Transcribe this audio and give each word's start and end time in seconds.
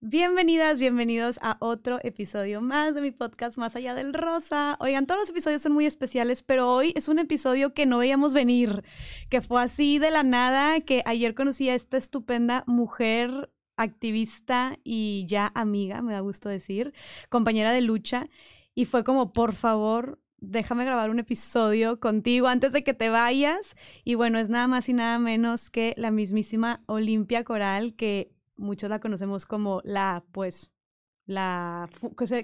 Bienvenidas, 0.00 0.78
bienvenidos 0.78 1.40
a 1.42 1.56
otro 1.58 1.98
episodio 2.04 2.60
más 2.60 2.94
de 2.94 3.00
mi 3.00 3.10
podcast 3.10 3.58
Más 3.58 3.74
allá 3.74 3.96
del 3.96 4.14
rosa. 4.14 4.76
Oigan, 4.78 5.08
todos 5.08 5.22
los 5.22 5.30
episodios 5.30 5.60
son 5.60 5.72
muy 5.72 5.86
especiales, 5.86 6.44
pero 6.44 6.72
hoy 6.72 6.92
es 6.94 7.08
un 7.08 7.18
episodio 7.18 7.74
que 7.74 7.84
no 7.84 7.98
veíamos 7.98 8.32
venir, 8.32 8.84
que 9.28 9.40
fue 9.40 9.60
así 9.60 9.98
de 9.98 10.12
la 10.12 10.22
nada, 10.22 10.80
que 10.82 11.02
ayer 11.04 11.34
conocí 11.34 11.68
a 11.68 11.74
esta 11.74 11.96
estupenda 11.96 12.62
mujer 12.68 13.50
activista 13.76 14.78
y 14.84 15.26
ya 15.26 15.50
amiga, 15.56 16.00
me 16.00 16.12
da 16.12 16.20
gusto 16.20 16.48
decir, 16.48 16.94
compañera 17.28 17.72
de 17.72 17.80
lucha, 17.80 18.28
y 18.76 18.84
fue 18.84 19.02
como, 19.02 19.32
por 19.32 19.52
favor, 19.52 20.20
déjame 20.36 20.84
grabar 20.84 21.10
un 21.10 21.18
episodio 21.18 21.98
contigo 21.98 22.46
antes 22.46 22.70
de 22.72 22.84
que 22.84 22.94
te 22.94 23.08
vayas. 23.08 23.74
Y 24.04 24.14
bueno, 24.14 24.38
es 24.38 24.48
nada 24.48 24.68
más 24.68 24.88
y 24.88 24.92
nada 24.92 25.18
menos 25.18 25.70
que 25.70 25.94
la 25.96 26.12
mismísima 26.12 26.82
Olimpia 26.86 27.42
Coral, 27.42 27.96
que 27.96 28.37
muchos 28.58 28.90
la 28.90 29.00
conocemos 29.00 29.46
como 29.46 29.80
la, 29.84 30.24
pues, 30.32 30.72
la, 31.28 31.88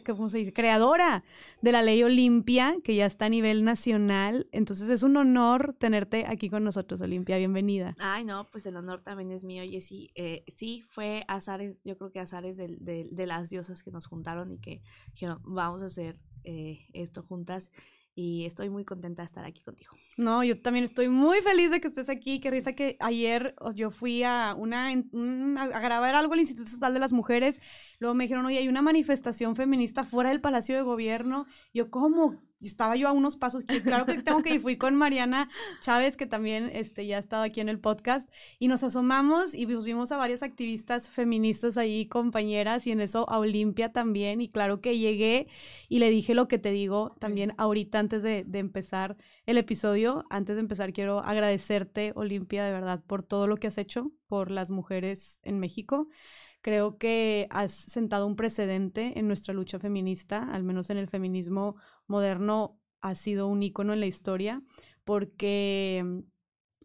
¿cómo 0.04 0.28
se 0.28 0.38
dice? 0.38 0.52
Creadora 0.52 1.24
de 1.62 1.72
la 1.72 1.82
ley 1.82 2.02
Olimpia, 2.02 2.76
que 2.84 2.94
ya 2.94 3.06
está 3.06 3.26
a 3.26 3.28
nivel 3.30 3.64
nacional. 3.64 4.46
Entonces 4.52 4.88
es 4.90 5.02
un 5.02 5.16
honor 5.16 5.72
tenerte 5.72 6.26
aquí 6.26 6.50
con 6.50 6.64
nosotros, 6.64 7.00
Olimpia. 7.00 7.38
Bienvenida. 7.38 7.94
Ay, 7.98 8.24
no, 8.24 8.50
pues 8.50 8.66
el 8.66 8.76
honor 8.76 9.02
también 9.02 9.32
es 9.32 9.42
mío. 9.42 9.62
Sí, 9.80 10.10
eh, 10.14 10.44
sí, 10.54 10.82
fue 10.90 11.24
azares, 11.28 11.80
yo 11.82 11.96
creo 11.96 12.12
que 12.12 12.20
azares 12.20 12.56
de, 12.56 12.76
de, 12.78 13.08
de, 13.10 13.26
las 13.26 13.48
diosas 13.48 13.82
que 13.82 13.90
nos 13.90 14.06
juntaron 14.06 14.52
y 14.52 14.58
que 14.58 14.82
dijeron, 15.12 15.40
vamos 15.44 15.82
a 15.82 15.86
hacer 15.86 16.20
eh, 16.44 16.86
esto 16.92 17.22
juntas 17.22 17.70
y 18.14 18.44
estoy 18.44 18.70
muy 18.70 18.84
contenta 18.84 19.22
de 19.22 19.26
estar 19.26 19.44
aquí 19.44 19.62
contigo. 19.62 19.92
No, 20.16 20.44
yo 20.44 20.60
también 20.60 20.84
estoy 20.84 21.08
muy 21.08 21.40
feliz 21.40 21.70
de 21.70 21.80
que 21.80 21.88
estés 21.88 22.08
aquí. 22.08 22.40
Qué 22.40 22.50
risa 22.50 22.74
que 22.74 22.96
ayer 23.00 23.56
yo 23.74 23.90
fui 23.90 24.22
a 24.22 24.54
una 24.56 24.88
a 24.88 25.80
grabar 25.80 26.14
algo 26.14 26.34
al 26.34 26.40
Instituto 26.40 26.68
Estatal 26.68 26.94
de 26.94 27.00
las 27.00 27.12
Mujeres. 27.12 27.60
Luego 27.98 28.14
me 28.14 28.24
dijeron, 28.24 28.46
oye, 28.46 28.58
hay 28.58 28.68
una 28.68 28.82
manifestación 28.82 29.56
feminista 29.56 30.04
fuera 30.04 30.30
del 30.30 30.40
Palacio 30.40 30.76
de 30.76 30.82
Gobierno. 30.82 31.46
Yo, 31.72 31.90
¿cómo? 31.90 32.40
Estaba 32.68 32.96
yo 32.96 33.08
a 33.08 33.12
unos 33.12 33.36
pasos, 33.36 33.64
que 33.64 33.82
claro 33.82 34.06
que 34.06 34.22
tengo 34.22 34.42
que 34.42 34.54
ir, 34.54 34.60
fui 34.60 34.76
con 34.76 34.94
Mariana 34.94 35.48
Chávez, 35.80 36.16
que 36.16 36.26
también 36.26 36.70
este, 36.72 37.06
ya 37.06 37.16
ha 37.16 37.20
estado 37.20 37.42
aquí 37.42 37.60
en 37.60 37.68
el 37.68 37.80
podcast, 37.80 38.28
y 38.58 38.68
nos 38.68 38.82
asomamos 38.82 39.54
y 39.54 39.66
vimos 39.66 40.12
a 40.12 40.16
varias 40.16 40.42
activistas 40.42 41.08
feministas 41.08 41.76
ahí, 41.76 42.06
compañeras, 42.06 42.86
y 42.86 42.92
en 42.92 43.00
eso 43.00 43.28
a 43.30 43.38
Olimpia 43.38 43.92
también, 43.92 44.40
y 44.40 44.48
claro 44.48 44.80
que 44.80 44.98
llegué 44.98 45.48
y 45.88 45.98
le 45.98 46.10
dije 46.10 46.34
lo 46.34 46.48
que 46.48 46.58
te 46.58 46.70
digo 46.70 47.16
también 47.20 47.54
ahorita 47.58 47.98
antes 47.98 48.22
de, 48.22 48.44
de 48.44 48.58
empezar 48.58 49.16
el 49.46 49.58
episodio. 49.58 50.24
Antes 50.30 50.56
de 50.56 50.60
empezar 50.60 50.92
quiero 50.92 51.20
agradecerte, 51.20 52.12
Olimpia, 52.14 52.64
de 52.64 52.72
verdad, 52.72 53.02
por 53.06 53.22
todo 53.22 53.46
lo 53.46 53.56
que 53.56 53.66
has 53.66 53.78
hecho 53.78 54.12
por 54.26 54.50
las 54.50 54.70
mujeres 54.70 55.40
en 55.42 55.58
México. 55.58 56.08
Creo 56.62 56.96
que 56.96 57.46
has 57.50 57.72
sentado 57.72 58.26
un 58.26 58.36
precedente 58.36 59.18
en 59.18 59.28
nuestra 59.28 59.52
lucha 59.52 59.78
feminista, 59.78 60.50
al 60.50 60.62
menos 60.62 60.88
en 60.88 60.96
el 60.96 61.08
feminismo 61.08 61.76
moderno, 62.06 62.80
ha 63.00 63.14
sido 63.14 63.48
un 63.48 63.62
icono 63.62 63.92
en 63.92 64.00
la 64.00 64.06
historia, 64.06 64.62
porque 65.04 66.02
mm, 66.04 66.18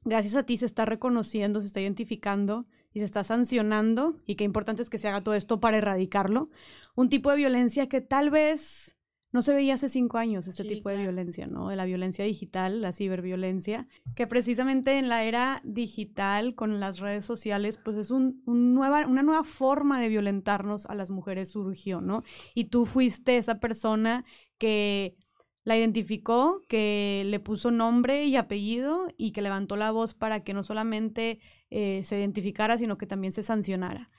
gracias 0.04 0.36
a 0.36 0.44
ti 0.44 0.58
se 0.58 0.66
está 0.66 0.86
reconociendo, 0.86 1.62
se 1.62 1.68
está 1.68 1.82
identificando 1.82 2.68
y 2.94 3.00
se 3.00 3.06
está 3.06 3.24
sancionando, 3.24 4.20
y 4.26 4.36
qué 4.36 4.44
importante 4.44 4.82
es 4.82 4.90
que 4.90 4.98
se 4.98 5.08
haga 5.08 5.24
todo 5.24 5.36
esto 5.36 5.60
para 5.60 5.78
erradicarlo, 5.78 6.50
un 6.96 7.10
tipo 7.10 7.30
de 7.30 7.38
violencia 7.38 7.88
que 7.88 8.02
tal 8.02 8.30
vez 8.30 8.98
no 9.32 9.42
se 9.42 9.54
veía 9.54 9.76
hace 9.76 9.90
cinco 9.90 10.18
años 10.18 10.48
este 10.48 10.64
tipo 10.64 10.90
de 10.90 10.98
violencia, 10.98 11.46
¿no? 11.46 11.70
De 11.70 11.76
la 11.76 11.86
violencia 11.86 12.26
digital, 12.26 12.82
la 12.82 12.94
ciberviolencia, 12.94 13.88
que 14.16 14.26
precisamente 14.26 14.98
en 14.98 15.08
la 15.08 15.24
era 15.24 15.62
digital, 15.64 16.56
con 16.56 16.80
las 16.80 17.00
redes 17.00 17.26
sociales, 17.26 17.78
pues 17.78 17.98
es 17.98 18.10
un, 18.10 18.42
nueva, 18.46 19.06
una 19.06 19.22
nueva 19.22 19.44
forma 19.44 20.00
de 20.02 20.10
violentarnos 20.10 20.88
a 20.88 20.96
las 20.96 21.12
mujeres 21.12 21.50
surgió, 21.50 22.02
¿no? 22.02 22.24
Y 22.56 22.66
tú 22.66 22.86
fuiste 22.88 23.38
esa 23.38 23.60
persona 23.60 24.26
que 24.58 25.16
la 25.64 25.78
identificó, 25.78 26.64
que 26.68 27.24
le 27.28 27.40
puso 27.40 27.70
nombre 27.70 28.26
y 28.26 28.36
apellido 28.36 29.10
y 29.18 29.32
que 29.32 29.44
levantó 29.44 29.76
la 29.76 29.92
voz 29.92 30.16
para 30.16 30.44
que 30.44 30.56
no 30.56 30.64
solamente 30.64 31.40
eh, 31.70 32.02
se 32.04 32.18
identificara, 32.18 32.80
sino 32.80 32.98
que 32.98 33.06
también 33.06 33.34
se 33.34 33.44
sancionara. 33.44 34.10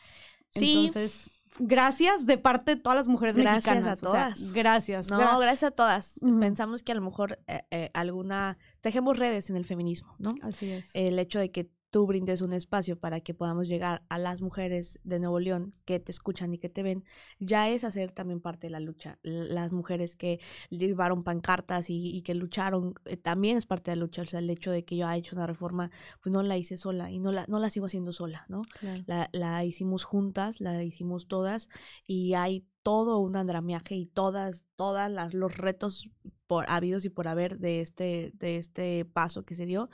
Sí. 0.51 0.87
Entonces 0.87 1.40
gracias 1.61 2.27
de 2.27 2.39
parte 2.39 2.75
de 2.75 2.81
todas 2.81 2.97
las 2.97 3.07
mujeres 3.07 3.37
gracias 3.37 3.75
mexicanas. 3.75 3.99
a 3.99 4.07
todas. 4.07 4.53
gracias. 4.53 5.09
No, 5.09 5.39
gracias 5.39 5.73
a 5.73 5.75
todas. 5.75 6.19
Pensamos 6.21 6.83
que 6.83 6.93
a 6.93 6.95
lo 6.95 7.03
mejor 7.03 7.39
eh, 7.47 7.63
eh, 7.71 7.91
alguna... 7.95 8.59
Tejemos 8.81 9.19
redes 9.19 9.51
en 9.51 9.57
el 9.57 9.65
feminismo, 9.65 10.15
¿no? 10.19 10.35
Así 10.43 10.71
es. 10.71 10.91
El 10.95 11.19
hecho 11.19 11.39
de 11.39 11.51
que 11.51 11.71
tú 11.91 12.07
brindes 12.07 12.41
un 12.41 12.53
espacio 12.53 12.99
para 12.99 13.21
que 13.21 13.35
podamos 13.35 13.67
llegar 13.69 14.03
a 14.09 14.19
las 14.19 14.41
mujeres 14.41 15.01
de 15.03 15.19
Nuevo 15.19 15.41
León 15.41 15.75
que 15.85 15.99
te 16.01 16.13
escuchan 16.13 16.55
y 16.55 16.59
que 16.59 16.69
te 16.69 16.83
ven, 16.83 17.05
ya 17.39 17.69
es 17.69 17.85
hacer 17.85 18.13
también 18.13 18.41
parte 18.41 18.69
de 18.69 18.71
la 18.71 18.81
lucha. 18.81 19.19
Las 19.23 19.73
mujeres 19.73 20.17
que 20.17 20.41
llevaron 20.71 21.25
pancartas 21.25 21.87
y, 21.89 22.23
que 22.23 22.35
lucharon, 22.35 22.95
eh, 23.05 23.17
también 23.17 23.57
es 23.57 23.67
parte 23.67 23.91
de 23.91 23.97
la 23.97 24.03
lucha. 24.03 24.23
O 24.23 24.27
sea, 24.27 24.41
el 24.41 24.51
hecho 24.51 24.71
de 24.71 24.85
que 24.85 24.97
yo 24.97 25.07
haya 25.07 25.19
hecho 25.19 25.37
una 25.37 25.47
reforma, 25.47 25.91
pues 26.23 26.33
no 26.33 26.43
la 26.43 26.57
hice 26.57 26.77
sola 26.77 27.11
y 27.11 27.19
no 27.19 27.33
la, 27.33 27.45
no 27.49 27.59
la 27.59 27.71
sigo 27.71 27.87
haciendo 27.87 28.13
sola, 28.13 28.47
¿no? 28.49 28.63
La, 29.07 29.29
la 29.33 29.65
hicimos 29.65 30.05
juntas, 30.05 30.61
la 30.61 30.83
hicimos 30.83 31.27
todas 31.27 31.69
y 32.07 32.35
hay 32.35 32.67
todo 32.83 33.19
un 33.19 33.37
andamiaje 33.37 33.95
y 33.95 34.07
todas, 34.07 34.65
todas 34.77 35.11
las, 35.11 35.35
los 35.35 35.57
retos 35.57 36.09
por 36.47 36.69
habidos 36.69 37.05
y 37.05 37.11
por 37.11 37.29
haber 37.29 37.59
de 37.59 37.81
este, 37.81 38.33
de 38.35 38.57
este 38.57 39.05
paso 39.05 39.45
que 39.45 39.55
se 39.55 39.67
dio, 39.67 39.89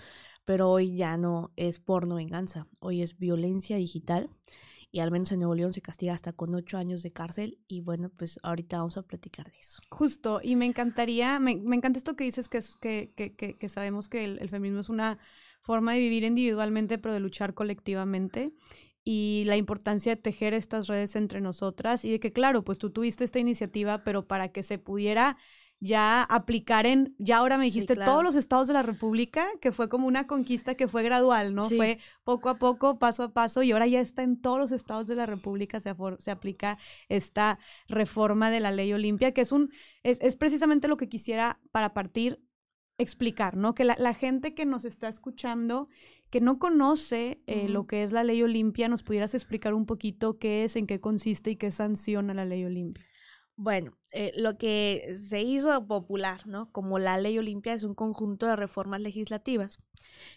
pero 0.47 0.71
hoy 0.71 0.97
ya 0.97 1.19
no 1.19 1.53
es 1.57 1.79
porno 1.81 2.15
venganza, 2.15 2.67
hoy 2.79 3.03
es 3.03 3.19
violencia 3.19 3.77
digital 3.77 4.31
y 4.93 5.01
al 5.01 5.11
menos 5.11 5.31
en 5.33 5.41
Nuevo 5.41 5.55
León 5.55 5.73
se 5.75 5.83
castiga 5.83 6.15
hasta 6.15 6.33
con 6.33 6.55
ocho 6.55 6.79
años 6.79 7.03
de 7.03 7.13
cárcel 7.13 7.59
y 7.69 7.83
bueno, 7.83 8.11
pues 8.17 8.39
ahorita 8.43 8.79
vamos 8.79 8.97
a 8.97 9.03
platicar 9.03 9.51
de 9.51 9.59
eso. 9.59 9.83
Justo, 9.91 10.41
y 10.43 10.57
me 10.57 10.65
encantaría, 10.65 11.39
me, 11.41 11.51
encanta 11.53 11.99
esto 11.99 12.17
que 12.17 12.25
dices 12.25 12.49
que, 12.49 12.61
que, 12.81 13.35
que, 13.35 13.59
que, 13.59 13.69
sabemos 13.69 14.09
que 14.09 14.25
el, 14.25 14.49
feminismo 14.49 14.81
es 14.81 14.89
una 14.89 15.19
forma 15.61 15.93
de 15.93 15.99
vivir 15.99 16.23
individualmente 16.23 16.97
pero 16.97 17.13
de 17.13 17.21
luchar 17.21 17.53
colectivamente 17.53 18.55
y 19.05 19.43
la 19.47 19.57
importancia 19.57 20.15
de 20.15 20.23
tejer 20.23 20.55
estas 20.55 20.87
redes 20.87 21.17
entre 21.17 21.41
nosotras 21.41 22.05
y 22.05 22.11
de 22.13 22.21
que 22.21 22.33
claro, 22.33 22.65
pues 22.65 22.79
tú 22.79 22.91
tuviste 22.91 23.25
esta 23.25 23.41
iniciativa, 23.41 24.05
pero 24.05 24.27
para 24.27 24.53
que 24.53 24.63
se 24.63 24.79
pudiera 24.79 25.37
ya 25.81 26.23
aplicar 26.23 26.87
en, 26.87 27.15
ya 27.19 27.39
ahora 27.39 27.59
me 27.59 27.67
dijiste, 27.67 27.97
todos 27.97 28.23
los 28.23 28.35
estados 28.35 28.67
de 28.67 28.75
la 28.75 28.83
República, 28.83 29.47
que 29.61 29.73
fue 29.73 29.89
como 29.89 30.07
una 30.07 30.27
conquista 30.27 30.75
que 30.75 30.89
fue 30.89 31.03
gradual, 31.03 31.55
¿no? 31.55 31.63
Fue 31.65 31.99
poco 32.25 32.49
a 32.49 32.59
poco, 32.59 32.99
paso 32.99 33.25
a 33.25 33.33
paso, 33.33 33.63
y 33.63 33.73
ahora 33.73 33.87
ya 33.87 34.01
está 34.01 34.23
en 34.23 34.41
todos 34.41 34.59
los 34.59 34.73
estados 34.73 35.07
de 35.07 35.17
la 35.17 35.27
República, 35.27 35.81
se, 35.81 35.95
se 36.19 36.31
aplica 36.31 36.79
esta 37.09 37.59
reforma 37.89 38.51
de 38.51 38.61
la 38.61 38.71
ley 38.71 38.93
Olimpia, 38.93 39.33
que 39.33 39.43
es 39.43 39.53
un, 39.53 39.71
es, 40.03 40.19
es 40.23 40.37
precisamente 40.37 40.89
lo 40.89 40.97
que 40.97 41.09
quisiera 41.09 41.61
para 41.73 41.93
partir 41.93 42.41
explicar, 42.99 43.57
¿no? 43.57 43.75
Que 43.75 43.85
la, 43.85 43.97
la, 43.99 44.15
gente 44.15 44.55
que 44.55 44.65
nos 44.65 44.85
está 44.85 45.09
escuchando, 45.09 45.89
que 46.31 46.41
no 46.41 46.59
conoce 46.59 47.43
eh, 47.47 47.69
lo 47.69 47.87
que 47.87 48.03
es 48.03 48.13
la 48.13 48.25
ley 48.25 48.43
Olimpia, 48.43 48.89
nos 48.89 49.03
pudieras 49.03 49.35
explicar 49.35 49.75
un 49.75 49.85
poquito 49.85 50.39
qué 50.39 50.65
es, 50.65 50.77
en 50.77 50.87
qué 50.87 51.01
consiste 51.01 51.51
y 51.51 51.57
qué 51.57 51.71
sanciona 51.71 52.33
la 52.33 52.45
ley 52.45 52.65
Olimpia. 52.65 53.05
Bueno, 53.59 53.97
eh, 54.13 54.33
lo 54.37 54.59
que 54.59 55.17
se 55.27 55.41
hizo 55.43 55.87
popular, 55.87 56.47
¿no? 56.47 56.71
Como 56.73 56.99
la 56.99 57.17
ley 57.19 57.39
Olimpia 57.39 57.73
es 57.73 57.85
un 57.85 57.95
conjunto 57.95 58.47
de 58.47 58.55
reformas 58.55 59.01
legislativas 59.01 59.79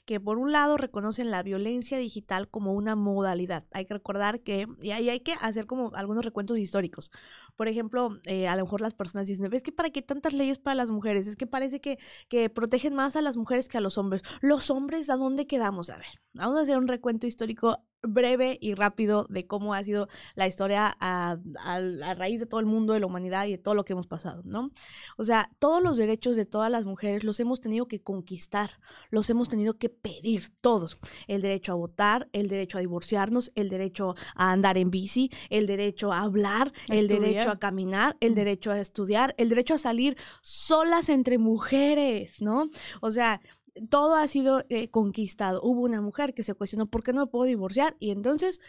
que 0.05 0.19
por 0.21 0.37
un 0.37 0.51
lado 0.53 0.77
reconocen 0.77 1.31
la 1.31 1.43
violencia 1.43 1.97
digital 1.97 2.49
como 2.49 2.73
una 2.73 2.95
modalidad. 2.95 3.65
Hay 3.71 3.85
que 3.85 3.95
recordar 3.95 4.41
que, 4.41 4.67
y 4.81 4.91
ahí 4.91 5.09
hay 5.09 5.21
que 5.21 5.33
hacer 5.41 5.65
como 5.67 5.91
algunos 5.95 6.25
recuentos 6.25 6.59
históricos. 6.59 7.11
Por 7.59 7.67
ejemplo, 7.67 8.21
eh, 8.23 8.47
a 8.47 8.55
lo 8.55 8.63
mejor 8.63 8.79
las 8.79 8.93
personas 8.93 9.27
dicen, 9.27 9.49
¿ves 9.49 9.63
que 9.63 9.73
para 9.73 9.89
qué 9.89 10.01
tantas 10.01 10.31
leyes 10.31 10.59
para 10.59 10.75
las 10.75 10.91
mujeres? 10.91 11.27
Es 11.27 11.35
que 11.35 11.45
parece 11.45 11.81
que, 11.81 11.99
que 12.29 12.49
protegen 12.49 12.95
más 12.95 13.17
a 13.17 13.21
las 13.21 13.35
mujeres 13.35 13.67
que 13.67 13.77
a 13.77 13.81
los 13.81 13.97
hombres. 13.97 14.21
Los 14.39 14.69
hombres, 14.69 15.09
¿a 15.09 15.17
dónde 15.17 15.45
quedamos? 15.45 15.89
A 15.89 15.97
ver, 15.97 16.21
vamos 16.31 16.57
a 16.57 16.61
hacer 16.61 16.77
un 16.77 16.87
recuento 16.87 17.27
histórico 17.27 17.83
breve 18.01 18.57
y 18.61 18.75
rápido 18.75 19.25
de 19.29 19.45
cómo 19.45 19.73
ha 19.73 19.83
sido 19.83 20.07
la 20.35 20.47
historia 20.47 20.95
a, 20.99 21.37
a, 21.63 22.13
raíz 22.15 22.39
de 22.39 22.45
todo 22.45 22.59
el 22.59 22.65
mundo, 22.65 22.93
de 22.93 22.99
la 22.99 23.05
humanidad 23.05 23.45
y 23.45 23.51
de 23.51 23.57
todo 23.57 23.75
lo 23.75 23.83
que 23.83 23.93
hemos 23.93 24.07
pasado, 24.07 24.41
¿no? 24.45 24.71
O 25.17 25.25
sea, 25.25 25.51
todos 25.59 25.83
los 25.83 25.97
derechos 25.97 26.35
de 26.35 26.45
todas 26.45 26.71
las 26.71 26.85
mujeres 26.85 27.23
los 27.23 27.39
hemos 27.39 27.61
tenido 27.61 27.87
que 27.87 28.01
conquistar, 28.01 28.71
los 29.09 29.29
hemos 29.29 29.49
tenido 29.49 29.77
que 29.77 29.89
pedir 29.89 30.49
todos. 30.61 30.97
El 31.27 31.41
derecho 31.41 31.73
a 31.73 31.75
votar, 31.75 32.29
el 32.31 32.47
derecho 32.47 32.77
a 32.77 32.81
divorciarnos, 32.81 33.51
el 33.55 33.69
derecho 33.69 34.15
a 34.35 34.51
andar 34.51 34.77
en 34.77 34.91
bici, 34.91 35.29
el 35.49 35.67
derecho 35.67 36.13
a 36.13 36.21
hablar, 36.21 36.71
el 36.89 37.07
derecho 37.07 37.48
a 37.51 37.59
caminar, 37.59 38.17
el 38.19 38.35
derecho 38.35 38.71
a 38.71 38.79
estudiar, 38.79 39.35
el 39.37 39.49
derecho 39.49 39.73
a 39.75 39.77
salir 39.77 40.17
solas 40.41 41.09
entre 41.09 41.37
mujeres, 41.37 42.41
¿no? 42.41 42.69
O 43.01 43.11
sea, 43.11 43.41
todo 43.89 44.15
ha 44.15 44.27
sido 44.27 44.63
eh, 44.69 44.89
conquistado. 44.89 45.61
Hubo 45.63 45.81
una 45.81 46.01
mujer 46.01 46.33
que 46.33 46.43
se 46.43 46.53
cuestionó 46.53 46.87
por 46.87 47.03
qué 47.03 47.13
no 47.13 47.27
puedo 47.27 47.45
divorciar 47.45 47.95
y 47.99 48.11
entonces 48.11 48.61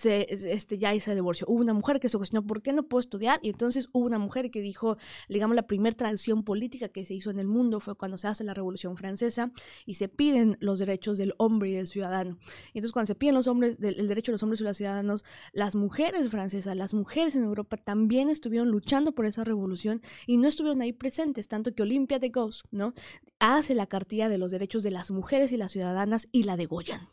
se, 0.00 0.26
este, 0.30 0.78
ya 0.78 0.98
se 1.00 1.14
divorció. 1.14 1.46
Hubo 1.48 1.60
una 1.60 1.74
mujer 1.74 2.00
que 2.00 2.08
se 2.08 2.16
cuestionó 2.16 2.46
por 2.46 2.62
qué 2.62 2.72
no 2.72 2.84
puedo 2.84 3.00
estudiar 3.00 3.40
y 3.42 3.50
entonces 3.50 3.88
hubo 3.92 4.06
una 4.06 4.18
mujer 4.18 4.50
que 4.50 4.60
dijo, 4.60 4.96
digamos, 5.28 5.54
la 5.56 5.66
primera 5.66 5.96
transición 5.96 6.44
política 6.44 6.88
que 6.88 7.04
se 7.04 7.14
hizo 7.14 7.30
en 7.30 7.38
el 7.38 7.46
mundo 7.46 7.80
fue 7.80 7.94
cuando 7.94 8.18
se 8.18 8.28
hace 8.28 8.44
la 8.44 8.54
Revolución 8.54 8.96
Francesa 8.96 9.52
y 9.86 9.94
se 9.94 10.08
piden 10.08 10.56
los 10.60 10.78
derechos 10.78 11.18
del 11.18 11.34
hombre 11.38 11.70
y 11.70 11.72
del 11.74 11.86
ciudadano. 11.86 12.38
Y 12.72 12.78
entonces 12.78 12.92
cuando 12.92 13.06
se 13.06 13.14
piden 13.14 13.34
los 13.34 13.46
hombres, 13.46 13.78
el 13.80 14.08
derecho 14.08 14.32
de 14.32 14.34
los 14.34 14.42
hombres 14.42 14.60
y 14.60 14.64
los 14.64 14.76
ciudadanos, 14.76 15.24
las 15.52 15.74
mujeres 15.74 16.28
francesas, 16.30 16.76
las 16.76 16.94
mujeres 16.94 17.36
en 17.36 17.44
Europa 17.44 17.76
también 17.76 18.30
estuvieron 18.30 18.70
luchando 18.70 19.12
por 19.12 19.26
esa 19.26 19.44
revolución 19.44 20.02
y 20.26 20.36
no 20.36 20.48
estuvieron 20.48 20.82
ahí 20.82 20.92
presentes, 20.92 21.48
tanto 21.48 21.74
que 21.74 21.82
Olimpia 21.82 22.18
de 22.18 22.28
Gauss, 22.28 22.64
¿no? 22.70 22.94
Hace 23.40 23.74
la 23.74 23.86
cartilla 23.86 24.28
de 24.28 24.38
los 24.38 24.50
derechos 24.50 24.82
de 24.82 24.90
las 24.90 25.10
mujeres 25.10 25.52
y 25.52 25.56
las 25.56 25.72
ciudadanas 25.72 26.28
y 26.32 26.42
la 26.42 26.56
degollan. 26.56 27.08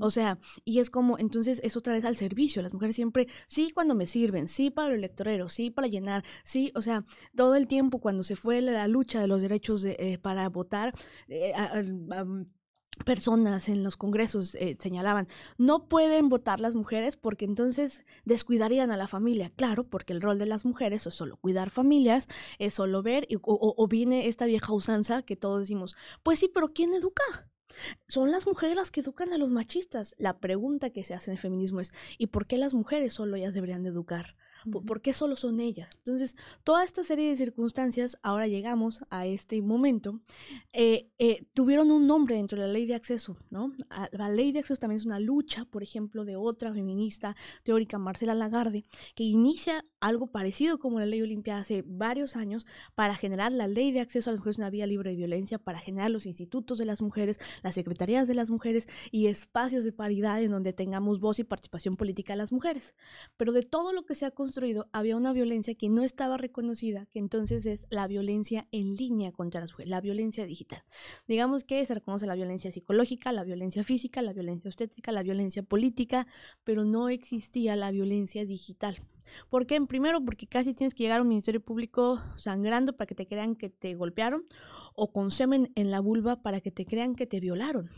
O 0.00 0.10
sea, 0.10 0.38
y 0.64 0.78
es 0.78 0.88
como, 0.88 1.18
entonces 1.18 1.60
es 1.62 1.76
otra 1.76 1.92
vez 1.92 2.04
al 2.04 2.16
servicio. 2.16 2.62
Las 2.62 2.72
mujeres 2.72 2.96
siempre, 2.96 3.28
sí 3.46 3.70
cuando 3.70 3.94
me 3.94 4.06
sirven, 4.06 4.48
sí 4.48 4.70
para 4.70 4.88
el 4.88 4.94
electorero, 4.94 5.48
sí 5.48 5.70
para 5.70 5.88
llenar, 5.88 6.24
sí, 6.42 6.72
o 6.74 6.82
sea, 6.82 7.04
todo 7.36 7.54
el 7.54 7.68
tiempo 7.68 8.00
cuando 8.00 8.24
se 8.24 8.36
fue 8.36 8.62
la, 8.62 8.88
lucha 8.88 9.20
de 9.20 9.26
los 9.26 9.42
derechos 9.42 9.82
de, 9.82 9.96
eh, 9.98 10.18
para 10.18 10.48
votar, 10.48 10.94
eh, 11.28 11.52
personas 13.04 13.68
en 13.68 13.82
los 13.84 13.96
congresos 13.96 14.54
eh, 14.56 14.76
señalaban, 14.80 15.28
no 15.56 15.88
pueden 15.88 16.28
votar 16.28 16.60
las 16.60 16.74
mujeres 16.74 17.16
porque 17.16 17.44
entonces 17.44 18.04
descuidarían 18.24 18.90
a 18.90 18.96
la 18.96 19.06
familia. 19.06 19.50
Claro, 19.56 19.84
porque 19.84 20.12
el 20.12 20.20
rol 20.20 20.38
de 20.38 20.46
las 20.46 20.64
mujeres 20.64 21.06
es 21.06 21.14
solo 21.14 21.36
cuidar 21.36 21.70
familias, 21.70 22.28
es 22.58 22.74
solo 22.74 23.02
ver, 23.02 23.28
o, 23.42 23.74
o 23.76 23.88
viene 23.88 24.28
esta 24.28 24.46
vieja 24.46 24.72
usanza 24.72 25.22
que 25.22 25.36
todos 25.36 25.60
decimos, 25.60 25.96
pues 26.22 26.38
sí, 26.38 26.50
pero 26.52 26.68
¿quién 26.68 26.92
educa? 26.94 27.48
Son 28.08 28.32
las 28.32 28.46
mujeres 28.46 28.76
las 28.76 28.90
que 28.90 29.00
educan 29.00 29.32
a 29.32 29.38
los 29.38 29.50
machistas. 29.50 30.14
La 30.18 30.38
pregunta 30.38 30.90
que 30.90 31.04
se 31.04 31.14
hace 31.14 31.30
en 31.30 31.36
el 31.36 31.40
feminismo 31.40 31.80
es, 31.80 31.92
¿y 32.18 32.28
por 32.28 32.46
qué 32.46 32.58
las 32.58 32.74
mujeres 32.74 33.14
solo 33.14 33.36
ellas 33.36 33.54
deberían 33.54 33.82
de 33.82 33.90
educar? 33.90 34.36
¿Por 34.70 35.00
qué 35.00 35.12
solo 35.12 35.36
son 35.36 35.60
ellas? 35.60 35.90
Entonces, 35.98 36.36
toda 36.64 36.84
esta 36.84 37.04
serie 37.04 37.30
de 37.30 37.36
circunstancias, 37.36 38.18
ahora 38.22 38.46
llegamos 38.46 39.04
a 39.10 39.26
este 39.26 39.62
momento, 39.62 40.20
eh, 40.72 41.10
eh, 41.18 41.46
tuvieron 41.54 41.90
un 41.90 42.06
nombre 42.06 42.36
dentro 42.36 42.60
de 42.60 42.66
la 42.66 42.72
ley 42.72 42.86
de 42.86 42.94
acceso, 42.94 43.36
¿no? 43.50 43.72
La 44.12 44.28
ley 44.28 44.52
de 44.52 44.60
acceso 44.60 44.80
también 44.80 44.98
es 44.98 45.06
una 45.06 45.20
lucha, 45.20 45.64
por 45.64 45.82
ejemplo, 45.82 46.24
de 46.24 46.36
otra 46.36 46.72
feminista 46.72 47.36
teórica, 47.62 47.98
Marcela 47.98 48.34
Lagarde, 48.34 48.84
que 49.14 49.24
inicia 49.24 49.84
algo 50.00 50.28
parecido 50.28 50.78
como 50.78 51.00
la 51.00 51.06
ley 51.06 51.22
Olimpia 51.22 51.58
hace 51.58 51.82
varios 51.86 52.36
años 52.36 52.66
para 52.94 53.16
generar 53.16 53.52
la 53.52 53.66
ley 53.66 53.92
de 53.92 54.00
acceso 54.00 54.30
a 54.30 54.32
las 54.32 54.40
mujeres 54.40 54.58
una 54.58 54.70
vía 54.70 54.86
libre 54.86 55.10
de 55.10 55.16
violencia, 55.16 55.58
para 55.58 55.80
generar 55.80 56.10
los 56.10 56.26
institutos 56.26 56.78
de 56.78 56.84
las 56.84 57.00
mujeres, 57.00 57.38
las 57.62 57.74
secretarías 57.74 58.28
de 58.28 58.34
las 58.34 58.50
mujeres 58.50 58.88
y 59.10 59.26
espacios 59.26 59.84
de 59.84 59.92
paridad 59.92 60.42
en 60.42 60.50
donde 60.50 60.72
tengamos 60.72 61.20
voz 61.20 61.38
y 61.38 61.44
participación 61.44 61.96
política 61.96 62.32
de 62.32 62.38
las 62.38 62.52
mujeres. 62.52 62.94
Pero 63.36 63.52
de 63.52 63.62
todo 63.62 63.92
lo 63.92 64.04
que 64.04 64.14
se 64.14 64.26
ha 64.26 64.30
construido 64.30 64.47
había 64.92 65.16
una 65.16 65.32
violencia 65.32 65.74
que 65.74 65.88
no 65.88 66.02
estaba 66.02 66.36
reconocida, 66.36 67.06
que 67.06 67.18
entonces 67.18 67.66
es 67.66 67.86
la 67.90 68.06
violencia 68.06 68.66
en 68.72 68.94
línea 68.94 69.32
contra 69.32 69.60
las 69.60 69.72
mujeres, 69.72 69.90
la 69.90 70.00
violencia 70.00 70.46
digital. 70.46 70.82
Digamos 71.26 71.64
que 71.64 71.84
se 71.84 71.94
reconoce 71.94 72.26
la 72.26 72.34
violencia 72.34 72.72
psicológica, 72.72 73.32
la 73.32 73.44
violencia 73.44 73.84
física, 73.84 74.22
la 74.22 74.32
violencia 74.32 74.68
obstétrica, 74.68 75.12
la 75.12 75.22
violencia 75.22 75.62
política, 75.62 76.26
pero 76.64 76.84
no 76.84 77.08
existía 77.08 77.76
la 77.76 77.90
violencia 77.90 78.44
digital. 78.44 78.98
¿Por 79.48 79.66
qué? 79.66 79.80
Primero, 79.80 80.24
porque 80.24 80.46
casi 80.46 80.74
tienes 80.74 80.94
que 80.94 81.02
llegar 81.04 81.18
a 81.18 81.22
un 81.22 81.28
ministerio 81.28 81.60
público 81.60 82.20
sangrando 82.36 82.96
para 82.96 83.06
que 83.06 83.14
te 83.14 83.26
crean 83.26 83.56
que 83.56 83.68
te 83.68 83.94
golpearon 83.94 84.46
o 84.94 85.12
con 85.12 85.30
semen 85.30 85.70
en 85.74 85.90
la 85.90 86.00
vulva 86.00 86.42
para 86.42 86.60
que 86.60 86.70
te 86.70 86.86
crean 86.86 87.14
que 87.14 87.26
te 87.26 87.40
violaron. 87.40 87.90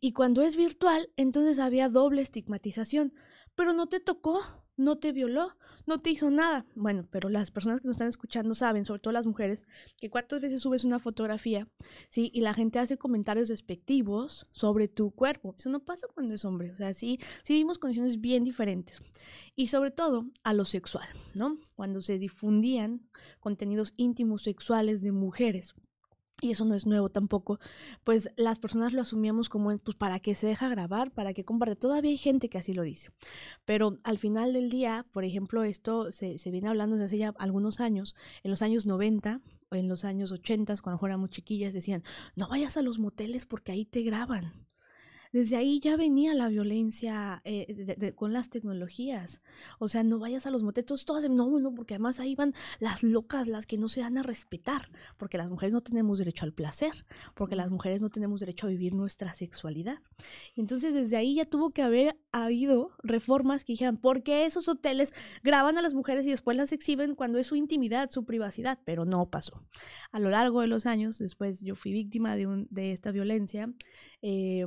Y 0.00 0.12
cuando 0.12 0.42
es 0.42 0.56
virtual, 0.56 1.10
entonces 1.16 1.58
había 1.58 1.88
doble 1.88 2.22
estigmatización. 2.22 3.12
Pero 3.54 3.72
no 3.72 3.88
te 3.88 4.00
tocó, 4.00 4.40
no 4.80 4.98
te 4.98 5.12
violó, 5.12 5.56
no 5.86 6.00
te 6.00 6.10
hizo 6.10 6.30
nada. 6.30 6.66
Bueno, 6.74 7.06
pero 7.10 7.28
las 7.28 7.50
personas 7.50 7.80
que 7.80 7.86
nos 7.86 7.94
están 7.94 8.08
escuchando 8.08 8.54
saben, 8.54 8.84
sobre 8.84 9.00
todo 9.00 9.12
las 9.12 9.26
mujeres, 9.26 9.64
que 9.98 10.10
cuántas 10.10 10.40
veces 10.40 10.62
subes 10.62 10.84
una 10.84 10.98
fotografía, 10.98 11.68
¿sí? 12.08 12.30
Y 12.32 12.40
la 12.40 12.54
gente 12.54 12.78
hace 12.78 12.96
comentarios 12.96 13.48
despectivos 13.48 14.46
sobre 14.50 14.88
tu 14.88 15.10
cuerpo. 15.10 15.54
Eso 15.58 15.68
no 15.70 15.80
pasa 15.84 16.06
cuando 16.12 16.34
es 16.34 16.44
hombre. 16.44 16.70
O 16.70 16.76
sea, 16.76 16.94
sí, 16.94 17.20
sí 17.44 17.54
vimos 17.54 17.78
condiciones 17.78 18.20
bien 18.20 18.42
diferentes. 18.42 19.02
Y 19.54 19.68
sobre 19.68 19.90
todo 19.90 20.26
a 20.42 20.54
lo 20.54 20.64
sexual, 20.64 21.08
¿no? 21.34 21.58
Cuando 21.74 22.00
se 22.00 22.18
difundían 22.18 23.08
contenidos 23.38 23.92
íntimos 23.96 24.42
sexuales 24.42 25.02
de 25.02 25.12
mujeres 25.12 25.74
y 26.40 26.50
eso 26.50 26.64
no 26.64 26.74
es 26.74 26.86
nuevo 26.86 27.08
tampoco, 27.08 27.58
pues 28.04 28.30
las 28.36 28.58
personas 28.58 28.92
lo 28.92 29.02
asumíamos 29.02 29.48
como, 29.48 29.76
pues, 29.78 29.96
para 29.96 30.20
que 30.20 30.34
se 30.34 30.46
deja 30.46 30.68
grabar, 30.68 31.10
para 31.12 31.34
que 31.34 31.44
comparte. 31.44 31.76
Todavía 31.76 32.10
hay 32.10 32.16
gente 32.16 32.48
que 32.48 32.58
así 32.58 32.74
lo 32.74 32.82
dice. 32.82 33.10
Pero 33.64 33.98
al 34.04 34.18
final 34.18 34.52
del 34.52 34.70
día, 34.70 35.06
por 35.12 35.24
ejemplo, 35.24 35.64
esto 35.64 36.10
se, 36.12 36.38
se 36.38 36.50
viene 36.50 36.68
hablando 36.68 36.96
desde 36.96 37.06
hace 37.06 37.18
ya 37.18 37.34
algunos 37.38 37.80
años, 37.80 38.14
en 38.42 38.50
los 38.50 38.62
años 38.62 38.86
90 38.86 39.40
o 39.70 39.74
en 39.74 39.88
los 39.88 40.04
años 40.04 40.32
80, 40.32 40.74
cuando 40.82 41.06
éramos 41.06 41.30
chiquillas, 41.30 41.74
decían, 41.74 42.02
no 42.36 42.48
vayas 42.48 42.76
a 42.76 42.82
los 42.82 42.98
moteles 42.98 43.46
porque 43.46 43.72
ahí 43.72 43.84
te 43.84 44.02
graban 44.02 44.69
desde 45.32 45.56
ahí 45.56 45.80
ya 45.80 45.96
venía 45.96 46.34
la 46.34 46.48
violencia 46.48 47.40
eh, 47.44 48.12
con 48.16 48.32
las 48.32 48.50
tecnologías. 48.50 49.42
O 49.78 49.88
sea, 49.88 50.02
no 50.02 50.18
vayas 50.18 50.46
a 50.46 50.50
los 50.50 50.62
motetos, 50.62 51.04
todas, 51.04 51.28
no, 51.28 51.58
no, 51.58 51.74
porque 51.74 51.94
además 51.94 52.20
ahí 52.20 52.34
van 52.34 52.54
las 52.78 53.02
locas, 53.02 53.46
las 53.46 53.66
que 53.66 53.78
no 53.78 53.88
se 53.88 54.00
dan 54.00 54.18
a 54.18 54.22
respetar, 54.22 54.90
porque 55.16 55.38
las 55.38 55.48
mujeres 55.48 55.72
no 55.72 55.80
tenemos 55.80 56.18
derecho 56.18 56.44
al 56.44 56.52
placer, 56.52 57.06
porque 57.34 57.56
las 57.56 57.70
mujeres 57.70 58.00
no 58.00 58.10
tenemos 58.10 58.40
derecho 58.40 58.66
a 58.66 58.70
vivir 58.70 58.94
nuestra 58.94 59.34
sexualidad. 59.34 59.98
Y 60.54 60.60
entonces 60.60 60.94
desde 60.94 61.16
ahí 61.16 61.34
ya 61.36 61.44
tuvo 61.44 61.70
que 61.70 61.82
haber 61.82 62.16
habido 62.32 62.90
reformas 63.02 63.64
que 63.64 63.74
dijeran, 63.74 63.96
¿por 63.96 64.22
qué 64.22 64.46
esos 64.46 64.68
hoteles 64.68 65.14
graban 65.42 65.78
a 65.78 65.82
las 65.82 65.94
mujeres 65.94 66.26
y 66.26 66.30
después 66.30 66.56
las 66.56 66.72
exhiben 66.72 67.14
cuando 67.14 67.38
es 67.38 67.46
su 67.46 67.56
intimidad, 67.56 68.10
su 68.10 68.24
privacidad? 68.24 68.78
Pero 68.84 69.04
no 69.04 69.30
pasó. 69.30 69.62
A 70.12 70.18
lo 70.18 70.30
largo 70.30 70.60
de 70.60 70.66
los 70.66 70.86
años, 70.86 71.18
después 71.18 71.60
yo 71.60 71.74
fui 71.74 71.92
víctima 71.92 72.36
de, 72.36 72.46
un, 72.46 72.66
de 72.70 72.92
esta 72.92 73.12
violencia. 73.12 73.72
Eh, 74.22 74.66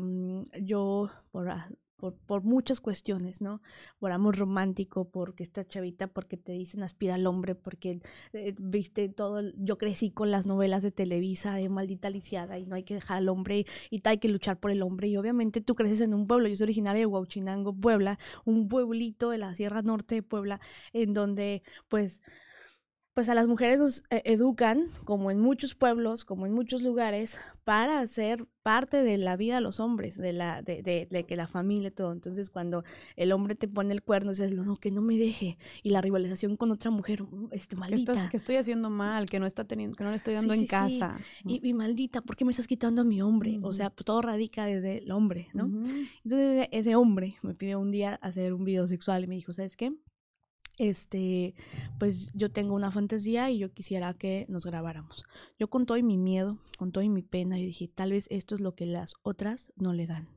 yo, 0.59 1.09
ah, 1.33 1.69
por, 1.97 2.15
por, 2.17 2.43
muchas 2.43 2.81
cuestiones, 2.81 3.39
¿no? 3.41 3.61
Por 3.97 4.11
amor 4.11 4.37
romántico, 4.37 5.09
porque 5.09 5.43
esta 5.43 5.65
chavita, 5.65 6.07
porque 6.07 6.35
te 6.35 6.51
dicen 6.51 6.83
aspira 6.83 7.15
al 7.15 7.25
hombre, 7.27 7.55
porque 7.55 8.01
eh, 8.33 8.53
viste 8.59 9.07
todo, 9.07 9.41
yo 9.55 9.77
crecí 9.77 10.11
con 10.11 10.29
las 10.29 10.45
novelas 10.45 10.83
de 10.83 10.91
Televisa 10.91 11.55
de 11.55 11.69
maldita 11.69 12.09
lisiada 12.09 12.59
y 12.59 12.65
no 12.65 12.75
hay 12.75 12.83
que 12.83 12.95
dejar 12.95 13.17
al 13.17 13.29
hombre 13.29 13.65
y, 13.89 14.01
hay 14.05 14.17
que 14.17 14.27
luchar 14.27 14.59
por 14.59 14.71
el 14.71 14.81
hombre 14.81 15.07
y 15.07 15.15
obviamente 15.15 15.61
tú 15.61 15.75
creces 15.75 16.01
en 16.01 16.13
un 16.13 16.27
pueblo, 16.27 16.49
yo 16.49 16.57
soy 16.57 16.65
originaria 16.65 16.99
de 16.99 17.05
Huauchinango, 17.05 17.73
Puebla, 17.73 18.19
un 18.43 18.67
pueblito 18.67 19.29
de 19.29 19.37
la 19.37 19.55
Sierra 19.55 19.81
Norte 19.81 20.15
de 20.15 20.23
Puebla, 20.23 20.59
en 20.91 21.13
donde 21.13 21.63
pues 21.87 22.21
pues 23.13 23.29
a 23.29 23.35
las 23.35 23.47
mujeres 23.47 23.79
nos 23.79 24.03
eh, 24.09 24.23
educan, 24.25 24.87
como 25.05 25.29
en 25.29 25.39
muchos 25.39 25.75
pueblos, 25.75 26.25
como 26.25 26.47
en 26.47 26.53
muchos 26.53 26.81
lugares, 26.81 27.39
para 27.63 28.05
ser 28.07 28.47
parte 28.63 29.03
de 29.03 29.17
la 29.17 29.35
vida 29.35 29.55
de 29.55 29.61
los 29.61 29.79
hombres, 29.79 30.17
de 30.17 30.33
la, 30.33 30.63
de, 30.63 30.81
de, 30.81 31.23
que 31.25 31.35
la 31.35 31.47
familia, 31.47 31.91
todo. 31.91 32.11
Entonces, 32.11 32.49
cuando 32.49 32.83
el 33.15 33.31
hombre 33.31 33.53
te 33.53 33.67
pone 33.67 33.93
el 33.93 34.01
cuerno, 34.01 34.31
dices, 34.31 34.51
no, 34.51 34.77
que 34.77 34.89
no 34.89 35.01
me 35.01 35.17
deje. 35.17 35.57
Y 35.83 35.91
la 35.91 36.01
rivalización 36.01 36.57
con 36.57 36.71
otra 36.71 36.89
mujer, 36.89 37.23
este, 37.51 37.75
maldita. 37.75 38.29
Que, 38.29 38.37
estoy 38.37 38.55
haciendo 38.55 38.89
mal, 38.89 39.29
que 39.29 39.39
no 39.39 39.45
está 39.45 39.63
teniendo, 39.65 39.95
que 39.95 40.03
no 40.03 40.09
le 40.09 40.15
estoy 40.15 40.33
dando 40.33 40.53
en 40.53 40.65
casa. 40.65 41.17
Y, 41.45 41.67
y, 41.67 41.73
maldita, 41.73 42.21
¿por 42.21 42.35
qué 42.35 42.45
me 42.45 42.51
estás 42.51 42.67
quitando 42.67 43.01
a 43.01 43.05
mi 43.05 43.21
hombre? 43.21 43.59
O 43.61 43.73
sea, 43.73 43.91
todo 43.91 44.23
radica 44.23 44.65
desde 44.65 44.99
el 44.99 45.11
hombre, 45.11 45.49
¿no? 45.53 45.65
Entonces, 46.23 46.67
ese 46.71 46.95
hombre 46.95 47.35
me 47.43 47.53
pidió 47.53 47.79
un 47.79 47.91
día 47.91 48.15
hacer 48.21 48.53
un 48.53 48.63
video 48.63 48.87
sexual 48.87 49.23
y 49.23 49.27
me 49.27 49.35
dijo, 49.35 49.53
¿sabes 49.53 49.75
qué? 49.75 49.93
Este, 50.77 51.53
pues 51.99 52.31
yo 52.33 52.51
tengo 52.51 52.75
una 52.75 52.91
fantasía 52.91 53.49
y 53.49 53.59
yo 53.59 53.73
quisiera 53.73 54.13
que 54.13 54.45
nos 54.49 54.65
grabáramos. 54.65 55.25
Yo 55.59 55.69
con 55.69 55.85
todo 55.85 56.01
mi 56.01 56.17
miedo, 56.17 56.57
con 56.77 56.91
todo 56.91 57.07
mi 57.09 57.21
pena, 57.21 57.57
yo 57.57 57.65
dije, 57.65 57.87
tal 57.87 58.11
vez 58.11 58.27
esto 58.29 58.55
es 58.55 58.61
lo 58.61 58.75
que 58.75 58.85
las 58.85 59.13
otras 59.23 59.71
no 59.75 59.93
le 59.93 60.07
dan. 60.07 60.27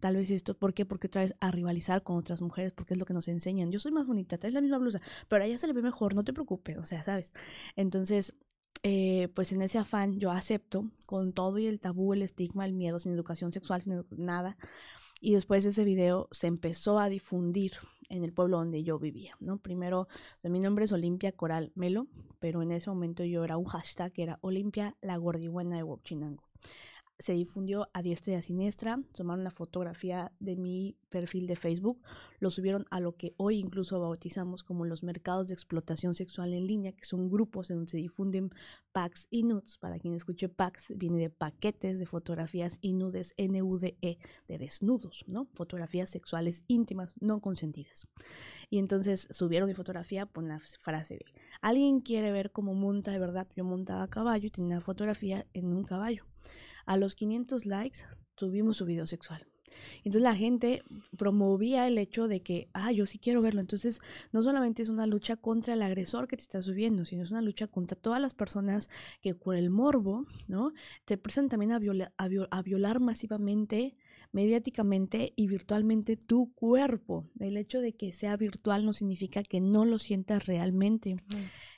Tal 0.00 0.16
vez 0.16 0.30
esto, 0.30 0.54
¿por 0.54 0.74
qué? 0.74 0.84
Porque 0.84 1.08
traes 1.08 1.34
a 1.40 1.50
rivalizar 1.50 2.02
con 2.02 2.16
otras 2.16 2.42
mujeres, 2.42 2.72
porque 2.72 2.94
es 2.94 2.98
lo 2.98 3.06
que 3.06 3.14
nos 3.14 3.28
enseñan. 3.28 3.70
Yo 3.70 3.80
soy 3.80 3.92
más 3.92 4.06
bonita, 4.06 4.38
traes 4.38 4.54
la 4.54 4.60
misma 4.60 4.78
blusa, 4.78 5.00
pero 5.28 5.44
a 5.44 5.46
ella 5.46 5.58
se 5.58 5.66
le 5.66 5.72
ve 5.72 5.82
mejor, 5.82 6.14
no 6.14 6.24
te 6.24 6.32
preocupes, 6.32 6.78
o 6.78 6.84
sea, 6.84 7.02
¿sabes? 7.02 7.32
Entonces, 7.76 8.34
eh, 8.82 9.28
pues 9.34 9.52
en 9.52 9.62
ese 9.62 9.78
afán 9.78 10.18
yo 10.18 10.30
acepto 10.30 10.90
con 11.06 11.32
todo 11.32 11.58
y 11.58 11.66
el 11.66 11.80
tabú, 11.80 12.12
el 12.12 12.22
estigma, 12.22 12.64
el 12.64 12.72
miedo, 12.72 12.98
sin 12.98 13.12
educación 13.12 13.52
sexual, 13.52 13.82
sin 13.82 14.04
nada. 14.10 14.56
Y 15.20 15.34
después 15.34 15.66
ese 15.66 15.84
video 15.84 16.28
se 16.30 16.46
empezó 16.46 16.98
a 16.98 17.08
difundir 17.08 17.72
en 18.08 18.24
el 18.24 18.32
pueblo 18.32 18.58
donde 18.58 18.82
yo 18.84 18.98
vivía, 18.98 19.36
¿no? 19.40 19.58
Primero, 19.58 20.08
mi 20.44 20.60
nombre 20.60 20.84
es 20.84 20.92
Olimpia 20.92 21.32
Coral 21.32 21.72
Melo, 21.74 22.06
pero 22.38 22.62
en 22.62 22.72
ese 22.72 22.88
momento 22.88 23.24
yo 23.24 23.44
era 23.44 23.56
un 23.56 23.66
hashtag 23.66 24.12
que 24.12 24.22
era 24.22 24.38
Olimpia 24.40 24.96
la 25.00 25.16
gordibuena 25.16 25.76
de 25.76 25.82
Huachinango. 25.82 26.44
Se 27.18 27.32
difundió 27.32 27.88
a 27.94 28.02
diestra 28.02 28.34
y 28.34 28.36
a 28.36 28.42
siniestra, 28.42 29.00
tomaron 29.12 29.40
una 29.40 29.50
fotografía 29.50 30.30
de 30.38 30.56
mi 30.56 30.96
perfil 31.08 31.48
de 31.48 31.56
Facebook, 31.56 32.00
lo 32.38 32.50
subieron 32.50 32.84
a 32.90 33.00
lo 33.00 33.16
que 33.16 33.34
hoy 33.38 33.58
incluso 33.58 33.98
bautizamos 33.98 34.62
como 34.62 34.84
los 34.84 35.02
mercados 35.02 35.48
de 35.48 35.54
explotación 35.54 36.14
sexual 36.14 36.54
en 36.54 36.66
línea, 36.66 36.92
que 36.92 37.04
son 37.04 37.28
grupos 37.28 37.70
en 37.70 37.78
donde 37.78 37.90
se 37.90 37.96
difunden 37.96 38.50
packs 38.92 39.26
y 39.30 39.42
nudes. 39.42 39.78
Para 39.78 39.98
quien 39.98 40.14
escuche 40.14 40.48
packs, 40.48 40.92
viene 40.96 41.18
de 41.18 41.30
paquetes 41.30 41.98
de 41.98 42.06
fotografías 42.06 42.78
y 42.80 42.92
nudes, 42.92 43.34
N-U-D-E, 43.36 44.18
de 44.46 44.58
desnudos, 44.58 45.24
¿no? 45.26 45.48
Fotografías 45.54 46.10
sexuales 46.10 46.64
íntimas, 46.68 47.14
no 47.20 47.40
consentidas. 47.40 48.06
Y 48.70 48.78
entonces 48.78 49.26
subieron 49.32 49.68
mi 49.68 49.74
fotografía 49.74 50.26
con 50.26 50.46
la 50.46 50.60
frase 50.60 51.14
de, 51.14 51.24
alguien 51.62 52.00
quiere 52.00 52.30
ver 52.30 52.52
cómo 52.52 52.74
monta 52.74 53.10
de 53.10 53.18
verdad, 53.18 53.48
yo 53.56 53.64
montaba 53.64 54.04
a 54.04 54.08
caballo 54.08 54.46
y 54.46 54.50
tenía 54.50 54.76
una 54.76 54.84
fotografía 54.84 55.46
en 55.52 55.72
un 55.72 55.82
caballo. 55.82 56.27
A 56.88 56.96
los 56.96 57.14
500 57.14 57.66
likes 57.66 58.06
tuvimos 58.34 58.78
su 58.78 58.86
video 58.86 59.06
sexual. 59.06 59.46
Entonces 59.98 60.22
la 60.22 60.34
gente 60.34 60.82
promovía 61.18 61.86
el 61.86 61.98
hecho 61.98 62.28
de 62.28 62.40
que, 62.40 62.70
ah, 62.72 62.92
yo 62.92 63.04
sí 63.04 63.18
quiero 63.18 63.42
verlo. 63.42 63.60
Entonces 63.60 64.00
no 64.32 64.42
solamente 64.42 64.80
es 64.80 64.88
una 64.88 65.06
lucha 65.06 65.36
contra 65.36 65.74
el 65.74 65.82
agresor 65.82 66.28
que 66.28 66.38
te 66.38 66.44
está 66.44 66.62
subiendo, 66.62 67.04
sino 67.04 67.22
es 67.22 67.30
una 67.30 67.42
lucha 67.42 67.66
contra 67.66 67.94
todas 67.94 68.22
las 68.22 68.32
personas 68.32 68.88
que 69.20 69.34
por 69.34 69.54
el 69.54 69.68
morbo, 69.68 70.24
¿no? 70.46 70.72
Te 71.04 71.18
presentan 71.18 71.60
también 71.60 71.72
a, 71.72 72.12
a, 72.16 72.62
violar 72.62 73.00
masivamente, 73.00 73.94
mediáticamente 74.32 75.34
y 75.36 75.46
virtualmente 75.46 76.16
tu 76.16 76.54
cuerpo. 76.54 77.28
El 77.38 77.58
hecho 77.58 77.82
de 77.82 77.92
que 77.92 78.14
sea 78.14 78.38
virtual 78.38 78.86
no 78.86 78.94
significa 78.94 79.42
que 79.42 79.60
no 79.60 79.84
lo 79.84 79.98
sientas 79.98 80.46
realmente. 80.46 81.16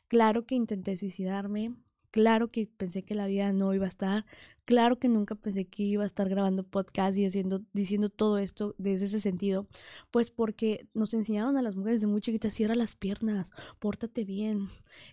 Claro 0.07 0.47
que 0.47 0.55
intenté 0.55 0.97
suicidarme, 0.97 1.75
Claro 2.11 2.51
que 2.51 2.67
pensé 2.67 3.05
que 3.05 3.15
la 3.15 3.27
vida 3.27 3.53
no 3.53 3.73
iba 3.73 3.85
a 3.87 3.89
estar. 3.89 4.27
Claro 4.65 4.99
que 4.99 5.09
nunca 5.09 5.35
pensé 5.35 5.67
que 5.67 5.83
iba 5.83 6.05
a 6.05 6.07
estar 6.07 6.29
grabando 6.29 6.65
podcast 6.65 7.17
y 7.17 7.25
haciendo, 7.25 7.63
diciendo 7.73 8.09
todo 8.09 8.39
esto 8.39 8.75
desde 8.79 9.07
ese 9.07 9.21
sentido. 9.21 9.67
Pues 10.11 10.31
porque 10.31 10.89
nos 10.95 11.15
enseñaron 11.15 11.57
a 11.57 11.63
las 11.63 11.77
mujeres 11.77 12.01
de 12.01 12.07
muy 12.07 12.21
chiquitas, 12.21 12.55
cierra 12.55 12.75
las 12.75 12.95
piernas, 12.97 13.51
pórtate 13.79 14.25
bien, 14.25 14.69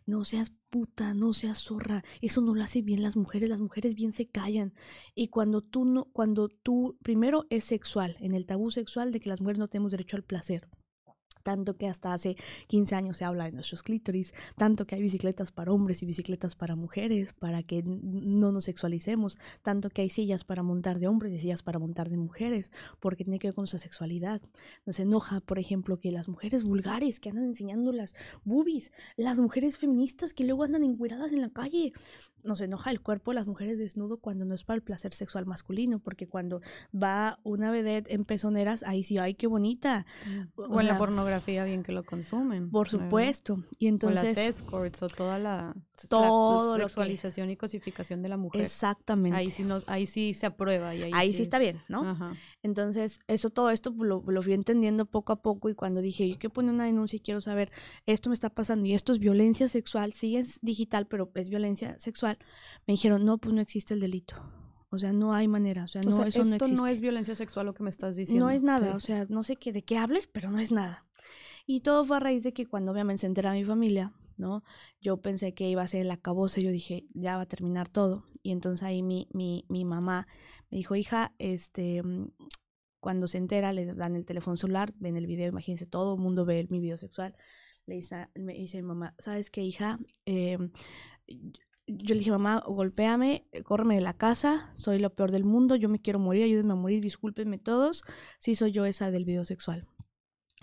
no 0.06 0.24
seas 0.24 0.52
puta, 0.70 1.14
no 1.14 1.34
seas 1.34 1.60
zorra. 1.60 2.04
Eso 2.22 2.42
no 2.42 2.54
lo 2.56 2.64
hace 2.64 2.82
bien 2.82 3.02
las 3.02 3.16
mujeres, 3.16 3.50
las 3.50 3.60
mujeres 3.60 3.96
bien 3.96 4.12
se 4.12 4.28
callan. 4.28 4.74
Y 5.16 5.30
cuando 5.30 5.62
tú 5.62 5.86
no, 5.86 6.06
cuando 6.14 6.50
tú, 6.50 6.98
primero 7.04 7.46
es 7.50 7.64
sexual, 7.64 8.18
en 8.20 8.34
el 8.34 8.46
tabú 8.46 8.72
sexual 8.72 9.12
de 9.12 9.20
que 9.20 9.30
las 9.30 9.42
mujeres 9.42 9.60
no 9.60 9.68
tenemos 9.68 9.92
derecho 9.92 10.18
al 10.18 10.24
placer 10.24 10.68
tanto 11.48 11.78
que 11.78 11.88
hasta 11.88 12.12
hace 12.12 12.36
15 12.68 12.96
años 12.96 13.16
se 13.16 13.24
habla 13.24 13.46
de 13.46 13.54
nuestros 13.54 13.82
clítoris, 13.82 14.34
tanto 14.58 14.86
que 14.86 14.96
hay 14.96 15.02
bicicletas 15.02 15.54
para 15.54 15.72
hombres 15.72 16.04
y 16.04 16.06
bicicletas 16.06 16.56
para 16.56 16.76
mujeres, 16.76 17.32
para 17.32 17.64
que 17.64 17.84
no 17.86 18.52
nos 18.52 18.66
sexualicemos, 18.66 19.40
tanto 19.62 19.90
que 19.90 20.02
hay 20.02 20.10
sillas 20.10 20.44
para 20.44 20.62
montar 20.62 21.00
de 21.00 21.08
hombres 21.08 21.32
y 21.32 21.40
sillas 21.40 21.64
para 21.64 21.80
montar 21.80 22.10
de 22.10 22.18
mujeres, 22.18 22.74
porque 23.00 23.24
tiene 23.24 23.40
que 23.40 23.48
ver 23.48 23.56
con 23.56 23.62
nuestra 23.62 23.80
sexualidad. 23.80 24.42
Nos 24.86 25.00
enoja, 25.00 25.40
por 25.40 25.58
ejemplo, 25.58 25.96
que 25.96 26.12
las 26.12 26.28
mujeres 26.28 26.64
vulgares 26.66 27.22
que 27.22 27.30
andan 27.30 27.46
enseñando 27.46 27.94
las 27.94 28.14
boobies, 28.44 28.92
las 29.16 29.40
mujeres 29.40 29.78
feministas 29.78 30.34
que 30.34 30.44
luego 30.44 30.66
andan 30.66 30.84
encueradas 30.84 31.32
en 31.32 31.40
la 31.40 31.50
calle, 31.50 31.94
nos 32.44 32.60
enoja 32.60 32.92
el 32.92 33.00
cuerpo 33.00 33.32
de 33.32 33.36
las 33.36 33.48
mujeres 33.48 33.78
desnudo 33.78 34.18
cuando 34.18 34.44
no 34.44 34.54
es 34.54 34.66
para 34.66 34.76
el 34.76 34.84
placer 34.84 35.14
sexual 35.14 35.46
masculino, 35.46 36.00
porque 36.00 36.28
cuando 36.28 36.60
va 36.94 37.40
una 37.44 37.72
vedette 37.72 38.12
en 38.12 38.26
pezoneras, 38.26 38.84
ahí 38.84 39.06
sí, 39.06 39.18
ay, 39.18 39.34
qué 39.34 39.48
bonita. 39.48 40.06
Mm. 40.26 40.74
O, 40.74 40.82
en 40.82 40.88
la 40.88 40.98
pornografía 40.98 41.37
bien 41.46 41.84
que 41.84 41.92
lo 41.92 42.04
consumen. 42.04 42.70
Por 42.70 42.90
supuesto. 42.90 43.64
Y 43.78 43.88
entonces... 43.88 44.24
O 44.24 44.26
las 44.26 44.38
escorts 44.38 45.04
o 45.04 45.08
toda 45.08 45.40
la, 45.40 45.76
todo 46.10 46.78
la 46.78 46.84
sexualización 46.86 47.50
y 47.50 47.58
cosificación 47.58 48.22
de 48.22 48.30
la 48.30 48.38
mujer. 48.38 48.62
Exactamente. 48.62 49.38
Ahí 49.38 49.52
sí, 49.52 49.64
no, 49.64 49.82
ahí 49.88 50.06
sí 50.06 50.34
se 50.34 50.46
aprueba. 50.46 50.96
Y 50.96 51.12
ahí, 51.14 51.34
sí. 51.34 51.42
está 51.42 51.60
bien, 51.60 51.82
¿no? 51.88 52.36
Entonces, 52.64 53.20
eso, 53.28 53.50
todo 53.50 53.70
esto 53.70 53.94
lo, 53.98 54.24
lo, 54.26 54.42
fui 54.42 54.54
entendiendo 54.54 55.06
poco 55.06 55.34
a 55.34 55.42
poco 55.42 55.70
y 55.70 55.76
cuando 55.76 56.02
dije, 56.02 56.28
yo 56.28 56.38
quiero 56.38 56.54
poner 56.54 56.74
una 56.74 56.86
denuncia 56.86 57.18
y 57.18 57.22
quiero 57.22 57.42
saber, 57.42 57.72
esto 58.06 58.30
me 58.30 58.34
está 58.34 58.50
pasando 58.50 58.86
y 58.86 58.94
esto 58.94 59.12
es 59.12 59.20
violencia 59.20 59.68
sexual, 59.68 60.14
sí 60.14 60.38
es 60.38 60.60
digital, 60.62 61.08
pero 61.08 61.32
es 61.36 61.50
violencia 61.50 61.98
sexual, 62.00 62.38
me 62.86 62.94
dijeron, 62.94 63.26
no, 63.26 63.38
pues 63.38 63.54
no 63.54 63.62
existe 63.62 63.94
el 63.94 64.00
delito. 64.00 64.36
O 64.90 64.98
sea, 64.98 65.12
no 65.12 65.34
hay 65.34 65.48
manera. 65.48 65.84
O 65.84 65.88
sea, 65.88 66.02
no, 66.02 66.10
eso 66.10 66.24
esto 66.24 66.44
no 66.44 66.56
existe. 66.56 66.76
no 66.76 66.88
es 66.88 67.02
violencia 67.02 67.36
sexual 67.36 67.66
lo 67.66 67.74
que 67.74 67.84
me 67.84 67.90
estás 67.90 68.16
diciendo. 68.16 68.46
No 68.46 68.52
es 68.52 68.64
nada. 68.64 68.96
O 68.96 69.00
sea, 69.00 69.26
no 69.30 69.44
sé 69.44 69.58
qué, 69.58 69.72
de 69.74 69.84
qué 69.84 69.98
hables, 69.98 70.28
pero 70.28 70.50
no 70.50 70.60
es 70.60 70.72
nada. 70.72 71.06
Y 71.66 71.82
todo 71.82 72.06
fue 72.06 72.18
a 72.18 72.20
raíz 72.22 72.44
de 72.44 72.54
que 72.54 72.66
cuando 72.66 72.94
obviamente 72.94 73.22
se 73.22 73.28
entera 73.28 73.52
mi 73.52 73.66
familia, 73.66 74.14
¿no? 74.38 74.64
Yo 75.02 75.18
pensé 75.18 75.54
que 75.54 75.70
iba 75.70 75.82
a 75.82 75.88
ser 75.88 76.02
el 76.02 76.12
acabose, 76.12 76.64
yo 76.64 76.72
dije, 76.72 77.06
ya 77.14 77.36
va 77.36 77.42
a 77.42 77.48
terminar 77.48 77.90
todo. 77.90 78.24
Y 78.42 78.52
entonces 78.52 78.84
ahí 78.84 79.04
mi, 79.04 79.28
mi, 79.34 79.66
mi 79.68 79.84
mamá 79.84 80.28
me 80.70 80.78
dijo, 80.78 80.96
hija, 80.96 81.34
este, 81.40 82.02
cuando 83.02 83.28
se 83.28 83.38
entera, 83.38 83.74
le 83.74 83.86
dan 83.94 84.16
el 84.16 84.26
teléfono 84.26 84.56
celular, 84.56 84.94
ven 84.98 85.18
el 85.18 85.28
video, 85.28 85.50
imagínense, 85.50 85.86
todo 85.86 86.16
el 86.16 86.22
mundo 86.22 86.46
ve 86.46 86.68
mi 86.70 86.80
video 86.80 86.98
sexual. 86.98 87.36
Le 87.86 87.96
dice, 87.96 88.28
me 88.36 88.54
dice 88.54 88.78
mi 88.78 88.88
mamá, 88.88 89.16
¿sabes 89.20 89.50
qué, 89.50 89.62
hija? 89.62 90.00
Eh, 90.26 90.58
yo 91.88 92.14
le 92.14 92.20
dije, 92.20 92.32
mamá, 92.32 92.64
golpéame, 92.68 93.48
eh, 93.52 93.64
córreme 93.64 93.96
de 93.96 94.02
la 94.02 94.14
casa, 94.14 94.72
soy 94.76 95.00
lo 95.00 95.10
peor 95.16 95.32
del 95.32 95.46
mundo, 95.46 95.76
yo 95.76 95.88
me 95.90 96.02
quiero 96.02 96.20
morir, 96.20 96.44
ayúdenme 96.44 96.74
a 96.74 96.76
morir, 96.76 97.02
discúlpenme 97.02 97.58
todos, 97.58 98.04
sí 98.40 98.56
soy 98.56 98.72
yo 98.72 98.86
esa 98.86 99.10
del 99.10 99.26
video 99.26 99.46
sexual. 99.46 99.88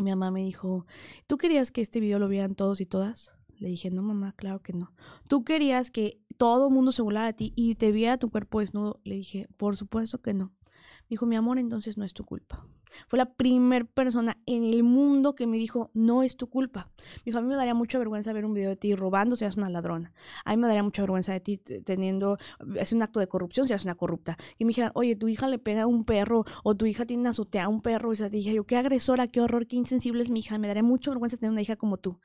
Mi 0.03 0.11
mamá 0.11 0.31
me 0.31 0.43
dijo, 0.43 0.87
¿tú 1.27 1.39
querías 1.39 1.71
que 1.71 1.81
este 1.81 2.01
video 2.01 2.19
lo 2.19 2.29
vieran 2.29 2.55
todos 2.55 2.81
y 2.81 2.87
todas? 2.87 3.35
Le 3.59 3.69
dije, 3.69 3.91
no, 3.91 4.03
mamá, 4.03 4.35
claro 4.37 4.61
que 4.61 4.73
no. 4.73 4.93
¿Tú 5.29 5.45
querías 5.45 5.91
que 5.91 6.21
todo 6.37 6.69
el 6.69 6.75
mundo 6.75 6.93
se 6.93 7.03
volara 7.03 7.29
a 7.29 7.33
ti 7.33 7.53
y 7.57 7.77
te 7.77 7.93
viera 7.93 8.19
tu 8.19 8.31
cuerpo 8.31 8.61
desnudo? 8.61 9.01
Le 9.05 9.15
dije, 9.15 9.49
por 9.57 9.77
supuesto 9.77 10.21
que 10.21 10.35
no. 10.35 10.53
Me 11.03 11.11
dijo, 11.11 11.27
mi 11.27 11.37
amor, 11.37 11.59
entonces 11.59 11.97
no 11.97 12.05
es 12.05 12.13
tu 12.13 12.25
culpa. 12.25 12.67
Fue 13.09 13.19
la 13.19 13.35
primera 13.35 13.85
persona 13.85 14.39
en 14.47 14.65
el 14.65 14.83
mundo 14.83 15.35
que 15.35 15.47
me 15.47 15.59
dijo, 15.59 15.91
no 15.95 16.23
es 16.23 16.37
tu 16.37 16.49
culpa. 16.49 16.91
Mi 17.19 17.23
dijo, 17.27 17.39
a 17.39 17.43
mí 17.43 17.49
me 17.49 17.57
daría 17.57 17.75
mucha 17.75 17.99
vergüenza 17.99 18.33
ver 18.33 18.45
un 18.45 18.55
video 18.55 18.71
de 18.71 18.77
ti 18.77 18.95
robando 18.95 19.37
si 19.37 19.45
eres 19.45 19.57
una 19.57 19.71
ladrona. 19.71 20.13
A 20.45 20.51
mí 20.51 20.57
me 20.57 20.67
daría 20.67 20.83
mucha 20.83 21.03
vergüenza 21.03 21.33
de 21.33 21.41
ti 21.41 21.59
teniendo, 21.59 22.39
es 22.77 22.93
un 22.93 23.03
acto 23.03 23.21
de 23.21 23.27
corrupción 23.27 23.67
si 23.67 23.73
eres 23.73 23.85
una 23.85 23.95
corrupta. 23.95 24.37
Y 24.59 24.65
me 24.65 24.71
dijeron, 24.71 24.93
oye, 24.95 25.17
tu 25.17 25.29
hija 25.29 25.49
le 25.49 25.59
pega 25.59 25.83
a 25.83 25.87
un 25.87 26.05
perro 26.05 26.45
o 26.63 26.75
tu 26.75 26.87
hija 26.87 27.05
tiene 27.05 27.21
una 27.21 27.31
azotea 27.31 27.65
a 27.65 27.69
un 27.69 27.83
perro. 27.83 28.13
Y 28.13 28.17
dije 28.31 28.55
yo, 28.55 28.65
qué 28.65 28.77
agresora, 28.77 29.29
qué 29.29 29.41
horror, 29.41 29.67
qué 29.67 29.77
insensible 29.77 30.23
es 30.23 30.31
mi 30.31 30.41
hija. 30.41 30.59
Me 30.59 30.69
daría 30.69 30.83
mucha 30.83 31.11
vergüenza 31.11 31.37
tener 31.37 31.53
una 31.53 31.63
hija 31.63 31.77
como 31.77 31.99
tú. 31.99 32.21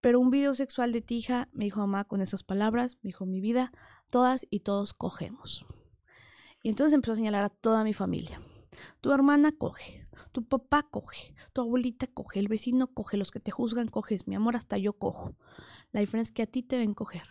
Pero 0.00 0.20
un 0.20 0.30
video 0.30 0.54
sexual 0.54 0.92
de 0.92 1.00
ti, 1.00 1.16
hija, 1.16 1.48
me 1.52 1.64
dijo 1.64 1.80
mamá 1.80 2.04
con 2.04 2.20
esas 2.20 2.42
palabras, 2.42 2.98
me 3.02 3.08
dijo, 3.08 3.24
mi 3.24 3.40
vida, 3.40 3.72
todas 4.10 4.46
y 4.50 4.60
todos 4.60 4.92
cogemos. 4.92 5.64
Y 6.62 6.68
entonces 6.68 6.92
empezó 6.92 7.12
a 7.12 7.16
señalar 7.16 7.44
a 7.44 7.48
toda 7.48 7.84
mi 7.84 7.94
familia. 7.94 8.40
Tu 9.00 9.12
hermana 9.12 9.52
coge, 9.52 10.03
tu 10.34 10.44
papá 10.44 10.82
coge, 10.82 11.32
tu 11.52 11.60
abuelita 11.60 12.08
coge, 12.08 12.40
el 12.40 12.48
vecino 12.48 12.88
coge, 12.88 13.16
los 13.16 13.30
que 13.30 13.38
te 13.38 13.52
juzgan 13.52 13.86
coges, 13.86 14.26
mi 14.26 14.34
amor, 14.34 14.56
hasta 14.56 14.76
yo 14.76 14.94
cojo. 14.94 15.36
La 15.92 16.00
diferencia 16.00 16.30
es 16.30 16.34
que 16.34 16.42
a 16.42 16.46
ti 16.46 16.64
te 16.64 16.76
ven 16.76 16.92
coger. 16.92 17.22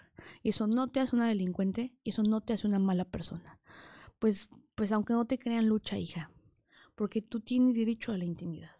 Y 0.41 0.49
eso 0.49 0.67
no 0.67 0.87
te 0.87 1.01
hace 1.01 1.13
una 1.13 1.27
delincuente 1.27 1.97
y 2.01 2.11
eso 2.11 2.23
no 2.23 2.39
te 2.39 2.53
hace 2.53 2.65
una 2.65 2.79
mala 2.79 3.03
persona. 3.03 3.59
Pues, 4.19 4.47
pues 4.73 4.93
aunque 4.93 5.11
no 5.11 5.25
te 5.25 5.37
crean 5.37 5.67
lucha, 5.67 5.97
hija, 5.97 6.31
porque 6.95 7.21
tú 7.21 7.41
tienes 7.41 7.75
derecho 7.75 8.13
a 8.13 8.17
la 8.17 8.23
intimidad. 8.23 8.71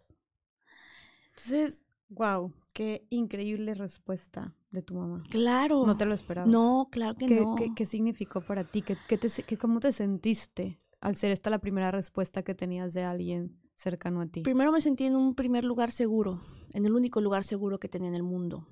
Entonces, 1.28 1.84
wow, 2.08 2.50
qué 2.72 3.06
increíble 3.10 3.74
respuesta 3.74 4.56
de 4.70 4.80
tu 4.80 4.94
mamá. 4.94 5.22
Claro. 5.28 5.84
No 5.84 5.98
te 5.98 6.06
lo 6.06 6.14
esperabas. 6.14 6.50
No, 6.50 6.88
claro 6.90 7.14
que 7.14 7.26
¿Qué, 7.26 7.40
no. 7.42 7.56
¿qué, 7.76 7.84
significó 7.84 8.40
para 8.40 8.64
ti? 8.64 8.80
¿Qué, 8.80 8.96
qué 9.06 9.18
te, 9.18 9.28
qué, 9.42 9.58
¿Cómo 9.58 9.80
te 9.80 9.92
sentiste 9.92 10.80
al 11.02 11.14
ser 11.14 11.30
esta 11.30 11.50
la 11.50 11.58
primera 11.58 11.90
respuesta 11.90 12.42
que 12.42 12.54
tenías 12.54 12.94
de 12.94 13.02
alguien 13.02 13.60
cercano 13.74 14.20
a 14.20 14.26
ti? 14.26 14.42
Primero 14.42 14.72
me 14.72 14.80
sentí 14.80 15.04
en 15.04 15.16
un 15.16 15.34
primer 15.34 15.64
lugar 15.64 15.92
seguro, 15.92 16.42
en 16.72 16.86
el 16.86 16.94
único 16.94 17.20
lugar 17.20 17.44
seguro 17.44 17.78
que 17.78 17.88
tenía 17.88 18.08
en 18.08 18.14
el 18.14 18.22
mundo, 18.22 18.68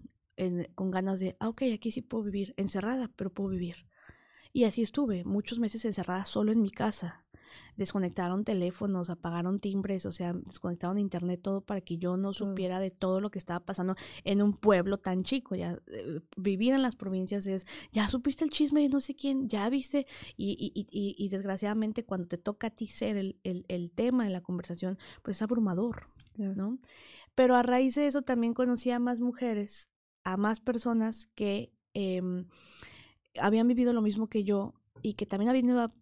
con 0.75 0.91
ganas 0.91 1.21
de, 1.21 1.37
ah, 1.41 1.49
ok, 1.49 1.63
aquí 1.75 1.91
sí 1.91 2.03
puedo 2.03 2.25
vivir, 2.25 2.55
encerrada, 2.57 3.11
pero 3.17 3.31
puedo 3.31 3.51
vivir. 3.51 3.87
Y 4.53 4.65
así 4.65 4.83
estuve, 4.83 5.25
muchos 5.25 5.59
meses 5.59 5.85
encerrada 5.85 6.25
solo 6.25 6.53
en 6.53 6.61
mi 6.61 6.71
casa, 6.71 7.25
desconectaron 7.77 8.45
teléfonos, 8.45 9.11
apagaron 9.11 9.61
timbres, 9.61 10.07
o 10.07 10.13
sea, 10.13 10.33
desconectaron 10.33 10.99
internet, 10.99 11.41
todo 11.43 11.61
para 11.61 11.81
que 11.81 11.99
yo 11.99 12.17
no 12.17 12.33
supiera 12.33 12.81
de 12.81 12.91
todo 12.91 13.21
lo 13.21 13.31
que 13.31 13.39
estaba 13.39 13.61
pasando 13.61 13.95
en 14.25 14.43
un 14.43 14.55
pueblo 14.55 14.99
tan 14.99 15.23
chico. 15.23 15.55
Ya 15.55 15.79
eh, 15.89 16.21
vivir 16.37 16.73
en 16.73 16.83
las 16.83 16.97
provincias 16.97 17.47
es, 17.47 17.67
ya 17.93 18.09
supiste 18.09 18.45
el 18.45 18.51
chisme 18.51 18.83
de 18.83 18.89
no 18.89 19.01
sé 19.01 19.15
quién, 19.15 19.49
ya 19.49 19.69
viste, 19.69 20.07
y, 20.37 20.53
y, 20.53 20.89
y, 20.91 21.15
y 21.19 21.29
desgraciadamente 21.29 22.05
cuando 22.05 22.29
te 22.29 22.39
toca 22.39 22.69
a 22.69 22.71
ti 22.71 22.87
ser 22.87 23.17
el, 23.17 23.39
el, 23.45 23.65
el 23.69 23.91
tema 23.91 24.25
de 24.25 24.31
la 24.31 24.41
conversación, 24.41 24.99
pues 25.23 25.37
es 25.37 25.43
abrumador, 25.43 26.09
¿no? 26.37 26.79
Pero 27.35 27.57
a 27.57 27.63
raíz 27.63 27.95
de 27.95 28.07
eso 28.07 28.23
también 28.23 28.53
conocí 28.55 28.91
a 28.91 28.99
más 28.99 29.21
mujeres, 29.21 29.89
a 30.25 30.37
más 30.37 30.61
personas 30.61 31.27
que 31.35 31.73
eh, 31.95 32.21
habían 33.41 33.69
vivido 33.69 33.93
lo 33.93 34.03
mismo 34.03 34.29
que 34.29 34.45
yo 34.45 34.75
y 35.03 35.15
que 35.15 35.27
también 35.27 35.51
ha 35.51 35.53
venido 35.53 35.81
a 35.81 35.93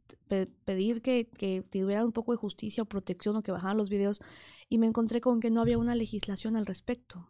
pedir 0.64 1.02
que, 1.02 1.28
que 1.28 1.62
tuviera 1.70 2.04
un 2.04 2.12
poco 2.12 2.32
de 2.32 2.38
justicia 2.38 2.82
o 2.82 2.86
protección 2.86 3.36
o 3.36 3.42
que 3.42 3.52
bajaran 3.52 3.76
los 3.76 3.90
videos 3.90 4.20
y 4.68 4.78
me 4.78 4.86
encontré 4.86 5.20
con 5.20 5.40
que 5.40 5.50
no 5.50 5.60
había 5.60 5.78
una 5.78 5.94
legislación 5.94 6.56
al 6.56 6.66
respecto. 6.66 7.28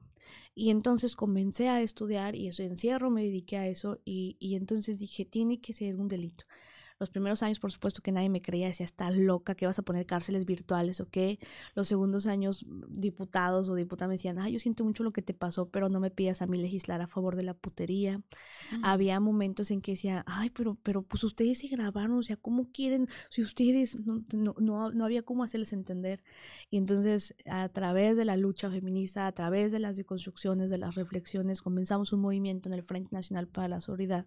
Y 0.54 0.70
entonces 0.70 1.16
comencé 1.16 1.68
a 1.68 1.80
estudiar 1.80 2.34
y 2.36 2.48
eso 2.48 2.62
encierro, 2.62 3.10
me 3.10 3.22
dediqué 3.22 3.56
a 3.56 3.68
eso 3.68 3.98
y, 4.04 4.36
y 4.38 4.56
entonces 4.56 4.98
dije, 4.98 5.24
tiene 5.24 5.60
que 5.60 5.72
ser 5.72 5.96
un 5.96 6.08
delito. 6.08 6.44
Los 7.00 7.08
primeros 7.08 7.42
años, 7.42 7.58
por 7.58 7.72
supuesto, 7.72 8.02
que 8.02 8.12
nadie 8.12 8.28
me 8.28 8.42
creía, 8.42 8.66
decía, 8.66 8.84
está 8.84 9.10
loca, 9.10 9.54
que 9.54 9.64
vas 9.64 9.78
a 9.78 9.82
poner 9.82 10.04
cárceles 10.04 10.44
virtuales 10.44 11.00
o 11.00 11.08
qué. 11.08 11.38
Los 11.74 11.88
segundos 11.88 12.26
años, 12.26 12.66
diputados 12.88 13.70
o 13.70 13.74
diputadas 13.74 14.10
me 14.10 14.14
decían, 14.16 14.38
ay, 14.38 14.52
yo 14.52 14.58
siento 14.58 14.84
mucho 14.84 15.02
lo 15.02 15.10
que 15.10 15.22
te 15.22 15.32
pasó, 15.32 15.70
pero 15.70 15.88
no 15.88 15.98
me 15.98 16.10
pidas 16.10 16.42
a 16.42 16.46
mí 16.46 16.58
legislar 16.58 17.00
a 17.00 17.06
favor 17.06 17.36
de 17.36 17.42
la 17.42 17.54
putería. 17.54 18.18
Mm. 18.18 18.84
Había 18.84 19.18
momentos 19.18 19.70
en 19.70 19.80
que 19.80 19.92
decía, 19.92 20.24
ay, 20.26 20.50
pero, 20.50 20.76
pero 20.82 21.00
pues 21.00 21.24
ustedes 21.24 21.60
se 21.60 21.68
grabaron, 21.68 22.18
o 22.18 22.22
sea, 22.22 22.36
¿cómo 22.36 22.70
quieren? 22.70 23.08
Si 23.30 23.40
ustedes, 23.40 23.96
no, 24.04 24.54
no, 24.58 24.92
no 24.92 25.04
había 25.06 25.22
cómo 25.22 25.42
hacerles 25.42 25.72
entender. 25.72 26.22
Y 26.68 26.76
entonces, 26.76 27.34
a 27.46 27.70
través 27.70 28.18
de 28.18 28.26
la 28.26 28.36
lucha 28.36 28.70
feminista, 28.70 29.26
a 29.26 29.32
través 29.32 29.72
de 29.72 29.78
las 29.78 29.96
deconstrucciones, 29.96 30.68
de 30.68 30.76
las 30.76 30.96
reflexiones, 30.96 31.62
comenzamos 31.62 32.12
un 32.12 32.20
movimiento 32.20 32.68
en 32.68 32.74
el 32.74 32.82
Frente 32.82 33.08
Nacional 33.12 33.48
para 33.48 33.68
la 33.68 33.80
Seguridad 33.80 34.26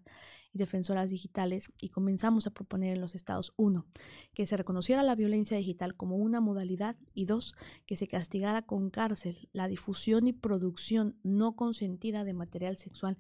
y 0.54 0.58
defensoras 0.58 1.10
digitales 1.10 1.72
y 1.80 1.90
comenzamos 1.90 2.48
a 2.48 2.52
proponer 2.52 2.94
en 2.94 3.02
los 3.02 3.16
estados, 3.16 3.54
uno, 3.58 3.86
que 4.34 4.46
se 4.46 4.56
reconociera 4.56 5.04
la 5.04 5.16
violencia 5.16 5.58
digital 5.58 5.96
como 5.96 6.16
una 6.16 6.40
modalidad 6.40 6.96
y 7.14 7.26
dos, 7.26 7.56
que 7.86 7.96
se 7.96 8.08
castigara 8.08 8.62
con 8.62 8.90
cárcel 8.90 9.50
la 9.52 9.68
difusión 9.68 10.28
y 10.28 10.34
producción 10.34 11.18
no 11.24 11.56
consentida 11.56 12.24
de 12.24 12.34
material 12.34 12.78
sexual 12.78 13.18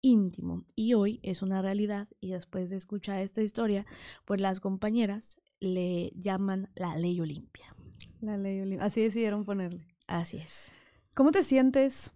íntimo. 0.00 0.64
Y 0.74 0.94
hoy 0.94 1.20
es 1.22 1.42
una 1.42 1.62
realidad 1.62 2.08
y 2.20 2.30
después 2.30 2.70
de 2.70 2.76
escuchar 2.76 3.18
esta 3.18 3.42
historia, 3.42 3.86
pues 4.24 4.40
las 4.40 4.60
compañeras 4.60 5.36
le 5.60 6.12
llaman 6.14 6.70
la 6.74 6.96
ley 6.96 7.20
Olimpia. 7.20 7.74
La 8.20 8.36
ley 8.36 8.60
Olimpia. 8.60 8.86
Así 8.86 9.02
decidieron 9.02 9.44
ponerle. 9.44 9.86
Así 10.06 10.36
es. 10.36 10.70
¿Cómo 11.14 11.32
te 11.32 11.42
sientes 11.42 12.14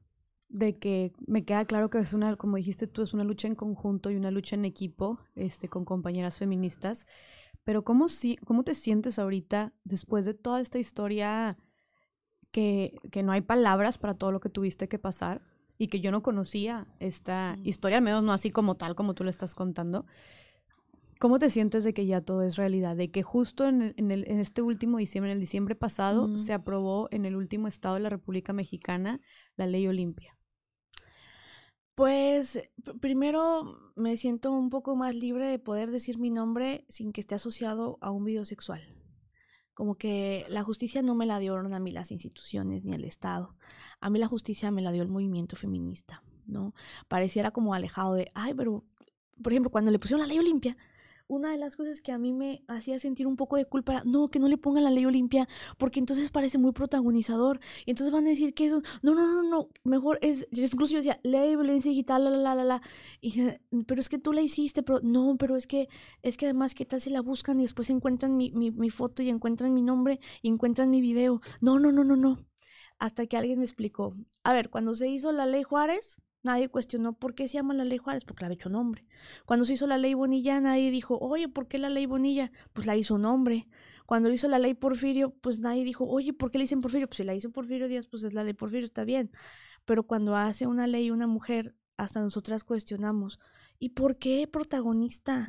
de 0.50 0.76
que 0.76 1.12
me 1.26 1.45
queda 1.45 1.64
claro 1.64 1.90
que 1.90 1.99
es 1.99 2.12
una, 2.12 2.37
como 2.37 2.57
dijiste 2.57 2.87
tú, 2.87 3.02
es 3.02 3.14
una 3.14 3.25
lucha 3.25 3.47
en 3.47 3.54
conjunto 3.54 4.11
y 4.11 4.16
una 4.16 4.33
lucha 4.33 4.57
en 4.57 4.64
equipo, 4.64 5.21
este, 5.37 5.69
con 5.69 5.85
compañeras 5.85 6.38
feministas. 6.38 7.07
Pero 7.62 7.85
¿cómo, 7.85 8.09
si, 8.09 8.37
cómo 8.37 8.64
te 8.64 8.75
sientes 8.75 9.19
ahorita 9.19 9.73
después 9.85 10.25
de 10.25 10.35
toda 10.35 10.61
esta 10.61 10.78
historia 10.78 11.57
que, 12.50 12.99
que 13.12 13.23
no 13.23 13.33
hay 13.33 13.42
palabras 13.42 13.97
para 13.99 14.14
todo 14.14 14.33
lo 14.33 14.40
que 14.40 14.49
tuviste 14.49 14.88
que 14.88 14.99
pasar 14.99 15.40
y 15.78 15.87
que 15.87 16.00
yo 16.00 16.11
no 16.11 16.23
conocía 16.23 16.88
esta 16.99 17.57
historia, 17.62 17.99
al 17.99 18.04
menos 18.04 18.25
no 18.25 18.33
así 18.33 18.50
como 18.50 18.75
tal, 18.75 18.97
como 18.97 19.14
tú 19.14 19.23
lo 19.23 19.30
estás 19.30 19.54
contando? 19.54 20.04
¿Cómo 21.21 21.38
te 21.38 21.50
sientes 21.50 21.85
de 21.85 21.95
que 21.95 22.07
ya 22.07 22.23
todo 22.23 22.42
es 22.42 22.57
realidad? 22.57 22.97
De 22.97 23.11
que 23.11 23.23
justo 23.23 23.69
en, 23.69 23.95
en, 23.97 24.11
el, 24.11 24.26
en 24.26 24.40
este 24.40 24.62
último 24.62 24.99
diciembre, 24.99 25.30
en 25.30 25.37
el 25.37 25.40
diciembre 25.40 25.76
pasado, 25.76 26.37
se 26.38 26.54
aprobó 26.54 27.09
en 27.12 27.25
el 27.25 27.37
último 27.37 27.69
estado 27.69 27.95
de 27.97 28.00
la 28.00 28.09
República 28.09 28.52
Mexicana 28.52 29.21
la 29.57 29.66
ley 29.66 29.87
Olimpia. 29.87 30.39
Pues 32.00 32.59
primero 33.02 33.92
me 33.95 34.16
siento 34.16 34.52
un 34.52 34.71
poco 34.71 34.97
más 34.97 35.14
libre 35.14 35.47
de 35.49 35.59
poder 35.59 35.90
decir 35.90 36.19
mi 36.19 36.30
nombre 36.30 36.87
sin 36.88 37.12
que 37.12 37.21
esté 37.21 37.35
asociado 37.35 37.99
a 38.00 38.11
un 38.11 38.25
video 38.25 38.47
sexual. 38.47 38.80
Como 39.75 39.97
que 39.97 40.47
la 40.49 40.62
justicia 40.62 41.02
no 41.02 41.14
me 41.14 41.26
la 41.26 41.38
dieron 41.38 41.75
a 41.75 41.78
mí 41.78 41.90
las 41.90 42.11
instituciones 42.11 42.85
ni 42.87 42.95
el 42.95 43.04
Estado. 43.04 43.54
A 44.00 44.09
mí 44.09 44.19
la 44.19 44.28
justicia 44.28 44.71
me 44.71 44.80
la 44.80 44.92
dio 44.92 45.02
el 45.02 45.11
movimiento 45.11 45.57
feminista, 45.57 46.23
¿no? 46.47 46.73
Pareciera 47.07 47.50
como 47.50 47.75
alejado 47.75 48.14
de, 48.14 48.30
ay, 48.33 48.54
pero, 48.54 48.83
por 49.42 49.52
ejemplo, 49.52 49.69
cuando 49.69 49.90
le 49.90 49.99
pusieron 49.99 50.23
la 50.23 50.26
ley 50.26 50.38
Olimpia, 50.38 50.78
una 51.31 51.53
de 51.53 51.59
las 51.59 51.77
cosas 51.77 52.01
que 52.03 52.13
a 52.13 52.19
mí 52.19 52.33
me 52.33 52.65
hacía 52.69 52.99
sentir 52.99 53.27
un 53.27 53.37
poco 53.37 53.57
de 53.57 53.65
culpa 53.65 54.03
no, 54.05 54.29
que 54.29 54.41
no 54.41 54.49
le 54.49 54.59
pongan 54.59 54.85
la 54.85 54.91
ley 54.91 55.07
Olimpia, 55.07 55.49
porque 55.79 56.01
entonces 56.01 56.31
parece 56.31 56.59
muy 56.59 56.73
protagonizador. 56.73 57.61
Y 57.87 57.91
entonces 57.91 58.13
van 58.13 58.27
a 58.27 58.31
decir 58.31 58.53
que 58.53 58.67
eso, 58.67 58.83
no, 59.03 59.15
no, 59.15 59.27
no, 59.27 59.43
no, 59.43 59.69
mejor 59.85 60.19
es, 60.23 60.49
incluso 60.53 60.93
yo 60.93 60.99
decía, 60.99 61.21
ley 61.23 61.55
violencia 61.57 61.91
digital, 61.91 62.25
la, 62.25 62.31
la, 62.31 62.55
la, 62.55 62.65
la, 62.65 62.83
Y 63.21 63.33
pero 63.87 64.01
es 64.01 64.09
que 64.09 64.19
tú 64.19 64.33
la 64.33 64.43
hiciste, 64.43 64.83
pero 64.83 65.01
no, 65.03 65.37
pero 65.39 65.57
es 65.57 65.67
que, 65.67 65.89
es 66.23 66.37
que 66.37 66.47
además, 66.47 66.75
¿qué 66.75 66.85
tal 66.85 67.01
si 67.01 67.11
la 67.11 67.21
buscan 67.23 67.61
y 67.61 67.63
después 67.63 67.91
encuentran 67.91 68.37
mi, 68.37 68.51
mi, 68.53 68.71
mi 68.71 68.91
foto 68.91 69.23
y 69.23 69.29
encuentran 69.29 69.73
mi 69.73 69.83
nombre 69.83 70.21
y 70.43 70.49
encuentran 70.49 70.91
mi 70.91 71.01
video? 71.01 71.41
No, 71.61 71.79
no, 71.79 71.93
no, 71.93 72.05
no, 72.05 72.17
no. 72.17 72.45
Hasta 72.99 73.27
que 73.27 73.37
alguien 73.37 73.59
me 73.59 73.65
explicó, 73.65 74.15
a 74.45 74.53
ver, 74.53 74.69
cuando 74.71 74.95
se 74.95 75.09
hizo 75.09 75.33
la 75.33 75.47
ley 75.47 75.63
Juárez, 75.63 76.21
Nadie 76.42 76.68
cuestionó 76.68 77.12
por 77.12 77.35
qué 77.35 77.49
se 77.49 77.54
llama 77.54 77.75
la 77.75 77.85
ley 77.85 77.99
Juárez, 77.99 78.25
porque 78.25 78.42
la 78.42 78.47
había 78.47 78.54
hecho 78.54 78.70
nombre. 78.70 79.04
Cuando 79.44 79.64
se 79.64 79.75
hizo 79.75 79.87
la 79.87 79.99
ley 79.99 80.14
Bonilla, 80.14 80.61
nadie 80.61 80.90
dijo, 80.90 81.18
oye, 81.18 81.49
¿por 81.49 81.68
qué 81.68 81.78
la 81.78 81.90
ley 81.90 82.06
Bonilla? 82.06 82.50
Pues 82.73 82.87
la 82.87 82.97
hizo 82.97 83.14
un 83.14 83.26
hombre. 83.26 83.68
Cuando 84.06 84.32
hizo 84.32 84.49
la 84.49 84.59
ley 84.59 84.75
Porfirio, 84.75 85.30
pues 85.40 85.61
nadie 85.61 85.85
dijo, 85.85 86.04
oye, 86.06 86.32
¿por 86.32 86.50
qué 86.50 86.59
le 86.59 86.64
dicen 86.64 86.80
Porfirio? 86.80 87.06
Pues 87.09 87.18
si 87.18 87.25
la 87.25 87.35
hizo 87.35 87.50
Porfirio 87.50 87.88
Díaz, 87.88 88.06
pues 88.06 88.25
es 88.25 88.32
la 88.32 88.42
ley 88.42 88.54
Porfirio, 88.54 88.85
está 88.85 89.04
bien. 89.04 89.30
Pero 89.85 90.06
cuando 90.06 90.35
hace 90.35 90.66
una 90.66 90.87
ley 90.87 91.11
una 91.11 91.26
mujer, 91.26 91.76
hasta 91.97 92.20
nosotras 92.20 92.64
cuestionamos, 92.64 93.38
¿y 93.78 93.90
por 93.90 94.16
qué 94.18 94.49
protagonista? 94.50 95.49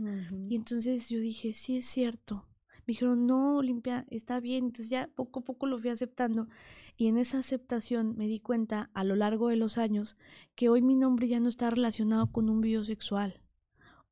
Y 0.50 0.56
entonces 0.56 1.10
yo 1.10 1.20
dije, 1.20 1.54
sí 1.54 1.78
es 1.78 1.86
cierto. 1.86 2.48
Me 2.92 2.94
dijeron, 2.94 3.26
no, 3.26 3.56
Olimpia, 3.56 4.06
está 4.10 4.42
bien. 4.42 4.66
Entonces 4.66 4.90
ya 4.90 5.10
poco 5.16 5.40
a 5.40 5.44
poco 5.46 5.66
lo 5.66 5.80
fui 5.80 5.90
aceptando. 5.90 6.50
Y 6.98 7.08
en 7.08 7.18
esa 7.18 7.40
aceptación 7.40 8.18
me 8.18 8.28
di 8.28 8.42
cuenta 8.42 8.90
a 8.94 9.06
lo 9.06 9.16
largo 9.16 9.48
de 9.48 9.56
los 9.56 9.78
años 9.78 10.18
que 10.56 10.68
hoy 10.68 10.82
mi 10.82 10.98
nombre 10.98 11.30
ya 11.30 11.40
no 11.40 11.48
está 11.48 11.70
relacionado 11.70 12.34
con 12.34 12.50
un 12.50 12.60
video 12.60 12.84
sexual. 12.84 13.40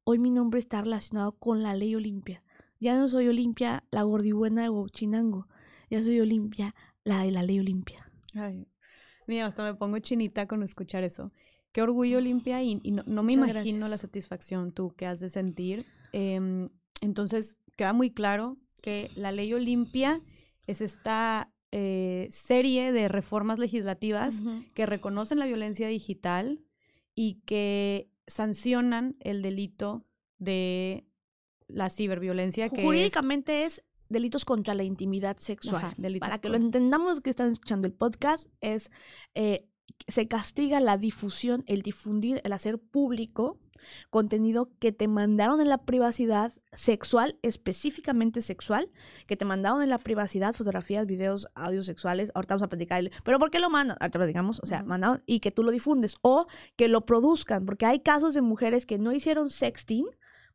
Hoy 0.06 0.18
mi 0.18 0.32
nombre 0.32 0.62
está 0.62 0.80
relacionado 0.80 1.34
con 1.34 1.62
la 1.62 1.76
ley 1.76 1.94
Olimpia. 1.94 2.42
Ya 2.80 2.98
no 2.98 3.10
soy 3.10 3.28
Olimpia 3.28 3.84
la 3.92 4.04
gordibuena 4.04 4.72
o 4.72 4.88
chinango. 4.88 5.50
Ya 5.90 6.02
soy 6.02 6.22
Olimpia 6.22 6.74
la 7.04 7.24
de 7.24 7.32
la 7.32 7.44
ley 7.44 7.60
Olimpia. 7.60 8.10
Ay, 8.34 8.66
mira, 9.28 9.46
hasta 9.46 9.66
me 9.66 9.74
pongo 9.74 10.00
chinita 10.00 10.48
con 10.48 10.64
escuchar 10.64 11.04
eso. 11.04 11.34
Qué 11.74 11.82
orgullo 11.82 12.20
Olimpia 12.20 12.64
y, 12.64 12.76
no, 12.78 13.24
me 13.24 13.34
imagino 13.34 13.90
la 13.90 13.98
satisfacción 13.98 14.72
tú 14.72 14.96
que 14.96 15.06
has 15.06 15.20
de 15.20 15.30
sentir. 15.30 15.86
Em, 16.14 16.70
entonces, 17.02 17.58
queda 17.76 17.92
muy 17.92 18.12
claro 18.12 18.58
que 18.82 19.12
la 19.16 19.32
ley 19.32 19.54
Olimpia 19.54 20.22
es 20.68 20.82
esta 20.82 21.52
eh, 21.72 22.28
serie 22.32 22.92
de 22.92 23.08
reformas 23.08 23.60
legislativas 23.60 24.42
que 24.74 24.86
reconocen 24.86 25.40
la 25.40 25.46
violencia 25.46 25.88
digital 25.88 26.64
y 27.16 27.42
que 27.46 28.10
sancionan 28.28 29.18
el 29.20 29.42
delito 29.42 30.06
de 30.38 31.06
la 31.68 31.90
ciberviolencia. 31.90 32.70
Que 32.70 32.84
Jurídicamente 32.84 33.66
es, 33.66 33.84
delitos 34.10 34.46
contra 34.46 34.74
la 34.74 34.84
intimidad 34.84 35.38
sexual. 35.38 35.96
Para 36.20 36.40
que 36.40 36.50
lo 36.50 36.56
entendamos 36.56 37.22
que 37.22 37.30
están 37.30 37.52
escuchando 37.52 37.88
el 37.88 37.94
podcast, 37.94 38.50
es 38.62 38.90
eh, 39.36 39.70
se 40.08 40.28
castiga 40.28 40.80
la 40.80 40.98
difusión, 40.98 41.64
el 41.68 41.82
difundir, 41.82 42.42
el 42.44 42.54
hacer 42.54 42.80
público 42.80 43.60
contenido 44.10 44.70
que 44.80 44.92
te 44.92 45.08
mandaron 45.08 45.62
en 45.62 45.70
la 45.70 45.80
privacidad 45.80 46.54
sexual, 46.72 47.38
específicamente 47.42 48.42
sexual, 48.42 48.92
que 49.28 49.38
te 49.38 49.46
mandaron 49.46 49.82
en 49.82 49.90
la 49.90 50.00
privacidad 50.00 50.54
fotografías, 50.54 51.06
videos, 51.06 51.48
audios 51.56 51.86
sexuales, 51.86 52.32
ahorita 52.34 52.56
vamos 52.56 52.64
a 52.64 52.70
platicar, 52.70 53.10
pero 53.24 53.40
¿por 53.40 53.52
qué 53.52 53.60
lo 53.60 53.70
mandan? 53.70 53.98
Ahorita 54.00 54.20
platicamos, 54.20 54.60
o 54.62 54.66
sea, 54.66 54.84
mandaron 54.84 55.24
y 55.26 55.40
que 55.40 55.52
tú 55.52 55.64
lo 55.64 55.72
difundes 55.72 56.18
o 56.22 56.48
que 56.76 56.88
lo 56.88 57.06
produzcan, 57.06 57.66
porque 57.66 57.86
hay 57.86 58.00
casos 58.00 58.34
de 58.34 58.42
mujeres 58.42 58.86
que 58.86 58.98
no 58.98 59.14
hicieron 59.14 59.50
sexting, 59.50 60.06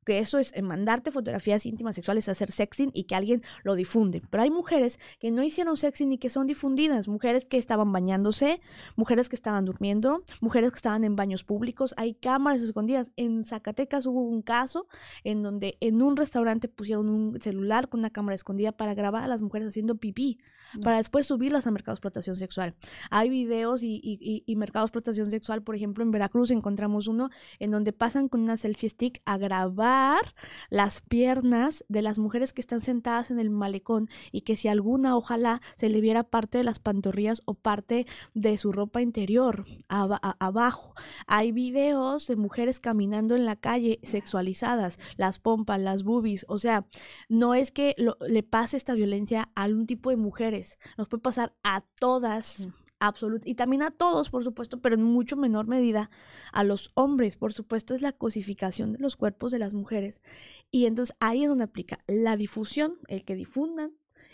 que 0.05 0.19
eso 0.19 0.39
es 0.39 0.53
mandarte 0.63 1.11
fotografías 1.11 1.67
íntimas 1.67 1.95
sexuales, 1.95 2.29
hacer 2.29 2.53
sexting 2.53 2.91
y 2.95 3.05
que 3.05 3.15
alguien 3.15 3.43
lo 3.63 3.75
difunde. 3.75 4.23
Pero 4.31 4.43
hay 4.43 4.51
mujeres 4.51 4.99
que 5.19 5.31
no 5.31 5.43
hicieron 5.43 5.77
sexting 5.77 6.13
y 6.13 6.19
que 6.19 6.29
son 6.29 6.47
difundidas, 6.47 7.09
mujeres 7.09 7.45
que 7.45 7.57
estaban 7.57 7.93
bañándose, 7.93 8.61
mujeres 8.97 9.29
que 9.29 9.37
estaban 9.37 9.65
durmiendo, 9.65 10.25
mujeres 10.41 10.71
que 10.71 10.77
estaban 10.77 11.05
en 11.05 11.17
baños 11.17 11.45
públicos, 11.45 11.95
hay 11.97 12.15
cámaras 12.15 12.63
escondidas. 12.63 13.13
En 13.17 13.45
Zacatecas 13.45 14.07
hubo 14.07 14.23
un 14.23 14.43
caso 14.43 14.87
en 15.25 15.43
donde 15.43 15.77
en 15.81 16.03
un 16.03 16.17
restaurante 16.17 16.69
pusieron 16.69 17.09
un 17.09 17.41
celular 17.41 17.89
con 17.89 18.01
una 18.01 18.11
cámara 18.11 18.35
escondida 18.35 18.73
para 18.73 18.95
grabar 18.95 19.25
a 19.25 19.29
las 19.29 19.43
mujeres 19.43 19.69
haciendo 19.69 19.97
pipí 19.97 20.39
para 20.83 20.99
después 20.99 21.27
subirlas 21.27 21.67
a 21.67 21.71
mercados 21.71 21.97
de 21.97 22.01
explotación 22.01 22.37
sexual. 22.37 22.75
Hay 23.11 23.31
videos 23.31 23.83
y, 23.83 24.01
y, 24.03 24.43
y, 24.47 24.57
mercados 24.57 24.87
de 24.87 24.91
explotación 24.91 25.31
sexual, 25.31 25.63
por 25.63 25.75
ejemplo, 25.75 26.05
en 26.05 26.11
Veracruz 26.11 26.51
encontramos 26.51 27.09
uno 27.09 27.31
en 27.59 27.71
donde 27.71 27.93
pasan 27.93 28.29
con 28.29 28.41
una 28.41 28.57
selfie 28.57 28.91
stick 28.91 29.23
a 29.25 29.39
grabar 29.39 30.35
las 30.71 31.01
piernas 31.01 31.85
de 31.89 32.03
las 32.03 32.19
mujeres 32.19 32.53
que 32.53 32.61
están 32.61 32.81
sentadas 32.81 33.31
en 33.31 33.39
el 33.39 33.51
malecón 33.51 34.09
y 34.33 34.43
que 34.43 34.57
si 34.57 34.69
alguna, 34.69 35.17
ojalá, 35.17 35.61
se 35.77 35.89
le 35.89 36.01
viera 36.01 36.25
parte 36.25 36.59
de 36.59 36.65
las 36.65 36.79
pantorrillas 36.79 37.43
o 37.45 37.55
parte 37.55 38.07
de 38.35 38.59
su 38.59 38.73
ropa 38.73 39.03
interior 39.03 39.65
abajo. 39.89 40.95
Hay 41.27 41.53
videos 41.53 42.27
de 42.27 42.37
mujeres 42.37 42.81
caminando 42.81 43.35
en 43.35 43.45
la 43.45 43.57
calle 43.57 44.01
sexualizadas, 44.03 44.99
las 45.17 45.39
pompas, 45.39 45.81
las 45.81 46.03
boobies, 46.03 46.45
o 46.49 46.59
sea, 46.59 46.87
no 47.29 47.55
es 47.55 47.71
que 47.71 47.95
le 48.27 48.43
pase 48.43 48.77
esta 48.77 48.95
violencia 48.95 49.51
a 49.55 49.65
algún 49.65 49.87
tipo 49.87 50.11
de 50.11 50.17
mujeres, 50.17 50.64
nos 50.99 51.09
puede 51.09 51.23
pasar 51.23 51.55
a 51.63 51.83
todas. 51.99 52.69
absolutamente 53.01 53.51
y 53.51 53.55
también 53.55 53.83
a 53.83 53.91
todos, 53.91 54.31
por 54.31 54.45
supuesto, 54.45 54.81
pero 54.81 54.95
en 54.95 55.03
mucho 55.03 55.37
menor 55.37 55.67
medida 55.67 56.11
a 56.53 56.65
los 56.65 56.91
hombres, 56.95 57.37
por 57.37 57.53
supuesto, 57.53 57.95
es 57.95 58.03
la 58.03 58.13
cosificación 58.13 58.93
de 58.93 58.99
los 58.99 59.17
cuerpos 59.17 59.53
de 59.53 59.59
las 59.59 59.75
mujeres. 59.75 60.23
Y 60.71 60.87
entonces 60.87 61.15
ahí 61.21 61.43
es 61.43 61.49
donde 61.49 61.65
aplica 61.65 61.99
la 62.07 62.37
difusión, 62.37 62.99
el 63.09 63.25
que 63.25 63.35
difundan, 63.35 63.93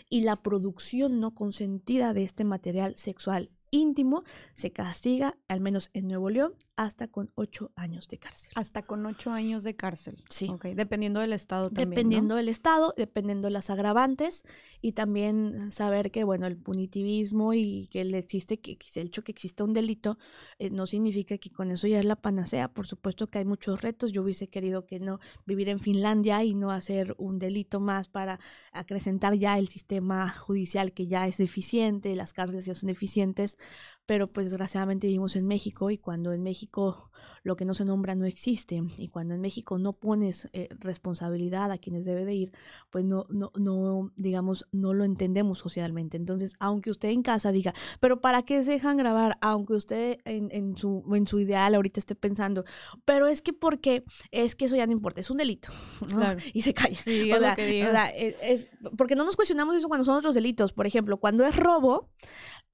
y 0.09 0.21
la 0.21 0.41
producción 0.41 1.19
no 1.19 1.33
consentida 1.33 2.13
de 2.13 2.23
este 2.23 2.43
material 2.43 2.95
sexual 2.97 3.49
íntimo, 3.71 4.23
se 4.53 4.71
castiga, 4.71 5.37
al 5.47 5.61
menos 5.61 5.89
en 5.93 6.07
Nuevo 6.07 6.29
León, 6.29 6.53
hasta 6.75 7.07
con 7.07 7.31
ocho 7.35 7.71
años 7.75 8.07
de 8.07 8.17
cárcel. 8.17 8.51
Hasta 8.55 8.83
con 8.83 9.05
ocho 9.05 9.31
años 9.31 9.63
de 9.63 9.75
cárcel. 9.75 10.23
Sí. 10.29 10.49
Ok, 10.49 10.65
dependiendo 10.75 11.19
del 11.19 11.33
estado 11.33 11.69
también. 11.69 11.89
¿no? 11.89 11.95
Dependiendo 11.95 12.35
del 12.35 12.49
estado, 12.49 12.93
dependiendo 12.97 13.47
de 13.47 13.51
las 13.51 13.69
agravantes 13.69 14.43
y 14.81 14.91
también 14.91 15.71
saber 15.71 16.11
que, 16.11 16.23
bueno, 16.23 16.47
el 16.47 16.57
punitivismo 16.57 17.53
y 17.53 17.87
que 17.91 18.03
le 18.03 18.17
existe, 18.17 18.59
que 18.59 18.77
el 18.95 19.07
hecho 19.07 19.23
que 19.23 19.31
exista 19.31 19.63
un 19.63 19.73
delito 19.73 20.17
eh, 20.59 20.69
no 20.69 20.85
significa 20.85 21.37
que 21.37 21.49
con 21.49 21.71
eso 21.71 21.87
ya 21.87 21.99
es 21.99 22.05
la 22.05 22.15
panacea. 22.15 22.67
Por 22.67 22.87
supuesto 22.87 23.27
que 23.27 23.39
hay 23.39 23.45
muchos 23.45 23.81
retos. 23.81 24.11
Yo 24.11 24.23
hubiese 24.23 24.49
querido 24.49 24.85
que 24.85 24.99
no 24.99 25.19
vivir 25.45 25.69
en 25.69 25.79
Finlandia 25.79 26.43
y 26.43 26.53
no 26.53 26.71
hacer 26.71 27.15
un 27.17 27.39
delito 27.39 27.79
más 27.79 28.07
para 28.07 28.39
acrecentar 28.71 29.35
ya 29.35 29.57
el 29.57 29.67
sistema 29.67 30.29
judicial 30.29 30.93
que 30.93 31.07
ya 31.07 31.27
es 31.27 31.37
deficiente, 31.37 32.15
las 32.15 32.33
cárceles 32.33 32.65
ya 32.65 32.75
son 32.75 32.87
deficientes, 32.87 33.57
pero 34.05 34.31
pues 34.31 34.47
desgraciadamente 34.49 35.07
vivimos 35.07 35.35
en 35.35 35.47
México 35.47 35.89
y 35.91 35.97
cuando 35.97 36.33
en 36.33 36.43
México 36.43 37.11
lo 37.43 37.55
que 37.55 37.65
no 37.65 37.73
se 37.73 37.85
nombra 37.85 38.13
no 38.15 38.25
existe 38.25 38.81
y 38.97 39.07
cuando 39.07 39.33
en 39.33 39.41
México 39.41 39.77
no 39.79 39.93
pones 39.93 40.47
eh, 40.53 40.67
responsabilidad 40.79 41.71
a 41.71 41.77
quienes 41.77 42.05
debe 42.05 42.25
de 42.25 42.33
ir, 42.35 42.51
pues 42.89 43.03
no, 43.05 43.25
no, 43.29 43.51
no, 43.55 44.11
digamos, 44.15 44.67
no 44.71 44.93
lo 44.93 45.05
entendemos 45.05 45.59
socialmente. 45.59 46.17
Entonces, 46.17 46.53
aunque 46.59 46.91
usted 46.91 47.09
en 47.09 47.23
casa 47.23 47.51
diga, 47.51 47.73
pero 47.99 48.21
¿para 48.21 48.43
qué 48.43 48.61
se 48.63 48.71
dejan 48.71 48.97
grabar? 48.97 49.37
Aunque 49.41 49.73
usted 49.73 50.17
en, 50.25 50.49
en, 50.51 50.77
su, 50.77 51.03
en 51.15 51.25
su 51.27 51.39
ideal 51.39 51.73
ahorita 51.75 51.99
esté 51.99 52.15
pensando, 52.15 52.63
pero 53.05 53.27
es 53.27 53.41
que 53.41 53.53
porque, 53.53 54.03
es 54.31 54.55
que 54.55 54.65
eso 54.65 54.75
ya 54.75 54.85
no 54.85 54.91
importa, 54.93 55.21
es 55.21 55.29
un 55.31 55.37
delito. 55.37 55.69
¿no? 56.11 56.17
Claro. 56.17 56.39
Y 56.53 56.61
se 56.63 56.73
calla. 56.73 57.01
Sí, 57.01 57.31
o 57.31 57.35
es 57.35 57.41
sea, 57.41 57.49
lo 57.51 57.55
que 57.55 57.65
digas. 57.65 57.89
o 57.89 57.91
sea, 57.93 58.07
es, 58.09 58.35
es- 58.41 58.67
porque 58.97 59.15
no 59.15 59.23
nos 59.25 59.35
cuestionamos 59.35 59.75
eso 59.75 59.87
cuando 59.87 60.05
son 60.05 60.17
otros 60.17 60.35
delitos. 60.35 60.73
Por 60.73 60.85
ejemplo, 60.85 61.17
cuando 61.17 61.45
es 61.45 61.55
robo, 61.55 62.09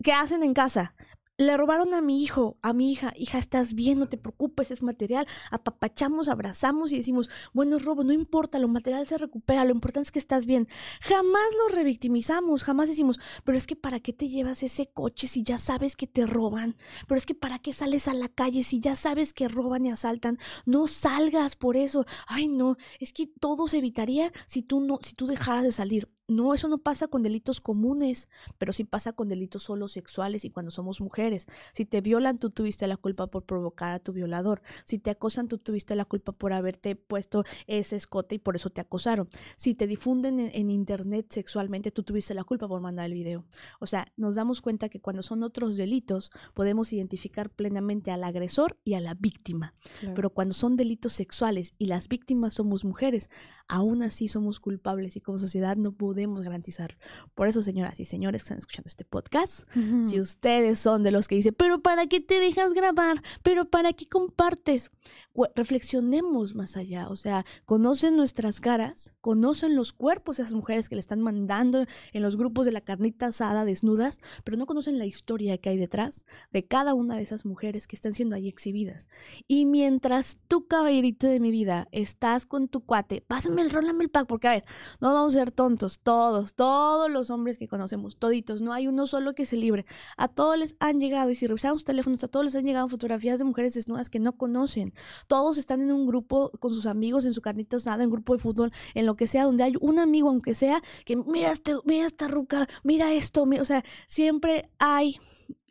¿qué 0.04 0.14
hacen 0.14 0.44
en 0.44 0.54
casa? 0.54 0.96
Le 1.40 1.56
robaron 1.56 1.94
a 1.94 2.02
mi 2.02 2.24
hijo, 2.24 2.58
a 2.64 2.74
mi 2.74 2.92
hija, 2.92 3.14
hija, 3.16 3.38
estás 3.38 3.74
bien, 3.74 4.00
no 4.00 4.10
te 4.10 4.18
preocupes, 4.18 4.72
es 4.72 4.82
material. 4.82 5.28
Apapachamos, 5.52 6.30
abrazamos 6.30 6.92
y 6.92 6.98
decimos, 6.98 7.30
bueno, 7.54 7.78
es 7.78 7.86
robo, 7.86 8.04
no 8.04 8.12
importa, 8.12 8.58
lo 8.58 8.68
material 8.68 9.06
se 9.06 9.20
recupera, 9.20 9.64
lo 9.64 9.70
importante 9.72 10.08
es 10.08 10.12
que 10.12 10.18
estás 10.18 10.48
bien. 10.48 10.68
Jamás 11.02 11.44
lo 11.60 11.76
revictimizamos, 11.76 12.64
jamás 12.64 12.88
decimos, 12.88 13.20
pero 13.44 13.56
es 13.56 13.68
que 13.68 13.76
¿para 13.76 14.00
qué 14.00 14.14
te 14.14 14.30
llevas 14.30 14.64
ese 14.64 14.88
coche 14.88 15.28
si 15.28 15.44
ya 15.44 15.60
sabes 15.60 15.96
que 15.96 16.08
te 16.08 16.26
roban? 16.26 16.76
Pero 17.08 17.20
es 17.20 17.28
que 17.28 17.36
¿para 17.36 17.60
qué 17.60 17.72
sales 17.72 18.08
a 18.08 18.16
la 18.16 18.30
calle 18.30 18.64
si 18.64 18.80
ya 18.80 18.96
sabes 18.96 19.32
que 19.34 19.48
roban 19.48 19.86
y 19.86 19.92
asaltan? 19.92 20.40
No 20.66 20.88
salgas 20.88 21.56
por 21.56 21.78
eso. 21.78 22.06
Ay, 22.28 22.48
no, 22.48 22.78
es 23.00 23.14
que 23.14 23.28
todo 23.28 23.68
se 23.68 23.78
evitaría 23.78 24.32
si 24.48 24.64
tú 24.64 24.80
no, 24.80 24.98
si 25.04 25.14
tú 25.14 25.28
dejaras 25.28 25.64
de 25.64 25.72
salir. 25.72 26.17
No, 26.28 26.54
eso 26.54 26.68
no 26.68 26.78
pasa 26.78 27.08
con 27.08 27.24
delitos 27.24 27.62
comunes, 27.62 28.28
pero 28.58 28.74
sí 28.74 28.84
pasa 28.84 29.14
con 29.14 29.30
delitos 29.30 29.64
solo 29.64 29.88
sexuales 29.88 30.44
y 30.44 30.50
cuando 30.50 30.72
somos 30.72 31.00
mujeres. 31.00 31.48
Si 31.74 31.86
te 31.86 32.02
violan, 32.02 32.38
tú 32.38 32.50
tuviste 32.50 32.86
la 32.86 32.98
culpa 32.98 33.28
por 33.28 33.46
provocar 33.46 33.94
a 33.94 34.00
tu 34.00 34.12
violador. 34.12 34.62
Si 34.84 35.00
te 35.00 35.10
acosan, 35.10 35.48
tú 35.48 35.58
tuviste 35.58 35.96
la 35.96 36.04
culpa 36.04 36.34
por 36.34 36.52
haberte 36.52 36.98
puesto 36.98 37.46
ese 37.66 37.96
escote 37.96 38.36
y 38.36 38.40
por 38.40 38.58
eso 38.58 38.70
te 38.70 38.82
acosaron. 38.82 39.30
Si 39.56 39.74
te 39.74 39.88
difunden 39.88 40.42
en, 40.42 40.52
en 40.54 40.70
internet 40.70 41.28
sexualmente, 41.30 41.92
tú 41.92 42.04
tuviste 42.04 42.34
la 42.34 42.44
culpa 42.44 42.68
por 42.68 42.82
mandar 42.82 43.06
el 43.06 43.14
video. 43.14 43.46
O 43.80 43.86
sea, 43.86 44.06
nos 44.18 44.36
damos 44.36 44.62
cuenta 44.62 44.90
que 44.90 45.00
cuando 45.00 45.24
son 45.24 45.44
otros 45.44 45.78
delitos, 45.78 46.32
podemos 46.54 46.92
identificar 46.92 47.50
plenamente 47.50 48.12
al 48.12 48.26
agresor 48.26 48.78
y 48.84 48.96
a 48.96 49.00
la 49.00 49.14
víctima. 49.14 49.74
Claro. 50.02 50.16
Pero 50.16 50.30
cuando 50.32 50.54
son 50.54 50.76
delitos 50.76 51.14
sexuales 51.14 51.74
y 51.78 51.86
las 51.86 52.10
víctimas 52.10 52.56
somos 52.56 52.84
mujeres, 52.84 53.30
aún 53.70 54.04
así 54.04 54.28
somos 54.28 54.60
culpables 54.60 55.16
y 55.16 55.22
como 55.22 55.38
sociedad 55.38 55.78
no 55.78 55.94
podemos 55.94 56.17
garantizarlo. 56.26 56.98
Por 57.36 57.48
eso, 57.48 57.62
señoras 57.62 58.00
y 58.00 58.06
señores 58.06 58.42
que 58.42 58.46
están 58.46 58.58
escuchando 58.58 58.88
este 58.88 59.06
podcast, 59.06 59.64
Ujú. 59.76 60.04
si 60.04 60.20
ustedes 60.20 60.80
son 60.80 61.04
de 61.04 61.12
los 61.12 61.28
que 61.28 61.36
dicen, 61.36 61.54
pero 61.58 61.82
¿para 61.82 62.08
qué 62.08 62.20
te 62.20 62.40
dejas 62.40 62.74
grabar? 62.74 63.22
¿Pero 63.44 63.70
para 63.70 63.94
qué 63.94 64.06
compartes? 64.08 64.92
Gu- 65.34 65.52
Reflexionemos 65.56 66.56
más 66.56 66.76
allá, 66.78 67.08
o 67.10 67.16
sea, 67.16 67.46
conocen 67.66 68.16
nuestras 68.18 68.60
caras, 68.60 69.14
conocen 69.22 69.76
los 69.76 69.94
cuerpos 69.94 70.38
de 70.38 70.44
esas 70.44 70.54
mujeres 70.54 70.90
que 70.90 70.96
le 70.96 71.00
están 71.00 71.22
mandando 71.22 71.86
en 72.14 72.22
los 72.22 72.36
grupos 72.38 72.66
de 72.66 72.72
la 72.72 72.82
carnita 72.82 73.28
asada 73.28 73.64
desnudas, 73.66 74.20
pero 74.44 74.58
no 74.58 74.66
conocen 74.66 74.98
la 74.98 75.06
historia 75.06 75.58
que 75.58 75.70
hay 75.70 75.78
detrás 75.78 76.26
de 76.52 76.66
cada 76.66 76.94
una 76.94 77.16
de 77.16 77.22
esas 77.24 77.46
mujeres 77.46 77.88
que 77.88 77.96
están 77.96 78.14
siendo 78.14 78.36
ahí 78.36 78.48
exhibidas. 78.48 79.08
Y 79.48 79.66
mientras 79.66 80.40
tú, 80.48 80.68
caballerito 80.68 81.28
de 81.28 81.40
mi 81.40 81.52
vida, 81.52 81.88
estás 81.92 82.46
con 82.46 82.68
tu 82.68 82.82
cuate, 82.86 83.22
pásame 83.22 83.62
el 83.62 83.70
rólame 83.70 84.04
el 84.06 84.10
pack, 84.10 84.28
porque 84.28 84.48
a 84.48 84.52
ver, 84.52 84.66
no 85.00 85.14
vamos 85.14 85.36
a 85.36 85.40
ser 85.40 85.52
tontos, 85.52 86.00
todos, 86.08 86.54
todos 86.54 87.12
los 87.12 87.30
hombres 87.32 87.58
que 87.58 87.68
conocemos, 87.68 88.16
toditos, 88.16 88.62
no 88.62 88.72
hay 88.72 88.88
uno 88.88 89.08
solo 89.08 89.36
que 89.36 89.44
se 89.44 89.58
libre. 89.58 89.86
A 90.16 90.30
todos 90.30 90.58
les 90.58 90.78
han 90.80 91.02
llegado, 91.02 91.30
y 91.32 91.36
si 91.36 91.48
revisamos 91.48 91.84
teléfonos, 91.84 92.24
a 92.24 92.30
todos 92.30 92.46
les 92.46 92.56
han 92.56 92.64
llegado 92.64 92.88
fotografías 92.88 93.40
de 93.40 93.44
mujeres 93.44 93.74
desnudas 93.74 94.10
que 94.10 94.18
no 94.18 94.38
conocen. 94.38 94.94
Todos 95.28 95.58
están 95.58 95.82
en 95.82 95.92
un 95.92 96.08
grupo 96.08 96.50
con 96.62 96.74
sus 96.74 96.86
amigos, 96.86 97.26
en 97.26 97.34
su 97.34 97.42
carnita 97.42 97.76
asada, 97.76 98.06
en 98.06 98.10
grupo 98.10 98.32
de 98.32 98.40
fútbol, 98.40 98.72
en 98.94 99.06
lo 99.06 99.18
que 99.18 99.28
sea, 99.28 99.44
donde 99.44 99.66
hay 99.66 99.74
un 99.82 100.00
amigo, 100.00 100.30
aunque 100.30 100.56
sea, 100.56 100.82
que 101.04 101.18
mira, 101.18 101.52
este, 101.52 101.74
mira 101.84 102.06
esta 102.06 102.30
ruca, 102.30 102.70
mira 102.84 103.12
esto, 103.12 103.46
mi-". 103.46 103.60
o 103.60 103.66
sea, 103.66 103.84
siempre 104.08 104.70
hay 104.80 105.20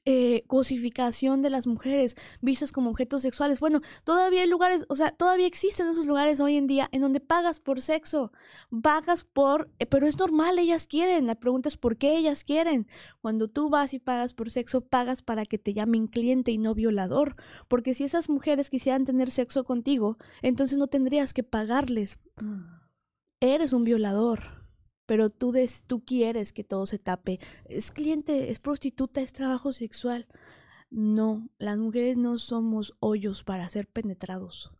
eh, 0.09 0.45
cosificación 0.47 1.43
de 1.43 1.51
las 1.51 1.67
mujeres 1.67 2.17
vistas 2.41 2.71
como 2.71 2.91
objetos 2.91 3.23
sexuales. 3.23 3.59
Bueno, 3.59 3.81
todavía 4.05 4.43
hay 4.43 4.49
lugares, 4.49 4.85
o 4.89 4.95
sea, 4.95 5.11
todavía 5.11 5.49
existen 5.49 5.89
esos 5.89 6.07
lugares 6.07 6.39
hoy 6.39 6.57
en 6.57 6.69
día 6.69 6.89
en 6.93 7.01
donde 7.01 7.19
pagas 7.19 7.59
por 7.59 7.81
sexo, 7.81 8.31
pagas 8.83 9.25
por, 9.25 9.69
eh, 9.81 9.87
pero 9.87 10.07
es 10.07 10.17
normal, 10.17 10.61
ellas 10.61 10.87
quieren. 10.87 11.27
La 11.27 11.35
pregunta 11.35 11.69
es 11.69 11.77
por 11.77 11.97
qué 11.97 12.17
ellas 12.17 12.45
quieren. 12.45 12.87
Cuando 13.21 13.49
tú 13.49 13.69
vas 13.69 13.95
y 13.95 13.99
pagas 13.99 14.33
por 14.33 14.51
sexo, 14.51 14.81
pagas 14.81 15.23
para 15.23 15.45
que 15.45 15.59
te 15.59 15.75
llamen 15.75 16.07
cliente 16.07 16.53
y 16.53 16.59
no 16.59 16.75
violador. 16.75 17.35
Porque 17.67 17.93
si 17.93 18.05
esas 18.05 18.29
mujeres 18.29 18.71
quisieran 18.71 19.05
tener 19.05 19.33
sexo 19.33 19.65
contigo, 19.65 20.19
entonces 20.41 20.79
no 20.79 20.87
tendrías 20.87 21.35
que 21.35 21.43
pagarles. 21.43 22.19
Eres 23.41 23.73
un 23.73 23.83
violador. 23.83 24.66
Pero 25.07 25.31
tú, 25.31 25.53
quieres 26.05 26.53
que 26.53 26.65
todo 26.65 26.85
se 26.87 26.99
tape. 26.99 27.39
Es 27.65 27.93
cliente, 27.93 28.51
es 28.51 28.59
prostituta, 28.59 29.21
es 29.21 29.33
trabajo 29.33 29.73
sexual. 29.73 30.27
No, 30.91 31.49
las 31.59 31.79
mujeres 31.79 32.17
no 32.17 32.39
somos 32.39 32.95
hoyos 33.01 33.45
para 33.45 33.69
ser 33.69 33.89
penetrados. 33.89 34.73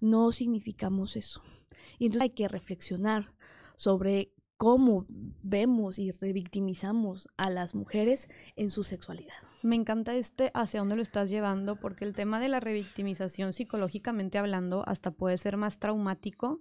No 0.00 0.32
significamos 0.32 1.16
eso. 1.16 1.42
Y 1.98 2.06
entonces 2.06 2.22
hay 2.22 2.34
que 2.34 2.48
reflexionar 2.48 3.34
sobre 3.76 4.34
cómo 4.56 5.06
vemos 5.08 6.00
y 6.00 6.10
revictimizamos 6.10 7.28
a 7.36 7.48
las 7.48 7.76
mujeres 7.76 8.28
en 8.56 8.70
su 8.70 8.82
sexualidad. 8.82 9.36
Me 9.62 9.76
encanta 9.76 10.16
este 10.16 10.50
hacia 10.52 10.80
dónde 10.80 10.96
lo 10.96 11.02
estás 11.02 11.30
llevando, 11.30 11.76
porque 11.76 12.04
el 12.04 12.12
tema 12.12 12.40
de 12.40 12.48
la 12.48 12.58
revictimización 12.58 13.52
psicológicamente 13.52 14.36
hablando 14.36 14.82
hasta 14.86 15.12
puede 15.12 15.38
ser 15.38 15.56
más 15.56 15.78
traumático 15.78 16.60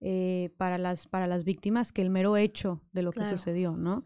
eh, 0.00 0.50
para, 0.56 0.78
las, 0.78 1.06
para 1.06 1.26
las 1.26 1.44
víctimas 1.44 1.92
que 1.92 2.02
el 2.02 2.10
mero 2.10 2.36
hecho 2.36 2.82
de 2.92 3.02
lo 3.02 3.12
que 3.12 3.24
sucedió, 3.24 3.76
¿no? 3.76 4.04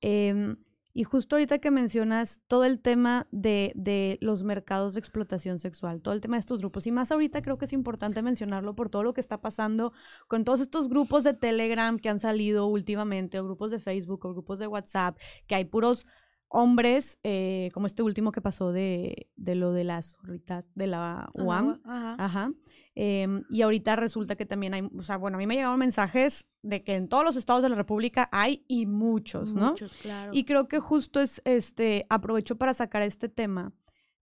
Em, 0.00 0.56
y 0.94 1.04
justo 1.04 1.36
ahorita 1.36 1.58
que 1.58 1.70
mencionas 1.70 2.42
todo 2.48 2.64
el 2.64 2.80
tema 2.80 3.28
de, 3.30 3.72
de 3.76 4.18
los 4.20 4.42
mercados 4.42 4.94
de 4.94 5.00
explotación 5.00 5.58
sexual, 5.58 6.02
todo 6.02 6.12
el 6.12 6.20
tema 6.20 6.36
de 6.36 6.40
estos 6.40 6.60
grupos, 6.60 6.86
y 6.86 6.90
más 6.90 7.12
ahorita 7.12 7.40
creo 7.40 7.56
que 7.56 7.66
es 7.66 7.72
importante 7.72 8.20
mencionarlo 8.20 8.74
por 8.74 8.88
todo 8.88 9.04
lo 9.04 9.14
que 9.14 9.20
está 9.20 9.40
pasando 9.40 9.92
con 10.26 10.44
todos 10.44 10.60
estos 10.60 10.88
grupos 10.88 11.24
de 11.24 11.34
Telegram 11.34 11.98
que 11.98 12.08
han 12.08 12.18
salido 12.18 12.66
últimamente, 12.66 13.38
o 13.38 13.44
grupos 13.44 13.70
de 13.70 13.78
Facebook, 13.78 14.24
o 14.26 14.32
grupos 14.32 14.58
de 14.58 14.66
WhatsApp, 14.66 15.18
que 15.46 15.54
hay 15.54 15.66
puros 15.66 16.06
hombres, 16.48 17.18
eh, 17.22 17.70
como 17.74 17.86
este 17.86 18.02
último 18.02 18.32
que 18.32 18.40
pasó 18.40 18.72
de, 18.72 19.28
de 19.36 19.54
lo 19.54 19.72
de 19.72 19.84
las 19.84 20.14
zorritas 20.14 20.66
de 20.74 20.86
la 20.86 21.30
UAM. 21.34 21.80
Ajá. 21.84 22.16
Ajá. 22.18 22.52
Em, 23.00 23.44
y 23.48 23.62
ahorita 23.62 23.94
resulta 23.94 24.34
que 24.34 24.44
también 24.44 24.74
hay, 24.74 24.82
o 24.98 25.04
sea, 25.04 25.18
bueno, 25.18 25.36
a 25.36 25.38
mí 25.38 25.46
me 25.46 25.54
llegaron 25.54 25.78
mensajes 25.78 26.48
de 26.62 26.82
que 26.82 26.96
en 26.96 27.06
todos 27.08 27.24
los 27.24 27.36
estados 27.36 27.62
de 27.62 27.68
la 27.68 27.76
República 27.76 28.28
hay 28.32 28.64
y 28.66 28.86
muchos, 28.86 29.54
¿no? 29.54 29.70
Muchos, 29.70 29.92
claro. 30.02 30.32
Y 30.34 30.42
creo 30.44 30.66
que 30.66 30.80
justo 30.80 31.20
es, 31.20 31.40
este, 31.44 32.06
aprovecho 32.08 32.56
para 32.56 32.74
sacar 32.74 33.02
este 33.02 33.28
tema 33.28 33.72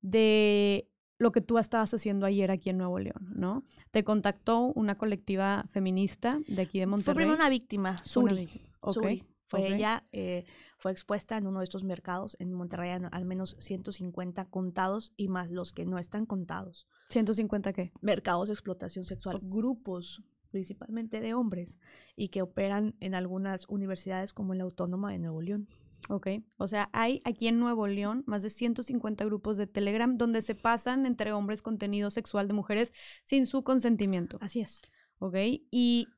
de 0.02 0.90
lo 1.18 1.32
que 1.32 1.40
tú 1.40 1.56
estabas 1.56 1.94
haciendo 1.94 2.26
ayer 2.26 2.50
aquí 2.50 2.68
en 2.68 2.76
Nuevo 2.76 2.98
León, 2.98 3.32
¿no? 3.34 3.64
Te 3.92 4.04
contactó 4.04 4.72
una 4.74 4.98
colectiva 4.98 5.64
feminista 5.70 6.38
de 6.46 6.60
aquí 6.60 6.78
de 6.78 6.84
Fue 6.84 6.90
Monterrey. 6.90 7.14
primero 7.16 7.34
una 7.34 7.48
víctima, 7.48 7.90
Una 7.92 8.04
Suri. 8.04 8.34
víctima. 8.36 8.68
Ok, 8.80 8.92
Suri. 8.94 9.24
Fue 9.46 9.60
ok. 9.60 9.66
ella, 9.74 10.04
eh, 10.12 10.44
fue 10.78 10.92
expuesta 10.92 11.36
en 11.36 11.46
uno 11.46 11.60
de 11.60 11.64
estos 11.64 11.84
mercados 11.84 12.36
en 12.38 12.52
Monterrey, 12.52 12.90
al 12.90 13.24
menos 13.24 13.56
150 13.58 14.44
contados 14.46 15.12
y 15.16 15.28
más 15.28 15.50
los 15.52 15.72
que 15.72 15.86
no 15.86 15.98
están 15.98 16.26
contados. 16.26 16.86
150 17.10 17.72
qué? 17.72 17.92
Mercados 18.00 18.48
de 18.48 18.54
explotación 18.54 19.04
sexual, 19.04 19.40
grupos 19.42 20.22
principalmente 20.50 21.20
de 21.20 21.34
hombres 21.34 21.78
y 22.14 22.28
que 22.28 22.42
operan 22.42 22.94
en 23.00 23.14
algunas 23.14 23.66
universidades 23.68 24.32
como 24.32 24.52
en 24.52 24.58
la 24.58 24.64
Autónoma 24.64 25.12
de 25.12 25.18
Nuevo 25.18 25.42
León. 25.42 25.68
Ok, 26.08 26.28
o 26.56 26.68
sea, 26.68 26.88
hay 26.92 27.20
aquí 27.24 27.48
en 27.48 27.58
Nuevo 27.58 27.86
León 27.88 28.22
más 28.26 28.42
de 28.42 28.50
150 28.50 29.24
grupos 29.24 29.56
de 29.56 29.66
Telegram 29.66 30.14
donde 30.14 30.40
se 30.42 30.54
pasan 30.54 31.04
entre 31.04 31.32
hombres 31.32 31.62
contenido 31.62 32.10
sexual 32.10 32.48
de 32.48 32.54
mujeres 32.54 32.92
sin 33.24 33.46
su 33.46 33.64
consentimiento. 33.64 34.38
Así 34.40 34.60
es. 34.60 34.82
¿Ok? 35.18 35.34
¿Y 35.70 36.08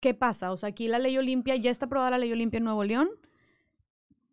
qué 0.00 0.14
pasa? 0.14 0.52
O 0.52 0.56
sea, 0.56 0.68
aquí 0.68 0.88
la 0.88 0.98
ley 0.98 1.16
Olimpia, 1.18 1.56
ya 1.56 1.70
está 1.70 1.86
aprobada 1.86 2.12
la 2.12 2.18
ley 2.18 2.32
Olimpia 2.32 2.58
en 2.58 2.64
Nuevo 2.64 2.84
León. 2.84 3.08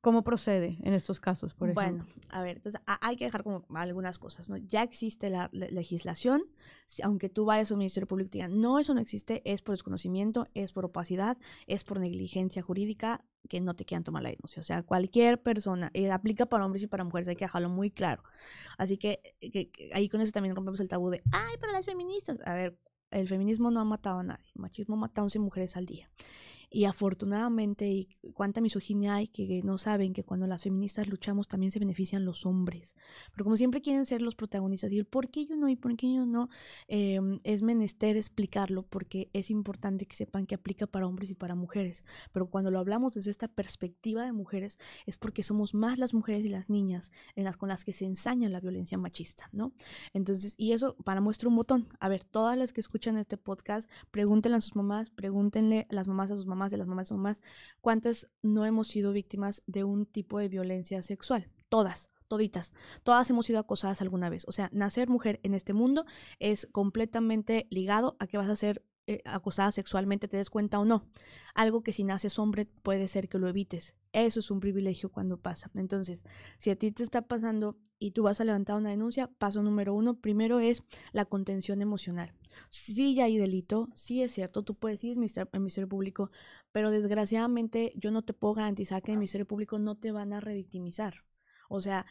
¿Cómo 0.07 0.23
procede 0.23 0.77
en 0.83 0.93
estos 0.93 1.19
casos, 1.19 1.53
por 1.53 1.69
ejemplo? 1.69 2.05
Bueno, 2.05 2.23
a 2.29 2.41
ver, 2.41 2.55
entonces 2.55 2.79
hay 2.85 3.17
que 3.17 3.25
dejar 3.25 3.43
como 3.43 3.65
algunas 3.75 4.17
cosas, 4.19 4.47
¿no? 4.47 4.55
Ya 4.55 4.81
existe 4.81 5.29
la, 5.29 5.49
legislación, 5.51 6.43
aunque 7.03 7.27
tú 7.27 7.43
vayas 7.43 7.71
al 7.71 7.77
Ministerio 7.77 8.07
Público 8.07 8.29
y 8.29 8.39
digan, 8.39 8.61
no, 8.61 8.79
eso 8.79 8.93
no 8.93 9.01
existe, 9.01 9.41
es 9.43 9.61
por 9.61 9.73
desconocimiento, 9.73 10.47
es 10.53 10.71
por 10.71 10.85
opacidad, 10.85 11.37
es 11.65 11.83
por 11.83 11.99
negligencia 11.99 12.61
jurídica, 12.61 13.25
que 13.49 13.59
no 13.59 13.75
te 13.75 13.83
quieran 13.83 14.05
tomar 14.05 14.23
la 14.23 14.29
denuncia. 14.29 14.61
O 14.61 14.63
sea, 14.63 14.81
cualquier 14.81 15.41
persona, 15.41 15.91
eh, 15.93 16.09
aplica 16.09 16.45
para 16.45 16.65
hombres 16.65 16.83
y 16.83 16.87
para 16.87 17.03
mujeres, 17.03 17.27
hay 17.27 17.35
que 17.35 17.43
dejarlo 17.43 17.67
muy 17.67 17.91
claro. 17.91 18.23
Así 18.77 18.97
que, 18.97 19.35
que, 19.41 19.89
ahí 19.93 20.07
con 20.07 20.21
eso 20.21 20.31
también 20.31 20.55
rompemos 20.55 20.79
el 20.79 20.87
tabú 20.87 21.09
de, 21.09 21.21
ay, 21.33 21.57
para 21.59 21.73
las 21.73 21.83
feministas. 21.83 22.37
A 22.45 22.53
ver, 22.53 22.79
el 23.11 23.27
feminismo 23.27 23.71
no 23.71 23.81
ha 23.81 23.83
matado 23.83 24.19
a 24.19 24.23
nadie, 24.23 24.45
el 24.55 24.61
machismo 24.61 24.95
mata 24.95 25.19
a 25.19 25.25
11 25.25 25.39
mujeres 25.39 25.75
al 25.75 25.85
día. 25.85 26.09
Y 26.69 26.85
afortunadamente, 26.85 27.87
y 27.87 28.09
cuánta 28.33 28.59
misoginia 28.59 29.15
hay 29.15 29.27
que 29.27 29.61
no 29.63 29.77
saben 29.77 30.13
que 30.13 30.23
cuando 30.23 30.47
las 30.47 30.63
feministas 30.63 31.07
luchamos 31.07 31.47
también 31.47 31.71
se 31.71 31.79
benefician 31.79 32.25
los 32.25 32.45
hombres. 32.45 32.95
Pero 33.31 33.45
como 33.45 33.55
siempre 33.55 33.81
quieren 33.81 34.05
ser 34.05 34.21
los 34.21 34.35
protagonistas, 34.35 34.91
y 34.91 35.03
¿por 35.03 35.29
qué 35.29 35.45
yo 35.45 35.55
no? 35.55 35.69
¿Y 35.69 35.77
por 35.77 35.95
qué 35.95 36.13
yo 36.13 36.25
no? 36.25 36.49
Em, 36.87 37.39
es 37.43 37.61
menester 37.61 38.17
explicarlo 38.17 38.83
porque 38.83 39.29
es 39.33 39.49
importante 39.49 40.05
que 40.05 40.15
sepan 40.15 40.45
que 40.45 40.55
aplica 40.55 40.87
para 40.87 41.07
hombres 41.07 41.29
y 41.29 41.35
para 41.35 41.55
mujeres. 41.55 42.03
Pero 42.33 42.49
cuando 42.49 42.69
lo 42.69 42.79
hablamos 42.79 43.13
desde 43.13 43.31
esta 43.31 43.47
perspectiva 43.47 44.25
de 44.25 44.33
mujeres, 44.33 44.77
es 45.05 45.17
porque 45.17 45.43
somos 45.43 45.73
más 45.73 45.97
las 45.97 46.13
mujeres 46.13 46.45
y 46.45 46.49
las 46.49 46.69
niñas 46.69 47.11
con 47.57 47.69
las 47.69 47.85
que 47.85 47.93
se 47.93 48.05
ensaña 48.05 48.49
la 48.49 48.59
violencia 48.59 48.97
machista, 48.97 49.49
¿no? 49.53 49.71
Entonces, 50.13 50.53
y 50.57 50.73
eso 50.73 50.95
para 51.05 51.21
muestra 51.21 51.47
un 51.47 51.55
botón. 51.55 51.87
A 51.99 52.09
ver, 52.09 52.23
todas 52.23 52.57
las 52.57 52.73
que 52.73 52.81
escuchan 52.81 53.17
este 53.17 53.37
podcast, 53.37 53.89
pregúntenle 54.11 54.57
a 54.57 54.61
sus 54.61 54.75
mamás, 54.75 55.09
pregúntenle 55.09 55.87
las 55.89 56.07
mamás 56.07 56.31
a 56.31 56.35
sus 56.35 56.45
mamás 56.45 56.56
mamás, 56.57 56.71
de 56.71 56.77
las 56.77 56.87
mamás 56.87 57.07
son 57.09 57.19
más, 57.19 57.41
¿cuántas 57.81 58.27
no 58.41 58.65
hemos 58.65 58.87
sido 58.87 59.13
víctimas 59.13 59.61
de 59.67 59.83
un 59.83 60.05
tipo 60.05 60.39
de 60.39 60.49
violencia 60.49 61.01
sexual? 61.01 61.49
Todas, 61.69 62.09
toditas. 62.27 62.73
Todas 63.03 63.29
hemos 63.29 63.45
sido 63.45 63.59
acosadas 63.59 64.01
alguna 64.01 64.29
vez. 64.29 64.45
O 64.47 64.51
sea, 64.51 64.69
nacer 64.73 65.09
mujer 65.09 65.39
en 65.43 65.53
este 65.53 65.73
mundo 65.73 66.05
es 66.39 66.67
completamente 66.71 67.67
ligado 67.69 68.17
a 68.19 68.27
que 68.27 68.37
vas 68.37 68.49
a 68.49 68.55
ser 68.55 68.83
eh, 69.07 69.21
acosada 69.25 69.71
sexualmente, 69.71 70.27
te 70.27 70.35
des 70.37 70.49
cuenta 70.49 70.79
o 70.79 70.85
no. 70.85 71.05
Algo 71.55 71.81
que 71.81 71.93
si 71.93 72.03
naces 72.03 72.37
hombre 72.39 72.65
puede 72.65 73.07
ser 73.07 73.29
que 73.29 73.39
lo 73.39 73.47
evites. 73.47 73.95
Eso 74.11 74.41
es 74.41 74.51
un 74.51 74.59
privilegio 74.59 75.09
cuando 75.09 75.37
pasa. 75.37 75.71
Entonces, 75.75 76.25
si 76.59 76.71
a 76.71 76.75
ti 76.75 76.91
te 76.91 77.03
está 77.03 77.21
pasando 77.21 77.77
y 77.99 78.11
tú 78.11 78.23
vas 78.23 78.41
a 78.41 78.43
levantar 78.43 78.75
una 78.75 78.89
denuncia, 78.89 79.27
paso 79.37 79.63
número 79.63 79.93
uno, 79.93 80.19
primero 80.19 80.59
es 80.59 80.83
la 81.13 81.25
contención 81.25 81.81
emocional. 81.81 82.33
Sí 82.69 83.15
ya 83.15 83.25
hay 83.25 83.37
delito, 83.37 83.89
sí 83.93 84.21
es 84.21 84.33
cierto, 84.33 84.63
tú 84.63 84.75
puedes 84.75 85.03
ir 85.03 85.11
al 85.11 85.59
Ministerio 85.59 85.87
Público, 85.87 86.29
pero 86.71 86.91
desgraciadamente 86.91 87.93
yo 87.95 88.11
no 88.11 88.23
te 88.23 88.33
puedo 88.33 88.55
garantizar 88.55 89.01
que 89.01 89.11
el 89.11 89.17
Ministerio 89.17 89.47
Público 89.47 89.79
no 89.79 89.95
te 89.95 90.11
van 90.11 90.33
a 90.33 90.41
revictimizar. 90.41 91.23
O 91.69 91.81
sea, 91.81 92.05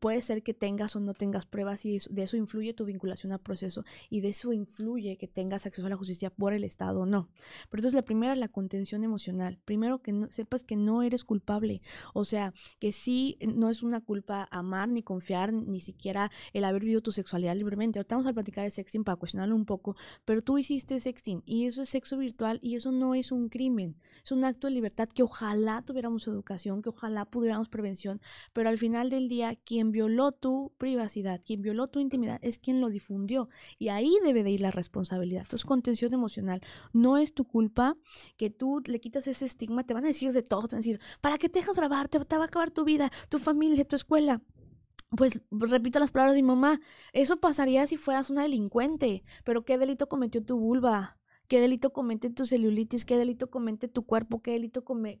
puede 0.00 0.22
ser 0.22 0.42
que 0.42 0.54
tengas 0.54 0.96
o 0.96 1.00
no 1.00 1.14
tengas 1.14 1.46
pruebas 1.46 1.84
y 1.84 1.98
de 2.10 2.22
eso 2.22 2.36
influye 2.36 2.74
tu 2.74 2.84
vinculación 2.84 3.32
al 3.32 3.40
proceso 3.40 3.84
y 4.08 4.20
de 4.20 4.28
eso 4.28 4.52
influye 4.52 5.16
que 5.16 5.28
tengas 5.28 5.66
acceso 5.66 5.86
a 5.86 5.90
la 5.90 5.96
justicia 5.96 6.30
por 6.30 6.52
el 6.52 6.64
Estado 6.64 7.00
o 7.00 7.06
no. 7.06 7.28
Pero 7.68 7.80
entonces 7.80 7.94
la 7.94 8.04
primera 8.04 8.32
es 8.32 8.38
la 8.38 8.48
contención 8.48 9.04
emocional. 9.04 9.58
Primero 9.64 10.02
que 10.02 10.12
no, 10.12 10.30
sepas 10.30 10.64
que 10.64 10.76
no 10.76 11.02
eres 11.02 11.24
culpable. 11.24 11.82
O 12.14 12.24
sea, 12.24 12.52
que 12.78 12.92
sí 12.92 13.38
no 13.40 13.70
es 13.70 13.82
una 13.82 14.00
culpa 14.00 14.48
amar 14.50 14.88
ni 14.88 15.02
confiar 15.02 15.52
ni 15.52 15.80
siquiera 15.80 16.30
el 16.52 16.64
haber 16.64 16.82
vivido 16.82 17.00
tu 17.00 17.12
sexualidad 17.12 17.56
libremente. 17.56 17.98
Ahorita 17.98 18.16
vamos 18.16 18.26
a 18.26 18.32
platicar 18.32 18.64
de 18.64 18.70
sexting 18.70 19.04
para 19.04 19.16
cuestionarlo 19.16 19.54
un 19.54 19.66
poco, 19.66 19.96
pero 20.24 20.42
tú 20.42 20.58
hiciste 20.58 20.98
sexting 20.98 21.42
y 21.46 21.66
eso 21.66 21.82
es 21.82 21.88
sexo 21.88 22.18
virtual 22.18 22.58
y 22.62 22.74
eso 22.74 22.92
no 22.92 23.14
es 23.14 23.32
un 23.32 23.48
crimen. 23.48 23.96
Es 24.24 24.32
un 24.32 24.44
acto 24.44 24.66
de 24.66 24.74
libertad 24.74 25.08
que 25.08 25.22
ojalá 25.22 25.82
tuviéramos 25.82 26.26
educación, 26.26 26.82
que 26.82 26.88
ojalá 26.90 27.24
pudiéramos 27.24 27.68
prevención, 27.68 28.20
pero 28.52 28.68
al 28.68 28.78
final 28.80 29.10
del 29.10 29.28
día, 29.28 29.54
quien 29.54 29.92
violó 29.92 30.32
tu 30.32 30.72
privacidad, 30.78 31.40
quien 31.44 31.62
violó 31.62 31.86
tu 31.86 32.00
intimidad, 32.00 32.40
es 32.42 32.58
quien 32.58 32.80
lo 32.80 32.88
difundió. 32.88 33.48
Y 33.78 33.88
ahí 33.88 34.18
debe 34.24 34.42
de 34.42 34.50
ir 34.50 34.60
la 34.60 34.72
responsabilidad. 34.72 35.42
Entonces, 35.42 35.64
contención 35.64 36.12
emocional. 36.12 36.62
No 36.92 37.18
es 37.18 37.32
tu 37.34 37.44
culpa 37.44 37.96
que 38.36 38.50
tú 38.50 38.82
le 38.86 39.00
quitas 39.00 39.28
ese 39.28 39.44
estigma. 39.44 39.84
Te 39.84 39.94
van 39.94 40.04
a 40.04 40.08
decir 40.08 40.32
de 40.32 40.42
todo. 40.42 40.62
Te 40.66 40.74
van 40.74 40.80
a 40.80 40.84
decir, 40.84 41.00
¿para 41.20 41.38
qué 41.38 41.48
te 41.48 41.60
dejas 41.60 41.76
grabar? 41.76 42.08
Te, 42.08 42.18
te 42.24 42.36
va 42.36 42.44
a 42.44 42.46
acabar 42.46 42.72
tu 42.72 42.84
vida, 42.84 43.10
tu 43.28 43.38
familia, 43.38 43.84
tu 43.84 43.94
escuela 43.94 44.42
pues 45.16 45.40
repito 45.50 45.98
las 45.98 46.12
palabras 46.12 46.36
de 46.36 46.42
mi 46.42 46.46
mamá, 46.46 46.80
eso 47.12 47.40
pasaría 47.40 47.84
si 47.88 47.96
fueras 47.96 48.30
una 48.30 48.42
delincuente, 48.42 49.24
pero 49.44 49.64
¿qué 49.64 49.76
delito 49.76 50.06
cometió 50.06 50.44
tu 50.44 50.56
vulva? 50.56 51.19
Qué 51.50 51.60
delito 51.60 51.92
comete 51.92 52.30
tu 52.30 52.44
celulitis, 52.44 53.04
qué 53.04 53.18
delito 53.18 53.50
comete 53.50 53.88
tu 53.88 54.06
cuerpo, 54.06 54.40
qué 54.40 54.52
delito 54.52 54.84
come, 54.84 55.18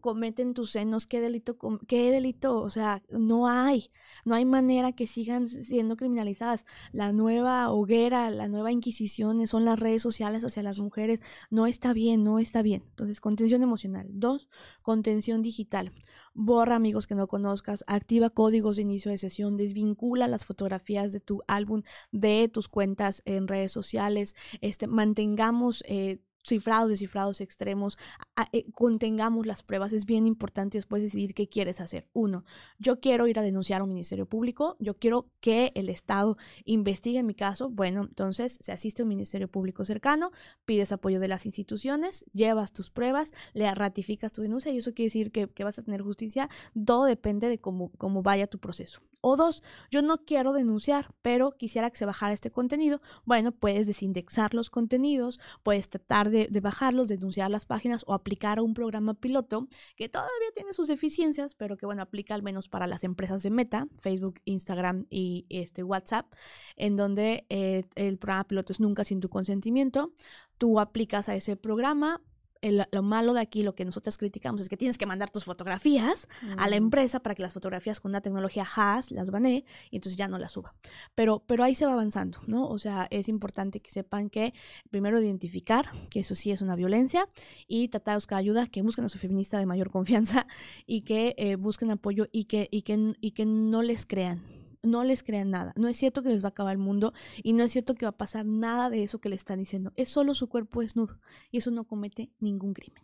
cometen 0.00 0.54
tus 0.54 0.70
senos, 0.70 1.06
qué 1.06 1.20
delito, 1.20 1.58
qué 1.86 2.10
delito, 2.10 2.62
o 2.62 2.70
sea, 2.70 3.02
no 3.10 3.46
hay, 3.46 3.90
no 4.24 4.34
hay 4.34 4.46
manera 4.46 4.92
que 4.92 5.06
sigan 5.06 5.50
siendo 5.50 5.98
criminalizadas. 5.98 6.64
La 6.92 7.12
nueva 7.12 7.70
hoguera, 7.70 8.30
la 8.30 8.48
nueva 8.48 8.72
inquisición 8.72 9.46
son 9.46 9.66
las 9.66 9.78
redes 9.78 10.00
sociales 10.00 10.46
hacia 10.46 10.62
las 10.62 10.78
mujeres, 10.78 11.20
no 11.50 11.66
está 11.66 11.92
bien, 11.92 12.24
no 12.24 12.38
está 12.38 12.62
bien. 12.62 12.82
Entonces, 12.88 13.20
contención 13.20 13.62
emocional. 13.62 14.06
Dos, 14.08 14.48
contención 14.80 15.42
digital 15.42 15.92
borra 16.36 16.76
amigos 16.76 17.06
que 17.06 17.14
no 17.14 17.26
conozcas, 17.26 17.82
activa 17.86 18.30
códigos 18.30 18.76
de 18.76 18.82
inicio 18.82 19.10
de 19.10 19.18
sesión, 19.18 19.56
desvincula 19.56 20.28
las 20.28 20.44
fotografías 20.44 21.12
de 21.12 21.20
tu 21.20 21.42
álbum 21.48 21.82
de 22.12 22.48
tus 22.52 22.68
cuentas 22.68 23.22
en 23.24 23.48
redes 23.48 23.72
sociales, 23.72 24.36
este, 24.60 24.86
mantengamos 24.86 25.82
eh, 25.88 26.20
cifrados, 26.46 26.88
descifrados 26.88 27.40
extremos, 27.40 27.98
eh, 28.52 28.66
contengamos 28.72 29.46
las 29.46 29.62
pruebas. 29.62 29.92
Es 29.92 30.06
bien 30.06 30.26
importante 30.26 30.78
después 30.78 31.02
decidir 31.02 31.34
qué 31.34 31.48
quieres 31.48 31.80
hacer. 31.80 32.08
Uno, 32.12 32.44
yo 32.78 33.00
quiero 33.00 33.26
ir 33.26 33.38
a 33.38 33.42
denunciar 33.42 33.80
a 33.80 33.84
un 33.84 33.90
ministerio 33.90 34.26
público, 34.26 34.76
yo 34.78 34.94
quiero 34.98 35.30
que 35.40 35.72
el 35.74 35.88
Estado 35.88 36.36
investigue 36.64 37.22
mi 37.22 37.34
caso. 37.34 37.70
Bueno, 37.70 38.04
entonces 38.04 38.58
se 38.60 38.72
asiste 38.72 39.02
a 39.02 39.04
un 39.04 39.08
ministerio 39.08 39.48
público 39.48 39.84
cercano, 39.84 40.30
pides 40.64 40.92
apoyo 40.92 41.20
de 41.20 41.28
las 41.28 41.46
instituciones, 41.46 42.24
llevas 42.32 42.72
tus 42.72 42.90
pruebas, 42.90 43.32
le 43.52 43.72
ratificas 43.74 44.32
tu 44.32 44.42
denuncia 44.42 44.72
y 44.72 44.78
eso 44.78 44.94
quiere 44.94 45.06
decir 45.06 45.32
que, 45.32 45.64
vas 45.64 45.78
a 45.80 45.82
tener 45.82 46.02
justicia. 46.02 46.48
Todo 46.84 47.06
depende 47.06 47.48
de 47.48 47.58
cómo, 47.58 47.90
cómo 47.98 48.22
vaya 48.22 48.46
tu 48.46 48.60
proceso. 48.60 49.00
O 49.20 49.36
dos, 49.36 49.64
yo 49.90 50.02
no 50.02 50.18
quiero 50.18 50.52
denunciar, 50.52 51.12
pero 51.20 51.50
quisiera 51.50 51.90
que 51.90 51.96
se 51.96 52.06
bajara 52.06 52.32
este 52.32 52.52
contenido. 52.52 53.00
Bueno, 53.24 53.50
puedes 53.50 53.88
desindexar 53.88 54.54
los 54.54 54.70
contenidos, 54.70 55.40
puedes 55.64 55.88
tratar 55.88 56.30
de, 56.30 56.35
bajarlos, 56.60 57.08
denunciar 57.08 57.50
las 57.50 57.66
páginas 57.66 58.04
o 58.06 58.14
aplicar 58.14 58.58
a 58.58 58.62
un 58.62 58.74
programa 58.74 59.14
piloto 59.14 59.68
que 59.96 60.08
todavía 60.08 60.50
tiene 60.54 60.72
sus 60.72 60.88
deficiencias, 60.88 61.54
pero 61.54 61.76
que 61.76 61.86
bueno, 61.86 62.02
aplica 62.02 62.34
al 62.34 62.42
menos 62.42 62.68
para 62.68 62.86
las 62.86 63.04
empresas 63.04 63.42
de 63.42 63.50
Meta, 63.50 63.88
Facebook, 63.98 64.40
Instagram 64.44 65.06
y 65.10 65.46
este, 65.48 65.82
WhatsApp, 65.82 66.32
en 66.76 66.96
donde 66.96 67.46
eh, 67.48 67.84
el 67.94 68.18
programa 68.18 68.48
piloto 68.48 68.72
es 68.72 68.80
nunca 68.80 69.04
sin 69.04 69.20
tu 69.20 69.28
consentimiento. 69.28 70.12
Tú 70.58 70.80
aplicas 70.80 71.28
a 71.28 71.36
ese 71.36 71.56
programa, 71.56 72.22
lo 72.62 73.02
malo 73.02 73.34
de 73.34 73.40
aquí, 73.40 73.62
lo 73.62 73.74
que 73.74 73.84
nosotros 73.84 74.18
criticamos 74.18 74.60
es 74.60 74.68
que 74.68 74.76
tienes 74.76 74.98
que 74.98 75.06
mandar 75.06 75.30
tus 75.30 75.44
fotografías 75.44 76.28
a 76.56 76.68
la 76.68 76.76
mm. 76.76 76.84
empresa 76.84 77.20
para 77.20 77.34
que 77.34 77.42
las 77.42 77.52
fotografías 77.52 78.00
con 78.00 78.10
una 78.10 78.20
tecnología 78.20 78.64
HAS 78.64 79.10
las 79.10 79.30
banee 79.30 79.64
y 79.90 79.96
entonces 79.96 80.16
ya 80.16 80.28
no 80.28 80.38
las 80.38 80.52
suba. 80.52 80.74
Pero, 81.14 81.42
pero 81.46 81.64
ahí 81.64 81.74
se 81.74 81.86
va 81.86 81.92
avanzando, 81.92 82.40
¿no? 82.46 82.68
O 82.68 82.78
sea, 82.78 83.06
es 83.10 83.28
importante 83.28 83.80
que 83.80 83.90
sepan 83.90 84.30
que 84.30 84.54
primero 84.90 85.20
identificar 85.20 85.90
que 86.10 86.20
eso 86.20 86.34
sí 86.34 86.50
es 86.50 86.60
una 86.60 86.76
violencia 86.76 87.28
y 87.66 87.88
tratar 87.88 88.14
de 88.14 88.16
buscar 88.16 88.38
ayuda, 88.38 88.66
que 88.66 88.82
busquen 88.82 89.04
a 89.04 89.08
su 89.08 89.18
feminista 89.18 89.58
de 89.58 89.66
mayor 89.66 89.90
confianza 89.90 90.46
y 90.86 91.02
que 91.02 91.34
eh, 91.38 91.56
busquen 91.56 91.90
apoyo 91.90 92.26
y 92.32 92.44
que, 92.44 92.68
y, 92.70 92.82
que, 92.82 93.14
y 93.20 93.32
que 93.32 93.46
no 93.46 93.82
les 93.82 94.06
crean 94.06 94.65
no 94.86 95.04
les 95.04 95.22
crean 95.22 95.50
nada. 95.50 95.72
No 95.76 95.88
es 95.88 95.96
cierto 95.96 96.22
que 96.22 96.30
les 96.30 96.42
va 96.42 96.48
a 96.48 96.50
acabar 96.50 96.72
el 96.72 96.78
mundo 96.78 97.12
y 97.42 97.52
no 97.52 97.64
es 97.64 97.72
cierto 97.72 97.94
que 97.94 98.06
va 98.06 98.10
a 98.10 98.16
pasar 98.16 98.46
nada 98.46 98.88
de 98.90 99.02
eso 99.02 99.18
que 99.18 99.28
le 99.28 99.36
están 99.36 99.58
diciendo. 99.58 99.92
Es 99.96 100.08
solo 100.08 100.34
su 100.34 100.48
cuerpo 100.48 100.80
desnudo 100.80 101.18
y 101.50 101.58
eso 101.58 101.70
no 101.70 101.84
comete 101.84 102.30
ningún 102.40 102.72
crimen. 102.72 103.02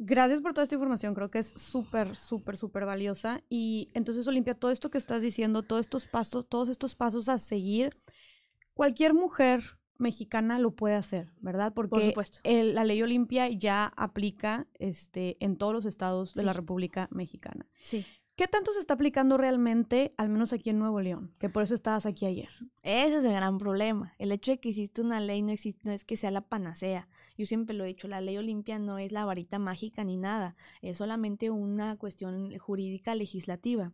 Gracias 0.00 0.40
por 0.40 0.54
toda 0.54 0.62
esta 0.62 0.76
información, 0.76 1.12
creo 1.14 1.28
que 1.28 1.40
es 1.40 1.52
súper, 1.56 2.16
súper, 2.16 2.56
súper 2.56 2.86
valiosa. 2.86 3.42
Y 3.48 3.88
entonces, 3.94 4.28
Olimpia, 4.28 4.54
todo 4.54 4.70
esto 4.70 4.90
que 4.90 4.98
estás 4.98 5.22
diciendo, 5.22 5.64
todos 5.64 5.80
estos 5.80 6.06
pasos, 6.06 6.48
todos 6.48 6.68
estos 6.68 6.94
pasos 6.94 7.28
a 7.28 7.40
seguir, 7.40 8.00
cualquier 8.74 9.12
mujer 9.12 9.78
mexicana 9.98 10.60
lo 10.60 10.70
puede 10.70 10.94
hacer, 10.94 11.32
¿verdad? 11.40 11.74
Porque 11.74 12.14
la 12.44 12.84
ley 12.84 13.02
Olimpia 13.02 13.48
ya 13.48 13.92
aplica 13.96 14.68
este, 14.74 15.36
en 15.44 15.56
todos 15.56 15.72
los 15.72 15.84
estados 15.84 16.32
de 16.34 16.44
la 16.44 16.52
República 16.52 17.08
Mexicana. 17.10 17.66
Sí. 17.82 18.06
¿Qué 18.38 18.46
tanto 18.46 18.72
se 18.72 18.78
está 18.78 18.94
aplicando 18.94 19.36
realmente, 19.36 20.12
al 20.16 20.28
menos 20.28 20.52
aquí 20.52 20.70
en 20.70 20.78
Nuevo 20.78 21.00
León? 21.00 21.34
Que 21.40 21.48
por 21.48 21.64
eso 21.64 21.74
estabas 21.74 22.06
aquí 22.06 22.24
ayer. 22.24 22.48
Ese 22.84 23.16
es 23.16 23.24
el 23.24 23.32
gran 23.32 23.58
problema. 23.58 24.14
El 24.16 24.30
hecho 24.30 24.52
de 24.52 24.60
que 24.60 24.68
existe 24.68 25.02
una 25.02 25.18
ley 25.18 25.42
no, 25.42 25.50
existe, 25.50 25.80
no 25.82 25.90
es 25.90 26.04
que 26.04 26.16
sea 26.16 26.30
la 26.30 26.42
panacea. 26.42 27.08
Yo 27.36 27.46
siempre 27.46 27.74
lo 27.74 27.82
he 27.82 27.88
dicho, 27.88 28.06
la 28.06 28.20
ley 28.20 28.38
Olimpia 28.38 28.78
no 28.78 28.98
es 28.98 29.10
la 29.10 29.24
varita 29.24 29.58
mágica 29.58 30.04
ni 30.04 30.16
nada. 30.16 30.54
Es 30.82 30.98
solamente 30.98 31.50
una 31.50 31.96
cuestión 31.96 32.56
jurídica 32.58 33.16
legislativa. 33.16 33.92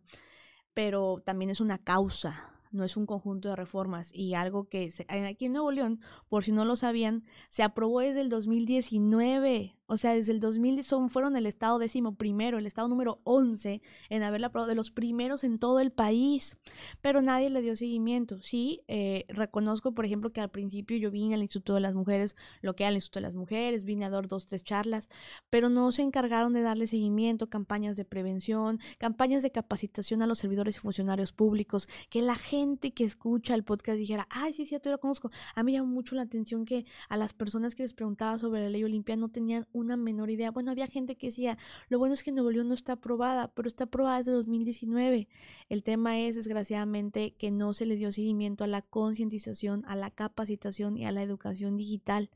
Pero 0.75 1.23
también 1.25 1.49
es 1.49 1.59
una 1.59 1.79
causa, 1.79 2.53
no 2.71 2.83
es 2.83 2.97
un 2.97 3.07
conjunto 3.07 3.49
de 3.49 3.55
reformas 3.55 4.13
y 4.13 4.35
algo 4.35 4.69
que 4.69 4.93
aquí 5.27 5.45
en 5.45 5.53
Nuevo 5.53 5.71
León, 5.71 6.01
por 6.29 6.43
si 6.43 6.51
no 6.51 6.65
lo 6.65 6.75
sabían, 6.75 7.23
se 7.49 7.63
aprobó 7.63 8.01
desde 8.01 8.21
el 8.21 8.29
2019 8.29 9.75
O 9.87 9.97
sea, 9.97 10.13
desde 10.13 10.31
el 10.31 10.39
2000 10.39 10.83
son, 10.83 11.09
fueron 11.09 11.35
el 11.35 11.45
estado 11.45 11.77
décimo 11.77 12.15
primero, 12.15 12.57
el 12.57 12.65
estado 12.65 12.87
número 12.87 13.21
11 13.23 13.81
en 14.09 14.23
haberla 14.23 14.47
aprobado, 14.47 14.69
de 14.69 14.75
los 14.75 14.91
primeros 14.91 15.43
en 15.43 15.59
todo 15.59 15.79
el 15.79 15.91
país. 15.91 16.57
Pero 17.01 17.21
nadie 17.21 17.49
le 17.49 17.61
dio 17.61 17.75
seguimiento. 17.75 18.41
Sí, 18.41 18.81
eh, 18.87 19.25
reconozco, 19.29 19.93
por 19.93 20.05
ejemplo, 20.05 20.31
que 20.31 20.41
al 20.41 20.49
principio 20.49 20.97
yo 20.97 21.11
vine 21.11 21.35
al 21.35 21.41
Instituto 21.41 21.75
de 21.75 21.81
las 21.81 21.93
Mujeres, 21.93 22.35
lo 22.61 22.75
que 22.75 22.83
era 22.83 22.89
el 22.89 22.95
Instituto 22.95 23.19
de 23.19 23.27
las 23.27 23.35
Mujeres, 23.35 23.85
vine 23.85 24.05
a 24.05 24.09
dar 24.09 24.27
dos, 24.27 24.45
tres 24.45 24.63
charlas, 24.63 25.09
pero 25.49 25.69
no 25.69 25.91
se 25.91 26.01
encargaron 26.01 26.53
de 26.53 26.61
darle 26.61 26.87
seguimiento, 26.87 27.49
campañas 27.49 27.95
de 27.95 28.05
prevención, 28.05 28.79
campañas 28.97 29.43
de 29.43 29.51
capacitación 29.51 30.21
a 30.21 30.27
los 30.27 30.39
servidores 30.39 30.77
y 30.77 30.79
funcionarios 30.79 31.31
públicos, 31.31 31.87
que 32.09 32.21
la 32.21 32.35
gente 32.35 32.93
que 32.93 33.03
escucha 33.03 33.53
el 33.53 33.63
podcast 33.63 33.97
dijera, 33.97 34.27
ay, 34.29 34.53
sí, 34.53 34.65
sí, 34.65 34.75
yo 34.83 34.91
lo 34.91 34.99
conozco. 34.99 35.31
A 35.55 35.63
mí 35.63 35.71
me 35.71 35.77
llama 35.77 35.89
mucho 35.89 36.15
la 36.15 36.23
atención 36.23 36.65
que 36.65 36.85
a 37.09 37.17
las 37.17 37.33
personas 37.33 37.75
que 37.75 37.83
les 37.83 37.93
preguntaba 37.93 38.37
sobre 38.39 38.61
la 38.61 38.69
ley 38.69 38.83
Olimpia 38.83 39.15
no 39.15 39.29
tenían 39.29 39.67
una 39.75 39.97
menor 39.97 40.29
idea. 40.29 40.51
Bueno, 40.51 40.71
había 40.71 40.87
gente 40.87 41.15
que 41.15 41.27
decía, 41.27 41.57
lo 41.89 41.99
bueno 41.99 42.13
es 42.13 42.23
que 42.23 42.31
Nuevo 42.31 42.51
León 42.51 42.69
no 42.69 42.73
está 42.73 42.93
aprobada, 42.93 43.49
pero 43.53 43.67
está 43.67 43.83
aprobada 43.83 44.17
desde 44.17 44.31
2019. 44.31 45.27
El 45.69 45.83
tema 45.83 46.19
es, 46.19 46.35
desgraciadamente, 46.35 47.35
que 47.35 47.51
no 47.51 47.73
se 47.73 47.85
le 47.85 47.95
dio 47.95 48.11
seguimiento 48.11 48.63
a 48.63 48.67
la 48.67 48.81
concientización, 48.81 49.83
a 49.85 49.95
la 49.95 50.11
capacitación 50.11 50.97
y 50.97 51.05
a 51.05 51.11
la 51.11 51.21
educación 51.21 51.77
digital. 51.77 52.29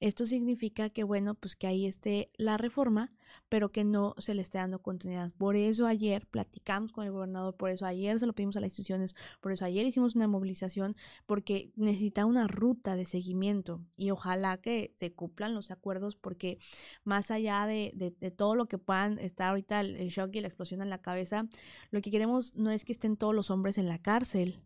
Esto 0.00 0.26
significa 0.26 0.90
que, 0.90 1.04
bueno, 1.04 1.34
pues 1.34 1.56
que 1.56 1.66
ahí 1.66 1.86
esté 1.86 2.30
la 2.36 2.56
reforma, 2.56 3.12
pero 3.48 3.70
que 3.70 3.84
no 3.84 4.14
se 4.18 4.34
le 4.34 4.42
esté 4.42 4.58
dando 4.58 4.80
continuidad. 4.80 5.32
Por 5.38 5.56
eso 5.56 5.86
ayer 5.86 6.26
platicamos 6.26 6.92
con 6.92 7.04
el 7.04 7.12
gobernador, 7.12 7.56
por 7.56 7.70
eso 7.70 7.86
ayer 7.86 8.18
se 8.18 8.26
lo 8.26 8.32
pedimos 8.32 8.56
a 8.56 8.60
las 8.60 8.68
instituciones, 8.68 9.14
por 9.40 9.52
eso 9.52 9.64
ayer 9.64 9.86
hicimos 9.86 10.16
una 10.16 10.28
movilización, 10.28 10.96
porque 11.26 11.72
necesita 11.76 12.26
una 12.26 12.46
ruta 12.46 12.96
de 12.96 13.04
seguimiento 13.04 13.84
y 13.96 14.10
ojalá 14.10 14.58
que 14.58 14.94
se 14.96 15.12
cumplan 15.12 15.54
los 15.54 15.70
acuerdos, 15.70 16.16
porque 16.16 16.58
más 17.04 17.30
allá 17.30 17.66
de, 17.66 17.92
de, 17.94 18.30
todo 18.30 18.54
lo 18.54 18.66
que 18.66 18.78
puedan 18.78 19.18
estar 19.18 19.48
ahorita 19.48 19.80
el 19.80 20.08
shock 20.08 20.34
y 20.34 20.40
la 20.40 20.48
explosión 20.48 20.82
en 20.82 20.90
la 20.90 21.00
cabeza, 21.00 21.48
lo 21.90 22.00
que 22.00 22.10
queremos 22.10 22.54
no 22.54 22.70
es 22.70 22.84
que 22.84 22.92
estén 22.92 23.16
todos 23.16 23.34
los 23.34 23.50
hombres 23.50 23.78
en 23.78 23.88
la 23.88 23.98
cárcel. 23.98 24.62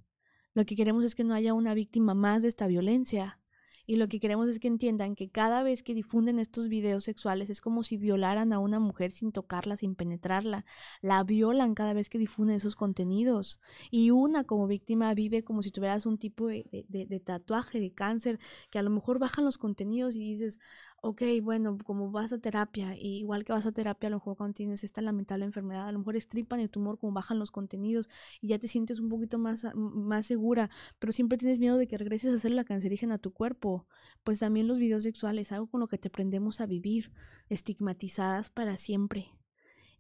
Lo 0.54 0.64
que 0.66 0.76
queremos 0.76 1.04
es 1.04 1.14
que 1.14 1.24
no 1.24 1.34
haya 1.34 1.54
una 1.54 1.74
víctima 1.74 2.14
más 2.14 2.42
de 2.42 2.48
esta 2.48 2.66
violencia. 2.66 3.40
Y 3.86 3.96
lo 3.96 4.08
que 4.08 4.20
queremos 4.20 4.48
es 4.48 4.60
que 4.60 4.68
entiendan 4.68 5.14
que 5.16 5.28
cada 5.28 5.62
vez 5.62 5.82
que 5.82 5.94
difunden 5.94 6.38
estos 6.38 6.68
videos 6.68 7.04
sexuales 7.04 7.50
es 7.50 7.60
como 7.60 7.82
si 7.82 7.96
violaran 7.96 8.52
a 8.52 8.58
una 8.58 8.78
mujer 8.78 9.10
sin 9.10 9.32
tocarla, 9.32 9.76
sin 9.76 9.94
penetrarla. 9.94 10.64
La 11.00 11.22
violan 11.24 11.74
cada 11.74 11.92
vez 11.92 12.08
que 12.08 12.18
difunden 12.18 12.56
esos 12.56 12.76
contenidos. 12.76 13.60
Y 13.90 14.10
una 14.10 14.44
como 14.44 14.66
víctima 14.66 15.12
vive 15.14 15.42
como 15.42 15.62
si 15.62 15.70
tuvieras 15.70 16.06
un 16.06 16.18
tipo 16.18 16.46
de, 16.46 17.22
tatuaje, 17.24 17.80
de 17.80 17.92
cáncer, 17.92 18.38
que 18.70 18.78
a 18.78 18.82
lo 18.82 18.90
mejor 18.90 19.18
bajan 19.18 19.44
los 19.44 19.58
contenidos 19.58 20.14
y 20.16 20.20
dices, 20.20 20.60
ok, 21.02 21.22
bueno, 21.42 21.78
como 21.84 22.10
vas 22.12 22.32
a 22.32 22.38
terapia, 22.38 22.96
y 22.96 23.18
igual 23.18 23.44
que 23.44 23.52
vas 23.52 23.66
a 23.66 23.72
terapia, 23.72 24.06
a 24.06 24.10
lo 24.10 24.16
mejor 24.18 24.36
cuando 24.36 24.54
tienes 24.54 24.84
esta 24.84 25.02
lamentable 25.02 25.44
enfermedad, 25.44 25.88
a 25.88 25.92
lo 25.92 25.98
mejor 25.98 26.16
estripan 26.16 26.60
el 26.60 26.70
tumor, 26.70 26.98
como 26.98 27.12
bajan 27.12 27.38
los 27.40 27.50
contenidos 27.50 28.08
y 28.40 28.48
ya 28.48 28.58
te 28.58 28.68
sientes 28.68 29.00
un 29.00 29.08
poquito 29.08 29.38
más, 29.38 29.66
más 29.74 30.26
segura, 30.26 30.70
pero 31.00 31.12
siempre 31.12 31.38
tienes 31.38 31.58
miedo 31.58 31.76
de 31.76 31.88
que 31.88 31.98
regreses 31.98 32.32
a 32.32 32.36
hacer 32.36 32.52
la 32.52 32.64
cancerígena 32.64 33.16
a 33.16 33.18
tu 33.18 33.32
cuerpo. 33.32 33.86
Pues 34.24 34.38
también 34.38 34.68
los 34.68 34.78
videos 34.78 35.02
sexuales, 35.02 35.50
algo 35.52 35.66
con 35.66 35.80
lo 35.80 35.88
que 35.88 35.98
te 35.98 36.08
aprendemos 36.08 36.60
a 36.60 36.66
vivir, 36.66 37.12
estigmatizadas 37.48 38.50
para 38.50 38.76
siempre 38.76 39.32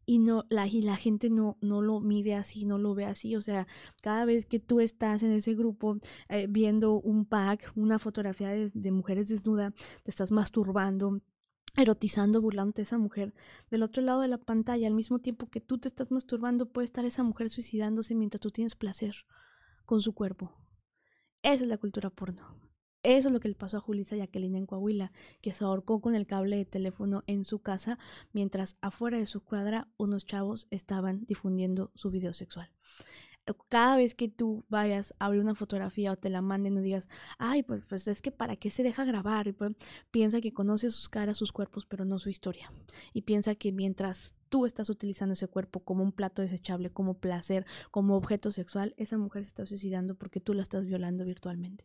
y 0.06 0.18
no 0.18 0.44
la 0.48 0.66
y 0.66 0.82
la 0.82 0.96
gente 0.96 1.30
no 1.30 1.56
no 1.60 1.82
lo 1.82 2.00
mide 2.00 2.34
así 2.34 2.64
no 2.64 2.78
lo 2.78 2.94
ve 2.94 3.04
así 3.04 3.36
o 3.36 3.40
sea 3.42 3.66
cada 4.00 4.24
vez 4.24 4.46
que 4.46 4.58
tú 4.58 4.80
estás 4.80 5.22
en 5.22 5.32
ese 5.32 5.54
grupo 5.54 5.98
eh, 6.28 6.46
viendo 6.48 6.94
un 7.00 7.24
pack 7.24 7.72
una 7.76 7.98
fotografía 7.98 8.50
de, 8.50 8.90
mujeres 8.90 9.28
desnuda 9.28 9.72
te 10.02 10.10
estás 10.10 10.30
masturbando 10.30 11.20
erotizando, 11.74 12.42
burlándote 12.42 12.82
de 12.82 12.84
esa 12.84 12.98
mujer. 12.98 13.32
Del 13.70 13.82
otro 13.82 14.02
lado 14.02 14.20
de 14.20 14.28
la 14.28 14.36
pantalla, 14.36 14.86
al 14.86 14.94
mismo 14.94 15.20
tiempo 15.20 15.48
que 15.48 15.62
tú 15.62 15.78
te 15.78 15.88
estás 15.88 16.10
masturbando, 16.10 16.66
puede 16.66 16.84
estar 16.84 17.06
esa 17.06 17.22
mujer 17.22 17.48
suicidándose 17.48 18.14
mientras 18.14 18.42
tú 18.42 18.50
tienes 18.50 18.74
placer 18.74 19.14
con 19.86 20.02
su 20.02 20.12
cuerpo. 20.12 20.52
Esa 21.42 21.62
es 21.62 21.68
la 21.68 21.78
cultura 21.78 22.10
porno. 22.10 22.61
Eso 23.02 23.28
es 23.28 23.32
lo 23.32 23.40
que 23.40 23.48
le 23.48 23.54
pasó 23.56 23.78
a 23.78 23.80
Julissa 23.80 24.16
Jacqueline 24.16 24.54
en 24.56 24.66
Coahuila, 24.66 25.10
que 25.40 25.52
se 25.52 25.64
ahorcó 25.64 26.00
con 26.00 26.14
el 26.14 26.26
cable 26.26 26.56
de 26.56 26.64
teléfono 26.64 27.24
en 27.26 27.44
su 27.44 27.60
casa 27.60 27.98
mientras 28.32 28.76
afuera 28.80 29.18
de 29.18 29.26
su 29.26 29.42
cuadra 29.42 29.88
unos 29.96 30.24
chavos 30.24 30.68
estaban 30.70 31.24
difundiendo 31.26 31.90
su 31.94 32.10
video 32.10 32.32
sexual. 32.32 32.70
Cada 33.68 33.96
vez 33.96 34.14
que 34.14 34.28
tú 34.28 34.64
vayas 34.68 35.14
a 35.18 35.26
abrir 35.26 35.40
una 35.40 35.56
fotografía 35.56 36.12
o 36.12 36.16
te 36.16 36.30
la 36.30 36.42
manden, 36.42 36.74
no 36.74 36.80
digas, 36.80 37.08
ay, 37.38 37.64
pues, 37.64 37.84
pues 37.88 38.06
es 38.06 38.22
que 38.22 38.30
para 38.30 38.54
qué 38.54 38.70
se 38.70 38.84
deja 38.84 39.04
grabar. 39.04 39.52
pues, 39.54 39.72
piensa 40.12 40.40
que 40.40 40.52
conoce 40.52 40.92
sus 40.92 41.08
caras, 41.08 41.38
sus 41.38 41.50
cuerpos, 41.50 41.84
pero 41.86 42.04
no 42.04 42.20
su 42.20 42.30
historia. 42.30 42.72
Y 43.12 43.22
piensa 43.22 43.56
que 43.56 43.72
mientras 43.72 44.36
tú 44.48 44.64
estás 44.64 44.90
utilizando 44.90 45.32
ese 45.32 45.48
cuerpo 45.48 45.80
como 45.80 46.04
un 46.04 46.12
plato 46.12 46.40
desechable, 46.40 46.90
como 46.90 47.14
placer, 47.14 47.66
como 47.90 48.16
objeto 48.16 48.52
sexual, 48.52 48.94
esa 48.96 49.18
mujer 49.18 49.42
se 49.42 49.48
está 49.48 49.66
suicidando 49.66 50.14
porque 50.14 50.38
tú 50.38 50.54
la 50.54 50.62
estás 50.62 50.86
violando 50.86 51.24
virtualmente. 51.24 51.84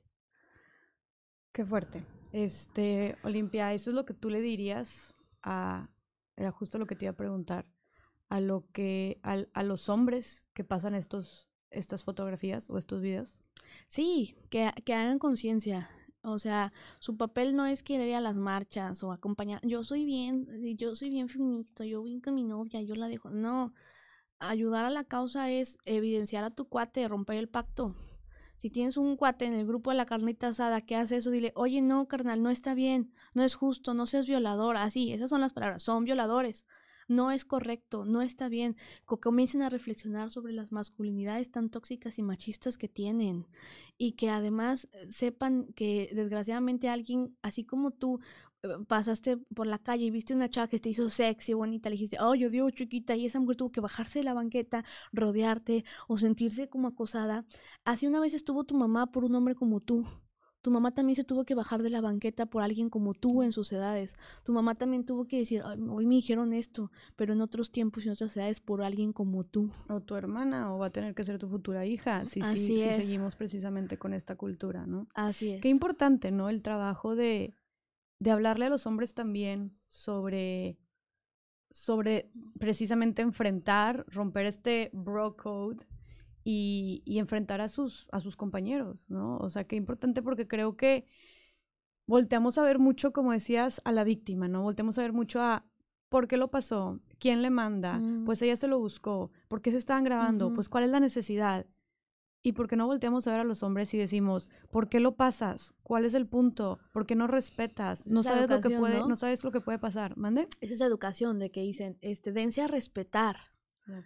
Qué 1.57 1.65
fuerte. 1.65 2.03
Este, 2.33 3.17
Olimpia, 3.23 3.73
eso 3.73 3.89
es 3.89 3.95
lo 3.95 4.05
que 4.05 4.13
tú 4.13 4.29
le 4.29 4.41
dirías 4.41 5.15
a, 5.41 5.89
era 6.35 6.51
justo 6.51 6.77
lo 6.77 6.85
que 6.85 6.95
te 6.95 7.05
iba 7.05 7.13
a 7.13 7.17
preguntar, 7.17 7.65
a 8.29 8.39
lo 8.39 8.69
que, 8.73 9.19
a, 9.23 9.43
a 9.55 9.63
los 9.63 9.89
hombres 9.89 10.45
que 10.53 10.63
pasan 10.63 10.93
estos, 10.93 11.49
estas 11.71 12.03
fotografías 12.03 12.69
o 12.69 12.77
estos 12.77 13.01
videos. 13.01 13.39
Sí, 13.87 14.35
que, 14.51 14.71
que 14.85 14.93
hagan 14.93 15.17
conciencia. 15.17 15.89
O 16.21 16.37
sea, 16.37 16.73
su 16.99 17.17
papel 17.17 17.55
no 17.55 17.65
es 17.65 17.81
querer 17.81 18.09
ir 18.09 18.15
a 18.17 18.21
las 18.21 18.35
marchas 18.35 19.01
o 19.01 19.11
acompañar. 19.11 19.59
Yo 19.63 19.83
soy 19.83 20.05
bien, 20.05 20.45
yo 20.77 20.93
soy 20.93 21.09
bien 21.09 21.27
feminista, 21.27 21.85
yo 21.85 22.03
vine 22.03 22.21
con 22.21 22.35
mi 22.35 22.43
novia, 22.43 22.83
yo 22.83 22.93
la 22.93 23.07
dejo. 23.07 23.31
No, 23.31 23.73
ayudar 24.37 24.85
a 24.85 24.91
la 24.91 25.05
causa 25.05 25.49
es 25.49 25.79
evidenciar 25.85 26.43
a 26.43 26.51
tu 26.51 26.69
cuate, 26.69 27.07
romper 27.07 27.37
el 27.37 27.49
pacto. 27.49 27.95
Si 28.57 28.69
tienes 28.69 28.97
un 28.97 29.15
cuate 29.17 29.45
en 29.45 29.53
el 29.53 29.67
grupo 29.67 29.91
de 29.91 29.97
la 29.97 30.05
carnita 30.05 30.47
asada 30.47 30.81
que 30.81 30.95
hace 30.95 31.17
eso, 31.17 31.31
dile, 31.31 31.53
oye, 31.55 31.81
no, 31.81 32.07
carnal, 32.07 32.41
no 32.41 32.49
está 32.49 32.73
bien, 32.73 33.13
no 33.33 33.43
es 33.43 33.55
justo, 33.55 33.93
no 33.93 34.05
seas 34.07 34.27
violador. 34.27 34.77
Así, 34.77 35.13
esas 35.13 35.29
son 35.29 35.41
las 35.41 35.53
palabras, 35.53 35.83
son 35.83 36.03
violadores. 36.05 36.65
No 37.07 37.31
es 37.31 37.45
correcto, 37.45 38.03
no 38.03 38.21
está 38.21 38.49
bien. 38.49 38.75
Comiencen 39.05 39.61
a 39.61 39.69
reflexionar 39.69 40.29
sobre 40.29 40.51
las 40.51 40.73
masculinidades 40.73 41.49
tan 41.51 41.69
tóxicas 41.69 42.19
y 42.19 42.23
machistas 42.23 42.77
que 42.77 42.89
tienen. 42.89 43.47
Y 43.97 44.13
que 44.13 44.29
además 44.29 44.89
eh, 44.91 45.07
sepan 45.09 45.67
que 45.73 46.09
desgraciadamente 46.13 46.89
alguien, 46.89 47.37
así 47.41 47.63
como 47.63 47.91
tú, 47.91 48.19
pasaste 48.87 49.37
por 49.37 49.67
la 49.67 49.79
calle 49.79 50.05
y 50.05 50.11
viste 50.11 50.33
una 50.33 50.49
chava 50.49 50.67
que 50.67 50.79
te 50.79 50.89
hizo 50.89 51.09
sexy, 51.09 51.53
bonita, 51.53 51.89
le 51.89 51.93
dijiste, 51.93 52.17
oh, 52.19 52.35
yo 52.35 52.49
dio 52.49 52.69
chiquita, 52.69 53.15
y 53.15 53.25
esa 53.25 53.39
mujer 53.39 53.57
tuvo 53.57 53.71
que 53.71 53.81
bajarse 53.81 54.19
de 54.19 54.25
la 54.25 54.33
banqueta, 54.33 54.83
rodearte 55.11 55.85
o 56.07 56.17
sentirse 56.17 56.67
como 56.69 56.87
acosada. 56.87 57.45
Así 57.85 58.07
una 58.07 58.19
vez 58.19 58.33
estuvo 58.33 58.63
tu 58.63 58.75
mamá 58.75 59.11
por 59.11 59.23
un 59.23 59.35
hombre 59.35 59.55
como 59.55 59.79
tú. 59.79 60.05
Tu 60.63 60.71
mamá 60.71 60.91
también 60.91 61.15
se 61.15 61.23
tuvo 61.23 61.45
que 61.45 61.55
bajar 61.55 61.81
de 61.81 61.89
la 61.89 62.01
banqueta 62.01 62.47
por 62.47 62.61
alguien 62.61 62.89
como 62.89 63.13
tú 63.13 63.41
en 63.43 63.53
sus 63.53 63.71
edades. 63.71 64.17
Tu 64.43 64.51
mamá 64.51 64.75
también 64.75 65.05
tuvo 65.05 65.25
que 65.25 65.37
decir, 65.37 65.63
hoy 65.63 66.05
me 66.05 66.15
dijeron 66.15 66.51
esto, 66.51 66.91
pero 67.15 67.33
en 67.33 67.41
otros 67.41 67.71
tiempos 67.71 68.03
y 68.03 68.09
en 68.09 68.13
otras 68.13 68.35
edades 68.35 68.59
por 68.59 68.81
alguien 68.81 69.13
como 69.13 69.45
tú. 69.45 69.69
O 69.87 70.01
tu 70.01 70.15
hermana, 70.15 70.73
o 70.73 70.79
va 70.79 70.87
a 70.87 70.89
tener 70.89 71.13
que 71.15 71.23
ser 71.23 71.37
tu 71.37 71.47
futura 71.47 71.85
hija, 71.85 72.25
si, 72.25 72.41
Así 72.41 72.59
si 72.59 72.79
seguimos 72.79 73.35
precisamente 73.35 73.97
con 73.97 74.13
esta 74.13 74.35
cultura, 74.35 74.85
¿no? 74.87 75.07
Así 75.13 75.51
es. 75.51 75.61
Qué 75.61 75.69
importante, 75.69 76.31
¿no? 76.31 76.49
El 76.49 76.61
trabajo 76.61 77.15
de 77.15 77.53
de 78.19 78.31
hablarle 78.31 78.65
a 78.65 78.69
los 78.69 78.85
hombres 78.87 79.13
también 79.13 79.77
sobre, 79.89 80.77
sobre 81.71 82.31
precisamente 82.59 83.21
enfrentar, 83.21 84.05
romper 84.07 84.45
este 84.45 84.89
bro 84.93 85.35
code 85.37 85.85
y, 86.43 87.03
y, 87.05 87.19
enfrentar 87.19 87.61
a 87.61 87.69
sus, 87.69 88.07
a 88.11 88.19
sus 88.19 88.35
compañeros, 88.35 89.09
¿no? 89.09 89.37
O 89.37 89.49
sea, 89.49 89.65
qué 89.65 89.75
importante 89.75 90.21
porque 90.21 90.47
creo 90.47 90.77
que 90.77 91.05
volteamos 92.07 92.57
a 92.57 92.63
ver 92.63 92.79
mucho, 92.79 93.11
como 93.11 93.33
decías, 93.33 93.81
a 93.83 93.91
la 93.91 94.03
víctima, 94.03 94.47
¿no? 94.47 94.63
Volteamos 94.63 94.97
a 94.97 95.01
ver 95.01 95.13
mucho 95.13 95.41
a 95.41 95.65
por 96.09 96.27
qué 96.27 96.37
lo 96.37 96.49
pasó, 96.49 96.99
quién 97.19 97.41
le 97.41 97.49
manda, 97.49 97.99
mm. 97.99 98.25
pues 98.25 98.41
ella 98.41 98.55
se 98.55 98.67
lo 98.67 98.79
buscó, 98.79 99.31
por 99.47 99.61
qué 99.61 99.71
se 99.71 99.77
estaban 99.77 100.03
grabando, 100.03 100.53
pues 100.53 100.69
cuál 100.69 100.85
es 100.85 100.89
la 100.89 100.99
necesidad. 100.99 101.65
¿Y 102.43 102.53
por 102.53 102.67
qué 102.67 102.75
no 102.75 102.87
volteamos 102.87 103.27
a 103.27 103.31
ver 103.31 103.41
a 103.41 103.43
los 103.43 103.63
hombres 103.63 103.93
y 103.93 103.97
decimos, 103.97 104.49
¿por 104.71 104.89
qué 104.89 104.99
lo 104.99 105.15
pasas? 105.15 105.73
¿Cuál 105.83 106.05
es 106.05 106.13
el 106.13 106.27
punto? 106.27 106.79
¿Por 106.93 107.05
qué 107.05 107.15
no 107.15 107.27
respetas? 107.27 108.07
No 108.07 108.23
sabes 108.23 108.49
lo 108.49 108.61
que 108.61 108.77
puede, 108.77 108.99
¿no? 108.99 109.15
sabes 109.15 109.43
lo 109.43 109.51
que 109.51 109.59
puede 109.61 109.79
pasar. 109.79 110.15
¿Mande? 110.17 110.47
Es 110.61 110.71
esa 110.71 110.85
educación 110.85 111.39
de 111.39 111.51
que 111.51 111.61
dicen, 111.61 111.97
este, 112.01 112.31
dense 112.31 112.61
a 112.61 112.67
respetar 112.67 113.37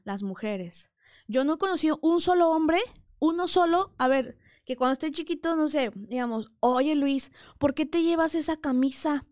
las 0.04 0.24
mujeres. 0.24 0.92
Yo 1.28 1.44
no 1.44 1.56
he 1.56 1.58
conocido 1.58 2.00
un 2.02 2.20
solo 2.20 2.50
hombre, 2.50 2.80
uno 3.20 3.48
solo, 3.48 3.94
a 3.98 4.08
ver, 4.08 4.38
que 4.66 4.76
cuando 4.76 4.94
esté 4.94 5.12
chiquito, 5.12 5.56
no 5.56 5.70
sé, 5.70 5.92
digamos, 5.96 6.52
oye 6.60 6.96
Luis, 6.96 7.32
¿por 7.58 7.74
qué 7.74 7.86
te 7.86 8.04
llevas 8.04 8.36
esa 8.36 8.58
camisa? 8.58 9.26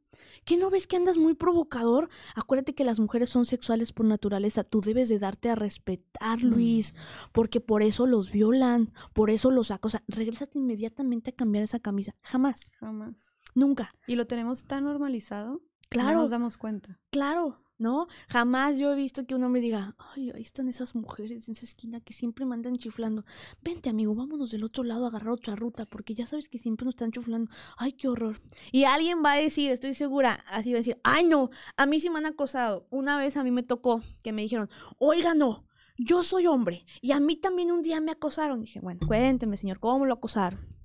¿Qué 0.45 0.57
no 0.57 0.69
ves 0.69 0.87
que 0.87 0.95
andas 0.95 1.17
muy 1.17 1.35
provocador? 1.35 2.09
Acuérdate 2.35 2.73
que 2.73 2.83
las 2.83 2.99
mujeres 2.99 3.29
son 3.29 3.45
sexuales 3.45 3.91
por 3.91 4.05
naturaleza. 4.05 4.63
Tú 4.63 4.81
debes 4.81 5.09
de 5.09 5.19
darte 5.19 5.49
a 5.49 5.55
respetar, 5.55 6.41
Luis, 6.41 6.93
mm. 6.93 7.31
porque 7.33 7.61
por 7.61 7.83
eso 7.83 8.07
los 8.07 8.31
violan, 8.31 8.91
por 9.13 9.29
eso 9.29 9.51
los 9.51 9.71
acosan. 9.71 10.03
Regrésate 10.07 10.57
inmediatamente 10.57 11.31
a 11.31 11.35
cambiar 11.35 11.63
esa 11.63 11.79
camisa. 11.79 12.15
Jamás. 12.23 12.71
Jamás. 12.79 13.29
Nunca. 13.55 13.93
Y 14.07 14.15
lo 14.15 14.27
tenemos 14.27 14.65
tan 14.65 14.85
normalizado 14.85 15.61
Claro. 15.89 16.13
No 16.13 16.21
nos 16.21 16.29
damos 16.29 16.57
cuenta. 16.57 16.99
Claro, 17.09 17.59
¿no? 17.79 18.07
Jamás 18.27 18.77
yo 18.77 18.91
he 18.91 18.95
visto 18.95 19.25
que 19.25 19.33
un 19.33 19.43
hombre 19.43 19.61
diga, 19.61 19.95
ay, 20.13 20.31
ahí 20.31 20.41
están 20.41 20.67
esas 20.67 20.95
mujeres 20.95 21.47
en 21.47 21.53
esa 21.53 21.65
esquina 21.65 22.01
que 22.01 22.13
siempre 22.13 22.45
me 22.45 22.53
andan 22.53 22.75
chiflando. 22.75 23.25
Vente, 23.63 23.89
amigo, 23.89 24.13
vámonos 24.13 24.51
del 24.51 24.63
otro 24.63 24.83
lado 24.83 25.05
a 25.05 25.07
agarrar 25.07 25.29
otra 25.29 25.55
ruta, 25.55 25.85
porque 25.85 26.13
ya 26.13 26.27
sabes 26.27 26.49
que 26.49 26.59
siempre 26.59 26.85
nos 26.85 26.93
están 26.93 27.11
chiflando. 27.11 27.49
Ay, 27.77 27.93
qué 27.93 28.07
horror. 28.07 28.41
Y 28.71 28.83
alguien 28.83 29.23
va 29.25 29.33
a 29.33 29.37
decir, 29.37 29.71
estoy 29.71 29.93
segura, 29.93 30.43
así 30.47 30.71
va 30.71 30.77
a 30.77 30.81
decir, 30.81 30.99
ay, 31.03 31.25
no, 31.25 31.49
a 31.77 31.85
mí 31.85 31.99
sí 31.99 32.09
me 32.09 32.19
han 32.19 32.25
acosado. 32.25 32.85
Una 32.91 33.17
vez 33.17 33.37
a 33.37 33.43
mí 33.43 33.51
me 33.51 33.63
tocó 33.63 34.01
que 34.21 34.33
me 34.33 34.41
dijeron, 34.41 34.69
oiga, 34.97 35.33
no, 35.33 35.65
yo 35.97 36.21
soy 36.21 36.47
hombre 36.47 36.85
y 37.01 37.13
a 37.13 37.19
mí 37.19 37.37
también 37.37 37.71
un 37.71 37.81
día 37.81 38.01
me 38.01 38.11
acosaron. 38.11 38.61
dije, 38.61 38.81
bueno, 38.81 38.99
cuénteme, 39.07 39.57
señor, 39.57 39.79
¿cómo 39.79 40.05
lo 40.05 40.15
acosaron? 40.15 40.78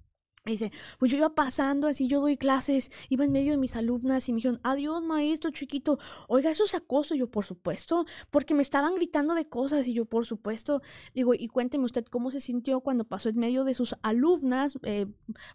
Me 0.45 0.53
dice, 0.53 0.73
pues 0.99 1.11
yo 1.11 1.17
iba 1.17 1.35
pasando, 1.35 1.89
así 1.89 2.07
yo 2.07 2.21
doy 2.21 2.37
clases, 2.37 2.91
iba 3.09 3.25
en 3.25 3.33
medio 3.33 3.53
de 3.53 3.57
mis 3.57 3.77
alumnas 3.77 4.29
y 4.29 4.33
me 4.33 4.37
dijeron, 4.37 4.61
adiós 4.63 5.03
maestro 5.03 5.51
chiquito, 5.51 5.99
oiga, 6.29 6.51
eso 6.51 6.65
es 6.65 6.75
acoso, 6.75 7.15
y 7.15 7.21
yo 7.21 7.31
por 7.31 7.47
supuesto, 7.47 8.05
porque 8.31 8.53
me 8.53 8.63
estaban 8.63 8.95
gritando 8.95 9.35
de 9.35 9.49
cosas 9.49 9.89
y 9.89 9.95
yo 9.95 10.05
por 10.05 10.27
supuesto, 10.27 10.83
digo, 11.15 11.33
y 11.33 11.49
cuénteme 11.49 11.87
usted 11.87 12.05
cómo 12.05 12.31
se 12.31 12.41
sintió 12.41 12.81
cuando 12.81 13.05
pasó 13.05 13.31
en 13.31 13.39
medio 13.39 13.65
de 13.65 13.73
sus 13.73 13.97
alumnas, 14.03 14.79
eh, 14.83 15.07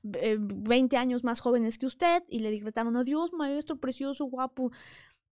20 0.02 0.98
años 0.98 1.24
más 1.24 1.40
jóvenes 1.40 1.78
que 1.78 1.86
usted, 1.86 2.24
y 2.28 2.40
le 2.40 2.50
gritaron, 2.58 2.98
adiós 2.98 3.32
maestro, 3.32 3.76
precioso, 3.78 4.26
guapo. 4.26 4.72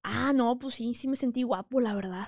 Ah, 0.04 0.34
no, 0.34 0.60
pues 0.60 0.76
sí, 0.76 0.94
sí 0.94 1.08
me 1.08 1.16
sentí 1.16 1.42
guapo, 1.42 1.82
la 1.82 1.96
verdad. 1.96 2.28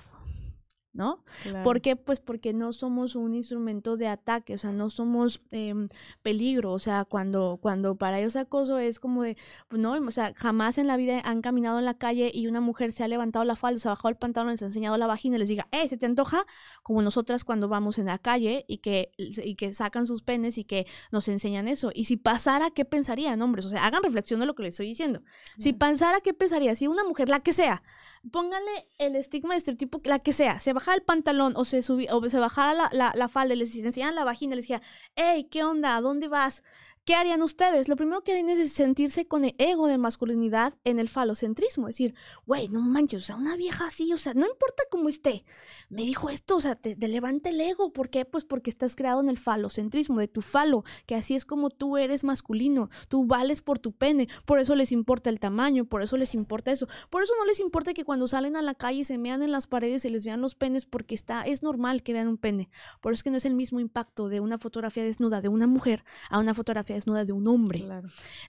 ¿No? 0.92 1.22
¿Por 1.62 1.80
qué? 1.80 1.94
Pues 1.94 2.18
porque 2.20 2.52
no 2.52 2.72
somos 2.72 3.14
un 3.14 3.34
instrumento 3.34 3.96
de 3.96 4.08
ataque, 4.08 4.54
o 4.54 4.58
sea, 4.58 4.72
no 4.72 4.90
somos 4.90 5.40
em, 5.52 5.88
peligro, 6.22 6.72
o 6.72 6.78
sea, 6.78 7.04
cuando, 7.04 7.58
cuando 7.62 7.94
para 7.94 8.18
ellos 8.18 8.34
acoso 8.34 8.78
es 8.78 8.98
como 8.98 9.22
de, 9.22 9.36
pues 9.68 9.80
no, 9.80 9.92
o 9.92 10.10
sea, 10.10 10.32
jamás 10.34 10.78
en 10.78 10.88
la 10.88 10.96
vida 10.96 11.20
han 11.24 11.42
caminado 11.42 11.78
en 11.78 11.84
la 11.84 11.94
calle 11.94 12.30
y 12.34 12.48
una 12.48 12.60
mujer 12.60 12.92
se 12.92 13.04
ha 13.04 13.08
levantado 13.08 13.44
la 13.44 13.54
falda, 13.54 13.78
se 13.78 13.88
ha 13.88 13.92
bajado 13.92 14.08
el 14.08 14.16
pantalón, 14.16 14.50
les 14.50 14.62
ha 14.62 14.66
enseñado 14.66 14.96
la 14.96 15.06
vagina 15.06 15.36
y 15.36 15.38
les 15.38 15.48
diga, 15.48 15.68
eh, 15.70 15.88
¿se 15.88 15.96
te 15.96 16.06
antoja? 16.06 16.44
Como 16.82 17.02
nosotras 17.02 17.44
cuando 17.44 17.68
vamos 17.68 17.98
en 17.98 18.06
la 18.06 18.18
calle 18.18 18.64
y 18.66 18.78
que, 18.78 19.12
y 19.16 19.54
que 19.54 19.72
sacan 19.72 20.06
sus 20.06 20.22
penes 20.22 20.58
y 20.58 20.64
que 20.64 20.86
nos 21.12 21.28
enseñan 21.28 21.68
eso. 21.68 21.92
Y 21.94 22.06
si 22.06 22.16
pasara, 22.16 22.70
¿qué 22.70 22.84
pensarían, 22.84 23.40
hombres? 23.42 23.64
O 23.66 23.70
sea, 23.70 23.86
hagan 23.86 24.02
reflexión 24.02 24.40
de 24.40 24.46
lo 24.46 24.54
que 24.54 24.64
les 24.64 24.74
estoy 24.74 24.86
diciendo. 24.86 25.22
Si 25.58 25.72
pasara, 25.72 26.20
¿qué 26.20 26.34
pensaría? 26.34 26.74
Si 26.74 26.88
una 26.88 27.04
mujer, 27.04 27.28
la 27.28 27.40
que 27.40 27.52
sea, 27.52 27.82
póngale 28.30 28.88
el 28.98 29.16
estigma 29.16 29.54
de 29.54 29.58
estereotipo, 29.58 30.00
la 30.04 30.18
que 30.18 30.32
sea, 30.32 30.60
se 30.60 30.72
bajara 30.72 30.96
el 30.96 31.02
pantalón 31.02 31.54
o 31.56 31.64
se 31.64 31.82
subía, 31.82 32.14
o 32.14 32.28
se 32.28 32.38
bajara 32.38 32.74
la, 32.74 32.90
la, 32.92 33.12
la 33.14 33.28
falda, 33.28 33.54
les 33.54 33.74
enseñaban 33.74 34.14
la 34.14 34.24
vagina, 34.24 34.54
les 34.54 34.64
decía, 34.64 34.82
hey, 35.16 35.48
¿qué 35.50 35.64
onda? 35.64 35.96
¿A 35.96 36.00
dónde 36.00 36.28
vas? 36.28 36.62
¿Qué 37.10 37.16
harían 37.16 37.42
ustedes? 37.42 37.88
Lo 37.88 37.96
primero 37.96 38.22
que 38.22 38.30
harían 38.30 38.50
es 38.50 38.72
sentirse 38.72 39.26
con 39.26 39.44
el 39.44 39.56
ego 39.58 39.88
de 39.88 39.98
masculinidad 39.98 40.74
en 40.84 41.00
el 41.00 41.08
falocentrismo. 41.08 41.88
Es 41.88 41.96
decir, 41.96 42.14
güey, 42.46 42.68
no 42.68 42.80
manches, 42.80 43.22
o 43.22 43.24
sea, 43.24 43.34
una 43.34 43.56
vieja 43.56 43.86
así, 43.86 44.12
o 44.12 44.16
sea, 44.16 44.32
no 44.32 44.46
importa 44.46 44.84
cómo 44.92 45.08
esté, 45.08 45.44
me 45.88 46.02
dijo 46.02 46.30
esto, 46.30 46.54
o 46.54 46.60
sea, 46.60 46.76
te, 46.76 46.94
levanta 47.08 47.50
el 47.50 47.60
ego. 47.60 47.92
¿Por 47.92 48.10
qué? 48.10 48.24
Pues 48.24 48.44
porque 48.44 48.70
estás 48.70 48.94
creado 48.94 49.20
en 49.20 49.28
el 49.28 49.38
falocentrismo, 49.38 50.20
de 50.20 50.28
tu 50.28 50.40
falo, 50.40 50.84
que 51.06 51.16
así 51.16 51.34
es 51.34 51.44
como 51.44 51.70
tú 51.70 51.96
eres 51.96 52.22
masculino, 52.22 52.90
tú 53.08 53.26
vales 53.26 53.60
por 53.60 53.80
tu 53.80 53.90
pene, 53.90 54.28
por 54.46 54.60
eso 54.60 54.76
les 54.76 54.92
importa 54.92 55.30
el 55.30 55.40
tamaño, 55.40 55.86
por 55.86 56.02
eso 56.02 56.16
les 56.16 56.32
importa 56.36 56.70
eso. 56.70 56.86
Por 57.10 57.24
eso 57.24 57.32
no 57.40 57.44
les 57.44 57.58
importa 57.58 57.92
que 57.92 58.04
cuando 58.04 58.28
salen 58.28 58.54
a 58.54 58.62
la 58.62 58.76
calle 58.76 59.02
se 59.02 59.18
mean 59.18 59.42
en 59.42 59.50
las 59.50 59.66
paredes 59.66 60.04
y 60.04 60.10
les 60.10 60.24
vean 60.24 60.40
los 60.40 60.54
penes, 60.54 60.86
porque 60.86 61.16
está, 61.16 61.42
es 61.42 61.64
normal 61.64 62.04
que 62.04 62.12
vean 62.12 62.28
un 62.28 62.38
pene. 62.38 62.70
Por 63.00 63.12
eso 63.12 63.18
es 63.18 63.22
que 63.24 63.30
no 63.32 63.36
es 63.38 63.46
el 63.46 63.56
mismo 63.56 63.80
impacto 63.80 64.28
de 64.28 64.38
una 64.38 64.58
fotografía 64.58 65.02
desnuda 65.02 65.40
de 65.40 65.48
una 65.48 65.66
mujer 65.66 66.04
a 66.28 66.38
una 66.38 66.54
fotografía 66.54 66.99
desnuda 67.00 67.24
de 67.24 67.32
un 67.32 67.48
hombre. 67.48 67.84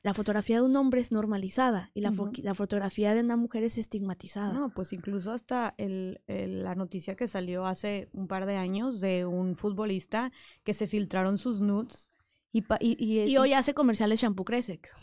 La 0.04 0.14
fotografía 0.14 0.58
de 0.58 0.64
un 0.64 0.76
hombre 0.76 1.02
es 1.02 1.12
normalizada 1.12 1.92
y 1.94 2.02
la, 2.02 2.14
la, 2.44 2.54
fotografía 2.54 3.14
de 3.14 3.22
una 3.22 3.38
mujer 3.38 3.64
es 3.64 3.78
estigmatizada. 3.78 4.54
No, 4.54 4.70
pues 4.70 4.94
incluso 4.94 5.32
hasta 5.32 5.74
el, 5.78 6.22
la 6.28 6.76
noticia 6.76 7.16
que 7.16 7.28
salió 7.28 7.66
hace 7.66 8.10
un 8.14 8.28
par 8.28 8.46
de 8.46 8.58
años 8.58 9.02
de 9.02 9.26
un 9.26 9.56
futbolista 9.56 10.32
que 10.64 10.74
se 10.74 10.88
filtraron 10.88 11.38
sus 11.38 11.62
nudes 11.62 12.12
y, 12.54 12.64
y, 12.80 13.22
y, 13.24 13.38
hoy 13.38 13.54
hace 13.54 13.74
comerciales 13.74 14.20
shampoo 14.20 14.44
Cresec. 14.44 14.94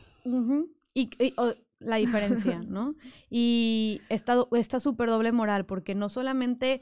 Y, 0.94 1.10
la 1.78 1.96
diferencia, 1.96 2.58
¿no? 2.68 2.94
Y 3.30 4.00
está 4.10 4.80
súper 4.80 5.08
doble 5.08 5.32
moral 5.32 5.64
porque 5.64 5.94
no 5.94 6.08
solamente 6.08 6.80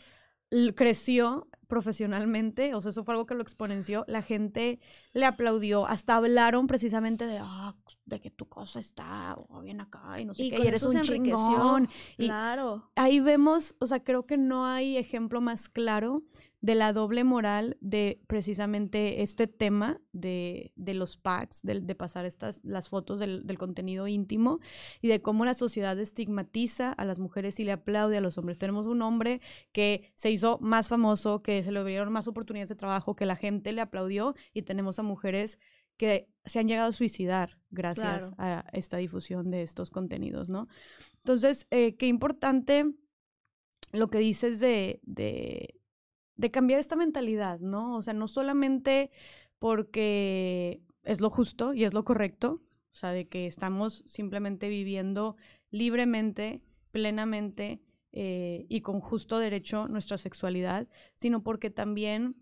creció 0.75 1.49
profesionalmente, 1.67 2.75
o 2.75 2.81
sea, 2.81 2.91
eso 2.91 3.05
fue 3.05 3.15
algo 3.15 3.27
que 3.27 3.35
lo 3.35 3.43
exponenció, 3.43 4.05
la 4.07 4.23
gente 4.23 4.79
le 5.13 5.27
aplaudió, 5.27 5.87
hasta 5.87 6.15
hablaron 6.15 6.67
precisamente 6.67 7.27
de, 7.27 7.39
ah, 7.41 7.75
de 8.05 8.21
que 8.21 8.31
tu 8.31 8.49
cosa 8.49 8.79
está 8.79 9.37
bien 9.63 9.81
acá 9.81 10.21
y 10.21 10.25
no 10.25 10.35
sé 10.35 10.49
qué, 10.49 10.61
y 10.61 10.67
eres 10.67 10.85
un 10.85 11.01
chingón. 11.03 11.89
claro. 12.17 12.91
ahí 12.95 13.21
vemos, 13.21 13.75
o 13.81 13.87
sea, 13.87 14.03
creo 14.03 14.27
que 14.27 14.37
no 14.37 14.67
hay 14.67 14.97
ejemplo 14.97 15.41
más 15.41 15.69
claro 15.69 16.23
de 16.61 16.75
la 16.75 16.93
doble 16.93 17.23
moral 17.23 17.77
de 17.81 18.21
precisamente 18.27 19.23
este 19.23 19.47
tema 19.47 20.01
de, 20.13 20.73
de 20.75 20.95
los 20.95 21.17
packs, 21.17 21.63
de, 21.63 21.81
de, 21.81 21.95
pasar 21.95 22.25
estas, 22.25 22.61
las 22.65 22.89
fotos 22.89 23.21
del, 23.21 23.47
del, 23.47 23.59
contenido 23.59 24.09
íntimo 24.09 24.61
y 25.01 25.09
de 25.09 25.21
cómo 25.23 25.45
la 25.45 25.55
sociedad 25.55 25.99
estigmatiza 25.99 26.93
a 26.93 27.05
las 27.05 27.19
mujeres 27.19 27.61
y 27.61 27.65
le 27.65 27.73
aplaude 27.73 28.17
a 28.17 28.21
los 28.21 28.39
hombres. 28.39 28.59
Tenemos 28.59 28.87
un 28.87 29.03
hombre 29.03 29.41
que 29.73 30.11
se 30.15 30.31
hizo 30.31 30.59
más 30.61 30.89
famoso, 30.89 31.43
que 31.43 31.63
se 31.63 31.73
le 31.73 31.85
dieron 31.85 32.13
más 32.13 32.27
oportunidades 32.27 32.71
de 32.71 32.77
trabajo, 32.77 33.17
que 33.17 33.27
la 33.27 33.37
gente 33.37 33.73
le 33.73 33.83
aplaudió 33.83 34.35
y 34.53 34.63
tenemos 34.63 34.99
a 34.99 35.03
mujeres 35.03 35.59
que 35.97 36.29
se 36.45 36.59
han 36.59 36.69
llegado 36.69 36.91
a 36.91 36.93
suicidar 36.93 37.59
gracias 37.71 38.33
a 38.39 38.65
esta 38.73 38.99
difusión 38.99 39.51
de 39.51 39.63
estos 39.63 39.91
contenidos, 39.91 40.51
¿no? 40.51 40.69
Entonces, 41.17 41.67
eh, 41.71 41.97
qué 41.97 42.07
importante 42.07 42.93
lo 43.93 44.09
que 44.09 44.19
dices 44.19 44.61
de, 44.61 45.01
de, 45.05 45.81
de 46.37 46.51
cambiar 46.51 46.81
esta 46.81 46.97
mentalidad, 46.97 47.61
¿no? 47.61 47.97
O 47.97 48.03
sea, 48.03 48.15
no 48.15 48.29
solamente 48.29 49.11
porque 49.59 50.83
es 51.03 51.21
lo 51.21 51.31
justo 51.31 51.75
y 51.75 51.85
es 51.85 51.95
lo 51.95 52.05
correcto, 52.05 52.63
o 52.93 52.95
sea, 52.95 53.11
de 53.11 53.29
que 53.29 53.47
estamos 53.47 54.05
simplemente 54.07 54.69
viviendo 54.69 55.37
libremente, 55.71 56.63
plenamente 56.91 57.83
eh, 58.13 58.67
y 58.69 58.81
con 58.81 59.01
justo 59.01 59.39
derecho 59.39 59.89
nuestra 59.89 60.19
sexualidad, 60.19 60.89
sino 61.15 61.43
porque 61.43 61.71
también 61.71 62.37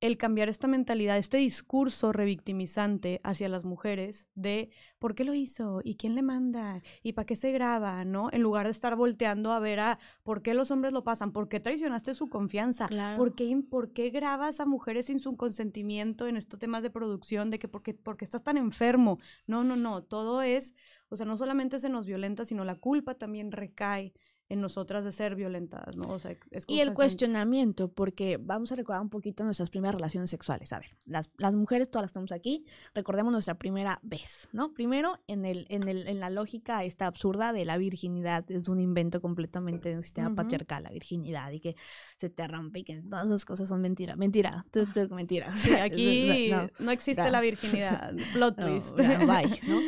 el 0.00 0.16
cambiar 0.16 0.48
esta 0.48 0.68
mentalidad, 0.68 1.18
este 1.18 1.38
discurso 1.38 2.12
revictimizante 2.12 3.20
hacia 3.24 3.48
las 3.48 3.64
mujeres 3.64 4.28
de 4.34 4.70
¿por 4.98 5.14
qué 5.14 5.24
lo 5.24 5.34
hizo? 5.34 5.80
¿Y 5.82 5.96
quién 5.96 6.14
le 6.14 6.22
manda? 6.22 6.82
¿Y 7.02 7.14
para 7.14 7.26
qué 7.26 7.34
se 7.34 7.50
graba? 7.50 8.04
¿No? 8.04 8.28
En 8.32 8.42
lugar 8.42 8.66
de 8.66 8.70
estar 8.70 8.94
volteando 8.94 9.52
a 9.52 9.58
ver 9.58 9.80
a 9.80 9.98
¿por 10.22 10.42
qué 10.42 10.54
los 10.54 10.70
hombres 10.70 10.92
lo 10.92 11.02
pasan? 11.02 11.32
¿Por 11.32 11.48
qué 11.48 11.58
traicionaste 11.58 12.14
su 12.14 12.28
confianza? 12.28 12.88
¿Por, 13.16 13.34
qué, 13.34 13.60
¿Por 13.68 13.92
qué 13.92 14.10
grabas 14.10 14.60
a 14.60 14.66
mujeres 14.66 15.06
sin 15.06 15.18
su 15.18 15.36
consentimiento 15.36 16.28
en 16.28 16.36
estos 16.36 16.60
temas 16.60 16.82
de 16.82 16.90
producción? 16.90 17.50
De 17.50 17.58
que 17.58 17.66
porque, 17.66 17.94
porque 17.94 18.24
estás 18.24 18.44
tan 18.44 18.56
enfermo. 18.56 19.18
No, 19.46 19.64
no, 19.64 19.74
no. 19.74 20.04
Todo 20.04 20.42
es, 20.42 20.74
o 21.08 21.16
sea, 21.16 21.26
no 21.26 21.36
solamente 21.36 21.80
se 21.80 21.88
nos 21.88 22.06
violenta, 22.06 22.44
sino 22.44 22.64
la 22.64 22.76
culpa 22.76 23.14
también 23.14 23.50
recae 23.50 24.12
en 24.50 24.60
nosotras 24.60 25.04
de 25.04 25.12
ser 25.12 25.34
violentadas, 25.34 25.96
¿no? 25.96 26.08
O 26.08 26.18
sea, 26.18 26.34
es 26.50 26.64
y 26.66 26.80
el 26.80 26.94
cuestionamiento, 26.94 27.88
porque 27.92 28.38
vamos 28.40 28.72
a 28.72 28.76
recordar 28.76 29.02
un 29.02 29.10
poquito 29.10 29.44
nuestras 29.44 29.68
primeras 29.68 29.94
relaciones 29.94 30.30
sexuales. 30.30 30.72
A 30.72 30.78
ver, 30.78 30.96
las, 31.04 31.30
las 31.36 31.54
mujeres, 31.54 31.90
todas 31.90 32.04
las 32.04 32.10
estamos 32.10 32.32
aquí, 32.32 32.64
recordemos 32.94 33.30
nuestra 33.30 33.56
primera 33.56 34.00
vez, 34.02 34.48
¿no? 34.52 34.72
Primero, 34.72 35.18
en, 35.26 35.44
el, 35.44 35.66
en, 35.68 35.86
el, 35.86 36.08
en 36.08 36.20
la 36.20 36.30
lógica 36.30 36.82
esta 36.84 37.06
absurda 37.06 37.52
de 37.52 37.66
la 37.66 37.76
virginidad, 37.76 38.50
es 38.50 38.68
un 38.68 38.80
invento 38.80 39.20
completamente 39.20 39.90
de 39.90 39.96
un 39.96 40.02
sistema 40.02 40.34
patriarcal, 40.34 40.84
la 40.84 40.90
virginidad, 40.90 41.50
y 41.52 41.60
que 41.60 41.76
se 42.16 42.30
te 42.30 42.48
rompe 42.48 42.80
y 42.80 42.84
que 42.84 43.02
todas 43.02 43.26
esas 43.26 43.44
cosas 43.44 43.68
son 43.68 43.82
mentira, 43.82 44.16
mentira, 44.16 44.64
mentira. 45.10 45.54
Sí, 45.56 45.72
aquí 45.74 46.50
no, 46.78 46.90
existe 46.90 47.30
la 47.30 47.40
virginidad, 47.42 48.14
plot 48.32 48.56
twist. 48.56 48.96
bye, 48.96 49.60
¿no? 49.68 49.80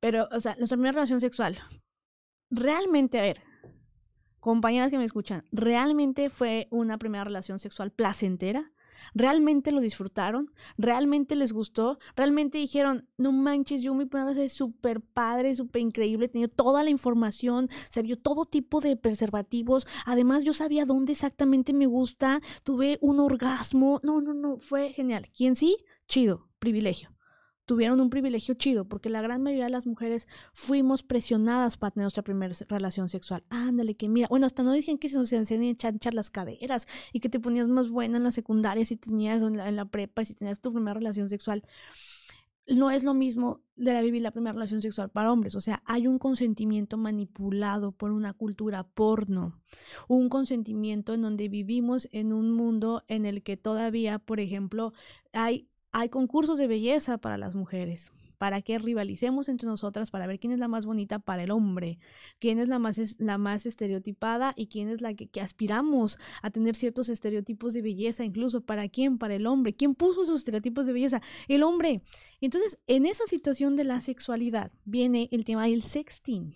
Pero, 0.00 0.28
o 0.32 0.40
sea, 0.40 0.56
nuestra 0.56 0.76
primera 0.76 0.92
relación 0.92 1.20
sexual, 1.20 1.56
realmente, 2.50 3.20
a 3.20 3.22
ver, 3.22 3.51
compañeras 4.42 4.90
que 4.90 4.98
me 4.98 5.04
escuchan, 5.04 5.44
¿realmente 5.52 6.28
fue 6.28 6.66
una 6.70 6.98
primera 6.98 7.22
relación 7.22 7.60
sexual 7.60 7.92
placentera? 7.92 8.72
¿Realmente 9.14 9.70
lo 9.70 9.80
disfrutaron? 9.80 10.50
¿Realmente 10.76 11.36
les 11.36 11.52
gustó? 11.52 12.00
¿Realmente 12.16 12.58
dijeron, 12.58 13.08
no 13.16 13.30
manches, 13.30 13.82
yo 13.82 13.94
mi 13.94 14.04
primera 14.04 14.30
vez 14.30 14.38
es 14.38 14.52
súper 14.52 15.00
padre, 15.00 15.54
súper 15.54 15.82
increíble, 15.82 16.28
tenía 16.28 16.48
toda 16.48 16.82
la 16.82 16.90
información, 16.90 17.68
se 17.88 18.02
vio 18.02 18.18
todo 18.18 18.44
tipo 18.44 18.80
de 18.80 18.96
preservativos, 18.96 19.86
además 20.06 20.42
yo 20.42 20.52
sabía 20.52 20.86
dónde 20.86 21.12
exactamente 21.12 21.72
me 21.72 21.86
gusta, 21.86 22.40
tuve 22.64 22.98
un 23.00 23.20
orgasmo, 23.20 24.00
no, 24.02 24.20
no, 24.20 24.34
no, 24.34 24.58
fue 24.58 24.90
genial. 24.90 25.28
¿Quién 25.36 25.54
sí? 25.54 25.76
Chido, 26.08 26.48
privilegio 26.58 27.10
tuvieron 27.64 28.00
un 28.00 28.10
privilegio 28.10 28.54
chido, 28.54 28.84
porque 28.86 29.08
la 29.08 29.22
gran 29.22 29.42
mayoría 29.42 29.64
de 29.64 29.70
las 29.70 29.86
mujeres 29.86 30.28
fuimos 30.52 31.02
presionadas 31.02 31.76
para 31.76 31.92
tener 31.92 32.04
nuestra 32.04 32.22
primera 32.22 32.54
relación 32.68 33.08
sexual. 33.08 33.44
Ándale, 33.50 33.94
que 33.94 34.08
mira, 34.08 34.28
bueno, 34.28 34.46
hasta 34.46 34.62
no 34.62 34.72
decían 34.72 34.98
que 34.98 35.08
se 35.08 35.18
nos 35.18 35.32
chanchar 35.76 36.14
las 36.14 36.30
caderas 36.30 36.86
y 37.12 37.20
que 37.20 37.28
te 37.28 37.40
ponías 37.40 37.68
más 37.68 37.90
buena 37.90 38.16
en 38.18 38.24
la 38.24 38.32
secundaria 38.32 38.84
si 38.84 38.96
tenías 38.96 39.42
en 39.42 39.56
la, 39.56 39.68
en 39.68 39.76
la 39.76 39.84
prepa, 39.86 40.24
si 40.24 40.34
tenías 40.34 40.60
tu 40.60 40.72
primera 40.72 40.94
relación 40.94 41.28
sexual 41.28 41.62
no 42.68 42.90
es 42.90 43.02
lo 43.04 43.14
mismo 43.14 43.60
de 43.76 43.92
la 43.92 44.02
vivir 44.02 44.22
la 44.22 44.30
primera 44.30 44.52
relación 44.52 44.82
sexual 44.82 45.10
para 45.10 45.32
hombres. 45.32 45.54
O 45.54 45.60
sea, 45.60 45.82
hay 45.84 46.06
un 46.06 46.18
consentimiento 46.18 46.96
manipulado 46.96 47.92
por 47.92 48.12
una 48.12 48.32
cultura 48.32 48.84
porno. 48.84 49.60
Un 50.08 50.28
consentimiento 50.28 51.14
en 51.14 51.22
donde 51.22 51.48
vivimos 51.48 52.08
en 52.12 52.32
un 52.32 52.52
mundo 52.52 53.02
en 53.08 53.26
el 53.26 53.42
que 53.42 53.56
todavía, 53.56 54.18
por 54.18 54.40
ejemplo, 54.40 54.92
hay, 55.32 55.68
hay 55.92 56.08
concursos 56.08 56.58
de 56.58 56.66
belleza 56.66 57.18
para 57.18 57.38
las 57.38 57.54
mujeres 57.54 58.10
para 58.42 58.60
que 58.60 58.76
rivalicemos 58.76 59.48
entre 59.48 59.68
nosotras 59.68 60.10
para 60.10 60.26
ver 60.26 60.40
quién 60.40 60.52
es 60.52 60.58
la 60.58 60.66
más 60.66 60.84
bonita 60.84 61.20
para 61.20 61.44
el 61.44 61.52
hombre, 61.52 62.00
quién 62.40 62.58
es 62.58 62.66
la 62.66 62.80
más, 62.80 62.98
la 63.20 63.38
más 63.38 63.66
estereotipada 63.66 64.52
y 64.56 64.66
quién 64.66 64.88
es 64.88 65.00
la 65.00 65.14
que, 65.14 65.40
aspiramos 65.40 66.18
a 66.42 66.50
tener 66.50 66.74
ciertos 66.74 67.08
estereotipos 67.08 67.72
de 67.72 67.82
belleza, 67.82 68.24
incluso 68.24 68.60
para 68.60 68.88
quién, 68.88 69.16
para 69.16 69.36
el 69.36 69.46
hombre, 69.46 69.76
quién 69.76 69.94
puso 69.94 70.24
esos 70.24 70.40
estereotipos 70.40 70.86
de 70.86 70.92
belleza, 70.92 71.22
el 71.46 71.62
hombre. 71.62 72.02
Entonces, 72.40 72.80
en 72.88 73.06
esa 73.06 73.28
situación 73.28 73.76
de 73.76 73.84
la 73.84 74.00
sexualidad 74.00 74.72
viene 74.84 75.28
el 75.30 75.44
tema 75.44 75.66
del 75.66 75.84
sexting, 75.84 76.52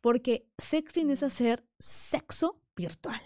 porque 0.00 0.46
sexting 0.56 1.10
es 1.10 1.22
hacer 1.22 1.62
sexo 1.78 2.58
virtual. 2.74 3.20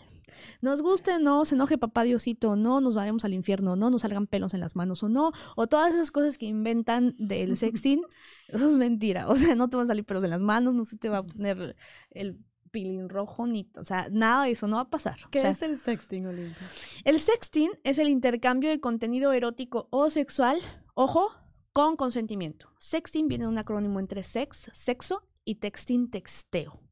Nos 0.61 0.83
guste, 0.83 1.19
no, 1.19 1.45
se 1.45 1.55
enoje 1.55 1.79
papá 1.79 2.03
Diosito, 2.05 2.57
no, 2.57 2.81
nos 2.81 2.95
vayamos 2.95 3.25
al 3.25 3.35
infierno, 3.35 3.77
no, 3.77 3.91
nos 3.91 4.03
salgan 4.03 4.27
pelos 4.27 4.55
en 4.55 4.61
las 4.61 4.77
manos 4.77 5.03
o 5.03 5.09
no, 5.09 5.33
o 5.57 5.67
todas 5.67 5.95
esas 5.95 6.11
cosas 6.11 6.39
que 6.39 6.47
inventan 6.47 7.15
del 7.19 7.57
sexting, 7.57 8.03
eso 8.49 8.71
es 8.71 8.77
mentira, 8.77 9.29
o 9.29 9.37
sea, 9.37 9.55
no 9.55 9.69
te 9.69 9.77
van 9.77 9.85
a 9.85 9.89
salir 9.89 10.05
pelos 10.05 10.25
en 10.25 10.31
las 10.31 10.41
manos, 10.41 10.75
no 10.75 10.85
se 10.85 10.97
te 10.97 11.09
va 11.09 11.19
a 11.19 11.27
poner 11.27 11.77
el 12.11 12.39
pilín 12.71 13.09
rojo, 13.09 13.47
ni, 13.47 13.71
o 13.77 13.85
sea, 13.85 14.09
nada 14.11 14.45
de 14.45 14.51
eso 14.51 14.67
no 14.67 14.77
va 14.77 14.83
a 14.83 14.91
pasar. 14.91 15.19
¿Qué 15.31 15.39
es 15.39 15.63
el 15.63 15.79
sexting, 15.79 16.27
Olimpia? 16.27 16.69
El 17.05 17.21
sexting 17.21 17.71
es 17.85 17.99
el 17.99 18.09
intercambio 18.09 18.69
de 18.69 18.81
contenido 18.81 19.33
erótico 19.33 19.89
o 19.91 20.11
sexual, 20.11 20.59
ojo, 20.95 21.31
con 21.73 21.97
consentimiento. 21.97 22.71
Sexting 22.79 23.29
viene 23.29 23.45
de 23.45 23.49
un 23.49 23.59
acrónimo 23.59 24.01
entre 24.01 24.23
sex, 24.25 24.71
sexo, 24.73 25.23
y 25.47 25.55
texting, 25.55 26.11
texteo. 26.11 26.86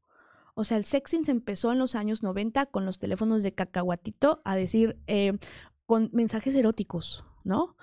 O 0.55 0.63
sea, 0.63 0.77
el 0.77 0.85
sexting 0.85 1.25
se 1.25 1.31
empezó 1.31 1.71
en 1.71 1.79
los 1.79 1.95
años 1.95 2.23
90 2.23 2.65
con 2.67 2.85
los 2.85 2.97
teléfonos 2.97 3.43
de 3.43 3.53
cacahuatito 3.53 4.39
a 4.43 4.55
decir 4.55 4.97
eh, 5.07 5.37
con 5.85 6.09
mensajes 6.13 6.55
eróticos, 6.55 7.23
¿no? 7.43 7.75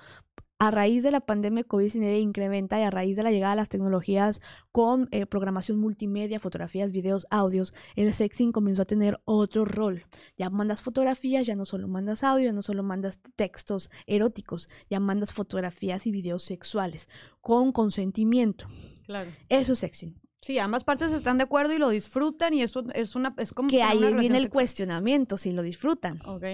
a 0.62 0.70
raíz 0.70 1.02
de 1.02 1.10
la 1.10 1.18
pandemia 1.18 1.64
COVID-19 1.64 2.20
incrementa 2.20 2.78
y 2.78 2.84
a 2.84 2.90
raíz 2.92 3.16
de 3.16 3.24
la 3.24 3.32
llegada 3.32 3.54
de 3.54 3.56
las 3.56 3.68
tecnologías 3.68 4.40
con 4.70 5.08
eh, 5.10 5.26
programación 5.26 5.80
multimedia, 5.80 6.38
fotografías, 6.38 6.92
videos, 6.92 7.26
audios, 7.30 7.74
el 7.96 8.14
sexting 8.14 8.52
comenzó 8.52 8.82
a 8.82 8.84
tener 8.84 9.20
otro 9.24 9.64
rol. 9.64 10.04
Ya 10.38 10.50
mandas 10.50 10.80
fotografías, 10.80 11.46
ya 11.46 11.56
no 11.56 11.64
solo 11.64 11.88
mandas 11.88 12.22
audio, 12.22 12.46
ya 12.46 12.52
no 12.52 12.62
solo 12.62 12.84
mandas 12.84 13.18
textos 13.34 13.90
eróticos, 14.06 14.68
ya 14.88 15.00
mandas 15.00 15.32
fotografías 15.32 16.06
y 16.06 16.12
videos 16.12 16.44
sexuales 16.44 17.08
con 17.40 17.72
consentimiento. 17.72 18.68
Claro. 19.04 19.32
Eso 19.48 19.72
es 19.72 19.80
sexting. 19.80 20.21
Sí, 20.42 20.58
ambas 20.58 20.82
partes 20.82 21.12
están 21.12 21.38
de 21.38 21.44
acuerdo 21.44 21.72
y 21.72 21.78
lo 21.78 21.88
disfrutan 21.88 22.52
y 22.52 22.62
eso 22.62 22.84
es 22.94 23.14
una 23.14 23.32
es 23.38 23.52
como 23.52 23.68
que 23.68 23.82
ahí 23.82 24.12
viene 24.14 24.38
el 24.38 24.50
cuestionamiento 24.50 25.36
si 25.36 25.52
lo 25.52 25.62
disfrutan. 25.62 26.20
Ok. 26.26 26.44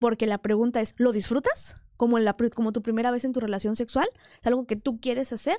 Porque 0.00 0.26
la 0.26 0.38
pregunta 0.38 0.80
es, 0.80 0.94
¿lo 0.98 1.12
disfrutas? 1.12 1.76
Como 1.96 2.18
en 2.18 2.24
la 2.24 2.36
como 2.54 2.72
tu 2.72 2.82
primera 2.82 3.12
vez 3.12 3.24
en 3.24 3.32
tu 3.32 3.38
relación 3.38 3.76
sexual, 3.76 4.08
es 4.40 4.46
algo 4.46 4.66
que 4.66 4.74
tú 4.74 5.00
quieres 5.00 5.32
hacer 5.32 5.58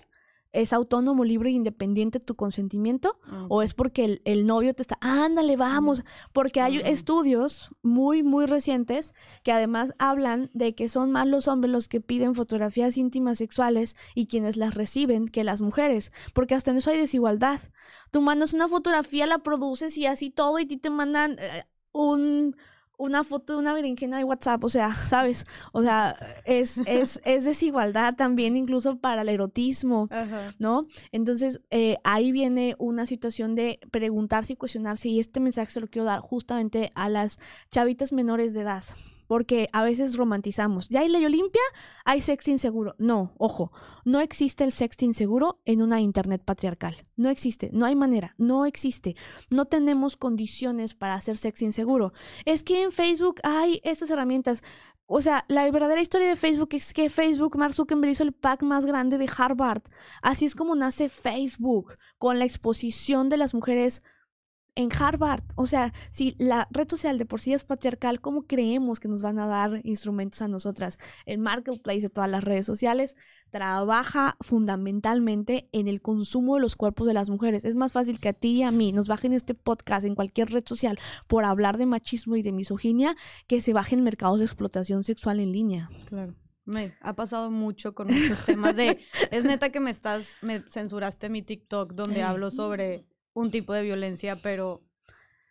¿Es 0.54 0.74
autónomo, 0.74 1.24
libre 1.24 1.50
e 1.50 1.54
independiente 1.54 2.20
tu 2.20 2.36
consentimiento? 2.36 3.18
¿O 3.48 3.62
es 3.62 3.74
porque 3.74 4.22
el, 4.26 4.46
novio 4.46 4.74
te 4.74 4.82
está, 4.82 4.98
ándale, 5.00 5.56
vamos? 5.56 6.04
Porque 6.34 6.60
hay 6.60 6.78
estudios 6.80 7.70
muy, 7.82 8.22
muy 8.22 8.46
recientes 8.46 9.16
que 9.44 9.54
además 9.54 9.94
hablan 9.98 10.50
de 10.54 10.76
que 10.76 10.90
son 10.90 11.12
más 11.12 11.26
los 11.26 11.48
hombres 11.48 11.72
los 11.72 11.88
que 11.88 12.02
piden 12.02 12.36
fotografías 12.36 12.98
íntimas 12.98 13.38
sexuales 13.38 13.96
y 14.14 14.28
quienes 14.28 14.58
las 14.58 14.76
reciben 14.76 15.30
que 15.30 15.46
las 15.46 15.62
mujeres, 15.62 16.12
porque 16.34 16.56
hasta 16.56 16.72
en 16.72 16.78
eso 16.78 16.92
hay 16.92 17.00
desigualdad. 17.00 17.62
Tú 18.12 18.22
mandas 18.22 18.54
una 18.54 18.68
fotografía, 18.68 19.28
la 19.28 19.40
produces 19.40 19.98
y 19.98 20.06
así 20.06 20.32
todo 20.32 20.60
y 20.60 20.66
ti 20.66 20.76
te 20.76 20.90
mandan 20.90 21.38
eh, 21.40 21.64
un 21.94 22.58
una 23.02 23.24
foto 23.24 23.54
de 23.54 23.60
una 23.60 23.74
berenjena 23.74 24.18
de 24.18 24.24
WhatsApp, 24.24 24.64
o 24.64 24.70
sea, 24.70 24.94
¿sabes? 25.08 25.46
O 25.72 25.82
sea, 25.82 26.16
es, 26.46 26.78
es, 26.86 27.20
es 27.26 27.46
desigualdad 27.46 28.16
también 28.16 28.56
incluso 28.56 28.98
para 28.98 29.24
el 29.24 29.30
erotismo, 29.30 30.08
¿no? 30.60 30.86
Entonces, 31.12 31.62
eh, 31.72 31.98
ahí 32.04 32.32
viene 32.32 32.76
una 32.78 33.06
situación 33.06 33.56
de 33.56 33.80
preguntarse 33.90 34.54
y 34.54 34.56
cuestionarse, 34.56 35.10
y 35.10 35.20
este 35.20 35.40
mensaje 35.40 35.72
se 35.72 35.80
lo 35.82 35.88
quiero 35.88 36.06
dar 36.06 36.20
justamente 36.20 36.92
a 36.96 37.10
las 37.10 37.40
chavitas 37.72 38.14
menores 38.14 38.54
de 38.54 38.62
edad, 38.62 38.84
porque 39.32 39.70
a 39.72 39.82
veces 39.82 40.18
romantizamos. 40.18 40.90
Ya 40.90 41.00
hay 41.00 41.08
ley 41.08 41.24
Olimpia, 41.24 41.62
hay 42.04 42.20
sexting 42.20 42.60
seguro. 42.60 42.96
No, 42.98 43.34
ojo, 43.38 43.72
no 44.04 44.20
existe 44.20 44.66
el 44.66 44.74
sexting 44.74 45.14
seguro 45.14 45.62
en 45.64 45.82
una 45.82 46.02
internet 46.02 46.44
patriarcal. 46.44 47.08
No 47.16 47.30
existe, 47.30 47.70
no 47.72 47.86
hay 47.86 47.96
manera, 47.96 48.36
no 48.38 48.66
existe. 48.66 49.16
No 49.50 49.68
tenemos 49.68 50.18
condiciones 50.18 50.96
para 50.96 51.14
hacer 51.14 51.38
sexting 51.38 51.72
seguro. 51.72 52.12
Es 52.44 52.66
que 52.66 52.82
en 52.82 52.92
Facebook 52.92 53.40
hay 53.44 53.80
estas 53.86 54.10
herramientas. 54.10 54.64
O 55.06 55.22
sea, 55.22 55.46
la 55.48 55.72
verdadera 55.72 56.02
historia 56.02 56.28
de 56.28 56.36
Facebook 56.36 56.74
es 56.74 56.92
que 56.92 57.10
Facebook, 57.10 57.58
Mark 57.58 57.74
Zuckerberg 57.74 58.12
hizo 58.12 58.24
el 58.24 58.34
pack 58.34 58.64
más 58.64 58.86
grande 58.86 59.18
de 59.18 59.30
Harvard. 59.38 59.84
Así 60.22 60.44
es 60.44 60.56
como 60.56 60.76
nace 60.76 61.08
Facebook, 61.08 61.98
con 62.18 62.38
la 62.38 62.44
exposición 62.44 63.30
de 63.30 63.38
las 63.38 63.54
mujeres 63.54 64.04
en 64.76 64.90
Harvard. 64.98 65.44
O 65.56 65.66
sea, 65.66 65.94
si 66.10 66.36
la 66.38 66.68
red 66.72 66.88
social 66.88 67.18
de 67.18 67.26
por 67.26 67.42
sí 67.42 67.54
es 67.54 67.64
patriarcal, 67.64 68.22
¿cómo 68.22 68.44
creemos 68.44 69.00
que 69.00 69.08
nos 69.08 69.22
van 69.22 69.40
a 69.40 69.48
dar 69.48 69.82
instrumentos 69.84 70.42
a 70.42 70.48
nosotras? 70.48 70.98
El 71.26 71.40
marketplace 71.40 72.02
de 72.02 72.10
todas 72.10 72.30
las 72.30 72.44
redes 72.44 72.66
sociales 72.66 73.16
trabaja 73.50 74.38
fundamentalmente 74.40 75.70
en 75.74 75.88
el 75.88 76.02
consumo 76.02 76.56
de 76.56 76.62
los 76.62 76.76
cuerpos 76.76 77.08
de 77.08 77.14
las 77.14 77.30
mujeres. 77.30 77.66
Es 77.66 77.76
más 77.76 77.92
fácil 77.92 78.20
que 78.20 78.30
a 78.30 78.34
ti 78.34 78.60
y 78.60 78.64
a 78.64 78.72
mí 78.72 78.92
nos 78.94 79.08
bajen 79.08 79.34
este 79.34 79.54
podcast 79.54 80.06
en 80.06 80.16
cualquier 80.16 80.50
red 80.50 80.64
social 80.66 80.98
por 81.28 81.44
hablar 81.44 81.78
de 81.78 81.86
machismo 81.86 82.36
y 82.38 82.42
de 82.42 82.52
misoginia 82.52 83.16
que 83.48 83.62
se 83.62 83.74
bajen 83.74 84.04
mercados 84.04 84.40
de 84.40 84.46
explotación 84.46 85.04
sexual 85.04 85.40
en 85.40 85.52
línea. 85.52 85.90
Claro. 86.06 86.36
Me 86.64 86.96
ha 87.02 87.16
pasado 87.16 87.50
mucho 87.50 87.96
con 87.96 88.08
muchos 88.08 88.46
temas 88.46 88.76
de, 88.76 89.00
es 89.32 89.44
neta 89.44 89.72
que 89.72 89.80
me 89.80 89.90
estás, 89.90 90.38
me 90.42 90.64
censuraste 90.70 91.28
mi 91.28 91.42
TikTok 91.42 91.94
donde 91.94 92.22
hablo 92.22 92.52
sobre 92.52 93.11
un 93.34 93.52
tipo 93.52 93.74
de 93.74 93.84
violencia, 93.84 94.36
pero 94.38 94.84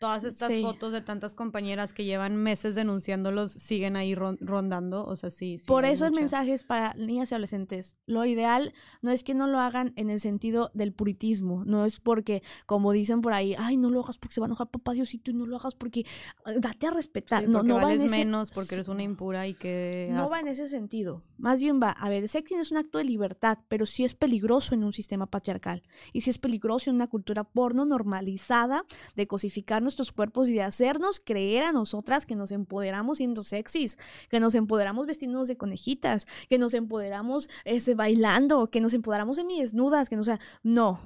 todas 0.01 0.24
estas 0.24 0.51
fotos 0.62 0.92
de 0.92 1.03
tantas 1.03 1.34
compañeras 1.34 1.92
que 1.92 2.07
llevan 2.07 2.34
meses 2.34 2.74
denunciándolos 2.74 3.53
siguen 3.53 3.96
ahí 3.96 4.14
rondando, 4.14 5.05
o 5.05 5.14
sea, 5.14 5.30
sí. 5.30 5.61
Por 5.66 5.84
eso 5.84 6.07
el 6.07 6.12
mensaje 6.12 6.55
es 6.55 6.64
para 6.64 6.94
niñas 6.94 7.30
y 7.30 7.34
adolescentes. 7.34 7.96
Lo 8.07 8.24
ideal 8.24 8.72
no 9.03 9.11
es 9.11 9.22
que 9.22 9.34
no 9.34 9.46
lo 9.46 9.61
hagan 9.61 9.92
en 9.96 10.09
el 10.09 10.18
sentido 10.18 10.70
del 10.72 10.94
puritismo, 10.94 11.64
no 11.66 11.84
es 11.84 12.01
porque, 12.01 12.42
como 12.64 12.92
dicen 12.92 13.20
por 13.20 13.34
ahí, 13.34 13.55
ay, 13.59 13.76
no 13.76 13.90
lo 13.90 14.01
hagas 14.01 14.16
porque 14.16 14.34
se 14.34 14.40
va 14.40 14.46
a 14.46 14.48
enojar 14.48 14.70
papá 14.70 14.92
Diosito 14.94 15.32
y 15.32 15.34
no 15.34 15.44
lo 15.44 15.57
hagas 15.57 15.74
porque 15.74 16.07
ah, 16.46 16.53
date 16.57 16.86
a 16.86 16.90
respetar. 16.92 17.46
no, 17.46 17.62
no 17.62 17.76
vales 17.76 18.11
menos 18.11 18.51
porque 18.51 18.76
eres 18.76 18.88
una 18.88 19.03
impura 19.03 19.46
y 19.48 19.55
que... 19.55 20.09
No 20.12 20.30
va 20.30 20.40
en 20.40 20.48
ese 20.48 20.66
sentido. 20.66 21.22
Más 21.36 21.61
bien 21.61 21.78
va, 21.82 21.90
a 21.90 22.09
ver, 22.09 22.22
el 22.22 22.28
sexting 22.30 22.59
es 22.59 22.70
un 22.70 22.78
acto 22.78 22.96
de 22.96 23.05
libertad, 23.05 23.59
pero 23.68 23.84
sí 23.84 24.05
es 24.05 24.14
peligroso 24.14 24.74
en 24.74 24.82
un 24.82 24.94
sistema 24.94 25.26
patriarcal 25.26 25.82
y 26.14 26.22
sí 26.22 26.30
es 26.30 26.38
peligroso 26.38 26.88
en 26.88 26.96
una 26.96 27.07
cultura 27.07 27.44
porno 27.44 27.84
normalizada 27.84 28.84
de 29.14 29.26
cosificarnos 29.26 29.89
nuestros 29.91 30.12
cuerpos 30.12 30.49
y 30.49 30.55
de 30.55 30.62
hacernos 30.62 31.20
creer 31.20 31.64
a 31.64 31.72
nosotras 31.72 32.26
que 32.26 32.36
nos 32.36 32.53
empoderamos 32.53 33.18
siendo 33.18 33.43
sexys, 33.43 33.99
que 34.28 34.41
nos 34.41 34.55
empoderamos 34.55 35.07
vestidos 35.07 35.49
de 35.49 35.57
conejitas, 35.57 36.26
que 36.49 36.59
nos 36.59 36.74
empoderamos 36.74 37.49
este, 37.64 37.95
bailando, 37.95 38.70
que 38.70 38.80
nos 38.80 38.95
empoderamos 38.95 39.38
desnudas, 39.59 40.09
que 40.09 40.16
no, 40.16 40.24
sea, 40.24 40.41
no. 40.62 41.01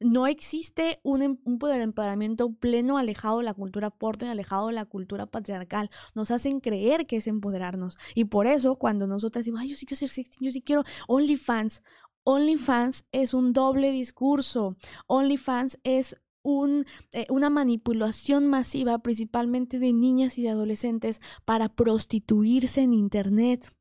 No 0.00 0.26
existe 0.26 1.00
un, 1.02 1.22
em, 1.22 1.38
un 1.44 1.58
empoderamiento 1.62 2.52
pleno 2.54 2.98
alejado 2.98 3.38
de 3.38 3.44
la 3.44 3.54
cultura 3.54 3.90
porno 3.90 4.26
y 4.26 4.30
alejado 4.30 4.68
de 4.68 4.72
la 4.72 4.84
cultura 4.84 5.26
patriarcal. 5.26 5.90
Nos 6.14 6.30
hacen 6.30 6.60
creer 6.60 7.06
que 7.06 7.16
es 7.16 7.26
empoderarnos. 7.26 7.98
Y 8.14 8.24
por 8.24 8.46
eso, 8.46 8.76
cuando 8.76 9.06
nosotras 9.06 9.44
decimos, 9.44 9.60
ay, 9.60 9.68
yo 9.68 9.76
sí 9.76 9.86
quiero 9.86 9.98
ser 9.98 10.08
sexy, 10.08 10.38
yo 10.40 10.50
sí 10.50 10.62
quiero 10.62 10.84
OnlyFans, 11.08 11.82
OnlyFans 12.24 13.04
es 13.12 13.34
un 13.34 13.52
doble 13.52 13.90
discurso. 13.90 14.76
OnlyFans 15.06 15.78
es 15.84 16.16
eh, 16.44 17.26
una 17.28 17.50
manipulación 17.50 18.46
masiva, 18.46 18.98
principalmente 18.98 19.78
de 19.78 19.92
niñas 19.92 20.38
y 20.38 20.42
de 20.42 20.50
adolescentes, 20.50 21.20
para 21.44 21.68
prostituirse 21.68 22.82
en 22.82 22.92
Internet 22.92 23.72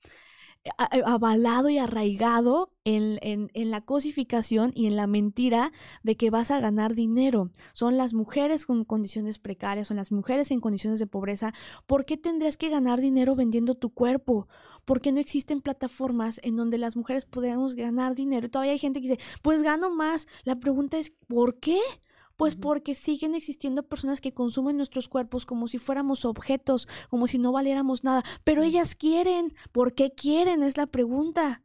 avalado 0.78 1.70
y 1.70 1.80
arraigado 1.80 2.72
en, 2.84 3.18
en, 3.22 3.72
la 3.72 3.82
cosificación 3.82 4.72
y 4.76 4.86
en 4.86 4.96
la 4.96 5.08
mentira 5.08 5.72
de 6.04 6.16
que 6.18 6.30
vas 6.30 6.52
a 6.52 6.60
ganar 6.60 6.94
dinero. 6.94 7.50
Son 7.74 7.98
las 7.98 8.14
mujeres 8.14 8.66
con 8.66 8.86
condiciones 8.86 9.40
precarias, 9.40 9.88
son 9.88 9.98
las 9.98 10.12
mujeres 10.12 10.52
en 10.52 10.60
condiciones 10.60 11.00
de 11.00 11.08
pobreza. 11.08 11.54
¿Por 11.88 12.06
qué 12.06 12.16
tendrías 12.18 12.58
que 12.58 12.70
ganar 12.70 13.02
dinero 13.02 13.36
vendiendo 13.36 13.76
tu 13.76 13.92
cuerpo? 13.92 14.48
Porque 14.86 15.12
no 15.12 15.20
existen 15.20 15.62
plataformas 15.62 16.40
en 16.44 16.56
donde 16.56 16.78
las 16.78 16.96
mujeres 16.96 17.26
podamos 17.26 17.76
ganar 17.76 18.14
dinero. 18.14 18.50
Todavía 18.50 18.74
hay 18.74 18.80
gente 18.80 19.02
que 19.02 19.10
dice, 19.10 19.24
pues 19.42 19.64
gano 19.64 19.90
más. 19.90 20.28
La 20.44 20.60
pregunta 20.60 20.98
es, 20.98 21.12
¿por 21.28 21.60
qué? 21.60 21.80
Pues 22.42 22.56
porque 22.56 22.96
siguen 22.96 23.36
existiendo 23.36 23.84
personas 23.84 24.20
que 24.20 24.34
consumen 24.34 24.76
nuestros 24.76 25.08
cuerpos 25.08 25.46
como 25.46 25.68
si 25.68 25.78
fuéramos 25.78 26.26
objetos, 26.26 26.88
como 27.08 27.28
si 27.28 27.38
no 27.38 27.52
valiéramos 27.52 28.04
nada. 28.04 28.24
Pero 28.44 28.64
ellas 28.64 28.96
quieren. 28.96 29.54
¿Por 29.72 29.94
qué 29.94 30.10
quieren? 30.10 30.64
Es 30.64 30.76
la 30.76 30.88
pregunta. 30.88 31.62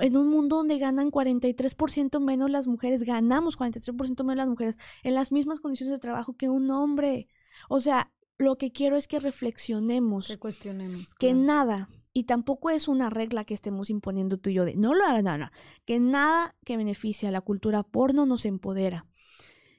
En 0.00 0.16
un 0.16 0.28
mundo 0.28 0.56
donde 0.56 0.78
ganan 0.78 1.12
43% 1.12 2.18
menos 2.18 2.50
las 2.50 2.66
mujeres, 2.66 3.04
ganamos 3.04 3.56
43% 3.56 4.24
menos 4.24 4.36
las 4.36 4.48
mujeres 4.48 4.78
en 5.04 5.14
las 5.14 5.30
mismas 5.30 5.60
condiciones 5.60 5.92
de 5.92 6.00
trabajo 6.00 6.36
que 6.36 6.48
un 6.48 6.72
hombre. 6.72 7.28
O 7.68 7.78
sea, 7.78 8.12
lo 8.36 8.58
que 8.58 8.72
quiero 8.72 8.96
es 8.96 9.06
que 9.06 9.20
reflexionemos. 9.20 10.26
Que 10.26 10.38
cuestionemos. 10.38 11.14
Que 11.14 11.34
nada, 11.34 11.88
y 12.12 12.24
tampoco 12.24 12.70
es 12.70 12.88
una 12.88 13.10
regla 13.10 13.44
que 13.44 13.54
estemos 13.54 13.90
imponiendo 13.90 14.38
tú 14.38 14.50
y 14.50 14.54
yo 14.54 14.64
de 14.64 14.74
no 14.74 14.92
lo 14.92 15.04
hagan, 15.04 15.26
nada, 15.26 15.52
que 15.84 16.00
nada 16.00 16.56
que 16.64 16.76
beneficie 16.76 17.28
a 17.28 17.30
la 17.30 17.42
cultura 17.42 17.84
porno 17.84 18.26
nos 18.26 18.44
empodera 18.44 19.06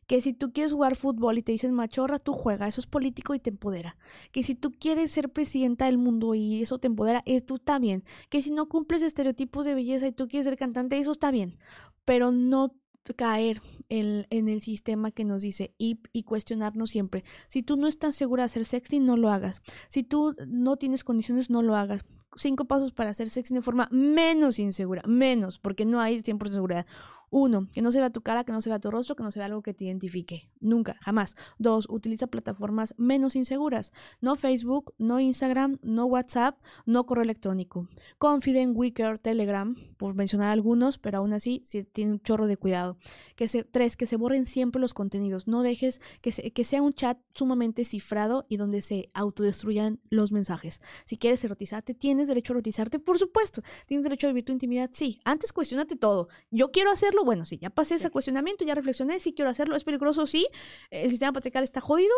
que 0.07 0.21
si 0.21 0.33
tú 0.33 0.51
quieres 0.53 0.71
jugar 0.73 0.95
fútbol 0.95 1.37
y 1.37 1.43
te 1.43 1.51
dicen 1.51 1.73
machorra, 1.73 2.17
tú 2.19 2.33
juega, 2.33 2.67
eso 2.67 2.81
es 2.81 2.87
político 2.87 3.35
y 3.35 3.39
te 3.39 3.49
empodera. 3.49 3.97
Que 4.31 4.41
si 4.41 4.55
tú 4.55 4.71
quieres 4.71 5.11
ser 5.11 5.29
presidenta 5.29 5.85
del 5.85 5.97
mundo 5.97 6.33
y 6.33 6.61
eso 6.61 6.79
te 6.79 6.87
empodera, 6.87 7.21
eh, 7.25 7.43
está 7.47 7.77
bien. 7.77 8.03
Que 8.29 8.41
si 8.41 8.51
no 8.51 8.67
cumples 8.69 9.01
estereotipos 9.01 9.65
de 9.65 9.75
belleza 9.75 10.07
y 10.07 10.13
tú 10.13 10.27
quieres 10.27 10.45
ser 10.45 10.57
cantante, 10.57 10.97
eso 10.97 11.11
está 11.11 11.29
bien. 11.31 11.59
Pero 12.05 12.31
no 12.31 12.73
caer 13.15 13.61
en, 13.89 14.25
el 14.29 14.61
sistema 14.61 15.11
que 15.11 15.23
nos 15.23 15.41
dice 15.41 15.73
y, 15.77 15.99
y, 16.11 16.23
cuestionarnos 16.23 16.89
siempre. 16.89 17.23
Si 17.47 17.63
tú 17.63 17.77
no 17.77 17.87
estás 17.87 18.15
segura 18.15 18.43
de 18.43 18.47
hacer 18.47 18.65
sexy, 18.65 18.99
no 18.99 19.17
lo 19.17 19.29
hagas. 19.29 19.61
Si 19.89 20.03
tú 20.03 20.35
no 20.47 20.77
tienes 20.77 21.03
condiciones, 21.03 21.49
no 21.49 21.61
lo 21.61 21.75
hagas. 21.75 22.05
Cinco 22.35 22.65
pasos 22.65 22.91
para 22.91 23.11
hacer 23.11 23.29
sexy 23.29 23.53
de 23.53 23.61
forma 23.61 23.87
menos 23.91 24.59
insegura, 24.59 25.01
menos, 25.07 25.59
porque 25.59 25.85
no 25.85 26.01
hay 26.01 26.19
100% 26.21 26.51
seguridad. 26.51 26.85
Uno, 27.29 27.67
que 27.73 27.81
no 27.81 27.91
se 27.91 27.99
vea 27.99 28.09
tu 28.09 28.21
cara, 28.21 28.43
que 28.43 28.51
no 28.51 28.61
se 28.61 28.69
vea 28.69 28.79
tu 28.79 28.89
rostro, 28.89 29.15
que 29.15 29.23
no 29.23 29.31
se 29.31 29.39
vea 29.39 29.47
algo 29.47 29.61
que 29.61 29.73
te 29.73 29.85
identifique. 29.85 30.49
Nunca, 30.59 30.97
jamás. 31.01 31.35
Dos, 31.57 31.87
utiliza 31.89 32.27
plataformas 32.27 32.93
menos 32.97 33.35
inseguras. 33.35 33.91
No 34.21 34.35
Facebook, 34.35 34.93
no 34.97 35.19
Instagram, 35.19 35.79
no 35.81 36.05
WhatsApp, 36.05 36.57
no 36.85 37.05
correo 37.05 37.23
electrónico. 37.23 37.87
Confident, 38.17 38.75
Wicker, 38.75 39.19
Telegram, 39.19 39.75
por 39.97 40.15
mencionar 40.15 40.51
algunos, 40.51 40.97
pero 40.97 41.19
aún 41.19 41.33
así 41.33 41.61
sí, 41.63 41.83
tiene 41.83 42.13
un 42.13 42.19
chorro 42.21 42.47
de 42.47 42.57
cuidado. 42.57 42.97
Que 43.35 43.47
se, 43.47 43.63
tres, 43.63 43.97
que 43.97 44.05
se 44.05 44.15
borren 44.15 44.45
siempre 44.45 44.79
los 44.79 44.93
contenidos. 44.93 45.47
No 45.47 45.63
dejes 45.63 46.01
que, 46.21 46.31
que 46.31 46.63
sea 46.63 46.81
un 46.81 46.93
chat 46.93 47.17
sumamente 47.33 47.83
cifrado 47.83 48.45
y 48.49 48.57
donde 48.57 48.81
se 48.81 49.09
autodestruyan 49.13 49.99
los 50.09 50.31
mensajes. 50.31 50.81
Si 51.05 51.17
quieres 51.17 51.43
erotizarte, 51.43 51.93
tienes 51.93 52.27
derecho 52.27 52.53
a 52.53 52.55
erotizarte, 52.55 52.99
por 52.99 53.19
supuesto. 53.19 53.61
Tienes 53.85 54.03
derecho 54.03 54.27
a 54.27 54.29
vivir 54.29 54.45
tu 54.45 54.53
intimidad, 54.53 54.89
sí. 54.93 55.19
Antes 55.25 55.53
cuestionate 55.53 55.95
todo. 55.95 56.29
Yo 56.51 56.71
quiero 56.71 56.91
hacerlo 56.91 57.16
bueno, 57.23 57.45
sí, 57.45 57.57
ya 57.57 57.69
pasé 57.69 57.95
ese 57.95 58.09
cuestionamiento, 58.09 58.65
ya 58.65 58.75
reflexioné, 58.75 59.19
sí 59.19 59.33
quiero 59.33 59.49
hacerlo, 59.51 59.75
es 59.75 59.83
peligroso, 59.83 60.27
sí, 60.27 60.47
el 60.89 61.09
sistema 61.09 61.33
patriarcal 61.33 61.63
está 61.63 61.81
jodido, 61.81 62.13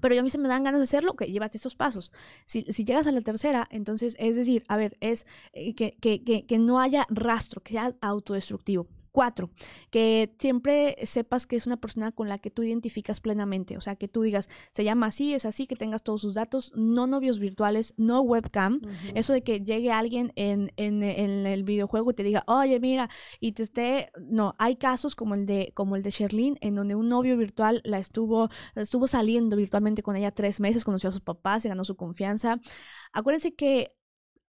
pero 0.00 0.18
a 0.18 0.22
mí 0.22 0.30
se 0.30 0.38
me 0.38 0.48
dan 0.48 0.64
ganas 0.64 0.80
de 0.80 0.84
hacerlo, 0.84 1.14
que 1.14 1.26
llévate 1.26 1.56
estos 1.56 1.76
pasos. 1.76 2.12
Si, 2.46 2.62
si, 2.72 2.84
llegas 2.84 3.06
a 3.06 3.12
la 3.12 3.20
tercera, 3.20 3.66
entonces 3.70 4.16
es 4.18 4.36
decir, 4.36 4.64
a 4.68 4.76
ver, 4.76 4.96
es 5.00 5.26
eh, 5.52 5.74
que, 5.74 5.96
que, 6.00 6.24
que, 6.24 6.46
que 6.46 6.58
no 6.58 6.80
haya 6.80 7.06
rastro, 7.10 7.62
que 7.62 7.74
sea 7.74 7.94
autodestructivo. 8.00 8.88
Cuatro, 9.12 9.50
que 9.90 10.34
siempre 10.38 10.96
sepas 11.04 11.46
que 11.46 11.56
es 11.56 11.66
una 11.66 11.78
persona 11.78 12.12
con 12.12 12.28
la 12.28 12.38
que 12.38 12.50
tú 12.50 12.62
identificas 12.62 13.20
plenamente, 13.20 13.76
o 13.76 13.80
sea, 13.80 13.96
que 13.96 14.08
tú 14.08 14.22
digas, 14.22 14.48
se 14.72 14.84
llama 14.84 15.06
así, 15.06 15.34
es 15.34 15.44
así, 15.44 15.66
que 15.66 15.76
tengas 15.76 16.02
todos 16.02 16.20
sus 16.20 16.34
datos, 16.34 16.72
no 16.76 17.06
novios 17.06 17.38
virtuales, 17.38 17.94
no 17.96 18.20
webcam, 18.20 18.80
eso 19.14 19.32
de 19.32 19.42
que 19.42 19.60
llegue 19.60 19.90
alguien 19.90 20.32
en, 20.36 20.72
en, 20.76 21.02
en, 21.02 21.46
el 21.46 21.64
videojuego 21.64 22.10
y 22.10 22.14
te 22.14 22.22
diga, 22.22 22.44
oye, 22.46 22.78
mira, 22.78 23.10
y 23.40 23.52
te 23.52 23.64
esté, 23.64 24.10
no, 24.20 24.52
hay 24.58 24.76
casos 24.76 25.14
como 25.16 25.34
el 25.34 25.46
de, 25.46 25.72
como 25.74 25.96
el 25.96 26.02
de 26.02 26.10
Sherlyn, 26.10 26.56
en 26.60 26.74
donde 26.74 26.94
un 26.94 27.08
novio 27.08 27.36
virtual 27.36 27.82
la 27.84 27.98
estuvo, 27.98 28.48
estuvo 28.76 29.06
saliendo 29.06 29.56
virtualmente 29.56 30.02
con 30.02 30.16
ella 30.16 30.30
tres 30.30 30.60
meses, 30.60 30.84
conoció 30.84 31.08
a 31.08 31.12
sus 31.12 31.20
papás, 31.20 31.62
se 31.62 31.68
ganó 31.68 31.84
su 31.84 31.96
confianza. 31.96 32.60
Acuérdense 33.12 33.54
que 33.54 33.96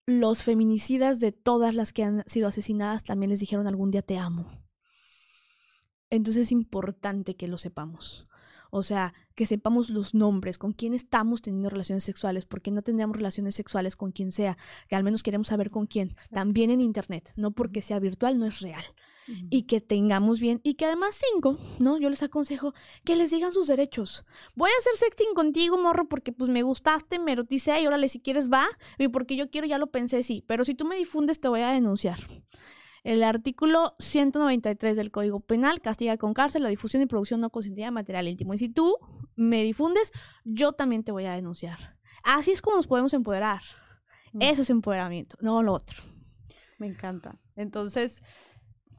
los 0.07 0.43
feminicidas 0.43 1.21
de 1.21 1.33
todas 1.33 1.75
las 1.75 1.93
que 1.93 2.05
han 2.05 2.25
sido 2.27 2.49
asesinadas 2.49 3.05
también 3.05 3.31
les 3.31 3.41
dijeron 3.41 3.67
algún 3.67 3.91
día 3.91 4.03
te 4.03 4.19
amo. 4.19 4.51
Entonces 6.11 6.43
es 6.43 6.53
importante 6.53 7.37
que 7.37 7.49
lo 7.49 7.59
sepamos. 7.59 8.29
O 8.71 8.83
sea, 8.83 9.15
que 9.37 9.47
sepamos 9.47 9.89
los 9.91 10.15
nombres, 10.15 10.59
con 10.59 10.73
quién 10.73 10.95
estamos 10.95 11.43
teniendo 11.43 11.71
relaciones 11.71 12.03
sexuales, 12.03 12.45
porque 12.45 12.73
no 12.73 12.83
tendríamos 12.83 13.17
relaciones 13.17 13.55
sexuales 13.55 13.95
con 13.95 14.11
quien 14.11 14.33
sea, 14.33 14.59
que 14.89 14.97
al 14.97 15.05
menos 15.05 15.23
queremos 15.23 15.47
saber 15.49 15.71
con 15.71 15.87
quién. 15.87 16.17
También 16.33 16.71
en 16.71 16.81
Internet, 16.81 17.33
no 17.37 17.53
porque 17.53 17.83
sea 17.83 18.01
virtual, 18.01 18.39
no 18.39 18.47
es 18.47 18.61
real 18.61 18.85
y 19.27 19.63
que 19.63 19.81
tengamos 19.81 20.41
bien 20.41 20.61
y 20.63 20.75
que 20.75 20.87
además 20.87 21.21
cinco, 21.33 21.59
¿no? 21.79 21.99
Yo 21.99 22.11
les 22.11 22.23
aconsejo 22.23 22.75
que 23.05 23.17
les 23.17 23.31
digan 23.31 23.53
sus 23.53 23.67
derechos. 23.67 24.25
Voy 24.55 24.71
a 24.71 24.79
hacer 24.79 24.97
sexting 24.97 25.35
contigo, 25.35 25.79
morro, 25.79 26.09
porque 26.09 26.33
pues 26.33 26.51
me 26.51 26.63
gustaste, 26.63 27.19
me 27.19 27.33
eroticé 27.33 27.81
y 27.81 27.87
órale, 27.87 28.09
si 28.09 28.21
quieres 28.21 28.51
va, 28.51 28.67
y 28.99 29.09
porque 29.09 29.37
yo 29.37 29.51
quiero 29.51 29.67
ya 29.67 29.79
lo 29.79 29.89
pensé, 29.89 30.23
sí, 30.23 30.45
pero 30.47 30.65
si 30.65 30.75
tú 30.75 30.85
me 30.85 30.97
difundes 30.97 31.41
te 31.41 31.49
voy 31.49 31.63
a 31.63 31.71
denunciar. 31.71 32.19
El 33.05 33.23
artículo 33.23 33.95
193 33.99 34.97
del 34.97 35.11
Código 35.11 35.41
Penal 35.41 35.83
castiga 35.83 36.17
con 36.17 36.33
cárcel 36.33 36.63
la 36.63 36.71
difusión 36.71 37.03
y 37.03 37.07
producción 37.07 37.39
no 37.41 37.51
consentida 37.51 37.85
de 37.85 37.91
material 37.91 38.29
íntimo. 38.29 38.55
Y 38.55 38.59
si 38.59 38.71
tú 38.71 38.97
me 39.37 39.63
difundes, 39.63 40.11
yo 40.45 40.73
también 40.73 41.05
te 41.05 41.13
voy 41.13 41.27
a 41.27 41.35
denunciar. 41.35 41.99
Así 42.23 42.51
es 42.51 42.63
como 42.63 42.77
nos 42.77 42.87
podemos 42.87 43.13
empoderar. 43.13 43.61
Mm. 44.33 44.41
Eso 44.41 44.63
es 44.63 44.71
empoderamiento, 44.71 45.37
no 45.43 45.63
lo 45.63 45.75
otro. 45.75 46.03
Me 46.79 46.87
encanta. 46.87 47.39
Entonces, 47.57 48.23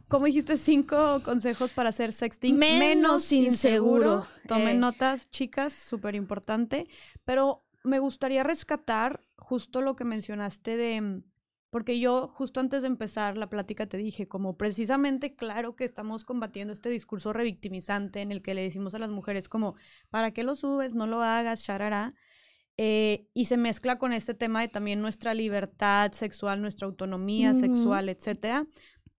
como 0.08 0.26
dijiste, 0.26 0.58
cinco 0.58 1.22
consejos 1.24 1.74
para 1.74 1.89
hacer 1.89 2.14
sexting 2.14 2.58
menos, 2.58 3.32
inseguro. 3.32 4.28
Tomen 4.47 4.78
eh. 4.78 4.80
notas, 4.80 5.30
chicas, 5.32 5.74
súper 5.74 6.16
importante. 6.16 6.88
Pero 7.24 7.64
me 7.84 7.99
gustaría 7.99 8.43
rescatar 8.43 9.22
justo 9.38 9.82
lo 9.82 9.95
que 9.95 10.03
mencionaste 10.03 10.78
de, 10.78 11.22
porque 11.70 11.99
yo 11.99 12.30
justo 12.34 12.60
antes 12.60 12.82
de 12.82 12.88
empezar 12.88 13.38
la 13.38 13.49
plática 13.49 13.86
te 13.86 13.97
dije, 13.97 14.28
como 14.28 14.58
precisamente 14.58 15.36
claro 15.36 15.76
que 15.76 15.84
estamos 15.86 16.24
combatiendo 16.24 16.74
este 16.74 16.89
discurso 16.89 17.34
revictimizante 17.34 18.22
en 18.22 18.32
el 18.32 18.41
que 18.41 18.53
le 18.53 18.62
decimos 18.62 18.95
a 18.95 18.99
las 18.99 19.10
mujeres 19.10 19.49
como, 19.49 19.76
¿para 20.10 20.32
qué 20.32 20.43
lo 20.43 20.56
subes? 20.56 20.95
No 20.95 21.08
lo 21.08 21.22
hagas, 21.22 21.64
charará. 21.64 22.14
Eh, 22.78 23.28
y 23.34 23.45
se 23.45 23.56
mezcla 23.56 23.97
con 23.97 24.12
este 24.12 24.34
tema 24.34 24.60
de 24.62 24.68
también 24.68 25.01
nuestra 25.01 25.34
libertad 25.34 26.12
sexual, 26.12 26.62
nuestra 26.62 26.88
autonomía 26.88 27.53
sexual, 27.53 28.10
etcétera. 28.10 28.68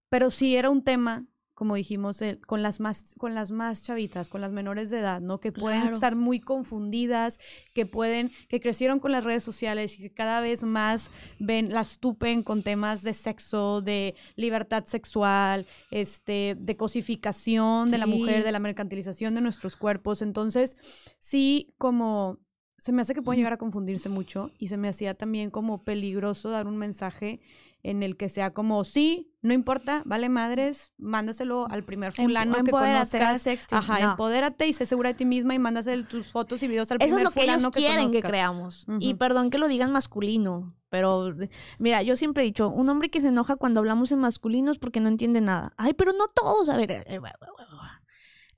Pero 0.08 0.30
sí 0.30 0.56
era 0.56 0.70
un 0.70 0.82
tema, 0.82 1.26
como 1.54 1.74
dijimos, 1.74 2.22
con, 2.46 2.62
las 2.62 2.80
más, 2.80 3.14
con 3.16 3.34
las 3.34 3.50
más 3.50 3.82
chavitas, 3.82 4.28
con 4.28 4.40
las 4.40 4.52
menores 4.52 4.90
de 4.90 4.98
edad, 4.98 5.20
¿no? 5.20 5.40
Que 5.40 5.52
pueden 5.52 5.88
estar 5.88 6.14
muy 6.14 6.38
confundidas, 6.38 7.38
que 7.72 7.86
pueden, 7.86 8.30
que 8.48 8.60
crecieron 8.60 9.00
con 9.00 9.10
las 9.10 9.24
redes 9.24 9.42
sociales 9.42 9.98
y 9.98 10.02
que 10.02 10.12
cada 10.12 10.40
vez 10.40 10.62
más 10.62 11.10
ven, 11.38 11.72
las 11.72 11.98
tupen 11.98 12.42
con 12.42 12.62
temas 12.62 13.02
de 13.02 13.14
sexo, 13.14 13.80
de 13.80 14.14
libertad 14.36 14.84
sexual, 14.84 15.66
este, 15.90 16.56
de 16.58 16.76
cosificación 16.76 17.90
de 17.90 17.98
la 17.98 18.06
mujer, 18.06 18.44
de 18.44 18.52
la 18.52 18.60
mercantilización 18.60 19.34
de 19.34 19.40
nuestros 19.40 19.76
cuerpos. 19.76 20.22
Entonces, 20.22 20.76
sí, 21.18 21.74
como 21.78 22.38
se 22.78 22.92
me 22.92 23.02
hace 23.02 23.14
que 23.14 23.22
pueden 23.22 23.38
llegar 23.38 23.54
a 23.54 23.58
confundirse 23.58 24.08
mucho 24.08 24.50
y 24.58 24.68
se 24.68 24.76
me 24.76 24.88
hacía 24.88 25.14
también 25.14 25.50
como 25.50 25.82
peligroso 25.82 26.50
dar 26.50 26.66
un 26.66 26.76
mensaje 26.76 27.40
en 27.82 28.02
el 28.02 28.16
que 28.16 28.28
sea 28.28 28.52
como, 28.52 28.82
sí, 28.84 29.32
no 29.42 29.52
importa, 29.52 30.02
vale 30.04 30.28
madres, 30.28 30.92
mándaselo 30.98 31.68
al 31.70 31.84
primer 31.84 32.12
fulano 32.12 32.64
que 32.64 32.70
conozcas. 32.70 33.46
Ajá, 33.70 34.00
empodérate 34.12 34.66
y 34.66 34.72
sé 34.72 34.86
segura 34.86 35.10
de 35.10 35.14
ti 35.14 35.24
misma 35.24 35.54
y 35.54 35.58
mándaselo 35.58 36.04
tus 36.04 36.26
fotos 36.32 36.62
y 36.62 36.68
videos 36.68 36.90
al 36.90 36.98
primer 36.98 37.28
fulano 37.30 37.30
que 37.30 37.44
Eso 37.44 37.58
es 37.58 37.64
lo 37.64 37.70
que 37.70 37.80
ellos 37.80 37.94
quieren 37.94 38.12
que 38.12 38.28
creamos. 38.28 38.86
Y 38.98 39.14
perdón 39.14 39.50
que 39.50 39.58
lo 39.58 39.68
digan 39.68 39.92
masculino, 39.92 40.74
pero 40.88 41.34
mira, 41.78 42.02
yo 42.02 42.16
siempre 42.16 42.42
he 42.42 42.46
dicho, 42.46 42.68
un 42.68 42.88
hombre 42.88 43.08
que 43.08 43.20
se 43.20 43.28
enoja 43.28 43.56
cuando 43.56 43.80
hablamos 43.80 44.10
en 44.12 44.18
masculino 44.18 44.72
es 44.72 44.78
porque 44.78 45.00
no 45.00 45.08
entiende 45.08 45.40
nada. 45.40 45.72
Ay, 45.76 45.92
pero 45.94 46.12
no 46.12 46.26
todos, 46.28 46.68
a 46.68 46.76
ver, 46.76 46.90
eh, 46.90 47.04
eh, 47.06 47.20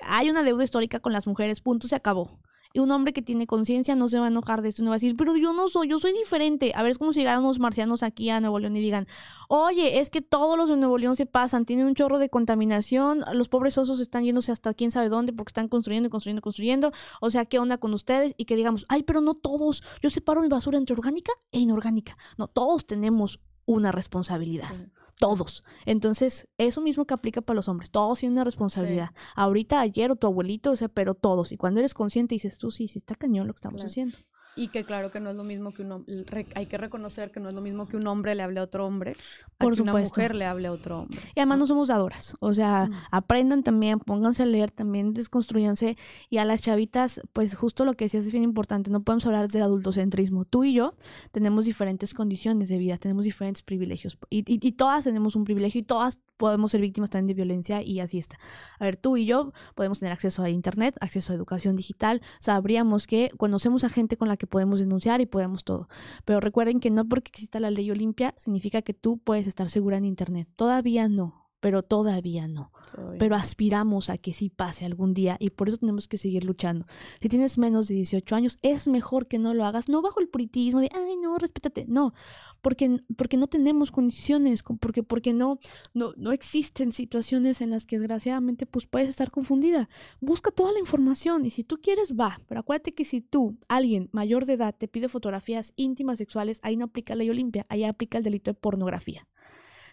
hay 0.01 0.31
una 0.31 0.43
deuda 0.43 0.65
histórica 0.65 1.01
con 1.01 1.13
las 1.13 1.27
mujeres, 1.27 1.61
punto, 1.61 1.89
se 1.89 1.97
acabó. 1.97 2.41
Y 2.73 2.81
un 2.81 2.91
hombre 2.91 3.13
que 3.13 3.23
tiene 3.23 3.47
conciencia 3.47 3.95
no 3.95 4.09
se 4.09 4.19
va 4.19 4.27
a 4.27 4.29
enojar 4.29 4.63
de 4.63 4.69
esto, 4.69 4.83
no 4.83 4.91
va 4.91 4.97
a 4.97 4.99
decir, 4.99 5.17
pero 5.17 5.37
yo 5.37 5.53
no 5.53 5.69
soy, 5.69 5.89
yo 5.89 5.99
soy 5.99 6.13
diferente. 6.13 6.73
A 6.75 6.83
ver, 6.83 6.91
es 6.91 6.99
como 6.99 7.13
si 7.13 7.21
llegaran 7.21 7.43
marcianos 7.59 8.03
aquí 8.03 8.31
a 8.31 8.41
Nuevo 8.41 8.59
León 8.59 8.77
y 8.77 8.81
digan, 8.81 9.07
oye, 9.49 10.01
es 10.01 10.11
que 10.11 10.21
todos 10.21 10.59
los 10.59 10.69
de 10.69 10.77
Nuevo 10.77 10.99
León 10.99 11.17
se 11.17 11.27
pasan, 11.27 11.65
tienen 11.65 11.87
un 11.87 11.95
chorro 11.95 12.19
de 12.19 12.29
contaminación, 12.29 13.25
los 13.33 13.49
pobres 13.49 13.79
osos 13.79 14.01
están 14.01 14.25
yéndose 14.25 14.53
hasta 14.53 14.75
quién 14.75 14.91
sabe 14.91 15.09
dónde 15.09 15.33
porque 15.33 15.51
están 15.51 15.69
construyendo 15.69 16.11
construyendo 16.11 16.43
construyendo. 16.43 16.93
O 17.21 17.31
sea, 17.31 17.47
¿qué 17.47 17.59
onda 17.59 17.79
con 17.79 17.95
ustedes? 17.95 18.35
Y 18.37 18.45
que 18.45 18.57
digamos, 18.57 18.87
ay, 18.89 19.03
pero 19.03 19.21
no 19.21 19.35
todos, 19.35 19.83
yo 20.03 20.11
separo 20.11 20.43
mi 20.43 20.49
basura 20.49 20.79
entre 20.79 20.95
orgánica 20.95 21.33
e 21.53 21.61
inorgánica. 21.61 22.17
No, 22.37 22.49
todos 22.49 22.87
tenemos 22.87 23.41
una 23.65 23.93
responsabilidad 23.93 24.71
todos. 25.19 25.65
Entonces, 25.85 26.49
eso 26.59 26.81
mismo 26.81 27.05
que 27.05 27.15
aplica 27.15 27.41
para 27.41 27.57
los 27.57 27.69
hombres, 27.69 27.91
todos 27.91 28.21
tienen 28.21 28.35
una 28.35 28.45
responsabilidad. 28.45 29.11
Ahorita, 29.35 29.81
ayer 29.81 30.11
o 30.11 30.17
tu 30.17 30.27
abuelito, 30.27 30.71
o 30.71 30.77
sea, 30.77 30.89
pero 30.89 31.15
todos. 31.15 31.53
Y 31.53 31.57
cuando 31.57 31.81
eres 31.81 31.95
consciente 31.95 32.35
dices 32.35 32.59
tú, 32.59 32.71
sí, 32.71 32.89
sí 32.89 32.99
está 32.99 33.15
cañón 33.15 33.47
lo 33.47 33.53
que 33.53 33.59
estamos 33.59 33.85
haciendo. 33.85 34.17
Y 34.59 34.69
que 34.69 34.85
claro 34.85 35.11
que 35.11 35.21
no 35.21 35.31
es 35.31 35.37
lo 35.37 35.45
mismo 35.45 35.73
que 35.73 35.83
un 35.83 35.93
hombre, 35.93 36.47
hay 36.55 36.67
que 36.67 36.77
reconocer 36.79 37.31
que 37.31 37.41
no 37.41 37.49
es 37.49 37.55
lo 37.55 37.61
mismo 37.61 37.87
que 37.87 37.97
un 37.97 38.07
hombre 38.07 38.35
le 38.35 38.43
hable 38.43 38.61
a 38.61 38.65
otro 38.65 38.87
hombre, 38.87 39.17
Por 39.57 39.73
a 39.73 39.77
que 39.77 39.83
una 39.83 39.93
supuesto. 39.93 40.11
mujer 40.21 40.35
le 40.35 40.45
hable 40.47 40.69
a 40.69 40.73
otro 40.73 41.01
hombre. 41.01 41.19
Y 41.35 41.41
además 41.41 41.59
no 41.59 41.67
somos 41.67 41.89
dadoras. 41.89 42.37
O 42.41 42.53
sea, 42.55 42.87
Mm. 42.87 42.93
aprendan 43.13 43.63
también, 43.63 43.99
pónganse 44.01 44.43
a 44.43 44.47
leer 44.47 44.71
también, 44.71 45.15
desconstruyanse. 45.15 45.97
Y 46.31 46.39
a 46.39 46.45
las 46.45 46.61
chavitas, 46.63 47.21
pues 47.33 47.55
justo 47.55 47.85
lo 47.85 47.95
que 47.95 48.07
decías 48.07 48.27
es 48.27 48.33
bien 48.33 48.45
importante. 48.45 48.91
No 48.91 49.03
podemos 49.03 49.27
hablar 49.27 49.49
de 49.49 49.61
adultocentrismo. 49.61 50.45
Tú 50.45 50.65
y 50.65 50.75
yo 50.75 50.95
tenemos 51.33 51.65
diferentes 51.65 52.13
condiciones 52.15 52.69
de 52.69 52.79
vida, 52.79 52.99
tenemos 52.99 53.25
diferentes 53.25 53.63
privilegios. 53.63 54.19
Y, 54.31 54.39
y- 54.41 54.59
y 54.67 54.73
todas 54.73 55.05
tenemos 55.05 55.37
un 55.37 55.45
privilegio 55.45 55.81
y 55.81 55.85
todas 55.85 56.19
podemos 56.37 56.71
ser 56.71 56.81
víctimas 56.81 57.11
también 57.11 57.27
de 57.27 57.35
violencia 57.35 57.83
y 57.83 57.99
así 57.99 58.19
está. 58.19 58.39
A 58.79 58.85
ver, 58.85 58.97
tú 58.97 59.17
y 59.17 59.27
yo 59.27 59.53
podemos 59.75 59.99
tener 59.99 60.13
acceso 60.13 60.43
a 60.45 60.51
internet, 60.51 60.97
acceso 61.01 61.33
a 61.33 61.37
educación 61.37 61.75
digital. 61.75 62.23
Sabríamos 62.39 63.07
que 63.09 63.31
conocemos 63.37 63.83
a 63.83 63.89
gente 63.89 64.17
con 64.17 64.29
la 64.29 64.37
que 64.37 64.47
podemos 64.49 64.81
denunciar 64.81 65.21
y 65.21 65.27
podemos 65.27 65.65
todo. 65.65 65.89
Pero 66.25 66.41
recuerden 66.41 66.81
que 66.81 66.91
no 66.91 67.09
porque 67.09 67.31
exista 67.31 67.61
la 67.61 67.71
ley 67.71 67.91
Olimpia 67.91 68.35
significa 68.37 68.83
que 68.83 68.95
tú 68.95 69.19
puedes 69.19 69.47
estar 69.47 69.71
segura 69.71 69.97
en 69.97 70.05
internet. 70.05 70.49
Todavía 70.57 71.09
no. 71.09 71.48
Pero 71.61 71.83
todavía 71.83 72.47
no. 72.47 72.71
Soy- 72.95 73.19
Pero 73.19 73.35
aspiramos 73.35 74.11
a 74.11 74.19
que 74.19 74.33
sí 74.33 74.49
pase 74.49 74.85
algún 74.85 75.13
día 75.13 75.37
y 75.41 75.51
por 75.51 75.69
eso 75.69 75.79
tenemos 75.79 76.07
que 76.07 76.17
seguir 76.17 76.45
luchando. 76.45 76.87
Si 77.21 77.29
tienes 77.29 77.59
menos 77.59 77.89
de 77.89 77.97
18 77.97 78.37
años, 78.37 78.59
es 78.63 78.87
mejor 78.87 79.27
que 79.27 79.39
no 79.39 79.55
lo 79.55 79.65
hagas, 79.65 79.89
no 79.89 80.01
bajo 80.01 80.21
el 80.21 80.29
puritismo 80.29 80.81
de, 80.81 80.89
ay, 80.95 81.17
no, 81.17 81.37
respétate, 81.37 81.85
no, 81.89 82.15
porque, 82.63 83.01
porque 83.17 83.37
no 83.37 83.49
tenemos 83.49 83.91
condiciones, 83.91 84.63
co- 84.63 84.77
porque, 84.77 85.03
porque 85.03 85.33
no, 85.33 85.59
no, 85.95 86.13
no 86.17 86.31
existen 86.33 86.93
situaciones 86.93 87.61
en 87.61 87.71
las 87.71 87.87
que 87.87 87.99
desgraciadamente 87.99 88.65
pues 88.65 88.87
puedes 88.87 89.09
estar 89.09 89.31
confundida. 89.33 89.89
Busca 90.21 90.51
toda 90.53 90.71
la 90.73 90.79
información 90.79 91.45
y 91.45 91.51
si 91.51 91.65
tú 91.65 91.79
quieres, 91.83 92.15
va, 92.15 92.41
pero 92.47 92.61
acuérdate 92.61 92.95
que 92.95 93.05
si 93.05 93.21
tú, 93.21 93.59
alguien 93.69 94.11
mayor 94.13 94.45
de 94.47 94.53
edad, 94.55 94.75
te 94.79 94.87
pide 94.87 95.09
fotografías 95.09 95.73
íntimas 95.77 96.19
sexuales, 96.19 96.61
ahí 96.63 96.77
no 96.77 96.85
aplica 96.85 97.15
la 97.15 97.19
ley 97.19 97.31
Olimpia, 97.31 97.67
ahí 97.69 97.83
aplica 97.83 98.19
el 98.19 98.25
delito 98.25 98.51
de 98.53 98.55
pornografía. 98.55 99.27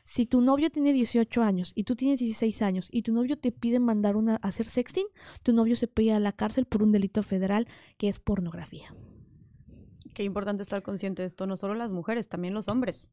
Si 0.05 0.27
tu 0.27 0.39
novio 0.39 0.69
tiene 0.69 0.93
18 0.93 1.41
años 1.41 1.71
y 1.73 1.83
tú 1.83 1.95
tienes 1.95 2.19
16 2.19 2.61
años 2.61 2.89
y 2.91 3.01
tu 3.01 3.11
novio 3.11 3.39
te 3.39 3.51
pide 3.51 3.79
mandar 3.79 4.15
una 4.15 4.35
hacer 4.35 4.69
sexting, 4.69 5.07
tu 5.41 5.51
novio 5.51 5.75
se 5.75 5.89
ir 5.97 6.13
a 6.13 6.19
la 6.19 6.31
cárcel 6.31 6.67
por 6.67 6.83
un 6.83 6.91
delito 6.91 7.23
federal 7.23 7.67
que 7.97 8.07
es 8.07 8.19
pornografía. 8.19 8.95
Qué 10.13 10.23
importante 10.23 10.61
estar 10.61 10.83
consciente 10.83 11.23
de 11.23 11.27
esto, 11.27 11.47
no 11.47 11.57
solo 11.57 11.73
las 11.73 11.89
mujeres, 11.89 12.29
también 12.29 12.53
los 12.53 12.67
hombres 12.67 13.09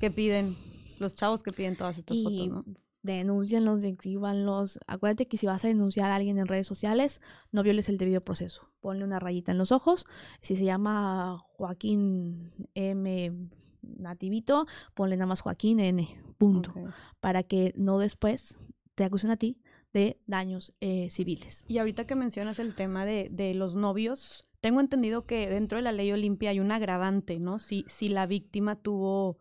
que 0.00 0.10
piden, 0.10 0.56
los 0.98 1.14
chavos 1.14 1.44
que 1.44 1.52
piden 1.52 1.76
todas 1.76 1.96
estas 1.96 2.16
Y 2.16 2.24
fotos, 2.24 2.48
¿no? 2.48 2.64
denúncianlos, 3.02 3.84
exhíbanlos. 3.84 4.80
Acuérdate 4.88 5.28
que 5.28 5.36
si 5.36 5.46
vas 5.46 5.64
a 5.64 5.68
denunciar 5.68 6.10
a 6.10 6.16
alguien 6.16 6.38
en 6.38 6.48
redes 6.48 6.66
sociales, 6.66 7.20
no 7.52 7.62
violes 7.62 7.88
el 7.88 7.98
debido 7.98 8.20
proceso. 8.20 8.68
Ponle 8.80 9.04
una 9.04 9.20
rayita 9.20 9.52
en 9.52 9.58
los 9.58 9.70
ojos. 9.70 10.06
Si 10.40 10.56
se 10.56 10.64
llama 10.64 11.38
Joaquín 11.56 12.52
M. 12.74 13.48
Nativito, 13.82 14.66
ponle 14.94 15.16
nada 15.16 15.26
más 15.26 15.40
Joaquín 15.40 15.80
N. 15.80 16.08
Punto. 16.38 16.72
Para 17.20 17.42
que 17.42 17.72
no 17.76 17.98
después 17.98 18.64
te 18.94 19.04
acusen 19.04 19.30
a 19.30 19.36
ti 19.36 19.58
de 19.92 20.18
daños 20.26 20.72
eh, 20.80 21.08
civiles. 21.10 21.64
Y 21.68 21.78
ahorita 21.78 22.06
que 22.06 22.14
mencionas 22.14 22.58
el 22.58 22.74
tema 22.74 23.04
de, 23.04 23.28
de 23.30 23.54
los 23.54 23.76
novios, 23.76 24.48
tengo 24.60 24.80
entendido 24.80 25.26
que 25.26 25.48
dentro 25.48 25.76
de 25.76 25.82
la 25.82 25.92
ley 25.92 26.12
Olimpia 26.12 26.50
hay 26.50 26.60
un 26.60 26.72
agravante, 26.72 27.38
¿no? 27.38 27.58
Si, 27.58 27.84
si 27.88 28.08
la 28.08 28.26
víctima 28.26 28.76
tuvo, 28.76 29.38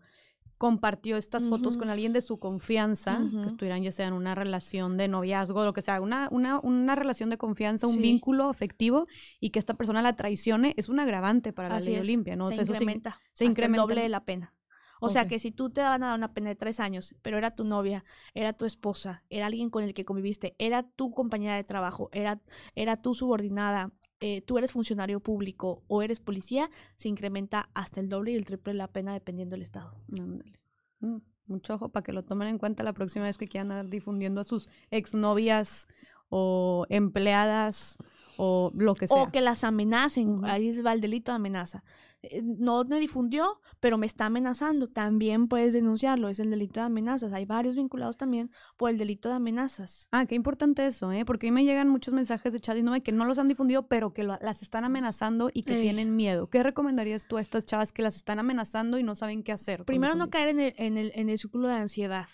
compartió 0.62 1.18
estas 1.18 1.48
fotos 1.48 1.76
con 1.76 1.90
alguien 1.90 2.14
de 2.14 2.22
su 2.22 2.38
confianza, 2.38 3.20
que 3.42 3.48
estuvieran 3.48 3.82
ya 3.82 3.92
sea 3.92 4.06
en 4.06 4.14
una 4.14 4.36
relación 4.36 4.96
de 4.96 5.08
noviazgo, 5.08 5.66
lo 5.66 5.74
que 5.74 5.82
sea, 5.82 6.00
una, 6.02 6.28
una, 6.30 6.60
una 6.60 6.96
relación 6.96 7.32
de 7.32 7.40
confianza, 7.40 7.88
un 7.88 7.96
Sí. 7.96 8.02
vínculo 8.02 8.48
afectivo, 8.48 9.08
y 9.40 9.50
que 9.50 9.58
esta 9.58 9.74
persona 9.74 10.04
la 10.04 10.16
traicione, 10.16 10.76
es 10.78 10.88
un 10.88 11.00
agravante 11.00 11.52
para 11.52 11.68
la 11.70 11.80
ley 11.80 11.96
es. 11.96 12.02
Olimpia, 12.02 12.36
¿no? 12.36 12.46
O 12.46 12.50
Se 12.50 12.62
eso 12.62 12.72
incrementa. 12.74 13.20
se 13.34 13.46
el 13.46 13.50
incrementa 13.50 13.82
doble 13.82 14.04
de 14.04 14.10
la 14.10 14.24
pena. 14.24 14.54
O 15.04 15.10
sea 15.10 15.28
que 15.28 15.40
si 15.40 15.52
tú 15.52 15.72
te 15.72 15.82
van 15.82 16.04
a 16.04 16.10
dar 16.10 16.16
una 16.16 16.32
pena 16.32 16.50
de 16.50 16.56
tres 16.56 16.80
años, 16.80 17.16
pero 17.24 17.40
era 17.40 17.56
tu 17.56 17.64
novia, 17.64 18.06
era 18.36 18.54
tu 18.54 18.66
esposa, 18.66 19.24
era 19.32 19.48
alguien 19.48 19.72
con 19.72 19.84
el 19.84 19.96
que 19.96 20.06
conviviste, 20.06 20.54
era 20.60 20.84
tu 20.84 21.12
compañera 21.12 21.56
de 21.56 21.64
trabajo, 21.64 22.10
era, 22.14 22.40
era 22.76 23.02
tu 23.02 23.16
subordinada, 23.16 23.90
eh, 24.22 24.42
tú 24.42 24.58
eres 24.58 24.72
funcionario 24.72 25.20
público 25.20 25.84
o 25.88 26.02
eres 26.02 26.20
policía, 26.20 26.70
se 26.96 27.10
incrementa 27.10 27.70
hasta 27.74 28.00
el 28.00 28.08
doble 28.08 28.32
y 28.32 28.36
el 28.36 28.46
triple 28.46 28.74
de 28.74 28.78
la 28.78 28.88
pena 28.88 29.14
dependiendo 29.14 29.56
del 29.56 29.64
estado. 29.64 29.96
Ándale. 30.20 30.60
Mm, 31.00 31.18
Mucho 31.48 31.74
ojo 31.74 31.90
para 31.90 32.04
que 32.04 32.14
lo 32.14 32.24
tomen 32.24 32.48
en 32.48 32.58
cuenta 32.58 32.84
la 32.84 32.94
próxima 32.94 33.26
vez 33.26 33.38
que 33.38 33.48
quieran 33.48 33.72
andar 33.72 33.90
difundiendo 33.90 34.42
a 34.42 34.44
sus 34.44 34.70
exnovias 34.90 35.88
o 36.30 36.86
empleadas 36.90 37.98
o 38.38 38.72
lo 38.74 38.96
que 38.96 39.08
sea. 39.08 39.24
O 39.24 39.32
que 39.32 39.42
las 39.42 39.64
amenacen, 39.64 40.46
ahí 40.46 40.80
va 40.82 40.94
el 40.94 41.02
delito 41.02 41.32
de 41.32 41.38
amenaza. 41.38 41.84
Eh, 42.24 42.42
No 42.44 42.84
me 42.84 43.00
difundió, 43.00 43.60
pero 43.80 43.98
me 43.98 44.06
está 44.06 44.28
amenazando. 44.28 44.88
También 44.88 45.48
puedes 45.48 45.74
denunciarlo, 45.74 46.30
es 46.30 46.40
el 46.40 46.50
delito 46.52 46.80
de 46.80 46.86
amenazas. 46.86 47.34
Hay 47.34 47.46
varios 47.46 47.76
vinculados 47.76 48.18
también 48.18 48.52
por 48.78 48.90
el 48.92 48.98
delito 48.98 49.30
de 49.30 49.36
amenazas. 49.36 50.08
Ah, 50.12 50.26
qué 50.26 50.36
importante 50.36 50.86
eso, 50.86 51.12
¿eh? 51.12 51.26
Porque 51.26 51.48
a 51.48 51.52
mí 51.52 51.56
me 51.56 51.66
llegan 51.66 51.90
muchos 51.90 52.14
mensajes 52.14 52.54
de 52.54 52.60
chat 52.60 52.76
diciéndome 52.76 53.02
que 53.02 53.12
no 53.12 53.26
los 53.26 53.38
han 53.38 53.48
difundido, 53.48 53.88
pero 53.88 54.14
que 54.14 54.24
lo- 54.24 54.38
las 54.42 54.62
están 54.62 54.84
amenazando 54.84 55.50
y 55.54 55.64
que 55.64 55.76
Ey. 55.76 55.82
tienen 55.82 56.16
miedo. 56.16 56.48
¿Qué 56.50 56.62
recomendarías 56.64 57.28
tú 57.28 57.38
a 57.38 57.42
estas 57.42 57.66
chavas 57.66 57.92
que 57.92 58.04
las 58.04 58.16
están 58.16 58.40
amenazando 58.40 59.00
y 59.00 59.04
no 59.04 59.16
saben 59.16 59.42
qué 59.44 59.52
hacer? 59.52 59.84
Primero 59.86 60.16
no 60.16 60.30
caer 60.30 60.50
en 60.50 60.60
el, 60.60 60.74
en 60.78 60.98
el, 60.98 61.12
en 61.16 61.30
el 61.30 61.40
círculo 61.40 61.68
de 61.70 61.76
ansiedad, 61.76 62.28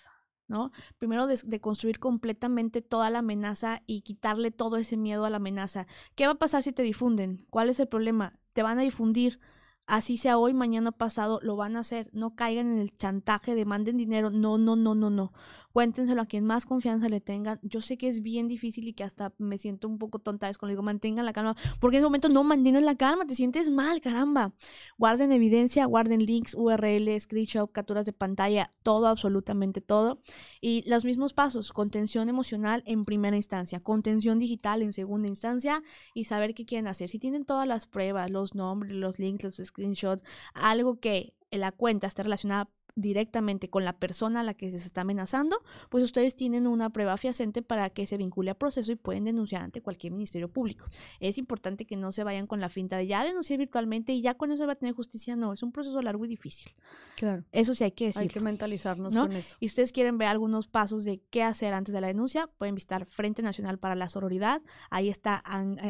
¿no? 0.49 0.71
Primero 0.97 1.27
de, 1.27 1.39
de 1.43 1.61
construir 1.61 1.99
completamente 1.99 2.81
toda 2.81 3.09
la 3.09 3.19
amenaza 3.19 3.83
y 3.85 4.01
quitarle 4.01 4.51
todo 4.51 4.75
ese 4.77 4.97
miedo 4.97 5.23
a 5.25 5.29
la 5.29 5.37
amenaza. 5.37 5.87
¿Qué 6.15 6.25
va 6.25 6.33
a 6.33 6.37
pasar 6.39 6.61
si 6.63 6.73
te 6.73 6.83
difunden? 6.83 7.45
¿Cuál 7.49 7.69
es 7.69 7.79
el 7.79 7.87
problema? 7.87 8.37
Te 8.53 8.63
van 8.63 8.79
a 8.79 8.81
difundir. 8.81 9.39
Así 9.87 10.17
sea 10.17 10.37
hoy, 10.37 10.53
mañana 10.53 10.91
pasado, 10.91 11.39
lo 11.41 11.55
van 11.55 11.77
a 11.77 11.79
hacer. 11.79 12.09
No 12.13 12.35
caigan 12.35 12.73
en 12.73 12.79
el 12.79 12.95
chantaje 12.97 13.55
de 13.55 13.65
manden 13.65 13.97
dinero. 13.97 14.29
No, 14.29 14.57
no, 14.57 14.75
no, 14.75 14.95
no, 14.95 15.09
no. 15.09 15.31
Cuéntenselo 15.77 16.23
a 16.23 16.25
quien 16.25 16.43
más 16.43 16.65
confianza 16.65 17.07
le 17.07 17.21
tengan. 17.21 17.59
Yo 17.61 17.81
sé 17.81 17.99
que 17.99 18.09
es 18.09 18.23
bien 18.23 18.47
difícil 18.47 18.87
y 18.87 18.93
que 18.93 19.03
hasta 19.03 19.31
me 19.37 19.59
siento 19.59 19.87
un 19.87 19.99
poco 19.99 20.17
tonta 20.17 20.49
es 20.49 20.57
cuando 20.57 20.71
digo 20.71 20.81
mantengan 20.81 21.23
la 21.23 21.33
calma. 21.33 21.55
Porque 21.79 21.97
en 21.97 22.01
ese 22.01 22.07
momento 22.07 22.29
no 22.29 22.43
mantienen 22.43 22.83
la 22.83 22.95
calma, 22.95 23.27
te 23.27 23.35
sientes 23.35 23.69
mal, 23.69 24.01
caramba. 24.01 24.55
Guarden 24.97 25.31
evidencia, 25.31 25.85
guarden 25.85 26.25
links, 26.25 26.55
URL, 26.55 27.19
screenshot, 27.19 27.71
capturas 27.71 28.07
de 28.07 28.13
pantalla, 28.13 28.71
todo, 28.81 29.05
absolutamente 29.05 29.79
todo. 29.79 30.19
Y 30.61 30.83
los 30.89 31.05
mismos 31.05 31.33
pasos, 31.33 31.71
contención 31.71 32.27
emocional 32.27 32.81
en 32.87 33.05
primera 33.05 33.37
instancia, 33.37 33.79
contención 33.79 34.39
digital 34.39 34.81
en 34.81 34.93
segunda 34.93 35.27
instancia 35.27 35.83
y 36.15 36.23
saber 36.23 36.55
qué 36.55 36.65
quieren 36.65 36.87
hacer. 36.87 37.07
Si 37.07 37.19
tienen 37.19 37.45
todas 37.45 37.67
las 37.67 37.85
pruebas, 37.85 38.31
los 38.31 38.55
nombres, 38.55 38.93
los 38.93 39.19
links, 39.19 39.43
los 39.43 39.57
screenshots, 39.57 40.23
algo 40.55 40.99
que 40.99 41.35
en 41.51 41.59
la 41.59 41.71
cuenta 41.71 42.07
esté 42.07 42.23
relacionada 42.23 42.67
directamente 42.97 43.69
con 43.69 43.85
la 43.85 43.93
persona 43.93 44.41
a 44.41 44.43
la 44.43 44.55
que 44.55 44.69
se 44.71 44.77
está 44.77 45.01
amenazando, 45.01 45.61
pues 45.89 46.03
ustedes 46.03 46.35
tienen 46.35 46.67
una 46.67 46.89
prueba 46.89 47.15
fehaciente 47.15 47.61
para 47.61 47.89
que 47.91 48.07
se 48.07 48.17
vincule 48.17 48.51
a 48.51 48.55
proceso 48.55 48.91
y 48.91 48.95
pueden 48.95 49.23
denunciar 49.23 49.61
ante 49.61 49.81
cualquier 49.81 50.13
ministerio 50.13 50.49
público. 50.49 50.85
Es 51.19 51.37
importante 51.37 51.85
que 51.85 51.95
no 51.95 52.11
se 52.11 52.23
vayan 52.23 52.47
con 52.47 52.59
la 52.59 52.69
finta 52.69 52.97
de 52.97 53.07
ya 53.07 53.23
denunciar 53.23 53.59
virtualmente 53.59 54.13
y 54.13 54.21
ya 54.21 54.33
con 54.33 54.51
eso 54.51 54.65
va 54.65 54.73
a 54.73 54.75
tener 54.75 54.95
justicia. 54.95 55.35
No, 55.35 55.53
es 55.53 55.61
un 55.61 55.71
proceso 55.71 56.01
largo 56.01 56.25
y 56.25 56.27
difícil. 56.27 56.73
Claro. 57.15 57.43
Eso 57.51 57.75
sí 57.75 57.83
hay 57.83 57.91
que 57.91 58.07
decir. 58.07 58.23
Hay 58.23 58.29
que 58.29 58.39
mentalizarnos 58.39 59.13
¿no? 59.13 59.27
con 59.27 59.33
eso. 59.33 59.55
Y 59.59 59.67
ustedes 59.67 59.91
quieren 59.91 60.17
ver 60.17 60.29
algunos 60.29 60.67
pasos 60.67 61.05
de 61.05 61.21
qué 61.29 61.43
hacer 61.43 61.73
antes 61.73 61.93
de 61.93 62.01
la 62.01 62.07
denuncia, 62.07 62.47
pueden 62.57 62.73
visitar 62.73 63.05
Frente 63.05 63.43
Nacional 63.43 63.77
para 63.77 63.93
la 63.93 64.09
Sororidad. 64.09 64.61
Ahí 64.89 65.09
está 65.09 65.43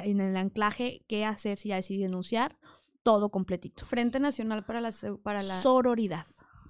en 0.04 0.20
el 0.20 0.36
anclaje 0.36 1.04
qué 1.08 1.24
hacer 1.24 1.58
si 1.58 1.70
ya 1.70 1.76
decidí 1.76 2.02
denunciar. 2.02 2.58
Todo 3.04 3.30
completito. 3.30 3.86
Frente 3.86 4.20
Nacional 4.20 4.66
para 4.66 4.82
la, 4.82 4.92
para 5.24 5.42
la 5.42 5.62
Sororidad. 5.62 6.28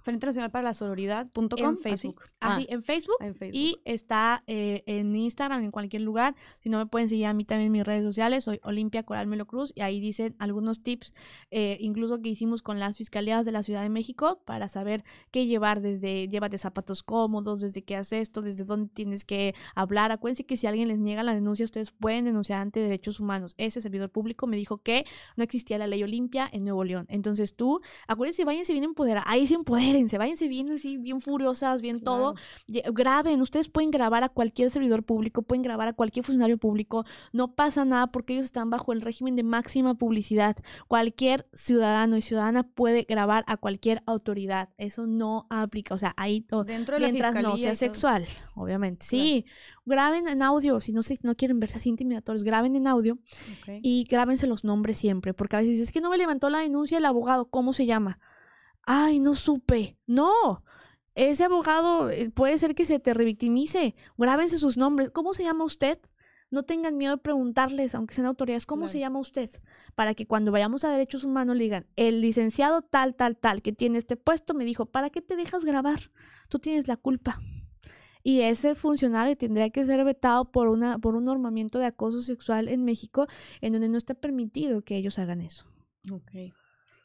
Frente 0.08 0.26
Nacional 0.26 0.52
para 0.52 0.64
la 0.64 0.74
Sororidad.com 0.74 1.50
En 1.60 1.78
Facebook. 1.78 2.22
Así, 2.40 2.66
en 2.70 2.82
Facebook. 2.82 3.18
Ah, 3.20 3.26
en 3.26 3.36
Facebook. 3.36 3.60
Y 3.60 3.82
está 3.84 4.42
eh, 4.48 4.84
en 4.86 5.14
Instagram, 5.14 5.66
en 5.66 5.72
cualquier 5.72 6.04
lugar. 6.04 6.34
Si 6.60 6.70
no 6.70 6.78
me 6.78 6.86
pueden 6.86 7.10
seguir 7.10 7.26
a 7.26 7.34
mí 7.34 7.44
también 7.44 7.68
en 7.68 7.72
mis 7.74 7.84
redes 7.84 8.04
sociales, 8.04 8.46
soy 8.46 8.62
Olimpia 8.64 9.04
Coral 9.04 9.28
Melo 9.28 9.46
Cruz. 9.48 9.74
Y 9.76 9.82
ahí 9.82 10.00
dicen 10.00 10.34
algunos 10.40 10.82
tips, 10.82 11.14
eh, 11.52 11.78
incluso 11.82 12.22
que 12.22 12.30
hicimos 12.30 12.62
con 12.62 12.80
las 12.80 12.98
fiscalías 12.98 13.44
de 13.44 13.52
la 13.52 13.64
Ciudad 13.64 13.82
de 13.82 13.90
México, 13.90 14.42
para 14.46 14.70
saber 14.70 15.04
qué 15.30 15.46
llevar 15.46 15.82
desde, 15.82 16.30
llévate 16.30 16.58
zapatos 16.58 17.04
cómodos, 17.04 17.60
desde 17.60 17.84
qué 17.84 17.98
haces 17.98 18.22
esto, 18.22 18.42
desde 18.42 18.64
dónde 18.64 18.90
tienes 18.94 19.26
que 19.26 19.56
hablar. 19.76 20.14
Acuérdense 20.14 20.46
que 20.46 20.56
si 20.56 20.68
alguien 20.68 20.88
les 20.88 21.02
niega 21.02 21.22
la 21.22 21.34
denuncia, 21.34 21.66
ustedes 21.66 21.92
pueden 21.92 22.24
denunciar 22.24 22.62
ante 22.62 22.80
derechos 22.80 23.20
humanos. 23.20 23.56
Ese 23.58 23.82
servidor 23.82 24.10
público 24.10 24.48
me 24.48 24.56
dijo 24.56 24.78
que 24.78 25.04
no 25.36 25.44
existía 25.44 25.78
la 25.78 25.88
ley 25.88 26.02
Olimpia 26.02 26.48
en 26.50 26.64
Nuevo 26.64 26.86
León. 26.86 27.08
Entonces 27.10 27.58
tú, 27.58 27.82
acuérdense, 28.08 28.46
váyanse 28.46 28.72
bien 28.72 28.86
empoderar. 28.86 29.24
Ahí 29.28 29.48
se 29.48 29.56
empoderen 29.56 29.97
váyanse 30.18 30.48
bien 30.48 30.72
así, 30.72 30.98
bien 30.98 31.22
furiosas, 31.22 31.82
bien 31.82 32.02
todo. 32.02 32.36
Graben, 32.68 33.42
ustedes 33.42 33.70
pueden 33.70 33.92
grabar 33.92 34.24
a 34.24 34.30
cualquier 34.30 34.70
servidor 34.72 35.04
público, 35.04 35.42
pueden 35.42 35.64
grabar 35.64 35.88
a 35.88 35.94
cualquier 35.94 36.26
funcionario 36.26 36.58
público, 36.58 37.06
no 37.34 37.56
pasa 37.56 37.86
nada 37.86 38.08
porque 38.08 38.34
ellos 38.34 38.46
están 38.46 38.70
bajo 38.70 38.94
el 38.94 39.02
régimen 39.02 39.36
de 39.36 39.44
máxima 39.44 39.96
publicidad. 39.96 40.58
Cualquier 40.88 41.48
ciudadano 41.54 42.18
y 42.18 42.22
ciudadana 42.22 42.64
puede 42.64 43.04
grabar 43.04 43.44
a 43.48 43.58
cualquier 43.58 44.04
autoridad. 44.06 44.70
Eso 44.78 45.08
no 45.08 45.48
aplica, 45.50 45.94
o 45.94 45.98
sea, 45.98 46.14
ahí 46.18 46.42
todo. 46.42 46.64
Dentro 46.64 47.00
de 47.00 47.12
mientras 47.12 47.36
no 47.42 47.58
sea 47.58 47.76
sexual, 47.76 48.26
obviamente. 48.56 49.06
Sí, 49.06 49.46
graben 49.86 50.28
en 50.28 50.42
audio, 50.42 50.80
si 50.80 50.92
no, 50.92 51.04
se, 51.04 51.18
no 51.24 51.36
quieren 51.36 51.60
verse 51.60 51.78
así 51.78 51.90
intimidatorios, 51.90 52.44
graben 52.44 52.76
en 52.76 52.88
audio 52.88 53.18
y 53.82 54.06
grábense 54.06 54.48
los 54.48 54.64
nombres 54.64 55.00
siempre, 55.00 55.34
porque 55.34 55.56
a 55.56 55.60
veces 55.60 55.80
es 55.80 55.92
que 55.92 56.02
no 56.02 56.10
me 56.10 56.18
levantó 56.18 56.50
la 56.50 56.60
denuncia 56.60 56.98
el 56.98 57.06
abogado, 57.06 57.50
¿cómo 57.50 57.74
se 57.74 57.86
llama? 57.86 58.20
Ay, 58.90 59.20
no 59.20 59.36
supe. 59.36 59.98
No, 60.08 60.64
ese 61.14 61.44
abogado 61.44 62.10
eh, 62.10 62.30
puede 62.30 62.58
ser 62.58 62.74
que 62.74 62.86
se 62.86 63.00
te 63.00 63.14
revictimice. 63.14 63.96
Grábense 64.18 64.58
sus 64.58 64.78
nombres. 64.78 65.12
¿Cómo 65.12 65.34
se 65.34 65.44
llama 65.44 65.66
usted? 65.66 66.00
No 66.50 66.64
tengan 66.64 66.96
miedo 66.96 67.18
de 67.18 67.22
preguntarles, 67.22 67.94
aunque 67.94 68.16
sean 68.16 68.28
autoridades, 68.28 68.66
¿cómo 68.66 68.88
se 68.88 69.00
llama 69.00 69.20
usted? 69.20 69.50
Para 69.96 70.16
que 70.16 70.26
cuando 70.26 70.54
vayamos 70.54 70.86
a 70.86 70.92
derechos 70.92 71.26
humanos 71.26 71.58
le 71.58 71.66
digan, 71.66 71.88
el 71.98 72.22
licenciado 72.22 72.82
tal, 72.82 73.16
tal, 73.16 73.36
tal, 73.36 73.62
que 73.62 73.74
tiene 73.74 73.98
este 73.98 74.16
puesto, 74.16 74.54
me 74.54 74.64
dijo, 74.64 74.86
¿para 74.86 75.10
qué 75.10 75.22
te 75.22 75.36
dejas 75.36 75.66
grabar? 75.66 76.10
Tú 76.48 76.60
tienes 76.60 76.88
la 76.88 76.96
culpa 76.96 77.42
y 78.24 78.42
ese 78.42 78.76
funcionario 78.76 79.36
tendría 79.36 79.70
que 79.70 79.84
ser 79.84 80.06
vetado 80.06 80.50
por, 80.50 80.70
una, 80.70 81.00
por 81.00 81.16
un 81.16 81.26
normamiento 81.26 81.80
de 81.80 81.88
acoso 81.88 82.22
sexual 82.22 82.70
en 82.70 82.86
México 82.86 83.28
en 83.60 83.74
donde 83.74 83.90
no 83.90 83.98
está 83.98 84.14
permitido 84.14 84.82
que 84.84 84.96
ellos 84.96 85.20
hagan 85.20 85.42
eso. 85.42 85.66
Ok. 86.10 86.54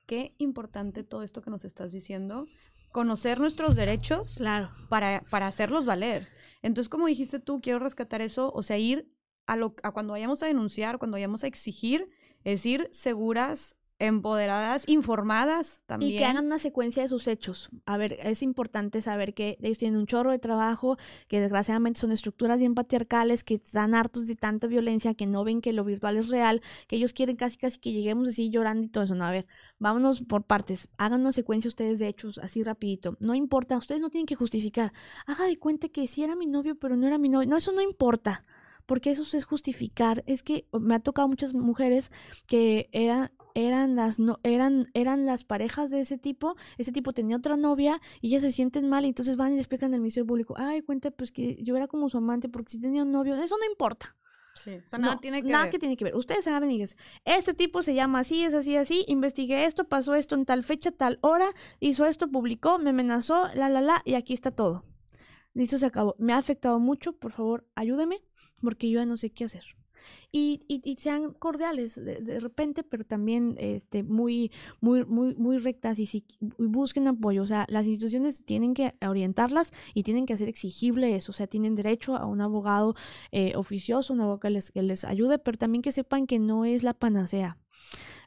Qué 0.07 0.34
importante 0.38 1.05
todo 1.05 1.22
esto 1.22 1.42
que 1.42 1.50
nos 1.50 1.64
estás 1.64 1.92
diciendo. 1.92 2.46
Conocer 2.90 3.40
nuestros 3.40 3.74
derechos 3.74 4.34
claro. 4.36 4.70
para, 4.88 5.22
para 5.30 5.46
hacerlos 5.46 5.86
valer. 5.86 6.28
Entonces, 6.62 6.88
como 6.88 7.07
dijiste 7.07 7.38
tú, 7.40 7.61
quiero 7.61 7.78
rescatar 7.78 8.20
eso, 8.20 8.53
o 8.53 8.62
sea, 8.62 8.78
ir 8.78 9.11
a, 9.46 9.57
lo, 9.57 9.74
a 9.82 9.92
cuando 9.92 10.12
vayamos 10.12 10.42
a 10.42 10.46
denunciar, 10.46 10.98
cuando 10.98 11.16
vayamos 11.16 11.44
a 11.44 11.46
exigir, 11.46 12.09
es 12.44 12.66
ir 12.66 12.88
seguras, 12.92 13.76
empoderadas, 14.07 14.84
informadas 14.88 15.82
también. 15.86 16.12
Y 16.12 16.18
que 16.18 16.24
hagan 16.24 16.46
una 16.46 16.59
secuencia 16.59 17.03
de 17.03 17.09
sus 17.09 17.28
hechos. 17.28 17.70
A 17.86 17.96
ver, 17.96 18.18
es 18.20 18.42
importante 18.42 19.00
saber 19.00 19.32
que 19.32 19.57
ellos 19.62 19.78
tienen 19.78 19.98
un 19.98 20.07
chorro 20.07 20.32
de 20.32 20.38
trabajo, 20.38 20.98
que 21.28 21.40
desgraciadamente 21.40 22.00
son 22.00 22.11
estructuras 22.11 22.59
bien 22.59 22.74
patriarcales, 22.74 23.44
que 23.44 23.55
están 23.55 23.94
hartos 23.94 24.26
de 24.26 24.34
tanta 24.34 24.66
violencia, 24.66 25.14
que 25.14 25.26
no 25.26 25.44
ven 25.44 25.61
que 25.61 25.72
lo 25.72 25.84
virtual 25.84 26.16
es 26.16 26.28
real, 26.28 26.62
que 26.88 26.96
ellos 26.96 27.12
quieren 27.12 27.36
casi 27.36 27.57
casi 27.57 27.78
que 27.78 27.92
lleguemos 27.92 28.28
así 28.28 28.50
llorando 28.50 28.84
y 28.84 28.88
todo 28.88 29.05
eso. 29.05 29.14
No, 29.14 29.24
a 29.24 29.30
ver, 29.30 29.46
vámonos 29.78 30.22
por 30.22 30.44
partes. 30.44 30.88
Hagan 30.98 31.20
una 31.20 31.32
secuencia 31.32 31.68
ustedes 31.68 31.98
de 32.00 32.09
hechos 32.09 32.38
así 32.38 32.64
rapidito. 32.64 33.16
No 33.20 33.34
importa, 33.34 33.76
ustedes 33.76 34.00
no 34.00 34.11
tienen 34.11 34.26
que 34.26 34.34
justificar. 34.34 34.92
Haga 35.26 35.46
de 35.46 35.59
cuenta 35.59 35.88
que 35.88 36.09
sí 36.09 36.24
era 36.24 36.34
mi 36.34 36.46
novio, 36.46 36.74
pero 36.74 36.96
no 36.96 37.07
era 37.07 37.18
mi 37.18 37.28
novio. 37.28 37.48
No, 37.48 37.57
eso 37.57 37.70
no 37.72 37.82
importa 37.82 38.44
porque 38.86 39.11
eso 39.11 39.24
es 39.36 39.44
justificar. 39.44 40.22
Es 40.26 40.42
que 40.42 40.66
me 40.72 40.94
ha 40.94 41.00
tocado 41.00 41.28
muchas 41.28 41.55
mujeres 41.55 42.11
que 42.46 42.88
eran 42.92 43.30
eran 43.55 43.96
las 43.96 44.18
no 44.18 44.38
eran 44.42 44.88
eran 44.94 45.26
las 45.26 45.44
parejas 45.44 45.90
de 45.90 46.00
ese 46.00 46.18
tipo 46.18 46.57
ese 46.78 46.92
tipo 46.92 47.12
tenía 47.12 47.36
otra 47.36 47.57
novia 47.57 48.00
y 48.20 48.28
ellas 48.28 48.42
se 48.42 48.53
sienten 48.53 48.88
mal 48.88 49.05
y 49.05 49.09
entonces 49.09 49.36
van 49.36 49.53
y 49.53 49.55
le 49.57 49.61
explican 49.61 49.92
al 49.94 50.00
ministerio 50.00 50.26
público 50.26 50.55
ay 50.57 50.82
cuenta 50.82 51.11
pues 51.11 51.32
que 51.32 51.57
yo 51.62 51.76
era 51.76 51.88
como 51.88 52.09
su 52.09 52.18
amante 52.18 52.48
porque 52.48 52.72
si 52.72 52.80
tenía 52.80 53.03
un 53.03 53.12
novio 53.12 53.34
eso 53.36 53.57
no 53.59 53.64
importa 53.70 54.16
Sí, 54.55 54.72
nada 54.98 55.16
tiene 55.18 55.42
que 55.42 55.48
nada 55.48 55.64
ver. 55.64 55.72
que 55.72 55.78
tiene 55.78 55.96
que 55.96 56.05
ver. 56.05 56.14
Ustedes 56.14 56.46
agarran 56.46 56.70
y 56.70 56.78
dicen, 56.78 56.98
este 57.24 57.55
tipo 57.55 57.82
se 57.82 57.94
llama 57.94 58.18
así, 58.18 58.44
es 58.44 58.53
así, 58.53 58.76
así, 58.76 59.03
investigué 59.09 59.64
esto, 59.64 59.84
pasó 59.88 60.14
esto 60.14 60.34
en 60.34 60.44
tal 60.44 60.62
fecha, 60.62 60.90
tal 60.90 61.18
hora, 61.22 61.48
hizo 61.80 62.05
esto, 62.05 62.28
publicó, 62.30 62.78
me 62.78 62.90
amenazó, 62.90 63.48
la, 63.55 63.70
la, 63.70 63.80
la, 63.80 64.03
y 64.05 64.12
aquí 64.14 64.34
está 64.34 64.50
todo. 64.50 64.84
Listo, 65.55 65.78
se 65.78 65.86
acabó. 65.86 66.16
Me 66.18 66.34
ha 66.34 66.38
afectado 66.38 66.78
mucho, 66.78 67.14
por 67.18 67.32
favor, 67.32 67.66
ayúdeme, 67.74 68.22
porque 68.61 68.90
yo 68.90 69.00
ya 69.00 69.07
no 69.07 69.16
sé 69.16 69.30
qué 69.30 69.46
hacer 69.46 69.64
y, 70.30 70.61
y, 70.66 70.96
sean 70.96 71.32
cordiales 71.34 71.94
de, 71.94 72.40
repente, 72.40 72.82
pero 72.82 73.05
también 73.05 73.55
este, 73.59 74.03
muy, 74.03 74.50
muy, 74.80 75.05
muy, 75.05 75.34
muy 75.34 75.59
rectas 75.59 75.98
y, 75.98 76.07
si, 76.07 76.24
busquen 76.59 77.09
apoyo. 77.09 77.42
O 77.42 77.46
sea, 77.46 77.66
las 77.68 77.86
instituciones 77.86 78.44
tienen 78.44 78.74
que 78.74 78.94
orientarlas 79.07 79.72
y 79.94 80.03
tienen 80.03 80.26
que 80.26 80.32
hacer 80.32 80.48
exigible 80.48 81.16
eso. 81.16 81.32
O 81.32 81.34
sea, 81.34 81.46
tienen 81.46 81.74
derecho 81.74 82.16
a 82.16 82.26
un 82.26 82.40
abogado 82.40 82.94
eh, 83.30 83.55
oficioso, 83.57 84.12
un 84.12 84.20
abogado 84.20 84.40
que 84.40 84.50
les, 84.50 84.70
que 84.70 84.82
les 84.82 85.05
ayude, 85.05 85.38
pero 85.38 85.59
también 85.59 85.82
que 85.82 85.92
sepan 85.92 86.26
que 86.26 86.38
no 86.38 86.64
es 86.64 86.82
la 86.82 86.94
panacea. 86.94 87.59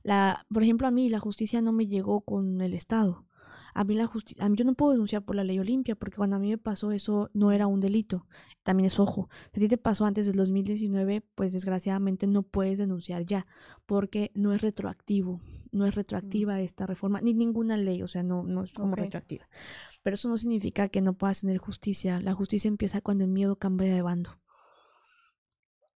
La, 0.03 0.45
por 0.53 0.63
ejemplo, 0.63 0.88
a 0.88 0.91
mí 0.91 1.09
la 1.09 1.19
justicia 1.19 1.61
no 1.61 1.71
me 1.71 1.88
llegó 1.88 2.21
con 2.21 2.61
el 2.61 2.73
Estado 2.73 3.26
a 3.76 3.84
mí 3.84 3.93
la 3.93 4.07
justicia, 4.07 4.47
yo 4.53 4.63
no 4.63 4.73
puedo 4.73 4.93
denunciar 4.93 5.26
por 5.26 5.36
la 5.36 5.43
ley 5.43 5.59
Olimpia, 5.59 5.95
porque 5.95 6.15
cuando 6.15 6.38
a 6.38 6.39
mí 6.39 6.49
me 6.49 6.57
pasó 6.57 6.93
eso 6.93 7.30
no 7.34 7.51
era 7.51 7.67
un 7.67 7.82
delito. 7.82 8.26
También 8.63 8.88
es 8.88 8.99
ojo, 8.99 9.30
si 9.51 9.59
a 9.59 9.61
ti 9.61 9.67
te 9.67 9.78
pasó 9.78 10.05
antes 10.05 10.26
del 10.26 10.38
2019, 10.38 11.21
pues 11.36 11.51
desgraciadamente 11.51 12.26
no 12.26 12.43
puedes 12.43 12.78
denunciar 12.78 13.26
ya, 13.26 13.45
porque 13.86 14.32
no 14.34 14.53
es 14.53 14.61
retroactivo, 14.61 15.41
no 15.73 15.86
es 15.86 15.93
retroactiva 15.93 16.61
esta 16.61 16.88
reforma, 16.88 17.19
ni 17.19 17.34
ninguna 17.34 17.76
ley, 17.76 18.01
o 18.01 18.07
sea, 18.07 18.23
no, 18.23 18.43
no 18.43 18.63
es 18.63 18.71
como 18.71 18.95
retroactiva. 18.95 19.45
Pero 20.03 20.13
eso 20.13 20.30
no 20.30 20.38
significa 20.38 20.88
que 20.88 21.01
no 21.01 21.17
puedas 21.17 21.41
tener 21.41 21.57
justicia. 21.57 22.21
La 22.21 22.34
justicia 22.34 22.69
empieza 22.69 23.01
cuando 23.01 23.26
el 23.26 23.30
miedo 23.30 23.57
cambia 23.57 23.93
de 23.93 24.01
bando. 24.01 24.39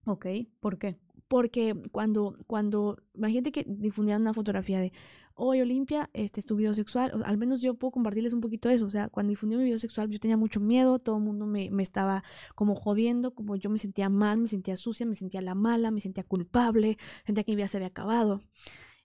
Ok, 0.06 0.26
¿por 0.60 0.78
qué? 0.78 1.00
Porque 1.30 1.82
cuando, 1.92 2.36
cuando, 2.46 2.98
imagínate 3.14 3.54
que 3.54 3.64
difundían 3.66 4.22
una 4.22 4.34
fotografía 4.34 4.82
de, 4.82 4.92
hoy 5.40 5.62
Olimpia, 5.62 6.10
este 6.14 6.42
es 6.42 6.46
tu 6.46 6.56
video 6.56 6.74
sexual, 6.74 7.24
al 7.26 7.38
menos 7.38 7.62
yo 7.62 7.74
puedo 7.74 7.92
compartirles 7.92 8.34
un 8.34 8.42
poquito 8.42 8.70
eso, 8.70 8.86
o 8.86 8.90
sea, 8.90 9.08
cuando 9.08 9.30
difundí 9.30 9.56
mi 9.56 9.64
video 9.64 9.80
sexual 9.80 10.10
yo 10.10 10.20
tenía 10.20 10.36
mucho 10.36 10.60
miedo, 10.60 11.00
todo 11.00 11.18
el 11.18 11.24
mundo 11.24 11.46
me, 11.46 11.72
me, 11.72 11.82
estaba 11.82 12.24
como 12.56 12.76
jodiendo, 12.76 13.34
como 13.34 13.56
yo 13.56 13.70
me 13.70 13.80
sentía 13.80 14.10
mal, 14.10 14.38
me 14.38 14.50
sentía 14.50 14.76
sucia, 14.76 15.06
me 15.06 15.16
sentía 15.16 15.42
la 15.42 15.56
mala, 15.56 15.92
me 15.92 16.02
sentía 16.02 16.24
culpable, 16.24 16.98
sentía 17.26 17.44
que 17.46 17.54
mi 17.54 17.56
vida 17.56 17.70
se 17.70 17.78
había 17.78 17.88
acabado. 17.88 18.42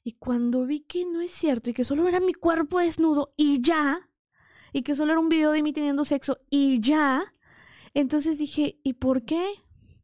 Y 0.03 0.13
cuando 0.13 0.67
vi 0.67 0.81
que 0.81 1.07
no 1.07 1.21
es 1.21 1.31
cierto 1.31 1.71
y 1.71 1.73
que 1.73 1.85
solo 1.85 2.07
era 2.09 2.21
mi 2.21 2.35
cuerpo 2.35 2.81
desnudo 2.81 3.33
y 3.37 3.63
ya, 3.63 4.11
y 4.73 4.83
que 4.83 4.95
solo 4.95 5.13
era 5.13 5.21
un 5.21 5.29
video 5.29 5.53
de 5.53 5.63
mí 5.63 5.73
teniendo 5.73 6.05
sexo 6.05 6.41
y 6.51 6.81
ya, 6.81 7.33
entonces 7.95 8.39
dije, 8.39 8.81
¿y 8.83 8.95
por 8.95 9.25
qué? 9.25 9.47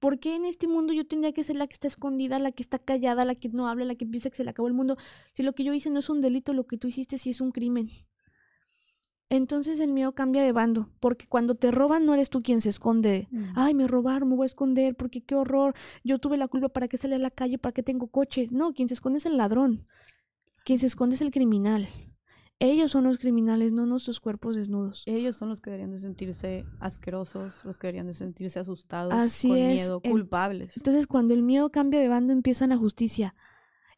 ¿Por 0.01 0.19
qué 0.19 0.35
en 0.35 0.47
este 0.47 0.67
mundo 0.67 0.95
yo 0.95 1.07
tendría 1.07 1.33
que 1.33 1.45
ser 1.45 1.57
la 1.57 1.67
que 1.67 1.75
está 1.75 1.87
escondida, 1.87 2.39
la 2.39 2.53
que 2.53 2.63
está 2.63 2.79
callada, 2.79 3.27
la 3.27 3.35
que 3.35 3.51
no 3.51 3.69
habla, 3.69 3.85
la 3.85 3.95
que 3.95 4.07
piensa 4.07 4.31
que 4.31 4.37
se 4.37 4.45
le 4.45 4.51
acabó 4.51 4.67
el 4.67 4.75
mundo? 4.75 4.97
Si 5.35 5.43
lo 5.43 5.53
que 5.53 5.63
yo 5.63 5.75
hice 5.75 5.91
no 5.91 6.01
es 6.01 6.09
un 6.09 6.23
delito, 6.23 6.55
lo 6.55 6.67
que 6.67 6.79
tú 6.79 6.89
hiciste 6.89 7.19
sí 7.19 7.31
es 7.31 7.41
un 7.43 7.53
crimen. 7.53 7.91
Entonces 9.29 9.79
el 9.79 9.93
miedo 9.93 10.13
cambia 10.13 10.43
de 10.43 10.51
bando, 10.51 10.89
porque 10.99 11.29
cuando 11.29 11.55
te 11.55 11.71
roban 11.71 12.05
no 12.05 12.15
eres 12.15 12.31
tú 12.31 12.43
quien 12.43 12.61
se 12.61 12.71
esconde. 12.71 13.29
Mm. 13.31 13.45
Ay, 13.55 13.75
me 13.75 13.87
robaron, 13.87 14.29
me 14.29 14.35
voy 14.35 14.45
a 14.45 14.47
esconder, 14.47 14.97
porque 14.97 15.21
qué 15.21 15.37
horror. 15.37 15.75
Yo 16.03 16.19
tuve 16.19 16.37
la 16.37 16.49
culpa 16.49 16.71
para 16.71 16.89
que 16.89 16.97
salí 16.97 17.15
a 17.15 17.19
la 17.19 17.31
calle, 17.31 17.57
para 17.57 17.73
que 17.73 17.85
tengo 17.85 18.09
coche. 18.09 18.49
No, 18.51 18.73
quien 18.73 18.89
se 18.89 18.95
esconde 18.95 19.19
es 19.19 19.27
el 19.27 19.37
ladrón. 19.37 19.87
Quien 20.65 20.79
se 20.81 20.87
esconde 20.87 21.15
es 21.15 21.21
el 21.21 21.31
criminal. 21.31 21.89
Ellos 22.63 22.91
son 22.91 23.05
los 23.05 23.17
criminales, 23.17 23.73
no 23.73 23.87
nuestros 23.87 24.21
cuerpos 24.21 24.55
desnudos. 24.55 25.03
Ellos 25.07 25.35
son 25.35 25.49
los 25.49 25.63
que 25.63 25.71
deberían 25.71 25.93
de 25.93 25.99
sentirse 25.99 26.67
asquerosos, 26.79 27.65
los 27.65 27.79
que 27.79 27.87
deberían 27.87 28.07
de 28.07 28.13
sentirse 28.13 28.61
asustados, 28.61 29.15
con 29.43 29.53
miedo, 29.53 30.01
culpables. 30.01 30.77
Entonces, 30.77 31.07
cuando 31.07 31.33
el 31.33 31.43
miedo 31.43 31.71
cambia 31.71 32.01
de 32.01 32.09
bando, 32.09 32.35
empieza 32.35 32.67
la 32.67 32.77
justicia. 32.77 33.35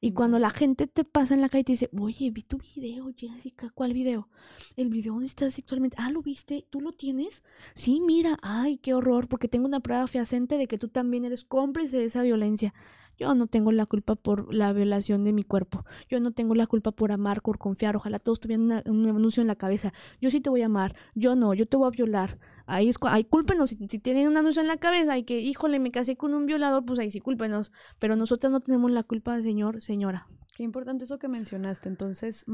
Y 0.04 0.12
cuando 0.12 0.40
la 0.40 0.50
gente 0.50 0.88
te 0.88 1.04
pasa 1.04 1.34
en 1.34 1.40
la 1.40 1.48
calle 1.48 1.60
y 1.60 1.64
te 1.64 1.72
dice, 1.72 1.90
oye, 1.96 2.30
vi 2.30 2.42
tu 2.42 2.58
video, 2.58 3.12
Jessica, 3.16 3.70
¿cuál 3.72 3.92
video? 3.92 4.28
El 4.76 4.90
video 4.90 5.12
donde 5.12 5.26
estás 5.26 5.54
sexualmente. 5.54 5.96
Ah, 5.98 6.10
¿lo 6.10 6.22
viste? 6.22 6.66
¿Tú 6.70 6.80
lo 6.80 6.92
tienes? 6.92 7.44
Sí, 7.74 8.00
mira, 8.00 8.36
ay, 8.42 8.78
qué 8.78 8.94
horror, 8.94 9.28
porque 9.28 9.46
tengo 9.46 9.66
una 9.66 9.78
prueba 9.78 10.08
fehaciente 10.08 10.58
de 10.58 10.66
que 10.66 10.76
tú 10.76 10.88
también 10.88 11.24
eres 11.24 11.44
cómplice 11.44 11.98
de 11.98 12.04
esa 12.04 12.22
violencia. 12.22 12.74
Yo 13.18 13.34
no 13.34 13.46
tengo 13.46 13.72
la 13.72 13.86
culpa 13.86 14.14
por 14.14 14.52
la 14.52 14.72
violación 14.72 15.24
de 15.24 15.32
mi 15.32 15.44
cuerpo. 15.44 15.84
Yo 16.08 16.20
no 16.20 16.32
tengo 16.32 16.54
la 16.54 16.66
culpa 16.66 16.92
por 16.92 17.12
amar, 17.12 17.42
por 17.42 17.58
confiar. 17.58 17.96
Ojalá 17.96 18.18
todos 18.18 18.40
tuvieran 18.40 18.82
un 18.86 19.06
anuncio 19.06 19.40
en 19.40 19.46
la 19.46 19.56
cabeza. 19.56 19.92
Yo 20.20 20.30
sí 20.30 20.40
te 20.40 20.50
voy 20.50 20.62
a 20.62 20.66
amar. 20.66 20.96
Yo 21.14 21.36
no, 21.36 21.54
yo 21.54 21.66
te 21.66 21.76
voy 21.76 21.88
a 21.88 21.90
violar. 21.90 22.38
Ahí, 22.66 22.88
es, 22.88 22.96
ahí 23.02 23.24
cúlpenos. 23.24 23.70
Si, 23.70 23.76
tienen 23.98 24.28
un 24.28 24.36
anuncio 24.36 24.62
en 24.62 24.68
la 24.68 24.76
cabeza 24.76 25.18
y 25.18 25.24
que, 25.24 25.40
híjole, 25.40 25.78
me 25.78 25.90
casé 25.90 26.16
con 26.16 26.34
un 26.34 26.46
violador, 26.46 26.84
pues 26.84 26.98
ahí 26.98 27.10
sí 27.10 27.20
cúlpenos. 27.20 27.72
Pero 27.98 28.16
nosotros 28.16 28.50
no 28.50 28.60
tenemos 28.60 28.90
la 28.90 29.02
culpa, 29.02 29.40
señor, 29.42 29.80
señora. 29.80 30.26
Qué 30.54 30.62
importante 30.62 31.04
eso 31.04 31.18
que 31.18 31.28
mencionaste. 31.28 31.88
Entonces, 31.88 32.44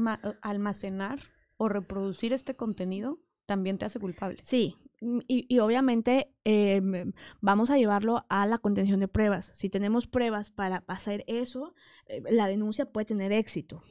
almacenar 0.41 1.19
o 1.57 1.69
reproducir 1.69 2.33
este 2.33 2.55
contenido 2.55 3.19
también 3.45 3.77
te 3.77 3.85
hace 3.85 3.99
culpable. 3.99 4.41
Sí, 4.43 4.75
Mm, 5.01 5.19
y, 5.27 5.59
obviamente 5.59 6.33
em, 6.43 7.13
vamos 7.41 7.69
a 7.69 7.77
llevarlo 7.77 8.25
a 8.29 8.45
la 8.45 8.57
contención 8.57 8.99
de 8.99 9.07
pruebas. 9.07 9.51
Si 9.55 9.69
tenemos 9.69 10.07
pruebas 10.07 10.51
para 10.51 10.83
hacer 10.87 11.23
eso, 11.27 11.73
eh, 12.07 12.21
la 12.29 12.47
denuncia 12.47 12.85
puede 12.85 13.05
tener 13.05 13.31
éxito. 13.31 13.81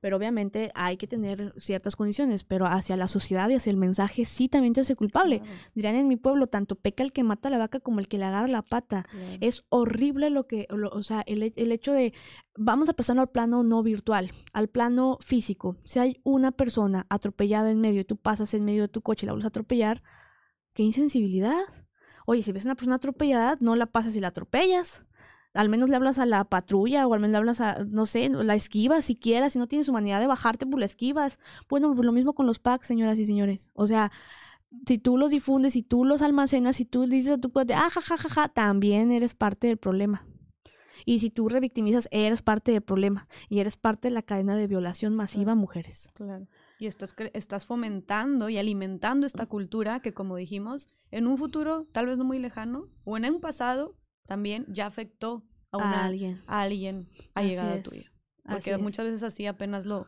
pero 0.00 0.18
obviamente 0.18 0.70
hay 0.74 0.98
que 0.98 1.06
tener 1.06 1.54
ciertas 1.56 1.96
condiciones, 1.96 2.44
pero 2.44 2.66
hacia 2.66 2.94
la 2.94 3.08
sociedad 3.08 3.48
y 3.48 3.54
hacia 3.54 3.70
el 3.70 3.78
mensaje 3.78 4.26
sí 4.26 4.50
también 4.50 4.74
te 4.74 4.82
hace 4.82 4.96
culpable. 4.96 5.40
Dirán 5.74 5.94
en 5.94 6.08
mi 6.08 6.16
pueblo, 6.16 6.46
tanto 6.46 6.74
peca 6.74 7.02
el 7.02 7.10
que 7.10 7.22
mata 7.22 7.48
a 7.48 7.50
la 7.50 7.56
vaca 7.56 7.80
como 7.80 8.00
el 8.00 8.08
que 8.08 8.18
le 8.18 8.26
agarra 8.26 8.48
la 8.48 8.60
pata. 8.60 9.06
Es 9.40 9.64
horrible 9.70 10.28
lo 10.28 10.46
que, 10.46 10.66
o 10.70 11.02
sea, 11.02 11.22
el, 11.26 11.54
el 11.56 11.72
hecho 11.72 11.92
de, 11.94 12.12
vamos 12.54 12.90
a 12.90 12.92
pasarlo 12.92 13.22
al 13.22 13.30
plano 13.30 13.62
no 13.62 13.82
virtual, 13.82 14.30
al 14.52 14.68
plano 14.68 15.16
físico. 15.22 15.78
Si 15.86 15.98
hay 15.98 16.20
una 16.22 16.52
persona 16.52 17.06
atropellada 17.08 17.70
en 17.70 17.80
medio 17.80 18.02
y 18.02 18.04
tú 18.04 18.18
pasas 18.18 18.52
en 18.52 18.66
medio 18.66 18.82
de 18.82 18.88
tu 18.88 19.00
coche 19.00 19.24
y 19.24 19.26
la 19.26 19.32
vuelves 19.32 19.46
a 19.46 19.48
atropellar, 19.48 20.02
qué 20.74 20.82
insensibilidad. 20.82 21.62
Oye, 22.26 22.42
si 22.42 22.52
ves 22.52 22.64
a 22.64 22.68
una 22.68 22.74
persona 22.74 22.96
atropellada, 22.96 23.56
no 23.60 23.76
la 23.76 23.86
pasas 23.86 24.16
y 24.16 24.20
la 24.20 24.28
atropellas 24.28 25.04
al 25.54 25.68
menos 25.68 25.88
le 25.88 25.96
hablas 25.96 26.18
a 26.18 26.26
la 26.26 26.44
patrulla 26.44 27.06
o 27.06 27.14
al 27.14 27.20
menos 27.20 27.32
le 27.32 27.38
hablas 27.38 27.60
a, 27.60 27.84
no 27.84 28.06
sé, 28.06 28.28
la 28.28 28.54
esquivas 28.56 29.04
si 29.04 29.14
quieras, 29.14 29.52
si 29.52 29.60
no 29.60 29.68
tienes 29.68 29.88
humanidad 29.88 30.20
de 30.20 30.26
bajarte, 30.26 30.66
pues 30.66 30.80
la 30.80 30.86
esquivas. 30.86 31.38
Bueno, 31.68 31.94
pues 31.94 32.04
lo 32.04 32.12
mismo 32.12 32.34
con 32.34 32.46
los 32.46 32.58
packs, 32.58 32.88
señoras 32.88 33.18
y 33.20 33.26
señores. 33.26 33.70
O 33.72 33.86
sea, 33.86 34.10
si 34.86 34.98
tú 34.98 35.16
los 35.16 35.30
difundes, 35.30 35.74
si 35.74 35.82
tú 35.82 36.04
los 36.04 36.22
almacenas, 36.22 36.76
si 36.76 36.84
tú 36.84 37.06
dices 37.06 37.32
a 37.32 37.38
tu 37.38 37.52
cuate, 37.52 37.74
ah, 37.74 37.88
ja, 37.88 38.00
ja, 38.00 38.16
ja, 38.16 38.28
ja, 38.28 38.48
también 38.48 39.12
eres 39.12 39.34
parte 39.34 39.68
del 39.68 39.78
problema. 39.78 40.26
Y 41.06 41.20
si 41.20 41.30
tú 41.30 41.48
revictimizas, 41.48 42.08
eres 42.10 42.42
parte 42.42 42.72
del 42.72 42.82
problema 42.82 43.28
y 43.48 43.60
eres 43.60 43.76
parte 43.76 44.08
de 44.08 44.14
la 44.14 44.22
cadena 44.22 44.56
de 44.56 44.66
violación 44.66 45.14
masiva 45.14 45.52
a 45.52 45.56
mujeres. 45.56 46.10
Claro. 46.14 46.48
Y 46.84 46.86
estás, 46.86 47.16
estás 47.32 47.64
fomentando 47.64 48.50
y 48.50 48.58
alimentando 48.58 49.26
esta 49.26 49.46
cultura 49.46 50.00
que, 50.00 50.12
como 50.12 50.36
dijimos, 50.36 50.94
en 51.10 51.26
un 51.26 51.38
futuro 51.38 51.88
tal 51.92 52.04
vez 52.04 52.18
no 52.18 52.24
muy 52.24 52.38
lejano 52.38 52.90
o 53.04 53.16
en 53.16 53.24
un 53.24 53.40
pasado 53.40 53.96
también 54.26 54.66
ya 54.68 54.84
afectó 54.84 55.46
a, 55.72 56.04
alguien. 56.04 56.42
A 56.46 56.60
alguien 56.60 57.08
ha 57.32 57.42
llegado 57.42 57.72
a 57.72 57.80
tu 57.80 57.90
vida. 57.90 58.12
Porque 58.44 58.76
muchas 58.76 59.06
veces 59.06 59.22
así 59.22 59.46
apenas 59.46 59.86
lo, 59.86 60.06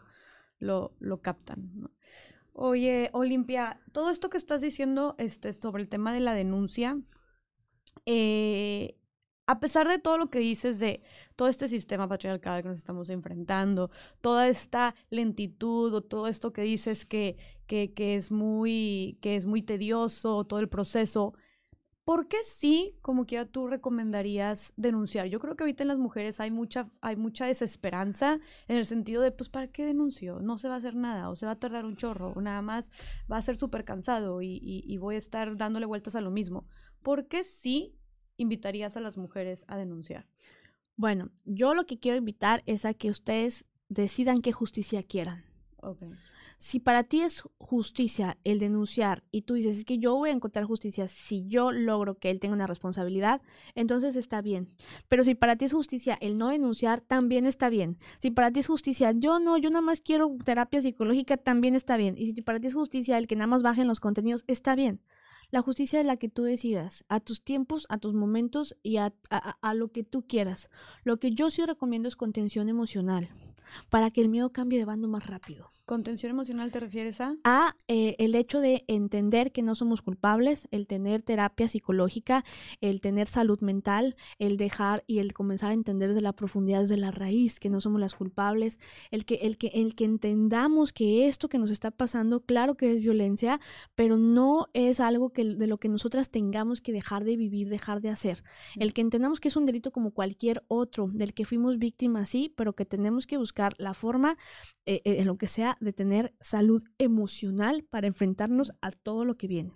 lo, 0.58 0.94
lo 1.00 1.22
captan. 1.22 1.90
Oye, 2.52 3.08
Olimpia, 3.14 3.80
todo 3.92 4.10
esto 4.10 4.28
que 4.28 4.36
estás 4.36 4.60
diciendo 4.60 5.14
este, 5.16 5.54
sobre 5.54 5.82
el 5.82 5.88
tema 5.88 6.12
de 6.12 6.20
la 6.20 6.34
denuncia, 6.34 7.00
eh, 8.04 9.00
a 9.46 9.60
pesar 9.60 9.88
de 9.88 9.98
todo 9.98 10.18
lo 10.18 10.28
que 10.28 10.40
dices 10.40 10.78
de 10.78 11.02
todo 11.36 11.48
este 11.48 11.68
sistema 11.68 12.08
patriarcal 12.08 12.62
que 12.62 12.68
nos 12.68 12.78
estamos 12.78 13.10
enfrentando, 13.10 13.90
toda 14.20 14.48
esta 14.48 14.94
lentitud 15.10 15.94
o 15.94 16.00
todo 16.02 16.26
esto 16.26 16.52
que 16.52 16.62
dices 16.62 17.04
que, 17.04 17.36
que, 17.66 17.92
es, 18.16 18.32
muy, 18.32 19.18
que 19.22 19.36
es 19.36 19.46
muy 19.46 19.62
tedioso, 19.62 20.44
todo 20.44 20.60
el 20.60 20.68
proceso, 20.68 21.34
¿Por 22.06 22.28
qué 22.28 22.36
sí, 22.44 22.96
como 23.02 23.26
quiera, 23.26 23.46
tú 23.46 23.66
recomendarías 23.66 24.72
denunciar? 24.76 25.26
Yo 25.26 25.40
creo 25.40 25.56
que 25.56 25.64
ahorita 25.64 25.82
en 25.82 25.88
las 25.88 25.98
mujeres 25.98 26.38
hay 26.38 26.52
mucha, 26.52 26.88
hay 27.00 27.16
mucha 27.16 27.46
desesperanza 27.46 28.38
en 28.68 28.76
el 28.76 28.86
sentido 28.86 29.22
de, 29.22 29.32
pues, 29.32 29.48
¿para 29.48 29.66
qué 29.66 29.84
denuncio? 29.84 30.38
No 30.38 30.56
se 30.56 30.68
va 30.68 30.74
a 30.74 30.78
hacer 30.78 30.94
nada, 30.94 31.28
o 31.30 31.34
se 31.34 31.46
va 31.46 31.52
a 31.52 31.58
tardar 31.58 31.84
un 31.84 31.96
chorro, 31.96 32.32
o 32.36 32.40
nada 32.40 32.62
más 32.62 32.92
va 33.28 33.38
a 33.38 33.42
ser 33.42 33.56
súper 33.56 33.84
cansado 33.84 34.40
y, 34.40 34.96
voy 34.98 35.16
a 35.16 35.18
estar 35.18 35.56
dándole 35.56 35.84
vueltas 35.84 36.14
a 36.14 36.20
lo 36.20 36.30
mismo. 36.30 36.68
¿Por 37.02 37.26
qué 37.26 37.42
sí 37.42 37.98
invitarías 38.36 38.96
a 38.96 39.00
las 39.00 39.16
mujeres 39.16 39.64
a 39.66 39.76
denunciar? 39.76 40.28
Bueno, 40.96 41.30
yo 41.44 41.74
lo 41.74 41.86
que 41.86 41.98
quiero 41.98 42.18
invitar 42.18 42.62
es 42.66 42.84
a 42.84 42.94
que 42.94 43.10
ustedes 43.10 43.64
decidan 43.88 44.42
qué 44.42 44.52
justicia 44.52 45.02
quieran. 45.02 45.44
Okay. 45.78 46.08
Si 46.58 46.80
para 46.80 47.04
ti 47.04 47.20
es 47.20 47.42
justicia 47.58 48.38
el 48.42 48.58
denunciar 48.58 49.22
y 49.30 49.42
tú 49.42 49.54
dices, 49.54 49.76
es 49.76 49.84
que 49.84 49.98
yo 49.98 50.14
voy 50.14 50.30
a 50.30 50.32
encontrar 50.32 50.64
justicia 50.64 51.06
si 51.06 51.46
yo 51.46 51.70
logro 51.70 52.18
que 52.18 52.30
él 52.30 52.40
tenga 52.40 52.54
una 52.54 52.66
responsabilidad, 52.66 53.42
entonces 53.74 54.16
está 54.16 54.40
bien. 54.40 54.70
Pero 55.08 55.22
si 55.22 55.34
para 55.34 55.56
ti 55.56 55.66
es 55.66 55.74
justicia 55.74 56.16
el 56.20 56.38
no 56.38 56.48
denunciar, 56.48 57.02
también 57.02 57.46
está 57.46 57.68
bien. 57.68 57.98
Si 58.20 58.30
para 58.30 58.50
ti 58.50 58.60
es 58.60 58.68
justicia, 58.68 59.12
yo 59.12 59.38
no, 59.38 59.58
yo 59.58 59.68
nada 59.68 59.82
más 59.82 60.00
quiero 60.00 60.34
terapia 60.44 60.80
psicológica, 60.80 61.36
también 61.36 61.74
está 61.74 61.98
bien. 61.98 62.14
Y 62.16 62.32
si 62.32 62.40
para 62.40 62.58
ti 62.58 62.68
es 62.68 62.74
justicia 62.74 63.18
el 63.18 63.26
que 63.26 63.36
nada 63.36 63.48
más 63.48 63.62
bajen 63.62 63.86
los 63.86 64.00
contenidos, 64.00 64.44
está 64.46 64.74
bien. 64.74 65.02
La 65.50 65.62
justicia 65.62 66.00
es 66.00 66.06
la 66.06 66.16
que 66.16 66.28
tú 66.28 66.42
decidas, 66.42 67.04
a 67.08 67.20
tus 67.20 67.42
tiempos, 67.42 67.86
a 67.88 67.98
tus 67.98 68.14
momentos 68.14 68.76
y 68.82 68.96
a, 68.96 69.14
a, 69.30 69.74
lo 69.74 69.88
que 69.88 70.02
tú 70.02 70.26
quieras. 70.26 70.68
Lo 71.04 71.18
que 71.18 71.30
yo 71.30 71.50
sí 71.50 71.64
recomiendo 71.64 72.08
es 72.08 72.16
contención 72.16 72.68
emocional 72.68 73.28
para 73.90 74.10
que 74.10 74.20
el 74.20 74.28
miedo 74.28 74.52
cambie 74.52 74.78
de 74.78 74.84
bando 74.84 75.08
más 75.08 75.26
rápido. 75.26 75.70
¿Contención 75.86 76.30
emocional 76.30 76.72
te 76.72 76.80
refieres 76.80 77.20
a? 77.20 77.36
A 77.44 77.76
eh, 77.86 78.16
el 78.18 78.34
hecho 78.34 78.60
de 78.60 78.84
entender 78.88 79.52
que 79.52 79.62
no 79.62 79.76
somos 79.76 80.02
culpables, 80.02 80.66
el 80.72 80.88
tener 80.88 81.22
terapia 81.22 81.68
psicológica, 81.68 82.44
el 82.80 83.00
tener 83.00 83.28
salud 83.28 83.60
mental, 83.60 84.16
el 84.40 84.56
dejar 84.56 85.04
y 85.06 85.20
el 85.20 85.32
comenzar 85.32 85.70
a 85.70 85.74
entender 85.74 86.08
desde 86.08 86.22
la 86.22 86.32
profundidad, 86.32 86.80
desde 86.80 86.96
la 86.96 87.12
raíz, 87.12 87.60
que 87.60 87.70
no 87.70 87.80
somos 87.80 88.00
las 88.00 88.16
culpables, 88.16 88.80
el 89.12 89.24
que, 89.24 89.36
el 89.36 89.58
que, 89.58 89.68
el 89.68 89.94
que 89.94 90.06
entendamos 90.06 90.92
que 90.92 91.28
esto 91.28 91.48
que 91.48 91.58
nos 91.58 91.70
está 91.70 91.92
pasando, 91.92 92.40
claro 92.40 92.76
que 92.76 92.92
es 92.92 93.00
violencia, 93.00 93.60
pero 93.94 94.18
no 94.18 94.66
es 94.74 94.98
algo 94.98 95.30
que, 95.30 95.44
de 95.44 95.66
lo 95.68 95.78
que 95.78 95.88
nosotras 95.88 96.30
tengamos 96.30 96.80
que 96.80 96.92
dejar 96.92 97.22
de 97.22 97.36
vivir, 97.36 97.68
dejar 97.68 98.00
de 98.00 98.08
hacer. 98.08 98.42
El 98.76 98.92
que 98.92 99.02
entendamos 99.02 99.38
que 99.38 99.46
es 99.46 99.56
un 99.56 99.66
delito 99.66 99.92
como 99.92 100.10
cualquier 100.10 100.64
otro, 100.66 101.08
del 101.12 101.32
que 101.32 101.44
fuimos 101.44 101.78
víctimas, 101.78 102.28
sí, 102.28 102.52
pero 102.56 102.74
que 102.74 102.84
tenemos 102.84 103.28
que 103.28 103.36
buscar 103.36 103.55
la 103.78 103.94
forma, 103.94 104.36
eh, 104.86 105.00
eh, 105.04 105.16
en 105.20 105.26
lo 105.26 105.36
que 105.36 105.46
sea, 105.46 105.76
de 105.80 105.92
tener 105.92 106.34
salud 106.40 106.82
emocional 106.98 107.84
para 107.84 108.06
enfrentarnos 108.06 108.72
a 108.80 108.90
todo 108.90 109.24
lo 109.24 109.36
que 109.36 109.46
viene. 109.46 109.72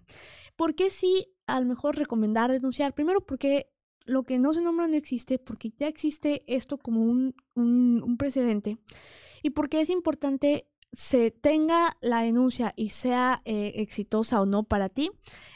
¿Por 0.56 0.74
qué 0.74 0.90
sí 0.90 1.34
a 1.46 1.60
lo 1.60 1.66
mejor 1.66 1.96
recomendar 1.96 2.52
denunciar? 2.52 2.94
Primero 2.94 3.24
porque 3.24 3.70
lo 4.04 4.24
que 4.24 4.38
no 4.38 4.52
se 4.52 4.60
nombra 4.60 4.88
no 4.88 4.96
existe, 4.96 5.38
porque 5.38 5.72
ya 5.78 5.88
existe 5.88 6.42
esto 6.46 6.78
como 6.78 7.02
un, 7.02 7.34
un, 7.54 8.16
precedente 8.16 8.78
y 9.42 9.50
porque 9.50 9.80
es 9.80 9.90
importante 9.90 10.69
se 10.92 11.30
tenga 11.30 11.96
la 12.00 12.22
denuncia 12.22 12.72
y 12.76 12.90
sea 12.90 13.42
eh, 13.44 13.72
exitosa 13.76 14.40
o 14.40 14.46
no 14.46 14.64
para 14.64 14.88
ti, 14.88 15.10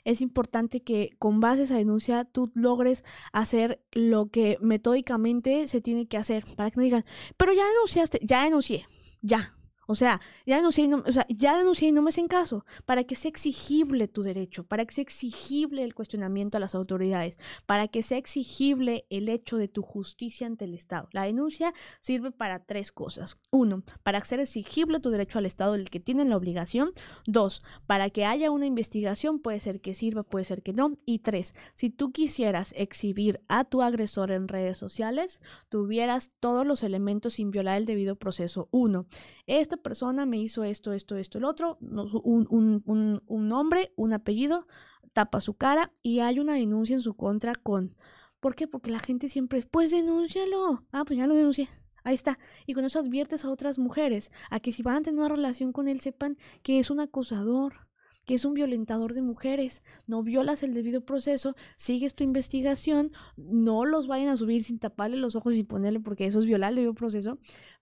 es 0.04 0.20
importante 0.20 0.82
que 0.82 1.10
con 1.18 1.40
base 1.40 1.62
a 1.62 1.64
esa 1.64 1.76
denuncia 1.76 2.24
tú 2.24 2.52
logres 2.54 3.04
hacer 3.32 3.82
lo 3.92 4.30
que 4.30 4.58
metódicamente 4.60 5.66
se 5.66 5.80
tiene 5.80 6.06
que 6.06 6.18
hacer 6.18 6.44
para 6.56 6.70
que 6.70 6.76
no 6.76 6.82
digan, 6.82 7.04
pero 7.36 7.52
ya 7.52 7.66
denunciaste, 7.66 8.20
ya 8.22 8.44
denuncié, 8.44 8.86
ya, 9.22 9.56
o 9.86 9.94
sea, 9.94 10.20
ya 10.46 10.56
denuncié, 10.56 10.84
y 10.84 10.88
no, 10.88 11.02
o 11.06 11.12
sea, 11.12 11.26
ya 11.28 11.56
denuncié 11.56 11.88
y 11.88 11.92
no 11.92 12.02
me 12.02 12.08
hacen 12.08 12.28
caso. 12.28 12.64
Para 12.84 13.04
que 13.04 13.14
sea 13.14 13.28
exigible 13.28 14.08
tu 14.08 14.22
derecho, 14.22 14.64
para 14.64 14.84
que 14.84 14.94
sea 14.94 15.02
exigible 15.02 15.84
el 15.84 15.94
cuestionamiento 15.94 16.56
a 16.56 16.60
las 16.60 16.74
autoridades, 16.74 17.38
para 17.66 17.88
que 17.88 18.02
sea 18.02 18.18
exigible 18.18 19.06
el 19.10 19.28
hecho 19.28 19.56
de 19.56 19.68
tu 19.68 19.82
justicia 19.82 20.46
ante 20.46 20.64
el 20.64 20.74
Estado. 20.74 21.08
La 21.12 21.24
denuncia 21.24 21.74
sirve 22.00 22.30
para 22.30 22.64
tres 22.64 22.92
cosas. 22.92 23.36
Uno, 23.50 23.82
para 24.02 24.18
hacer 24.18 24.40
exigible 24.40 25.00
tu 25.00 25.10
derecho 25.10 25.38
al 25.38 25.46
Estado 25.46 25.72
del 25.72 25.90
que 25.90 26.00
tienen 26.00 26.30
la 26.30 26.36
obligación. 26.36 26.92
Dos, 27.26 27.62
para 27.86 28.10
que 28.10 28.24
haya 28.24 28.50
una 28.50 28.66
investigación, 28.66 29.38
puede 29.38 29.60
ser 29.60 29.80
que 29.80 29.94
sirva, 29.94 30.22
puede 30.22 30.44
ser 30.44 30.62
que 30.62 30.72
no. 30.72 30.98
Y 31.04 31.20
tres, 31.20 31.54
si 31.74 31.90
tú 31.90 32.12
quisieras 32.12 32.72
exhibir 32.76 33.40
a 33.48 33.64
tu 33.64 33.82
agresor 33.82 34.30
en 34.30 34.48
redes 34.48 34.78
sociales, 34.78 35.40
tuvieras 35.68 36.30
todos 36.40 36.66
los 36.66 36.82
elementos 36.82 37.34
sin 37.34 37.50
violar 37.50 37.76
el 37.76 37.86
debido 37.86 38.16
proceso. 38.16 38.68
Uno, 38.70 39.06
esta 39.46 39.73
persona 39.76 40.26
me 40.26 40.38
hizo 40.38 40.64
esto, 40.64 40.92
esto, 40.92 41.16
esto, 41.16 41.38
el 41.38 41.44
otro, 41.44 41.78
un, 41.80 42.46
un, 42.50 42.82
un, 42.84 43.22
un 43.26 43.48
nombre, 43.48 43.92
un 43.96 44.12
apellido, 44.12 44.66
tapa 45.12 45.40
su 45.40 45.54
cara 45.54 45.92
y 46.02 46.20
hay 46.20 46.38
una 46.38 46.54
denuncia 46.54 46.94
en 46.94 47.00
su 47.02 47.14
contra 47.14 47.54
con... 47.54 47.96
¿Por 48.40 48.54
qué? 48.54 48.66
Porque 48.66 48.90
la 48.90 48.98
gente 48.98 49.28
siempre 49.28 49.58
es, 49.58 49.64
pues 49.64 49.90
denúncialo. 49.90 50.84
Ah, 50.92 51.04
pues 51.06 51.18
ya 51.18 51.26
lo 51.26 51.34
denuncié. 51.34 51.70
Ahí 52.02 52.14
está. 52.14 52.38
Y 52.66 52.74
con 52.74 52.84
eso 52.84 52.98
adviertes 52.98 53.46
a 53.46 53.50
otras 53.50 53.78
mujeres 53.78 54.30
a 54.50 54.60
que 54.60 54.70
si 54.70 54.82
van 54.82 54.96
a 54.96 55.02
tener 55.02 55.20
una 55.20 55.34
relación 55.34 55.72
con 55.72 55.88
él 55.88 56.00
sepan 56.00 56.36
que 56.62 56.78
es 56.78 56.90
un 56.90 57.00
acosador, 57.00 57.88
que 58.26 58.34
es 58.34 58.44
un 58.44 58.54
violentador 58.54 59.14
de 59.14 59.22
mujeres. 59.22 59.82
No 60.06 60.22
violas 60.22 60.62
el 60.62 60.74
debido 60.74 61.04
proceso, 61.04 61.56
sigues 61.76 62.14
tu 62.14 62.24
investigación, 62.24 63.12
no 63.36 63.86
los 63.86 64.06
vayan 64.06 64.28
a 64.28 64.36
subir 64.36 64.62
sin 64.64 64.78
taparle 64.78 65.16
los 65.16 65.36
ojos 65.36 65.54
y 65.54 65.62
ponerle 65.62 66.00
porque 66.00 66.26
eso 66.26 66.38
es 66.38 66.44
violar 66.44 66.70
el 66.70 66.76
debido 66.76 66.94
proceso 66.94 67.38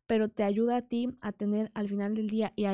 pero 0.06 0.28
te 0.28 0.44
ayuda 0.44 0.76
a 0.76 0.82
ti 0.82 1.08
a 1.20 1.32
tener 1.32 1.70
al 1.74 1.88
final 1.88 2.14
del 2.14 2.28
día 2.28 2.52
y, 2.56 2.64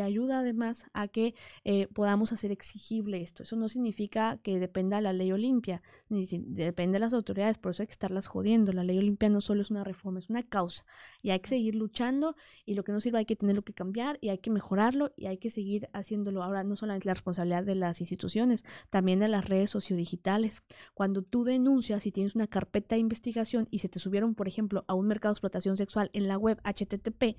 ayuda 0.00 0.40
además 0.40 0.84
a 0.92 1.08
que 1.08 1.34
eh, 1.64 1.88
podamos 1.88 2.32
hacer 2.32 2.50
exigible 2.50 3.20
esto. 3.20 3.42
Eso 3.42 3.56
no 3.56 3.68
significa 3.68 4.38
que 4.42 4.58
dependa 4.58 4.96
de 4.96 5.02
la 5.02 5.12
ley 5.12 5.32
Olimpia, 5.32 5.82
ni 6.08 6.26
depende 6.26 6.96
de 6.96 7.00
las 7.00 7.12
autoridades, 7.12 7.58
por 7.58 7.72
eso 7.72 7.82
hay 7.82 7.86
que 7.86 7.92
estarlas 7.92 8.26
jodiendo. 8.26 8.72
La 8.72 8.84
ley 8.84 8.98
Olimpia 8.98 9.28
no 9.28 9.40
solo 9.40 9.62
es 9.62 9.70
una 9.70 9.84
reforma, 9.84 10.18
es 10.18 10.30
una 10.30 10.42
causa 10.42 10.84
y 11.22 11.30
hay 11.30 11.40
que 11.40 11.48
seguir 11.48 11.74
luchando 11.74 12.36
y 12.64 12.74
lo 12.74 12.84
que 12.84 12.92
no 12.92 13.00
sirve 13.00 13.18
hay 13.18 13.26
que 13.26 13.36
tenerlo 13.36 13.62
que 13.62 13.72
cambiar 13.72 14.18
y 14.20 14.28
hay 14.28 14.38
que 14.38 14.50
mejorarlo 14.50 15.12
y 15.16 15.26
hay 15.26 15.38
que 15.38 15.50
seguir 15.50 15.88
haciéndolo. 15.92 16.42
Ahora 16.42 16.64
no 16.64 16.76
solamente 16.76 17.08
la 17.08 17.14
responsabilidad 17.14 17.64
de 17.64 17.74
las 17.74 18.00
instituciones, 18.00 18.64
también 18.90 19.18
de 19.18 19.28
las 19.28 19.44
redes 19.44 19.70
sociodigitales. 19.70 20.62
Cuando 20.94 21.22
tú 21.22 21.44
denuncias 21.44 22.06
y 22.06 22.12
tienes 22.12 22.34
una 22.34 22.46
carpeta 22.46 22.94
de 22.94 23.00
investigación 23.00 23.68
y 23.70 23.80
se 23.80 23.88
te 23.88 23.98
subieron, 23.98 24.34
por 24.34 24.48
ejemplo, 24.48 24.84
a 24.86 24.94
un 24.94 25.06
mercado 25.06 25.32
de 25.32 25.36
explotación 25.36 25.76
sexual 25.76 26.10
en 26.12 26.28
la 26.28 26.38
web 26.38 26.60
HTTP, 26.68 27.36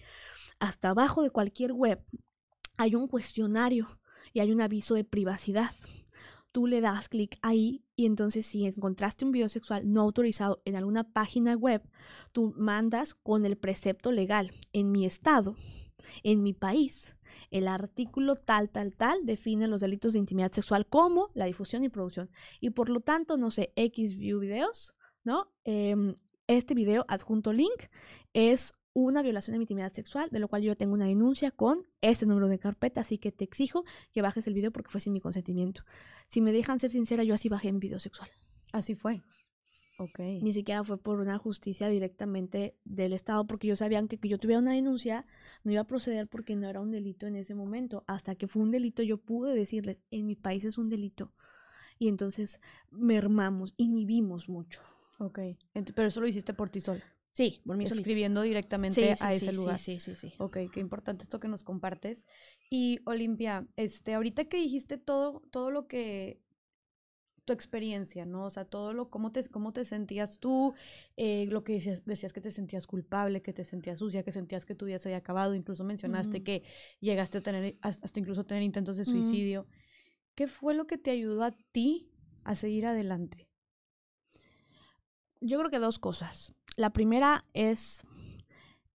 hasta 0.60 0.90
abajo 0.90 1.24
de 1.24 1.30
cualquier 1.30 1.74
web 1.74 2.04
hay 2.78 2.96
un 2.96 3.08
cuestionario 3.08 3.88
y 4.34 4.40
hay 4.40 4.52
un 4.52 4.62
aviso 4.62 4.96
de 4.96 5.04
privacidad. 5.04 5.72
Tú 6.52 6.66
le 6.66 6.82
das 6.82 7.10
clic 7.10 7.38
ahí 7.42 7.84
y 7.96 8.06
entonces 8.06 8.46
si 8.46 8.66
encontraste 8.66 9.26
un 9.26 9.32
video 9.32 9.50
sexual 9.50 9.92
no 9.92 10.02
autorizado 10.02 10.62
en 10.66 10.76
alguna 10.76 11.04
página 11.04 11.56
web, 11.56 11.84
tú 12.32 12.54
mandas 12.58 13.14
con 13.14 13.46
el 13.46 13.58
precepto 13.58 14.12
legal. 14.12 14.52
En 14.74 14.92
mi 14.92 15.06
estado, 15.06 15.56
En 16.24 16.42
mi 16.44 16.54
país, 16.54 17.18
el 17.52 17.68
artículo 17.68 18.36
tal, 18.36 18.70
tal, 18.70 18.96
tal 18.96 19.26
define 19.26 19.68
los 19.68 19.82
delitos 19.82 20.14
de 20.14 20.20
intimidad 20.20 20.52
sexual 20.52 20.88
como 20.88 21.30
la 21.34 21.46
difusión 21.46 21.84
y 21.84 21.90
producción. 21.90 22.30
Y 22.60 22.72
por 22.72 22.90
lo 22.90 23.02
tanto, 23.02 23.38
no 23.38 23.52
sé, 23.52 23.74
X 23.76 24.16
view 24.16 24.40
videos, 24.40 24.96
¿no? 25.24 25.52
Em, 25.64 26.16
este 26.48 26.74
video, 26.74 27.06
adjunto 27.08 27.54
link, 27.54 27.90
es 28.34 28.74
una 28.94 29.22
violación 29.22 29.54
de 29.54 29.60
mi 29.60 29.64
intimidad 29.64 29.94
sexual, 29.94 30.30
de 30.32 30.40
lo 30.40 30.48
cual 30.48 30.64
yo 30.64 30.76
tengo 30.76 30.94
una 30.94 31.06
denuncia 31.06 31.52
con 31.52 31.86
ese 32.02 32.26
número 32.26 32.48
de 32.48 32.60
carpeta, 32.60 33.02
así 33.02 33.18
que 33.18 33.32
te 33.32 33.44
exijo 33.44 33.86
que 34.12 34.22
bajes 34.22 34.48
el 34.48 34.54
video 34.54 34.72
porque 34.72 34.90
fue 34.90 35.02
sin 35.02 35.14
mi 35.14 35.22
consentimiento. 35.22 35.84
Si 36.28 36.42
me 36.42 36.52
dejan 36.52 36.80
ser 36.80 36.92
sincera, 36.92 37.24
yo 37.24 37.34
así 37.34 37.50
bajé 37.50 37.70
en 37.70 37.80
video 37.80 38.00
sexual. 38.00 38.30
Así 38.72 38.96
fue. 38.96 39.22
Ok. 40.00 40.20
Ni 40.20 40.54
siquiera 40.54 40.84
fue 40.84 40.98
por 40.98 41.20
una 41.20 41.38
justicia 41.38 41.90
directamente 41.90 42.78
del 42.86 43.12
Estado, 43.12 43.46
porque 43.46 43.68
yo 43.68 43.76
sabía 43.76 44.06
que, 44.08 44.18
que 44.18 44.30
yo 44.30 44.38
tuviera 44.38 44.62
una 44.62 44.74
denuncia, 44.74 45.26
no 45.64 45.72
iba 45.74 45.82
a 45.82 45.88
proceder 45.88 46.28
porque 46.28 46.56
no 46.56 46.70
era 46.70 46.80
un 46.80 46.92
delito 46.92 47.28
en 47.28 47.36
ese 47.36 47.54
momento. 47.54 48.06
Hasta 48.08 48.36
que 48.36 48.48
fue 48.48 48.64
un 48.64 48.72
delito, 48.72 49.04
yo 49.04 49.18
pude 49.18 49.54
decirles, 49.54 50.02
en 50.10 50.26
mi 50.26 50.36
país 50.36 50.64
es 50.64 50.78
un 50.78 50.90
delito. 50.90 51.34
Y 51.98 52.08
entonces 52.08 52.62
mermamos, 52.92 53.74
inhibimos 53.76 54.48
mucho. 54.48 54.82
Ok. 55.20 55.40
pero 55.74 56.08
eso 56.08 56.22
lo 56.22 56.28
hiciste 56.28 56.54
por 56.54 56.70
ti 56.70 56.80
sola. 56.80 57.04
Sí, 57.34 57.62
por 57.66 57.78
mí 57.78 57.86
Escribiendo 57.86 58.42
directamente 58.42 59.16
a 59.20 59.34
ese 59.34 59.54
lugar. 59.54 59.80
Sí, 59.80 60.00
sí, 60.00 60.16
sí, 60.16 60.34
Ok, 60.40 60.58
qué 60.74 60.80
importante 60.80 61.24
esto 61.24 61.40
que 61.40 61.48
nos 61.48 61.64
compartes. 61.64 62.26
Y 62.70 63.00
Olimpia, 63.06 63.68
este, 63.76 64.14
ahorita 64.14 64.46
que 64.46 64.58
dijiste 64.58 64.98
todo, 64.98 65.42
todo 65.52 65.72
lo 65.72 65.88
que 65.88 66.42
tu 67.50 67.54
experiencia, 67.54 68.28
¿no? 68.28 68.46
O 68.46 68.52
sea, 68.52 68.66
todo 68.66 68.94
lo, 68.94 69.10
cómo 69.10 69.32
te, 69.32 69.44
cómo 69.50 69.74
te 69.74 69.84
sentías 69.84 70.38
tú, 70.38 70.76
eh, 71.18 71.48
lo 71.50 71.64
que 71.64 71.74
decías, 71.74 72.06
decías 72.06 72.32
que 72.32 72.42
te 72.42 72.52
sentías 72.52 72.86
culpable, 72.86 73.42
que 73.42 73.54
te 73.54 73.64
sentías 73.64 73.98
sucia, 73.98 74.22
que 74.22 74.32
sentías 74.32 74.68
que 74.68 74.76
tu 74.76 74.86
día 74.86 75.00
se 75.00 75.10
había 75.10 75.18
acabado, 75.18 75.56
incluso 75.56 75.84
mencionaste 75.84 76.44
que 76.44 76.62
llegaste 77.00 77.40
a 77.40 77.42
tener, 77.42 77.76
hasta 77.82 78.20
incluso 78.20 78.46
tener 78.46 78.62
intentos 78.62 78.98
de 78.98 79.06
suicidio. 79.06 79.66
¿Qué 80.36 80.48
fue 80.48 80.76
lo 80.76 80.86
que 80.86 81.00
te 81.00 81.10
ayudó 81.10 81.44
a 81.44 81.52
ti 81.72 82.12
a 82.44 82.54
seguir 82.54 82.86
adelante? 82.86 83.50
Yo 85.42 85.58
creo 85.58 85.72
que 85.72 85.80
dos 85.80 85.98
cosas. 85.98 86.54
La 86.80 86.92
primera 86.92 87.44
es 87.54 88.06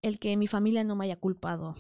el 0.01 0.19
que 0.19 0.39
mi 0.39 0.47
familia 0.47 0.85
no 0.85 0.97
me 0.97 1.05
haya 1.05 1.17
culpado, 1.17 1.77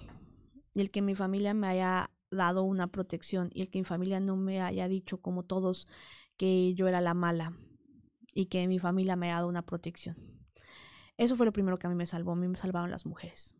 y 0.75 0.83
el 0.83 0.91
que 0.91 1.01
mi 1.01 1.15
familia 1.15 1.55
me 1.55 1.67
haya 1.67 2.11
dado 2.31 2.63
una 2.63 2.89
protección 2.89 3.49
y 3.55 3.63
el 3.63 3.71
que 3.71 3.79
mi 3.79 3.87
familia 3.87 4.21
no 4.21 4.37
me 4.37 4.61
haya 4.61 4.87
dicho 4.87 5.23
como 5.23 5.45
todos 5.45 5.89
que 6.37 6.75
yo 6.75 6.89
era 6.89 7.01
la 7.01 7.15
mala 7.15 7.57
y 8.35 8.47
que 8.47 8.69
mi 8.69 8.79
familia 8.79 9.17
me 9.17 9.29
haya 9.29 9.37
dado 9.37 9.49
una 9.49 9.65
protección. 9.65 10.19
Eso 11.17 11.37
fue 11.37 11.47
lo 11.47 11.55
primero 11.55 11.79
que 11.79 11.87
a 11.87 11.91
mí 11.91 11.97
me 11.97 12.05
salvó, 12.05 12.33
a 12.33 12.37
mí 12.37 12.49
me 12.49 12.59
salvaron 12.59 12.91
las 12.91 13.07
mujeres. 13.07 13.55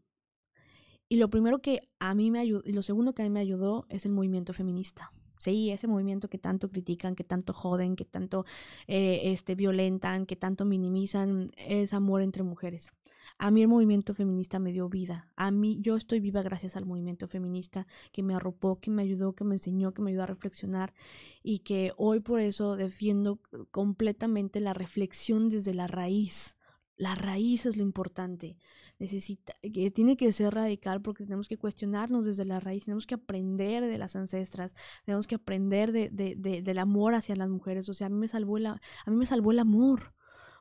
Y 1.09 1.17
lo 1.17 1.31
primero 1.31 1.63
que 1.63 1.89
a 1.99 2.15
mí 2.15 2.31
me 2.31 2.41
ayudó, 2.41 2.61
y 2.67 2.75
lo 2.75 2.83
segundo 2.83 3.15
que 3.15 3.23
a 3.23 3.25
mí 3.25 3.31
me 3.31 3.41
ayudó 3.41 3.87
es 3.89 4.05
el 4.05 4.13
movimiento 4.13 4.53
feminista. 4.53 5.15
Sí, 5.45 5.71
ese 5.71 5.87
movimiento 5.87 6.31
que 6.31 6.39
tanto 6.39 6.71
critican, 6.71 7.15
que 7.15 7.23
tanto 7.23 7.53
joden, 7.53 7.97
que 7.97 8.07
tanto 8.07 8.47
eh, 8.87 9.21
este, 9.25 9.55
violentan, 9.55 10.25
que 10.25 10.37
tanto 10.37 10.65
minimizan, 10.65 11.51
es 11.59 11.93
amor 11.93 12.23
entre 12.23 12.43
mujeres. 12.43 12.95
A 13.37 13.51
mí 13.51 13.61
el 13.61 13.69
movimiento 13.69 14.15
feminista 14.15 14.59
me 14.59 14.73
dio 14.73 14.89
vida. 14.89 15.29
A 15.37 15.51
mí 15.51 15.77
yo 15.83 15.97
estoy 15.97 16.21
viva 16.21 16.41
gracias 16.41 16.77
al 16.77 16.87
movimiento 16.87 17.29
feminista 17.29 17.87
que 18.11 18.23
me 18.23 18.35
arropó, 18.35 18.81
que 18.81 18.91
me 18.91 19.03
ayudó, 19.03 19.35
que 19.35 19.45
me 19.45 19.57
enseñó, 19.57 19.93
que 19.93 20.01
me 20.01 20.13
ayudó 20.13 20.23
a 20.23 20.29
reflexionar 20.29 20.95
y 21.43 21.59
que 21.59 21.93
hoy 21.99 22.21
por 22.21 22.41
eso 22.41 22.77
defiendo 22.77 23.39
completamente 23.71 24.61
la 24.61 24.73
reflexión 24.73 25.51
desde 25.51 25.75
la 25.75 25.89
raíz. 25.89 26.57
La 26.97 27.17
raíz 27.17 27.67
es 27.67 27.77
lo 27.77 27.83
importante 27.83 28.57
necesita, 28.99 29.55
que 29.63 29.91
tiene 29.91 30.17
que 30.17 30.33
ser 30.33 30.55
radical 30.55 31.03
porque 31.03 31.25
tenemos 31.25 31.49
que 31.49 31.59
cuestionarnos 31.59 32.25
desde 32.25 32.45
la 32.45 32.61
raíz, 32.61 32.85
tenemos 32.85 33.07
que 33.07 33.15
aprender 33.15 33.85
de 33.85 33.99
las 33.99 34.17
ancestras, 34.17 34.75
tenemos 35.05 35.27
que 35.27 35.35
aprender 35.37 35.93
de, 35.93 36.11
de, 36.11 36.35
de, 36.37 36.63
del 36.63 36.79
amor 36.79 37.15
hacia 37.15 37.37
las 37.37 37.49
mujeres. 37.49 37.89
O 37.89 37.95
sea, 37.95 38.07
a 38.07 38.11
mí 38.11 38.17
me 38.19 38.29
salvó 38.29 38.57
a 38.57 39.11
mí 39.11 39.17
me 39.17 39.27
salvó 39.27 39.51
el 39.51 39.59
amor 39.59 40.15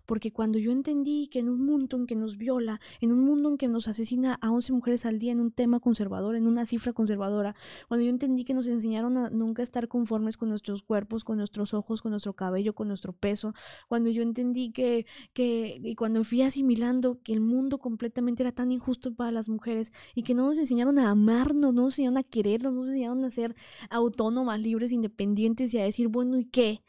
porque 0.06 0.32
cuando 0.32 0.60
yo 0.60 0.72
entendí 0.72 1.28
que 1.28 1.39
en 1.39 1.49
un 1.49 1.66
mundo 1.66 1.97
en 1.97 2.08
que 2.08 2.16
nos 2.16 2.38
viola, 2.38 2.80
en 3.01 3.12
un 3.12 3.20
mundo 3.20 3.49
en 3.49 3.58
que 3.58 3.68
nos 3.68 3.88
asesina 3.88 4.38
a 4.41 4.51
11 4.51 4.74
mujeres 4.74 5.06
al 5.06 5.20
día 5.20 5.32
en 5.32 5.39
un 5.39 5.51
tema 5.51 5.80
conservador, 5.80 6.36
en 6.36 6.47
una 6.47 6.66
cifra 6.66 6.93
conservadora, 6.93 7.56
cuando 7.88 8.04
yo 8.04 8.10
entendí 8.10 8.43
que 8.43 8.54
nos 8.54 8.68
enseñaron 8.68 9.18
a 9.18 9.30
nunca 9.30 9.64
estar 9.64 9.88
conformes 9.88 10.38
con 10.38 10.49
nuestros 10.49 10.84
cuerpos, 10.84 11.24
con 11.24 11.38
nuestros 11.38 11.74
ojos, 11.74 12.01
con 12.01 12.12
nuestro 12.12 12.34
cabello, 12.34 12.74
con 12.74 12.88
nuestro 12.88 13.14
peso, 13.14 13.54
cuando 13.88 14.10
yo 14.10 14.22
entendí 14.22 14.72
que, 14.72 15.06
que 15.34 15.80
y 15.84 15.95
cuando 15.95 16.24
fui 16.24 16.41
asimilando 16.41 17.22
que 17.24 17.34
el 17.34 17.41
mundo 17.41 17.80
completamente 17.80 18.43
era 18.43 18.51
tan 18.51 18.72
injusto 18.72 19.14
para 19.14 19.32
las 19.32 19.47
mujeres 19.49 19.91
y 20.16 20.24
que 20.24 20.34
no 20.34 20.47
nos 20.47 20.58
enseñaron 20.58 20.99
a 20.99 21.10
amarnos, 21.10 21.74
no 21.74 21.84
nos 21.84 21.93
enseñaron 21.93 22.18
a 22.18 22.24
querernos, 22.24 22.74
no 22.74 22.80
nos 22.80 22.88
enseñaron 22.88 23.24
a 23.26 23.32
ser 23.32 23.56
autónomas, 23.89 24.60
libres, 24.60 24.91
independientes 24.91 25.74
y 25.74 25.80
a 25.80 25.84
decir, 25.84 26.08
bueno, 26.08 26.38
¿y 26.38 26.45
qué? 26.45 26.84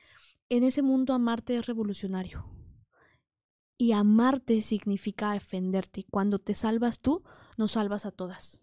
En 0.49 0.65
ese 0.65 0.83
mundo 0.83 1.15
amarte 1.15 1.57
es 1.57 1.67
revolucionario. 1.67 2.45
Y 3.77 3.93
amarte 3.93 4.61
significa 4.61 5.33
defenderte. 5.33 6.07
Cuando 6.11 6.39
te 6.39 6.55
salvas 6.55 7.01
tú, 7.01 7.25
nos 7.57 7.73
salvas 7.73 8.07
a 8.07 8.13
todas. 8.13 8.61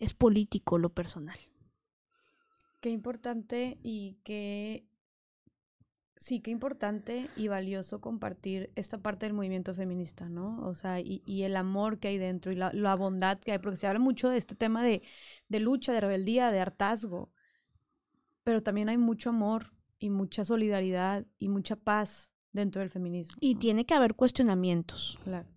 Es 0.00 0.14
político 0.14 0.78
lo 0.78 0.90
personal. 0.90 1.38
Qué 2.80 2.90
importante 2.90 3.78
y 3.82 4.18
qué... 4.24 4.86
Sí, 6.16 6.40
qué 6.40 6.52
importante 6.52 7.30
y 7.34 7.48
valioso 7.48 8.00
compartir 8.00 8.70
esta 8.76 8.98
parte 8.98 9.26
del 9.26 9.34
movimiento 9.34 9.74
feminista, 9.74 10.28
¿no? 10.28 10.64
O 10.68 10.74
sea, 10.76 11.00
y, 11.00 11.42
el 11.42 11.56
amor 11.56 11.98
que 11.98 12.08
hay 12.08 12.18
dentro 12.18 12.52
y 12.52 12.54
la, 12.54 12.72
la, 12.72 12.94
bondad 12.94 13.40
que 13.40 13.50
hay, 13.50 13.58
porque 13.58 13.76
se 13.76 13.88
habla 13.88 13.98
mucho 13.98 14.28
de 14.28 14.38
este 14.38 14.54
tema 14.54 14.84
de, 14.84 15.02
de 15.48 15.58
lucha, 15.58 15.92
de 15.92 16.00
rebeldía, 16.00 16.52
de 16.52 16.60
hartazgo, 16.60 17.32
pero 18.44 18.62
también 18.62 18.88
hay 18.88 18.98
mucho 18.98 19.30
amor 19.30 19.72
y 19.98 20.10
mucha 20.10 20.44
solidaridad 20.44 21.26
y 21.38 21.48
mucha 21.48 21.74
paz 21.74 22.31
dentro 22.52 22.80
del 22.80 22.90
feminismo. 22.90 23.34
Y 23.40 23.56
tiene 23.56 23.84
que 23.84 23.94
haber 23.94 24.14
cuestionamientos. 24.14 25.18
Claro. 25.24 25.48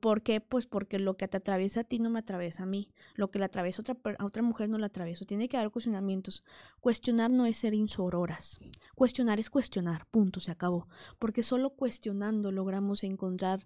¿Por 0.00 0.22
qué? 0.22 0.40
Pues 0.40 0.66
porque 0.66 0.98
lo 0.98 1.16
que 1.16 1.28
te 1.28 1.36
atraviesa 1.36 1.80
a 1.80 1.84
ti 1.84 2.00
no 2.00 2.10
me 2.10 2.18
atraviesa 2.18 2.64
a 2.64 2.66
mí. 2.66 2.90
Lo 3.14 3.30
que 3.30 3.38
le 3.38 3.44
atraviesa 3.44 3.82
a 3.82 3.92
otra, 3.92 4.16
a 4.18 4.24
otra 4.24 4.42
mujer 4.42 4.68
no 4.68 4.78
la 4.78 4.86
atravieso. 4.86 5.26
Tiene 5.26 5.48
que 5.48 5.56
haber 5.56 5.70
cuestionamientos. 5.70 6.42
Cuestionar 6.80 7.30
no 7.30 7.46
es 7.46 7.56
ser 7.58 7.72
insororas. 7.74 8.58
Cuestionar 8.96 9.38
es 9.38 9.48
cuestionar. 9.48 10.06
Punto, 10.06 10.40
se 10.40 10.50
acabó. 10.50 10.88
Porque 11.20 11.44
solo 11.44 11.70
cuestionando 11.70 12.50
logramos 12.50 13.04
encontrar 13.04 13.64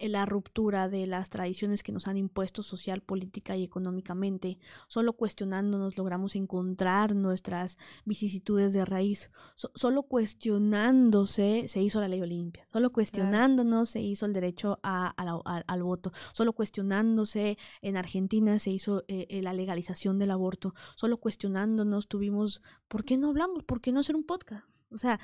la 0.00 0.26
ruptura 0.26 0.88
de 0.88 1.06
las 1.06 1.30
tradiciones 1.30 1.82
que 1.82 1.92
nos 1.92 2.08
han 2.08 2.16
impuesto 2.16 2.62
social, 2.62 3.00
política 3.00 3.56
y 3.56 3.62
económicamente. 3.62 4.58
Solo 4.88 5.14
cuestionándonos 5.14 5.96
logramos 5.96 6.36
encontrar 6.36 7.14
nuestras 7.14 7.78
vicisitudes 8.04 8.72
de 8.72 8.84
raíz. 8.84 9.30
solo 9.54 10.04
cuestionándose 10.04 11.66
se 11.68 11.82
hizo 11.82 12.00
la 12.00 12.08
ley 12.08 12.22
Olimpia. 12.22 12.66
Solo 12.72 12.92
cuestionándonos 12.92 13.90
se 13.90 14.00
hizo 14.00 14.26
el 14.26 14.32
derecho 14.32 14.78
a, 14.82 15.08
al 15.08 15.82
voto. 15.82 16.12
Solo 16.32 16.52
cuestionándose 16.52 17.58
en 17.82 17.96
Argentina 17.96 18.58
se 18.58 18.70
hizo 18.70 19.04
eh, 19.08 19.40
la 19.42 19.52
legalización 19.52 20.18
del 20.18 20.30
aborto. 20.30 20.74
Solo 20.96 21.18
cuestionándonos 21.18 22.08
tuvimos, 22.08 22.62
¿por 22.88 23.04
qué 23.04 23.16
no 23.16 23.28
hablamos? 23.30 23.64
¿Por 23.64 23.80
qué 23.80 23.92
no 23.92 24.00
hacer 24.00 24.16
un 24.16 24.24
podcast? 24.24 24.66
O 24.90 24.98
sea, 24.98 25.18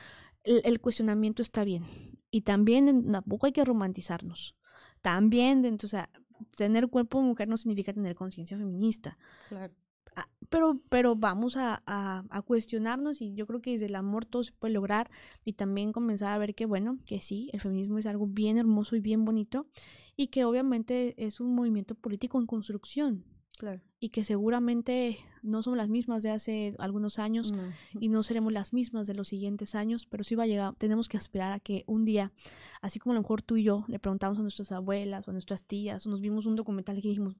el, 0.45 0.81
cuestionamiento 0.81 1.43
está 1.43 1.65
bien. 1.65 1.85
Y 2.31 2.43
también 2.43 3.11
tampoco 3.11 3.47
hay 3.47 3.53
que 3.53 3.65
romantizarnos. 3.65 4.57
También, 5.03 5.65
o 5.83 5.89
sea, 5.89 6.11
tener 6.57 6.89
cuerpo 6.89 7.19
de 7.19 7.25
mujer 7.25 7.49
no 7.49 7.57
significa 7.57 7.93
tener 7.93 8.15
conciencia 8.15 8.57
feminista. 8.57 9.19
Claro. 9.49 9.75
Ah, 10.17 10.29
pero, 10.49 10.81
pero 10.89 11.15
vamos 11.15 11.57
a, 11.57 11.83
a, 11.87 12.25
a, 12.31 12.43
cuestionarnos 12.43 13.23
y 13.23 13.33
yo 13.35 13.47
creo 13.47 13.63
que 13.63 13.71
desde 13.71 13.87
el 13.87 13.95
amor 13.95 14.27
todo 14.27 14.43
se 14.43 14.53
puede 14.53 14.75
lograr 14.75 15.09
y 15.45 15.53
también 15.53 15.93
comenzar 15.93 16.33
a 16.33 16.39
ver 16.39 16.57
que, 16.57 16.67
bueno, 16.67 16.99
que 17.07 17.21
sí, 17.21 17.49
el 17.53 17.61
feminismo 17.61 17.97
es 17.99 18.07
algo 18.07 18.27
bien 18.27 18.59
hermoso 18.59 18.97
y 18.97 19.01
bien 19.01 19.25
bonito 19.25 19.69
y 20.17 20.27
que 20.27 20.45
obviamente 20.45 21.15
es 21.25 21.41
un 21.41 21.55
movimiento 21.55 21.95
político 21.95 22.41
en 22.41 22.47
construcción. 22.47 23.25
Claro. 23.61 23.83
Y 24.01 24.09
que 24.09 24.25
seguramente 24.25 25.19
no 25.43 25.63
somos 25.63 25.77
las 25.77 25.91
mismas 25.91 26.23
de 26.23 26.31
hace 26.31 26.75
algunos 26.79 27.19
años 27.19 27.53
y 27.93 28.09
no 28.09 28.23
seremos 28.23 28.55
las 28.55 28.73
mismas 28.73 29.07
de 29.07 29.13
los 29.13 29.29
siguientes 29.29 29.75
años, 29.75 30.07
pero 30.07 30.25
sí 30.25 30.35
va 30.35 30.45
a 30.45 30.47
llegar, 30.47 30.75
tenemos 30.77 31.11
que 31.11 31.19
esperar 31.19 31.53
a 31.53 31.61
que 31.61 31.85
un 31.87 32.07
día, 32.07 32.33
así 32.81 32.99
como 32.99 33.13
a 33.13 33.17
lo 33.17 33.21
mejor 33.21 33.43
tú 33.43 33.59
y 33.59 33.65
yo 33.65 33.85
le 33.87 33.99
preguntamos 33.99 34.39
a 34.39 34.41
nuestras 34.41 34.73
abuelas 34.73 35.29
o 35.29 35.31
a 35.31 35.35
nuestras 35.35 35.65
tías 35.65 36.07
o 36.07 36.09
nos 36.09 36.23
vimos 36.23 36.47
un 36.47 36.57
documental 36.57 36.97
y 36.97 37.03
dijimos, 37.03 37.35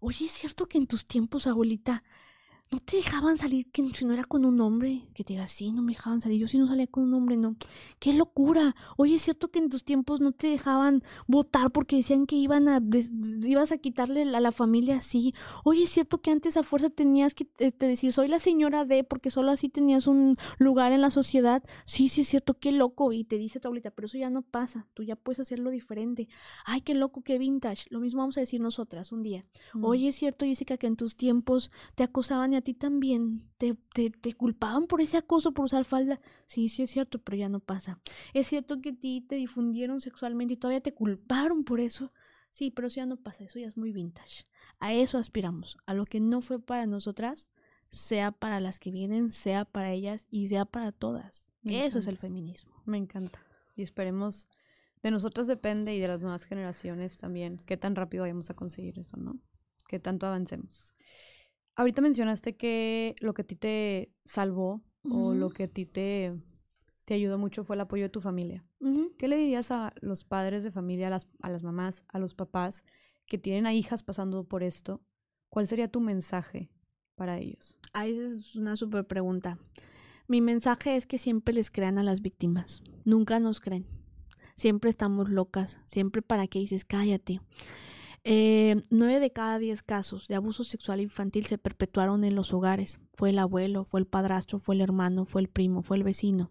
oye, 0.00 0.26
¿es 0.26 0.32
cierto 0.32 0.66
que 0.66 0.76
en 0.76 0.86
tus 0.86 1.06
tiempos, 1.06 1.46
abuelita, 1.46 2.04
no 2.70 2.80
te 2.80 2.96
dejaban 2.96 3.36
salir 3.36 3.70
que 3.70 3.84
si 3.84 4.04
no 4.04 4.14
era 4.14 4.24
con 4.24 4.44
un 4.44 4.60
hombre, 4.60 5.06
que 5.14 5.22
te 5.22 5.34
digas, 5.34 5.52
sí, 5.52 5.70
no 5.70 5.82
me 5.82 5.92
dejaban 5.92 6.20
salir, 6.20 6.40
yo 6.40 6.48
sí 6.48 6.58
no 6.58 6.66
salía 6.66 6.86
con 6.86 7.04
un 7.04 7.14
hombre, 7.14 7.36
no. 7.36 7.56
Qué 7.98 8.12
locura. 8.12 8.74
Oye, 8.96 9.16
es 9.16 9.22
cierto 9.22 9.50
que 9.50 9.58
en 9.58 9.68
tus 9.68 9.84
tiempos 9.84 10.20
no 10.20 10.32
te 10.32 10.48
dejaban 10.48 11.02
votar 11.26 11.70
porque 11.70 11.96
decían 11.96 12.26
que 12.26 12.36
iban 12.36 12.68
a 12.68 12.80
ibas 13.42 13.70
a 13.70 13.78
quitarle 13.78 14.22
a 14.22 14.40
la 14.40 14.50
familia, 14.50 15.02
sí. 15.02 15.34
Oye, 15.62 15.84
es 15.84 15.90
cierto 15.90 16.20
que 16.20 16.30
antes 16.30 16.56
a 16.56 16.62
fuerza 16.62 16.90
tenías 16.90 17.34
que 17.34 17.44
te, 17.44 17.70
decir, 17.70 18.12
soy 18.12 18.28
la 18.28 18.40
señora 18.40 18.84
D 18.84 19.04
porque 19.04 19.30
solo 19.30 19.52
así 19.52 19.68
tenías 19.68 20.06
un 20.06 20.36
lugar 20.58 20.92
en 20.92 21.02
la 21.02 21.10
sociedad. 21.10 21.62
Sí, 21.84 22.08
sí 22.08 22.22
es 22.22 22.28
cierto, 22.28 22.54
qué 22.58 22.72
loco. 22.72 23.12
Y 23.12 23.24
te 23.24 23.38
dice 23.38 23.60
tu 23.60 23.68
abuelita, 23.68 23.90
pero 23.90 24.06
eso 24.06 24.18
ya 24.18 24.30
no 24.30 24.42
pasa, 24.42 24.86
tú 24.94 25.02
ya 25.02 25.16
puedes 25.16 25.40
hacerlo 25.40 25.70
diferente. 25.70 26.28
Ay, 26.64 26.80
qué 26.80 26.94
loco, 26.94 27.22
qué 27.22 27.38
vintage. 27.38 27.86
Lo 27.90 28.00
mismo 28.00 28.20
vamos 28.20 28.38
a 28.38 28.40
decir 28.40 28.60
nosotras 28.60 29.12
un 29.12 29.22
día. 29.22 29.44
Mm. 29.74 29.84
Oye, 29.84 30.08
es 30.08 30.16
cierto, 30.16 30.44
Jessica, 30.44 30.76
que 30.76 30.86
en 30.86 30.96
tus 30.96 31.16
tiempos 31.16 31.70
te 31.94 32.02
acosaban 32.02 32.53
a 32.56 32.62
ti 32.62 32.74
también 32.74 33.48
te, 33.58 33.76
te, 33.94 34.10
te, 34.10 34.34
culpaban 34.34 34.86
por 34.86 35.00
ese 35.00 35.16
acoso, 35.16 35.52
por 35.52 35.66
usar 35.66 35.84
falda. 35.84 36.20
Sí, 36.46 36.68
sí 36.68 36.82
es 36.82 36.90
cierto, 36.90 37.20
pero 37.20 37.36
ya 37.36 37.48
no 37.48 37.60
pasa. 37.60 38.00
Es 38.32 38.48
cierto 38.48 38.80
que 38.80 38.90
a 38.90 38.94
ti 38.94 39.20
te 39.20 39.36
difundieron 39.36 40.00
sexualmente 40.00 40.54
y 40.54 40.56
todavía 40.56 40.80
te 40.80 40.94
culparon 40.94 41.64
por 41.64 41.80
eso. 41.80 42.12
Sí, 42.52 42.70
pero 42.70 42.86
eso 42.86 42.96
ya 42.96 43.06
no 43.06 43.16
pasa, 43.16 43.44
eso 43.44 43.58
ya 43.58 43.66
es 43.66 43.76
muy 43.76 43.92
vintage. 43.92 44.46
A 44.78 44.92
eso 44.92 45.18
aspiramos, 45.18 45.76
a 45.86 45.94
lo 45.94 46.04
que 46.06 46.20
no 46.20 46.40
fue 46.40 46.60
para 46.60 46.86
nosotras, 46.86 47.50
sea 47.90 48.32
para 48.32 48.60
las 48.60 48.78
que 48.78 48.90
vienen, 48.90 49.32
sea 49.32 49.64
para 49.64 49.92
ellas 49.92 50.26
y 50.30 50.46
sea 50.48 50.64
para 50.64 50.92
todas. 50.92 51.52
eso 51.64 51.98
es 51.98 52.06
el 52.06 52.16
feminismo. 52.16 52.82
Me 52.86 52.96
encanta. 52.96 53.44
Y 53.74 53.82
esperemos, 53.82 54.48
de 55.02 55.10
nosotras 55.10 55.46
depende 55.46 55.94
y 55.94 56.00
de 56.00 56.08
las 56.08 56.20
nuevas 56.20 56.44
generaciones 56.44 57.18
también, 57.18 57.60
qué 57.66 57.76
tan 57.76 57.96
rápido 57.96 58.22
vayamos 58.22 58.50
a 58.50 58.54
conseguir 58.54 58.98
eso, 58.98 59.16
¿no? 59.16 59.40
Qué 59.88 59.98
tanto 59.98 60.26
avancemos. 60.26 60.94
Ahorita 61.76 62.00
mencionaste 62.02 62.56
que 62.56 63.16
lo 63.20 63.34
que 63.34 63.42
a 63.42 63.44
ti 63.44 63.56
te 63.56 64.12
salvó 64.24 64.82
o 65.10 65.34
lo 65.34 65.50
que 65.50 65.64
a 65.64 65.68
ti 65.68 65.84
te, 65.84 66.32
te 67.04 67.14
ayudó 67.14 67.36
mucho 67.36 67.64
fue 67.64 67.76
el 67.76 67.80
apoyo 67.80 68.04
de 68.04 68.08
tu 68.08 68.20
familia. 68.20 68.64
¿Qué 69.18 69.28
le 69.28 69.36
dirías 69.36 69.70
a 69.70 69.92
los 70.00 70.24
padres 70.24 70.64
de 70.64 70.70
familia, 70.70 71.08
a 71.08 71.10
las, 71.10 71.28
a 71.40 71.50
las 71.50 71.62
mamás, 71.62 72.04
a 72.08 72.18
los 72.18 72.34
papás 72.34 72.84
que 73.26 73.38
tienen 73.38 73.66
a 73.66 73.74
hijas 73.74 74.02
pasando 74.02 74.44
por 74.44 74.62
esto? 74.62 75.02
¿Cuál 75.48 75.66
sería 75.66 75.88
tu 75.88 76.00
mensaje 76.00 76.70
para 77.16 77.38
ellos? 77.38 77.76
Ah, 77.92 78.06
esa 78.06 78.22
es 78.22 78.56
una 78.56 78.76
súper 78.76 79.06
pregunta. 79.06 79.58
Mi 80.26 80.40
mensaje 80.40 80.96
es 80.96 81.06
que 81.06 81.18
siempre 81.18 81.54
les 81.54 81.70
crean 81.70 81.98
a 81.98 82.02
las 82.02 82.22
víctimas. 82.22 82.82
Nunca 83.04 83.40
nos 83.40 83.60
creen. 83.60 83.86
Siempre 84.56 84.90
estamos 84.90 85.28
locas. 85.28 85.78
Siempre 85.84 86.22
para 86.22 86.46
que 86.46 86.60
dices, 86.60 86.84
cállate. 86.84 87.40
Eh, 88.26 88.80
nueve 88.88 89.20
de 89.20 89.32
cada 89.32 89.58
diez 89.58 89.82
casos 89.82 90.28
de 90.28 90.34
abuso 90.34 90.64
sexual 90.64 91.02
infantil 91.02 91.44
se 91.44 91.58
perpetuaron 91.58 92.24
en 92.24 92.34
los 92.34 92.54
hogares. 92.54 92.98
Fue 93.12 93.30
el 93.30 93.38
abuelo, 93.38 93.84
fue 93.84 94.00
el 94.00 94.06
padrastro, 94.06 94.58
fue 94.58 94.74
el 94.76 94.80
hermano, 94.80 95.26
fue 95.26 95.42
el 95.42 95.48
primo, 95.48 95.82
fue 95.82 95.98
el 95.98 96.04
vecino. 96.04 96.50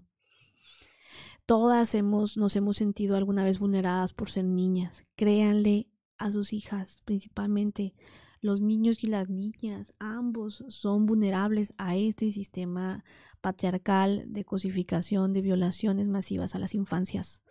Todas 1.48 1.96
hemos, 1.96 2.38
nos 2.38 2.56
hemos 2.56 2.78
sentido 2.78 3.18
alguna 3.18 3.44
vez 3.44 3.58
vulneradas 3.58 4.14
por 4.14 4.30
ser 4.30 4.46
niñas. 4.46 5.06
Créanle 5.16 5.90
a 6.20 6.32
sus 6.32 6.54
hijas, 6.54 7.02
principalmente 7.06 7.96
los 8.40 8.62
niños 8.62 9.04
y 9.04 9.08
las 9.08 9.30
niñas, 9.30 9.94
ambos 10.00 10.64
son 10.68 11.06
vulnerables 11.08 11.74
a 11.78 11.96
este 11.96 12.30
sistema 12.32 13.04
patriarcal 13.42 14.26
de 14.28 14.46
cosificación, 14.46 15.34
de 15.34 15.42
violaciones 15.42 16.08
masivas 16.08 16.54
a 16.54 16.60
las 16.60 16.76
infancias 16.76 17.42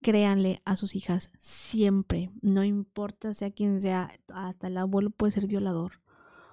créanle 0.00 0.62
a 0.64 0.76
sus 0.76 0.94
hijas 0.94 1.30
siempre, 1.40 2.30
no 2.40 2.64
importa 2.64 3.34
sea 3.34 3.50
quien 3.50 3.80
sea, 3.80 4.10
hasta 4.32 4.68
el 4.68 4.78
abuelo 4.78 5.10
puede 5.10 5.32
ser 5.32 5.46
violador. 5.46 6.00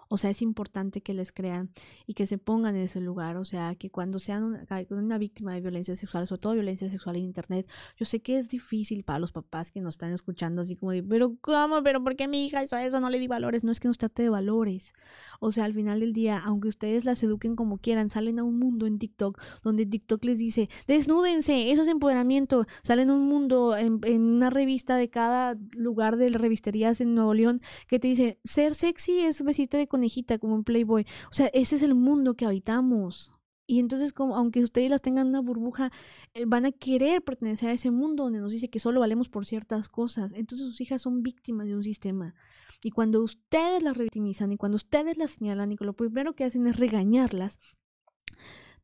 O 0.08 0.18
sea, 0.18 0.30
es 0.30 0.42
importante 0.42 1.02
que 1.02 1.14
les 1.14 1.32
crean 1.32 1.70
y 2.06 2.14
que 2.14 2.28
se 2.28 2.38
pongan 2.38 2.76
en 2.76 2.84
ese 2.84 3.02
lugar. 3.02 3.38
O 3.38 3.46
sea, 3.46 3.76
que 3.76 3.90
cuando 3.90 4.20
sean 4.20 4.66
una, 4.90 5.18
víctima 5.18 5.54
de 5.54 5.62
violencia 5.62 5.96
sexual, 5.96 6.28
sobre 6.28 6.42
todo 6.42 6.54
violencia 6.54 6.90
sexual 6.90 7.16
en 7.16 7.24
Internet, 7.24 7.68
yo 7.98 8.06
sé 8.06 8.22
que 8.22 8.38
es 8.38 8.48
difícil 8.48 9.04
para 9.04 9.20
los 9.20 9.32
papás 9.32 9.72
que 9.72 9.82
nos 9.82 9.96
están 9.96 10.14
escuchando, 10.14 10.62
así 10.62 10.76
como 10.76 10.92
de, 10.92 11.04
pero 11.04 11.36
¿cómo? 11.42 11.82
¿Pero 11.84 12.04
por 12.04 12.16
qué 12.16 12.28
mi 12.28 12.46
hija 12.46 12.64
hizo 12.64 12.78
eso? 12.78 13.00
No 13.00 13.10
le 13.10 13.20
di 13.20 13.28
valores. 13.28 13.64
No 13.64 13.72
es 13.72 13.80
que 13.80 13.88
nos 13.88 13.98
trate 13.98 14.24
de 14.24 14.30
valores. 14.30 14.94
O 15.40 15.52
sea, 15.52 15.66
al 15.66 15.74
final 15.74 16.00
del 16.00 16.14
día, 16.14 16.42
aunque 16.44 16.68
ustedes 16.68 17.06
las 17.06 17.22
eduquen 17.24 17.56
como 17.56 17.78
quieran, 17.78 18.10
salen 18.10 18.40
a 18.40 18.44
un 18.44 18.60
mundo 18.60 18.88
en 18.88 18.98
TikTok 18.98 19.42
donde 19.64 19.86
TikTok 19.86 20.24
les 20.26 20.40
dice, 20.40 20.70
desnúdense, 20.88 21.72
eso 21.72 21.82
es 21.82 21.88
empoderamiento. 21.88 22.66
Salen 22.84 23.10
a 23.10 23.14
un 23.14 23.28
mundo 23.28 23.76
en, 23.78 24.00
en 24.04 24.22
una 24.22 24.50
revista 24.50 24.96
de 24.98 25.10
cada 25.10 25.58
lugar 25.76 26.18
de 26.18 26.30
revisterías 26.30 27.02
en 27.02 27.16
Nuevo 27.16 27.34
León 27.34 27.62
que 27.88 28.00
te 28.00 28.08
dice, 28.08 28.40
ser 28.44 28.76
sexy 28.76 29.22
es 29.22 29.44
besita 29.44 29.78
de 29.78 29.88
conejita 29.96 30.38
como 30.38 30.56
un 30.56 30.64
Playboy. 30.64 31.06
O 31.32 31.34
sea, 31.34 31.48
ese 31.54 31.78
es 31.78 31.82
el 31.82 31.96
mundo 31.96 32.36
que 32.36 32.46
habitamos. 32.46 33.32
Y 33.68 33.80
entonces, 33.80 34.14
como, 34.14 34.36
aunque 34.36 34.62
ustedes 34.62 34.90
las 34.90 35.02
tengan 35.02 35.28
una 35.28 35.42
burbuja, 35.42 35.92
eh, 36.34 36.46
van 36.46 36.66
a 36.66 36.72
querer 36.72 37.24
pertenecer 37.24 37.70
a 37.70 37.74
ese 37.74 37.90
mundo 37.90 38.24
donde 38.24 38.40
nos 38.40 38.52
dice 38.52 38.70
que 38.70 38.80
solo 38.80 39.00
valemos 39.00 39.30
por 39.30 39.46
ciertas 39.46 39.90
cosas. 39.90 40.34
Entonces 40.34 40.68
sus 40.68 40.82
hijas 40.82 41.02
son 41.02 41.24
víctimas 41.24 41.66
de 41.68 41.76
un 41.76 41.84
sistema. 41.84 42.36
Y 42.84 42.92
cuando 42.92 43.24
ustedes 43.24 43.82
las 43.82 43.98
revictimizan 43.98 44.52
y 44.52 44.58
cuando 44.58 44.76
ustedes 44.76 45.18
las 45.18 45.32
señalan 45.32 45.72
y 45.72 45.78
lo 45.80 45.94
primero 45.94 46.34
que 46.34 46.44
hacen 46.44 46.68
es 46.68 46.78
regañarlas, 46.78 47.60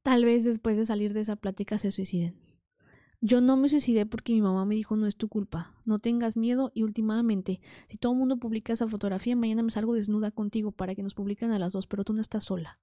tal 0.01 0.25
vez 0.25 0.45
después 0.45 0.77
de 0.77 0.85
salir 0.85 1.13
de 1.13 1.19
esa 1.19 1.35
plática 1.35 1.77
se 1.77 1.91
suiciden. 1.91 2.51
Yo 3.23 3.39
no 3.39 3.56
me 3.56 3.69
suicidé 3.69 4.07
porque 4.07 4.34
mi 4.34 4.41
mamá 4.41 4.65
me 4.65 4.73
dijo 4.73 4.95
no 4.95 5.06
es 5.06 5.15
tu 5.15 5.30
culpa, 5.30 5.76
no 5.85 5.99
tengas 5.99 6.38
miedo 6.38 6.72
y 6.73 6.81
últimamente, 6.81 7.61
si 7.88 7.98
todo 7.98 8.14
el 8.14 8.18
mundo 8.18 8.38
publica 8.38 8.73
esa 8.73 8.88
fotografía, 8.88 9.35
mañana 9.35 9.61
me 9.61 9.69
salgo 9.69 9.93
desnuda 9.93 10.31
contigo 10.31 10.72
para 10.72 10.95
que 10.95 11.03
nos 11.03 11.14
publiquen 11.14 11.52
a 11.52 11.60
las 11.60 11.72
dos, 11.72 11.85
pero 11.85 12.03
tú 12.03 12.14
no 12.14 12.22
estás 12.22 12.45
sola. 12.45 12.80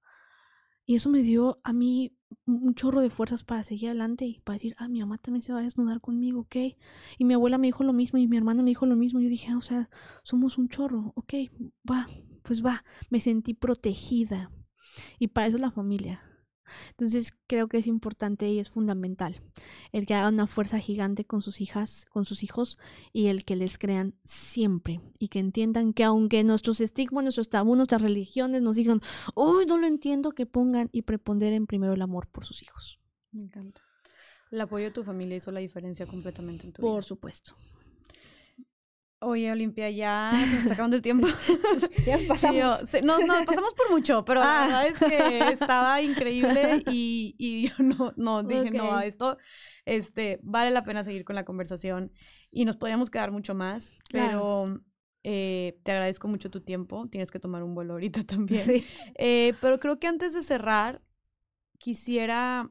Y 0.85 0.95
eso 0.95 1.09
me 1.09 1.21
dio 1.21 1.59
a 1.63 1.73
mí 1.73 2.17
un 2.45 2.73
chorro 2.73 3.01
de 3.01 3.09
fuerzas 3.09 3.43
para 3.43 3.63
seguir 3.63 3.89
adelante 3.89 4.25
y 4.25 4.39
para 4.39 4.55
decir, 4.55 4.75
ah, 4.79 4.87
mi 4.87 5.01
mamá 5.01 5.17
también 5.17 5.41
se 5.41 5.53
va 5.53 5.59
a 5.59 5.61
desnudar 5.61 6.01
conmigo, 6.01 6.39
ok. 6.39 6.55
Y 7.17 7.25
mi 7.25 7.35
abuela 7.35 7.57
me 7.57 7.67
dijo 7.67 7.83
lo 7.83 7.93
mismo 7.93 8.17
y 8.17 8.27
mi 8.27 8.37
hermana 8.37 8.63
me 8.63 8.71
dijo 8.71 8.87
lo 8.87 8.95
mismo. 8.95 9.19
Yo 9.19 9.29
dije, 9.29 9.53
o 9.53 9.61
sea, 9.61 9.89
somos 10.23 10.57
un 10.57 10.67
chorro, 10.67 11.11
ok, 11.15 11.33
va, 11.87 12.07
pues 12.41 12.65
va. 12.65 12.83
Me 13.11 13.19
sentí 13.19 13.53
protegida. 13.53 14.51
Y 15.19 15.27
para 15.27 15.45
eso 15.45 15.57
es 15.57 15.61
la 15.61 15.69
familia. 15.69 16.23
Entonces 16.91 17.33
creo 17.47 17.67
que 17.67 17.77
es 17.77 17.87
importante 17.87 18.49
y 18.49 18.59
es 18.59 18.69
fundamental 18.69 19.41
el 19.91 20.05
que 20.05 20.13
haga 20.13 20.29
una 20.29 20.47
fuerza 20.47 20.79
gigante 20.79 21.25
con 21.25 21.41
sus 21.41 21.61
hijas, 21.61 22.05
con 22.09 22.25
sus 22.25 22.43
hijos 22.43 22.77
y 23.13 23.27
el 23.27 23.45
que 23.45 23.55
les 23.55 23.77
crean 23.77 24.15
siempre 24.23 25.01
y 25.17 25.29
que 25.29 25.39
entiendan 25.39 25.93
que 25.93 26.03
aunque 26.03 26.43
nuestros 26.43 26.81
estigmas, 26.81 27.23
nuestros 27.23 27.49
tabú, 27.49 27.75
nuestras 27.75 28.01
religiones 28.01 28.61
nos 28.61 28.75
digan, 28.75 29.01
uy, 29.35 29.65
no 29.65 29.77
lo 29.77 29.87
entiendo, 29.87 30.31
que 30.31 30.45
pongan 30.45 30.89
y 30.91 31.03
preponderen 31.03 31.67
primero 31.67 31.93
el 31.93 32.01
amor 32.01 32.27
por 32.27 32.45
sus 32.45 32.63
hijos. 32.63 32.99
Me 33.31 33.43
encanta. 33.43 33.81
El 34.51 34.61
apoyo 34.61 34.85
de 34.85 34.91
tu 34.91 35.03
familia 35.03 35.37
hizo 35.37 35.51
la 35.51 35.59
diferencia 35.59 36.07
completamente 36.07 36.65
en 36.65 36.73
tu 36.73 36.81
vida. 36.81 36.91
Por 36.91 37.03
supuesto. 37.03 37.55
Oye, 39.21 39.51
Olimpia, 39.51 39.89
ya 39.89 40.31
se 40.33 40.45
nos 40.47 40.59
está 40.61 40.73
acabando 40.75 40.95
el 40.95 41.01
tiempo. 41.01 41.27
ya 42.05 42.17
pasamos. 42.27 42.85
no, 43.03 43.17
pasamos 43.45 43.73
por 43.73 43.91
mucho, 43.91 44.23
pero 44.23 44.39
la 44.39 44.63
ah. 44.63 44.65
verdad 44.65 44.87
es 44.87 44.99
que 44.99 45.53
estaba 45.53 46.01
increíble 46.01 46.83
y, 46.89 47.35
y 47.37 47.67
yo 47.67 47.83
no, 47.83 48.13
no 48.15 48.43
dije, 48.43 48.71
no, 48.71 48.95
a 48.95 49.05
esto 49.05 49.37
este, 49.85 50.39
vale 50.41 50.71
la 50.71 50.83
pena 50.83 51.03
seguir 51.03 51.25
con 51.25 51.35
la 51.35 51.45
conversación 51.45 52.13
y 52.51 52.63
nos 52.63 52.77
podríamos 52.77 53.09
quedar 53.09 53.31
mucho 53.31 53.55
más, 53.55 53.97
pero 54.11 54.79
eh, 55.23 55.79
te 55.83 55.91
agradezco 55.91 56.27
mucho 56.27 56.49
tu 56.49 56.61
tiempo. 56.61 57.07
Tienes 57.09 57.31
que 57.31 57.39
tomar 57.39 57.63
un 57.63 57.75
vuelo 57.75 57.93
ahorita 57.93 58.23
también. 58.23 58.63
Sí. 58.63 58.85
Eh, 59.15 59.53
pero 59.61 59.79
creo 59.79 59.99
que 59.99 60.07
antes 60.07 60.33
de 60.33 60.43
cerrar, 60.43 61.01
quisiera 61.77 62.69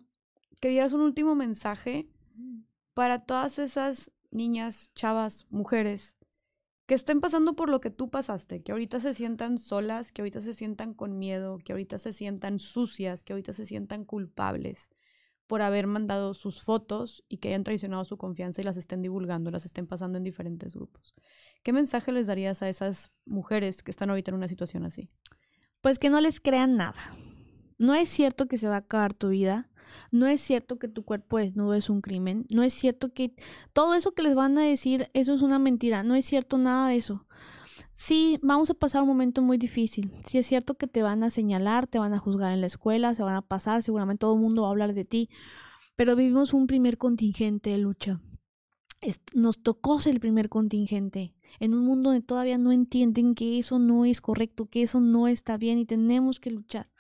que 0.61 0.69
dieras 0.69 0.93
un 0.93 1.03
último 1.03 1.35
mensaje 1.35 2.09
mm. 2.35 2.61
para 2.95 3.25
todas 3.25 3.59
esas 3.59 4.11
niñas, 4.31 4.91
chavas, 4.95 5.47
mujeres 5.51 6.18
que 6.89 6.95
estén 6.95 7.21
pasando 7.21 7.53
por 7.53 7.69
lo 7.69 7.83
que 7.83 7.91
tú 7.91 8.09
pasaste, 8.09 8.63
que 8.63 8.73
ahorita 8.73 8.99
se 8.99 9.13
sientan 9.13 9.59
solas, 9.59 10.11
que 10.11 10.23
ahorita 10.23 10.41
se 10.41 10.55
sientan 10.55 10.95
con 10.95 11.19
miedo, 11.19 11.59
que 11.59 11.73
ahorita 11.73 11.99
se 11.99 12.15
sientan 12.15 12.59
sucias, 12.59 13.23
que 13.23 13.35
ahorita 13.35 13.53
se 13.53 13.67
sientan 13.67 14.07
culpables 14.07 14.89
por 15.47 15.61
haber 15.61 15.87
mandado 15.87 16.33
sus 16.33 16.63
fotos 16.63 17.23
y 17.29 17.37
que 17.39 17.49
hayan 17.49 17.63
traicionado 17.63 18.07
su 18.07 18.17
confianza 18.17 18.63
y 18.63 18.65
las 18.65 18.79
estén 18.79 19.03
divulgando, 19.03 19.51
las 19.51 19.67
estén 19.67 19.87
pasando 19.87 20.17
en 20.17 20.25
diferentes 20.25 20.75
grupos. 20.75 21.15
¿Qué 21.63 21.75
mensaje 21.75 22.11
les 22.11 22.27
darías 22.27 22.63
a 22.63 22.71
esas 22.71 23.13
mujeres 23.27 23.83
que 23.83 23.91
están 23.91 24.09
ahorita 24.09 24.31
en 24.31 24.39
una 24.39 24.49
situación 24.49 24.87
así? 24.87 25.11
Pues 25.83 25.99
que 25.99 26.09
no 26.09 26.23
les 26.23 26.41
crean 26.41 26.79
nada. 26.79 27.15
No 27.77 27.95
es 27.95 28.09
cierto 28.09 28.49
que 28.49 28.57
se 28.57 28.67
va 28.67 28.77
a 28.77 28.79
acabar 28.79 29.13
tu 29.13 29.29
vida. 29.29 29.69
No 30.11 30.27
es 30.27 30.41
cierto 30.41 30.79
que 30.79 30.89
tu 30.89 31.05
cuerpo 31.05 31.39
desnudo 31.39 31.75
es 31.75 31.91
un 31.91 32.01
crimen. 32.01 32.47
No 32.51 32.63
es 32.63 32.73
cierto 32.73 33.13
que 33.13 33.35
todo 33.73 33.95
eso 33.95 34.13
que 34.13 34.23
les 34.23 34.35
van 34.35 34.59
a 34.59 34.63
decir, 34.63 35.09
eso 35.15 35.35
es 35.35 35.43
una 35.43 35.59
mentira. 35.59 36.03
No 36.03 36.15
es 36.15 36.25
cierto 36.25 36.59
nada 36.59 36.89
de 36.89 36.97
eso. 36.97 37.27
Sí, 37.95 38.39
vamos 38.43 38.71
a 38.71 38.75
pasar 38.75 39.03
un 39.03 39.09
momento 39.09 39.43
muy 39.43 39.59
difícil. 39.59 40.13
Sí 40.27 40.39
es 40.39 40.47
cierto 40.47 40.77
que 40.77 40.87
te 40.87 41.03
van 41.03 41.25
a 41.25 41.31
señalar, 41.31 41.87
te 41.87 41.99
van 41.99 42.15
a 42.15 42.19
juzgar 42.19 42.53
en 42.53 42.61
la 42.61 42.67
escuela, 42.69 43.15
se 43.15 43.23
van 43.23 43.35
a 43.35 43.43
pasar, 43.43 43.83
seguramente 43.83 44.21
todo 44.21 44.35
el 44.35 44.41
mundo 44.41 44.63
va 44.63 44.69
a 44.69 44.71
hablar 44.71 44.95
de 44.95 45.05
ti. 45.05 45.31
Pero 45.97 46.15
vivimos 46.17 46.55
un 46.55 46.67
primer 46.67 46.97
contingente 46.97 47.71
de 47.71 47.79
lucha. 47.79 48.21
nos 49.35 49.63
tocó 49.63 50.01
ser 50.01 50.15
el 50.15 50.21
primer 50.21 50.49
contingente 50.49 51.35
en 51.61 51.75
un 51.75 51.85
mundo 51.85 52.11
donde 52.11 52.25
todavía 52.25 52.59
no 52.59 52.73
entienden 52.73 53.35
que 53.35 53.59
eso 53.59 53.79
no 53.79 54.05
es 54.05 54.21
correcto, 54.21 54.67
que 54.67 54.83
eso 54.83 55.01
no 55.01 55.29
está 55.29 55.57
bien 55.57 55.79
y 55.79 55.87
tenemos 55.87 56.41
que 56.41 56.51
luchar. 56.51 56.91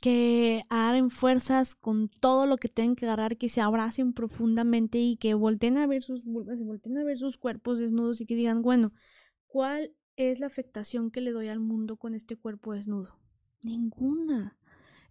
Que 0.00 0.62
agarren 0.68 1.10
fuerzas 1.10 1.74
con 1.74 2.08
todo 2.08 2.46
lo 2.46 2.58
que 2.58 2.68
tengan 2.68 2.96
que 2.96 3.06
agarrar, 3.06 3.36
que 3.36 3.48
se 3.48 3.60
abracen 3.60 4.12
profundamente 4.12 4.98
y 4.98 5.16
que 5.16 5.34
volteen 5.34 5.78
a 5.78 5.86
ver 5.86 6.02
sus 6.02 6.24
vulvas 6.24 6.60
y 6.60 6.64
volteen 6.64 6.98
a 6.98 7.04
ver 7.04 7.18
sus 7.18 7.38
cuerpos 7.38 7.78
desnudos 7.78 8.20
y 8.20 8.26
que 8.26 8.36
digan, 8.36 8.62
bueno, 8.62 8.92
¿cuál 9.46 9.94
es 10.16 10.38
la 10.38 10.46
afectación 10.46 11.10
que 11.10 11.20
le 11.20 11.32
doy 11.32 11.48
al 11.48 11.60
mundo 11.60 11.96
con 11.96 12.14
este 12.14 12.36
cuerpo 12.36 12.74
desnudo? 12.74 13.18
Ninguna. 13.62 14.56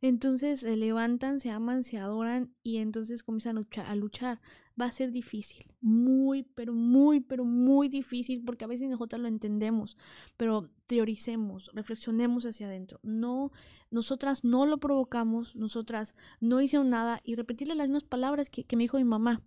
Entonces 0.05 0.59
se 0.59 0.75
levantan, 0.75 1.39
se 1.39 1.49
aman, 1.49 1.83
se 1.83 1.97
adoran 1.97 2.53
y 2.61 2.77
entonces 2.77 3.23
comienzan 3.23 3.57
a 3.57 3.95
luchar, 3.95 4.39
Va 4.79 4.85
a 4.85 4.91
ser 4.91 5.11
difícil, 5.11 5.73
muy, 5.81 6.43
pero 6.43 6.73
muy, 6.73 7.21
pero 7.21 7.43
muy 7.43 7.87
difícil 7.87 8.43
porque 8.45 8.65
a 8.65 8.67
veces 8.67 8.87
nosotros 8.87 9.19
lo 9.19 9.27
entendemos, 9.27 9.97
pero 10.37 10.69
teoricemos, 10.85 11.71
reflexionemos 11.73 12.45
hacia 12.45 12.67
adentro. 12.67 12.99
No, 13.01 13.51
nosotras 13.89 14.43
no 14.43 14.67
lo 14.67 14.77
provocamos, 14.77 15.55
nosotras 15.55 16.13
no 16.39 16.61
hicimos 16.61 16.85
nada 16.85 17.19
y 17.23 17.33
repetirle 17.33 17.73
las 17.73 17.87
mismas 17.87 18.03
palabras 18.03 18.51
que, 18.51 18.63
me 18.75 18.83
dijo 18.83 18.97
mi 18.97 19.05
mamá. 19.05 19.41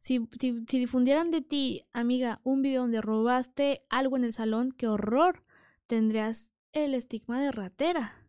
Si, 0.00 0.28
si, 0.40 0.64
si 0.66 0.78
difundieran 0.80 1.30
de 1.30 1.40
ti, 1.40 1.82
amiga, 1.92 2.40
un 2.42 2.62
video 2.62 2.80
donde 2.80 3.00
robaste 3.00 3.84
algo 3.90 4.16
en 4.16 4.24
el 4.24 4.32
salón, 4.32 4.72
qué 4.72 4.88
horror, 4.88 5.44
tendrías 5.86 6.50
el 6.72 6.94
estigma 6.94 7.40
de 7.40 7.52
ratera 7.52 8.23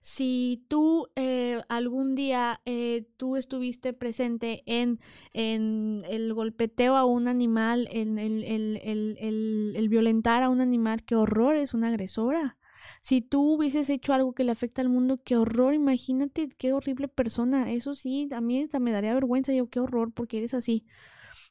si 0.00 0.64
tú 0.68 1.08
eh, 1.16 1.62
algún 1.68 2.14
día 2.14 2.60
eh, 2.64 3.08
tú 3.16 3.36
estuviste 3.36 3.92
presente 3.92 4.62
en, 4.66 5.00
en, 5.32 6.04
el 6.08 6.32
golpeteo 6.34 6.96
a 6.96 7.04
un 7.04 7.28
animal, 7.28 7.88
en 7.90 8.18
el, 8.18 8.44
el, 8.44 8.80
el, 8.84 9.74
el, 9.76 9.88
violentar 9.88 10.42
a 10.42 10.50
un 10.50 10.60
animal, 10.60 11.04
qué 11.04 11.16
horror, 11.16 11.56
es 11.56 11.74
una 11.74 11.88
agresora. 11.88 12.56
Si 13.00 13.20
tú 13.20 13.54
hubieses 13.54 13.90
hecho 13.90 14.12
algo 14.12 14.32
que 14.32 14.44
le 14.44 14.52
afecta 14.52 14.82
al 14.82 14.88
mundo, 14.88 15.20
qué 15.24 15.36
horror, 15.36 15.74
imagínate 15.74 16.48
qué 16.48 16.72
horrible 16.72 17.08
persona. 17.08 17.72
Eso 17.72 17.94
sí, 17.94 18.28
a 18.32 18.40
mí 18.40 18.68
me 18.80 18.92
daría 18.92 19.14
vergüenza, 19.14 19.52
yo 19.52 19.68
qué 19.68 19.80
horror, 19.80 20.12
porque 20.12 20.38
eres 20.38 20.54
así. 20.54 20.84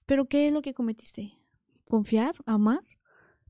Pero 0.05 0.25
¿qué 0.25 0.47
es 0.47 0.53
lo 0.53 0.61
que 0.61 0.73
cometiste? 0.73 1.33
¿Confiar? 1.89 2.35
¿Amar? 2.45 2.81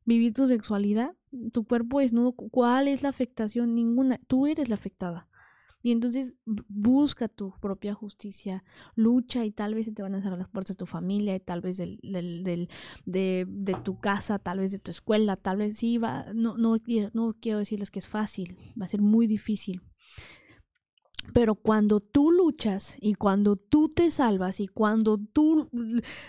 ¿Vivir 0.06 0.34
tu 0.34 0.48
sexualidad? 0.48 1.16
Tu 1.52 1.66
cuerpo 1.66 2.00
desnudo, 2.00 2.34
¿cuál 2.34 2.88
es 2.88 3.04
la 3.04 3.10
afectación? 3.10 3.76
Ninguna, 3.76 4.20
tú 4.28 4.48
eres 4.48 4.70
la 4.70 4.76
afectada. 4.76 5.28
Y 5.84 5.92
entonces 5.92 6.36
busca 6.46 7.28
tu 7.28 7.54
propia 7.62 7.94
justicia, 7.94 8.64
lucha 8.96 9.46
y 9.46 9.52
tal 9.52 9.76
vez 9.76 9.86
se 9.86 9.92
te 9.92 10.02
van 10.02 10.16
a 10.16 10.22
cerrar 10.22 10.40
las 10.40 10.50
puertas 10.50 10.76
de 10.76 10.80
tu 10.80 10.86
familia, 10.86 11.36
y 11.36 11.40
tal 11.40 11.62
vez 11.62 11.78
del, 11.78 12.00
del, 12.02 12.68
de, 13.06 13.46
de, 13.48 13.74
tu 13.76 14.00
casa, 14.00 14.40
tal 14.40 14.60
vez 14.60 14.72
de 14.72 14.80
tu 14.80 14.92
escuela, 14.92 15.38
tal 15.38 15.58
vez 15.58 15.78
sí, 15.78 15.98
va, 15.98 16.26
no, 16.34 16.58
no, 16.58 16.76
no 17.14 17.36
quiero 17.40 17.60
decirles 17.60 17.92
que 17.92 18.00
es 18.00 18.08
fácil, 18.08 18.58
va 18.80 18.86
a 18.86 18.90
ser 18.90 19.02
muy 19.02 19.28
difícil. 19.28 19.82
Pero 21.34 21.56
cuando 21.56 22.00
tú 22.00 22.32
luchas 22.32 22.98
y 23.00 23.14
cuando 23.14 23.56
tú 23.56 23.90
te 23.90 24.12
salvas 24.12 24.60
y 24.60 24.68
cuando 24.68 25.18
tú 25.18 25.70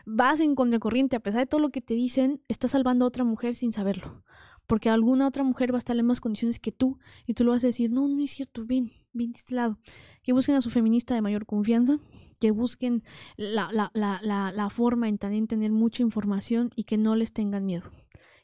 vas 0.05 0.41
en 0.41 0.55
contracorriente, 0.55 1.17
a 1.17 1.21
pesar 1.21 1.41
de 1.41 1.47
todo 1.47 1.61
lo 1.61 1.71
que 1.71 1.81
te 1.81 1.95
dicen, 1.95 2.43
estás 2.49 2.73
salvando 2.73 3.05
a 3.05 3.09
otra 3.09 3.25
mujer 3.25 3.55
sin 3.55 3.73
saberlo 3.73 4.25
porque 4.69 4.91
alguna 4.91 5.27
otra 5.27 5.43
mujer 5.43 5.73
va 5.73 5.79
a 5.79 5.81
estar 5.81 5.97
en 5.97 6.07
más 6.07 6.21
condiciones 6.21 6.61
que 6.61 6.71
tú 6.71 6.99
y 7.27 7.35
tú 7.35 7.43
lo 7.43 7.51
vas 7.51 7.65
a 7.65 7.69
decir, 7.69 7.91
no, 7.91 8.07
no 8.07 8.23
es 8.23 8.31
cierto, 8.31 8.65
ven, 8.65 8.93
ven 9.13 9.33
de 9.33 9.39
este 9.39 9.55
lado. 9.57 9.79
Que 10.23 10.33
busquen 10.33 10.55
a 10.55 10.61
su 10.61 10.71
feminista 10.71 11.15
de 11.15 11.23
mayor 11.23 11.47
confianza, 11.47 11.99
que 12.39 12.53
busquen 12.53 13.03
la, 13.37 13.73
la, 13.73 13.91
la, 13.95 14.21
la, 14.23 14.53
la 14.53 14.71
forma 14.71 15.09
en 15.09 15.19
también 15.19 15.49
tener 15.49 15.73
mucha 15.73 16.03
información 16.03 16.71
y 16.77 16.85
que 16.85 16.99
no 16.99 17.17
les 17.17 17.33
tengan 17.33 17.65
miedo 17.67 17.91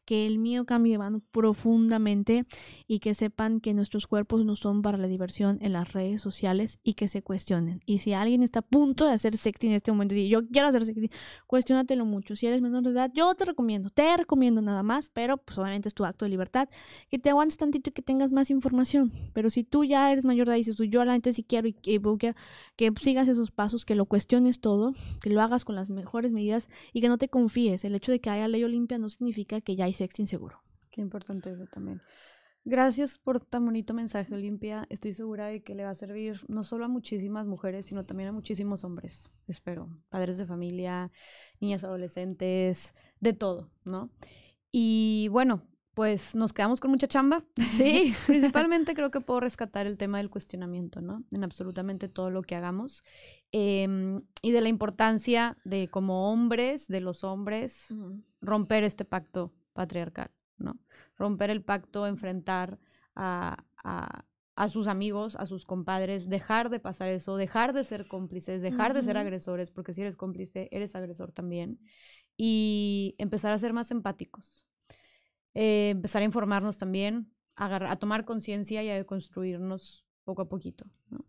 que 0.05 0.27
el 0.27 0.39
mío 0.39 0.65
cambie 0.65 0.99
profundamente 1.31 2.47
y 2.87 3.01
que 3.01 3.15
sepan 3.15 3.61
que 3.61 3.75
nuestros 3.75 4.07
cuerpos 4.07 4.45
no 4.45 4.57
son 4.57 4.83
para 4.83 4.99
la 4.99 5.09
diversión 5.09 5.59
en 5.61 5.73
las 5.73 5.93
redes 5.93 6.23
sociales 6.23 6.79
y 6.83 6.95
que 6.95 7.09
se 7.09 7.23
cuestionen. 7.23 7.81
Y 7.87 7.99
si 7.99 8.13
alguien 8.13 8.43
está 8.43 8.61
a 8.61 8.63
punto 8.63 9.07
de 9.07 9.13
hacer 9.13 9.37
sexting 9.37 9.71
en 9.71 9.77
este 9.77 9.91
momento 9.93 10.15
y 10.15 10.29
yo 10.29 10.47
quiero 10.47 10.69
hacer 10.69 10.85
sexting, 10.85 11.11
cuestionatelo 11.47 12.05
mucho. 12.05 12.37
Si 12.37 12.47
eres 12.47 12.61
menor 12.61 12.83
de 12.83 12.91
edad, 12.91 13.11
yo 13.15 13.35
te 13.35 13.45
recomiendo, 13.45 13.91
te 13.91 14.17
recomiendo 14.17 14.63
nada 14.63 14.83
más, 14.83 15.11
pero 15.11 15.39
pues 15.39 15.59
obviamente 15.59 15.89
es 15.89 15.95
tu 15.95 16.05
acto 16.05 16.25
de 16.25 16.31
libertad, 16.31 16.69
que 17.09 17.19
te 17.19 17.31
aguantes 17.31 17.57
tantito 17.57 17.91
y 17.91 17.93
que 17.93 18.03
tengas 18.03 18.31
más 18.31 18.51
información. 18.51 19.13
Pero 19.33 19.51
si 19.51 19.65
tú 19.65 19.85
ya 19.85 20.11
eres 20.11 20.25
mayor 20.25 20.47
de 20.47 20.53
edad 20.53 20.57
y 20.57 20.61
dices, 20.61 20.77
yo 20.89 21.05
la 21.05 21.15
sí 21.33 21.43
quiero 21.43 21.69
y 21.69 21.73
que, 21.73 22.01
que, 22.19 22.35
que 22.77 22.93
sigas 23.01 23.29
esos 23.29 23.51
pasos, 23.51 23.85
que 23.85 23.95
lo 23.95 24.07
cuestiones 24.07 24.61
todo, 24.61 24.93
que 25.23 25.31
lo 25.31 25.41
hagas 25.41 25.65
con 25.65 25.75
las 25.75 25.91
mejores 25.91 26.33
medidas 26.33 26.69
y 26.93 27.01
que 27.01 27.09
no 27.09 27.19
te 27.19 27.29
confíes. 27.29 27.85
El 27.85 27.95
hecho 27.95 28.13
de 28.13 28.21
que 28.21 28.31
haya 28.31 28.49
ley 28.49 28.65
olimpia 28.65 28.99
no 28.99 29.09
significa 29.09 29.61
que 29.61 29.77
ya 29.77 29.87
hay 29.87 29.94
sexo 29.95 30.23
inseguro. 30.23 30.63
Qué 30.91 31.01
importante 31.01 31.51
eso 31.51 31.67
también. 31.67 32.01
Gracias 32.67 33.19
por 33.19 33.41
tan 33.41 33.67
bonito 33.67 33.93
mensaje, 33.93 34.35
Olimpia. 34.35 34.87
Estoy 34.89 35.13
segura 35.13 35.49
de 35.49 35.63
que 35.63 35.75
le 35.75 35.85
va 35.85 35.91
a 35.91 35.95
servir 35.95 36.41
no 36.49 36.65
solo 36.65 36.87
a 36.87 36.89
muchísimas 36.89 37.47
mujeres, 37.47 37.87
sino 37.87 38.07
también 38.07 38.31
a 38.31 38.33
muchísimos 38.33 38.85
hombres, 38.85 39.29
espero. 39.49 39.91
Padres 40.09 40.39
de 40.39 40.47
familia, 40.47 41.13
niñas 41.61 41.85
adolescentes, 41.85 42.95
de 43.21 43.35
todo, 43.35 43.71
¿no? 43.85 44.11
Y 44.73 45.29
bueno, 45.31 45.63
pues 45.93 46.35
nos 46.35 46.55
quedamos 46.55 46.81
con 46.81 46.91
mucha 46.91 47.07
chamba. 47.07 47.41
Sí, 47.77 48.15
principalmente 48.27 48.95
creo 48.95 49.11
que 49.11 49.21
puedo 49.21 49.41
rescatar 49.41 49.87
el 49.87 49.99
tema 49.99 50.17
del 50.17 50.31
cuestionamiento, 50.31 51.03
¿no? 51.03 51.23
En 51.33 51.45
absolutamente 51.45 52.09
todo 52.09 52.31
lo 52.31 52.43
que 52.43 52.55
hagamos. 52.55 53.05
Em, 53.53 54.23
y 54.41 54.53
de 54.53 54.61
la 54.63 54.71
importancia 54.71 55.59
de 55.65 55.89
como 55.89 56.31
hombres, 56.31 56.89
de 56.89 57.01
los 57.01 57.25
hombres, 57.25 57.89
romper 58.41 58.85
este 58.85 59.05
pacto 59.05 59.53
patriarcal, 59.75 60.31
¿no? 60.57 60.79
Romper 61.19 61.51
el 61.51 61.63
pacto, 61.63 62.07
enfrentar 62.07 62.79
a, 63.15 63.65
a, 63.85 64.69
sus 64.69 64.89
amigos, 64.89 65.37
a 65.37 65.45
sus 65.45 65.67
compadres, 65.67 66.29
dejar 66.29 66.71
de 66.71 66.81
pasar 66.81 67.11
eso, 67.11 67.37
dejar 67.37 67.75
de 67.75 67.85
ser 67.85 68.07
cómplices, 68.09 68.63
dejar 68.63 68.95
de 68.95 69.03
ser 69.03 69.19
agresores, 69.19 69.71
porque 69.71 69.93
si 69.93 70.01
eres 70.01 70.17
cómplice, 70.17 70.69
eres 70.73 70.95
agresor 70.95 71.33
también, 71.33 71.79
y 72.37 73.15
empezar 73.19 73.53
a 73.53 73.59
ser 73.59 73.73
más 73.73 73.91
empáticos, 73.91 74.65
eh, 75.53 75.91
empezar 75.91 76.23
a 76.23 76.25
informarnos 76.25 76.79
también, 76.79 77.31
a, 77.57 77.93
a 77.93 77.97
tomar 77.97 78.25
conciencia 78.25 78.83
y 78.83 78.91
a 78.91 79.05
construirnos 79.05 80.07
poco 80.25 80.43
a 80.43 80.49
poquito. 80.49 80.87
¿no? 81.11 81.27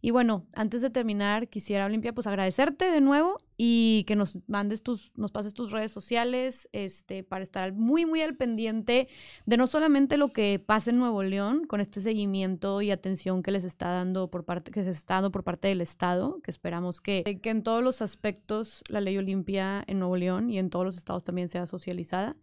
Y 0.00 0.10
bueno, 0.10 0.46
antes 0.54 0.82
de 0.82 0.90
terminar, 0.90 1.48
quisiera, 1.48 1.86
Olimpia, 1.86 2.12
pues 2.12 2.26
agradecerte 2.26 2.90
de 2.90 3.00
nuevo 3.00 3.38
y 3.60 4.04
que 4.04 4.14
nos 4.14 4.38
mandes 4.46 4.84
tus, 4.84 5.10
nos 5.16 5.32
pases 5.32 5.52
tus 5.52 5.72
redes 5.72 5.90
sociales, 5.90 6.68
este, 6.72 7.24
para 7.24 7.42
estar 7.42 7.72
muy, 7.72 8.06
muy 8.06 8.22
al 8.22 8.36
pendiente 8.36 9.08
de 9.46 9.56
no 9.56 9.66
solamente 9.66 10.16
lo 10.16 10.32
que 10.32 10.62
pasa 10.64 10.90
en 10.90 10.98
Nuevo 10.98 11.24
León 11.24 11.66
con 11.66 11.80
este 11.80 12.00
seguimiento 12.00 12.80
y 12.80 12.92
atención 12.92 13.42
que 13.42 13.50
les 13.50 13.64
está 13.64 13.88
dando 13.88 14.30
por 14.30 14.44
parte, 14.44 14.70
que 14.70 14.84
se 14.84 14.90
está 14.90 15.14
dando 15.14 15.32
por 15.32 15.42
parte 15.42 15.66
del 15.66 15.80
Estado, 15.80 16.40
que 16.44 16.52
esperamos 16.52 17.00
que, 17.00 17.40
que 17.42 17.50
en 17.50 17.64
todos 17.64 17.82
los 17.82 18.00
aspectos 18.00 18.84
la 18.88 19.00
ley 19.00 19.18
Olimpia 19.18 19.82
en 19.88 19.98
Nuevo 19.98 20.16
León 20.16 20.50
y 20.50 20.58
en 20.60 20.70
todos 20.70 20.86
los 20.86 20.96
estados 20.96 21.24
también 21.24 21.48
sea 21.48 21.66
socializada 21.66 22.36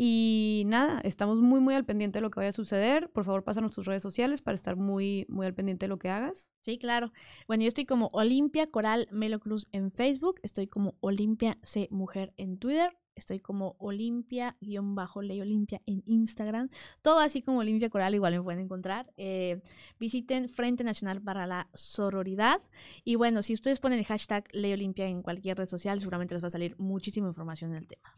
y 0.00 0.62
nada, 0.66 1.00
estamos 1.00 1.40
muy, 1.40 1.58
muy 1.58 1.74
al 1.74 1.84
pendiente 1.84 2.18
de 2.18 2.22
lo 2.22 2.30
que 2.30 2.38
vaya 2.38 2.50
a 2.50 2.52
suceder. 2.52 3.10
Por 3.10 3.24
favor, 3.24 3.42
pásanos 3.42 3.74
tus 3.74 3.84
redes 3.84 4.00
sociales 4.00 4.40
para 4.40 4.54
estar 4.54 4.76
muy, 4.76 5.26
muy 5.28 5.44
al 5.44 5.54
pendiente 5.54 5.86
de 5.86 5.88
lo 5.88 5.98
que 5.98 6.08
hagas. 6.08 6.48
Sí, 6.60 6.78
claro. 6.78 7.12
Bueno, 7.48 7.62
yo 7.64 7.68
estoy 7.68 7.84
como 7.84 8.08
Olimpia 8.12 8.70
Coral 8.70 9.08
Melo 9.10 9.40
Cruz 9.40 9.66
en 9.72 9.90
Facebook. 9.90 10.38
Estoy 10.44 10.68
como 10.68 10.94
Olimpia 11.00 11.58
C 11.64 11.88
Mujer 11.90 12.32
en 12.36 12.58
Twitter. 12.58 12.96
Estoy 13.16 13.40
como 13.40 13.74
Olimpia-Ley 13.80 15.40
Olimpia 15.40 15.82
en 15.84 16.04
Instagram. 16.06 16.68
Todo 17.02 17.18
así 17.18 17.42
como 17.42 17.58
Olimpia 17.58 17.90
Coral, 17.90 18.14
igual 18.14 18.34
me 18.34 18.42
pueden 18.42 18.60
encontrar. 18.60 19.12
Eh, 19.16 19.62
visiten 19.98 20.48
Frente 20.48 20.84
Nacional 20.84 21.20
para 21.20 21.44
la 21.48 21.68
Sororidad. 21.74 22.62
Y 23.02 23.16
bueno, 23.16 23.42
si 23.42 23.52
ustedes 23.52 23.80
ponen 23.80 23.98
el 23.98 24.04
hashtag 24.04 24.44
Ley 24.52 24.72
Olimpia 24.72 25.08
en 25.08 25.22
cualquier 25.22 25.58
red 25.58 25.66
social, 25.66 25.98
seguramente 25.98 26.36
les 26.36 26.42
va 26.44 26.46
a 26.46 26.50
salir 26.50 26.76
muchísima 26.78 27.26
información 27.26 27.72
en 27.72 27.78
el 27.78 27.88
tema. 27.88 28.14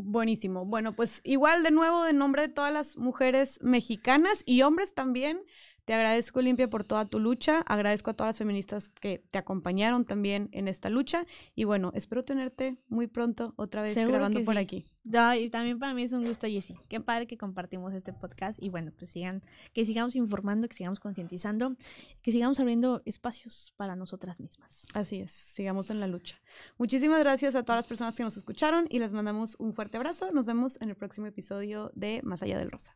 Buenísimo. 0.00 0.64
Bueno, 0.64 0.94
pues 0.94 1.20
igual 1.24 1.64
de 1.64 1.72
nuevo, 1.72 2.04
de 2.04 2.12
nombre 2.12 2.42
de 2.42 2.48
todas 2.48 2.72
las 2.72 2.96
mujeres 2.96 3.58
mexicanas 3.62 4.44
y 4.46 4.62
hombres 4.62 4.94
también, 4.94 5.40
te 5.88 5.94
agradezco, 5.94 6.40
Olimpia, 6.40 6.68
por 6.68 6.84
toda 6.84 7.06
tu 7.06 7.18
lucha. 7.18 7.60
Agradezco 7.60 8.10
a 8.10 8.12
todas 8.12 8.28
las 8.28 8.36
feministas 8.36 8.90
que 8.90 9.24
te 9.30 9.38
acompañaron 9.38 10.04
también 10.04 10.50
en 10.52 10.68
esta 10.68 10.90
lucha. 10.90 11.24
Y 11.54 11.64
bueno, 11.64 11.92
espero 11.94 12.22
tenerte 12.22 12.76
muy 12.88 13.06
pronto 13.06 13.54
otra 13.56 13.80
vez 13.80 13.96
grabando 13.96 14.44
por 14.44 14.58
aquí. 14.58 14.84
y 15.02 15.48
también 15.48 15.78
para 15.78 15.94
mí 15.94 16.02
es 16.02 16.12
un 16.12 16.26
gusto, 16.26 16.46
Jessy. 16.46 16.74
Qué 16.90 17.00
padre 17.00 17.26
que 17.26 17.38
compartimos 17.38 17.94
este 17.94 18.12
podcast. 18.12 18.62
Y 18.62 18.68
bueno, 18.68 18.92
pues 18.98 19.12
sigan, 19.12 19.42
que 19.72 19.86
sigamos 19.86 20.14
informando, 20.14 20.68
que 20.68 20.76
sigamos 20.76 21.00
concientizando, 21.00 21.74
que 22.20 22.32
sigamos 22.32 22.60
abriendo 22.60 23.00
espacios 23.06 23.72
para 23.78 23.96
nosotras 23.96 24.40
mismas. 24.40 24.86
Así 24.92 25.20
es, 25.20 25.32
sigamos 25.32 25.88
en 25.88 26.00
la 26.00 26.06
lucha. 26.06 26.38
Muchísimas 26.76 27.20
gracias 27.20 27.54
a 27.54 27.62
todas 27.62 27.78
las 27.78 27.86
personas 27.86 28.14
que 28.14 28.24
nos 28.24 28.36
escucharon 28.36 28.88
y 28.90 28.98
les 28.98 29.12
mandamos 29.12 29.56
un 29.58 29.72
fuerte 29.72 29.96
abrazo. 29.96 30.32
Nos 30.32 30.44
vemos 30.44 30.78
en 30.82 30.90
el 30.90 30.96
próximo 30.96 31.28
episodio 31.28 31.90
de 31.94 32.20
Más 32.24 32.42
allá 32.42 32.58
del 32.58 32.70
Rosa. 32.70 32.94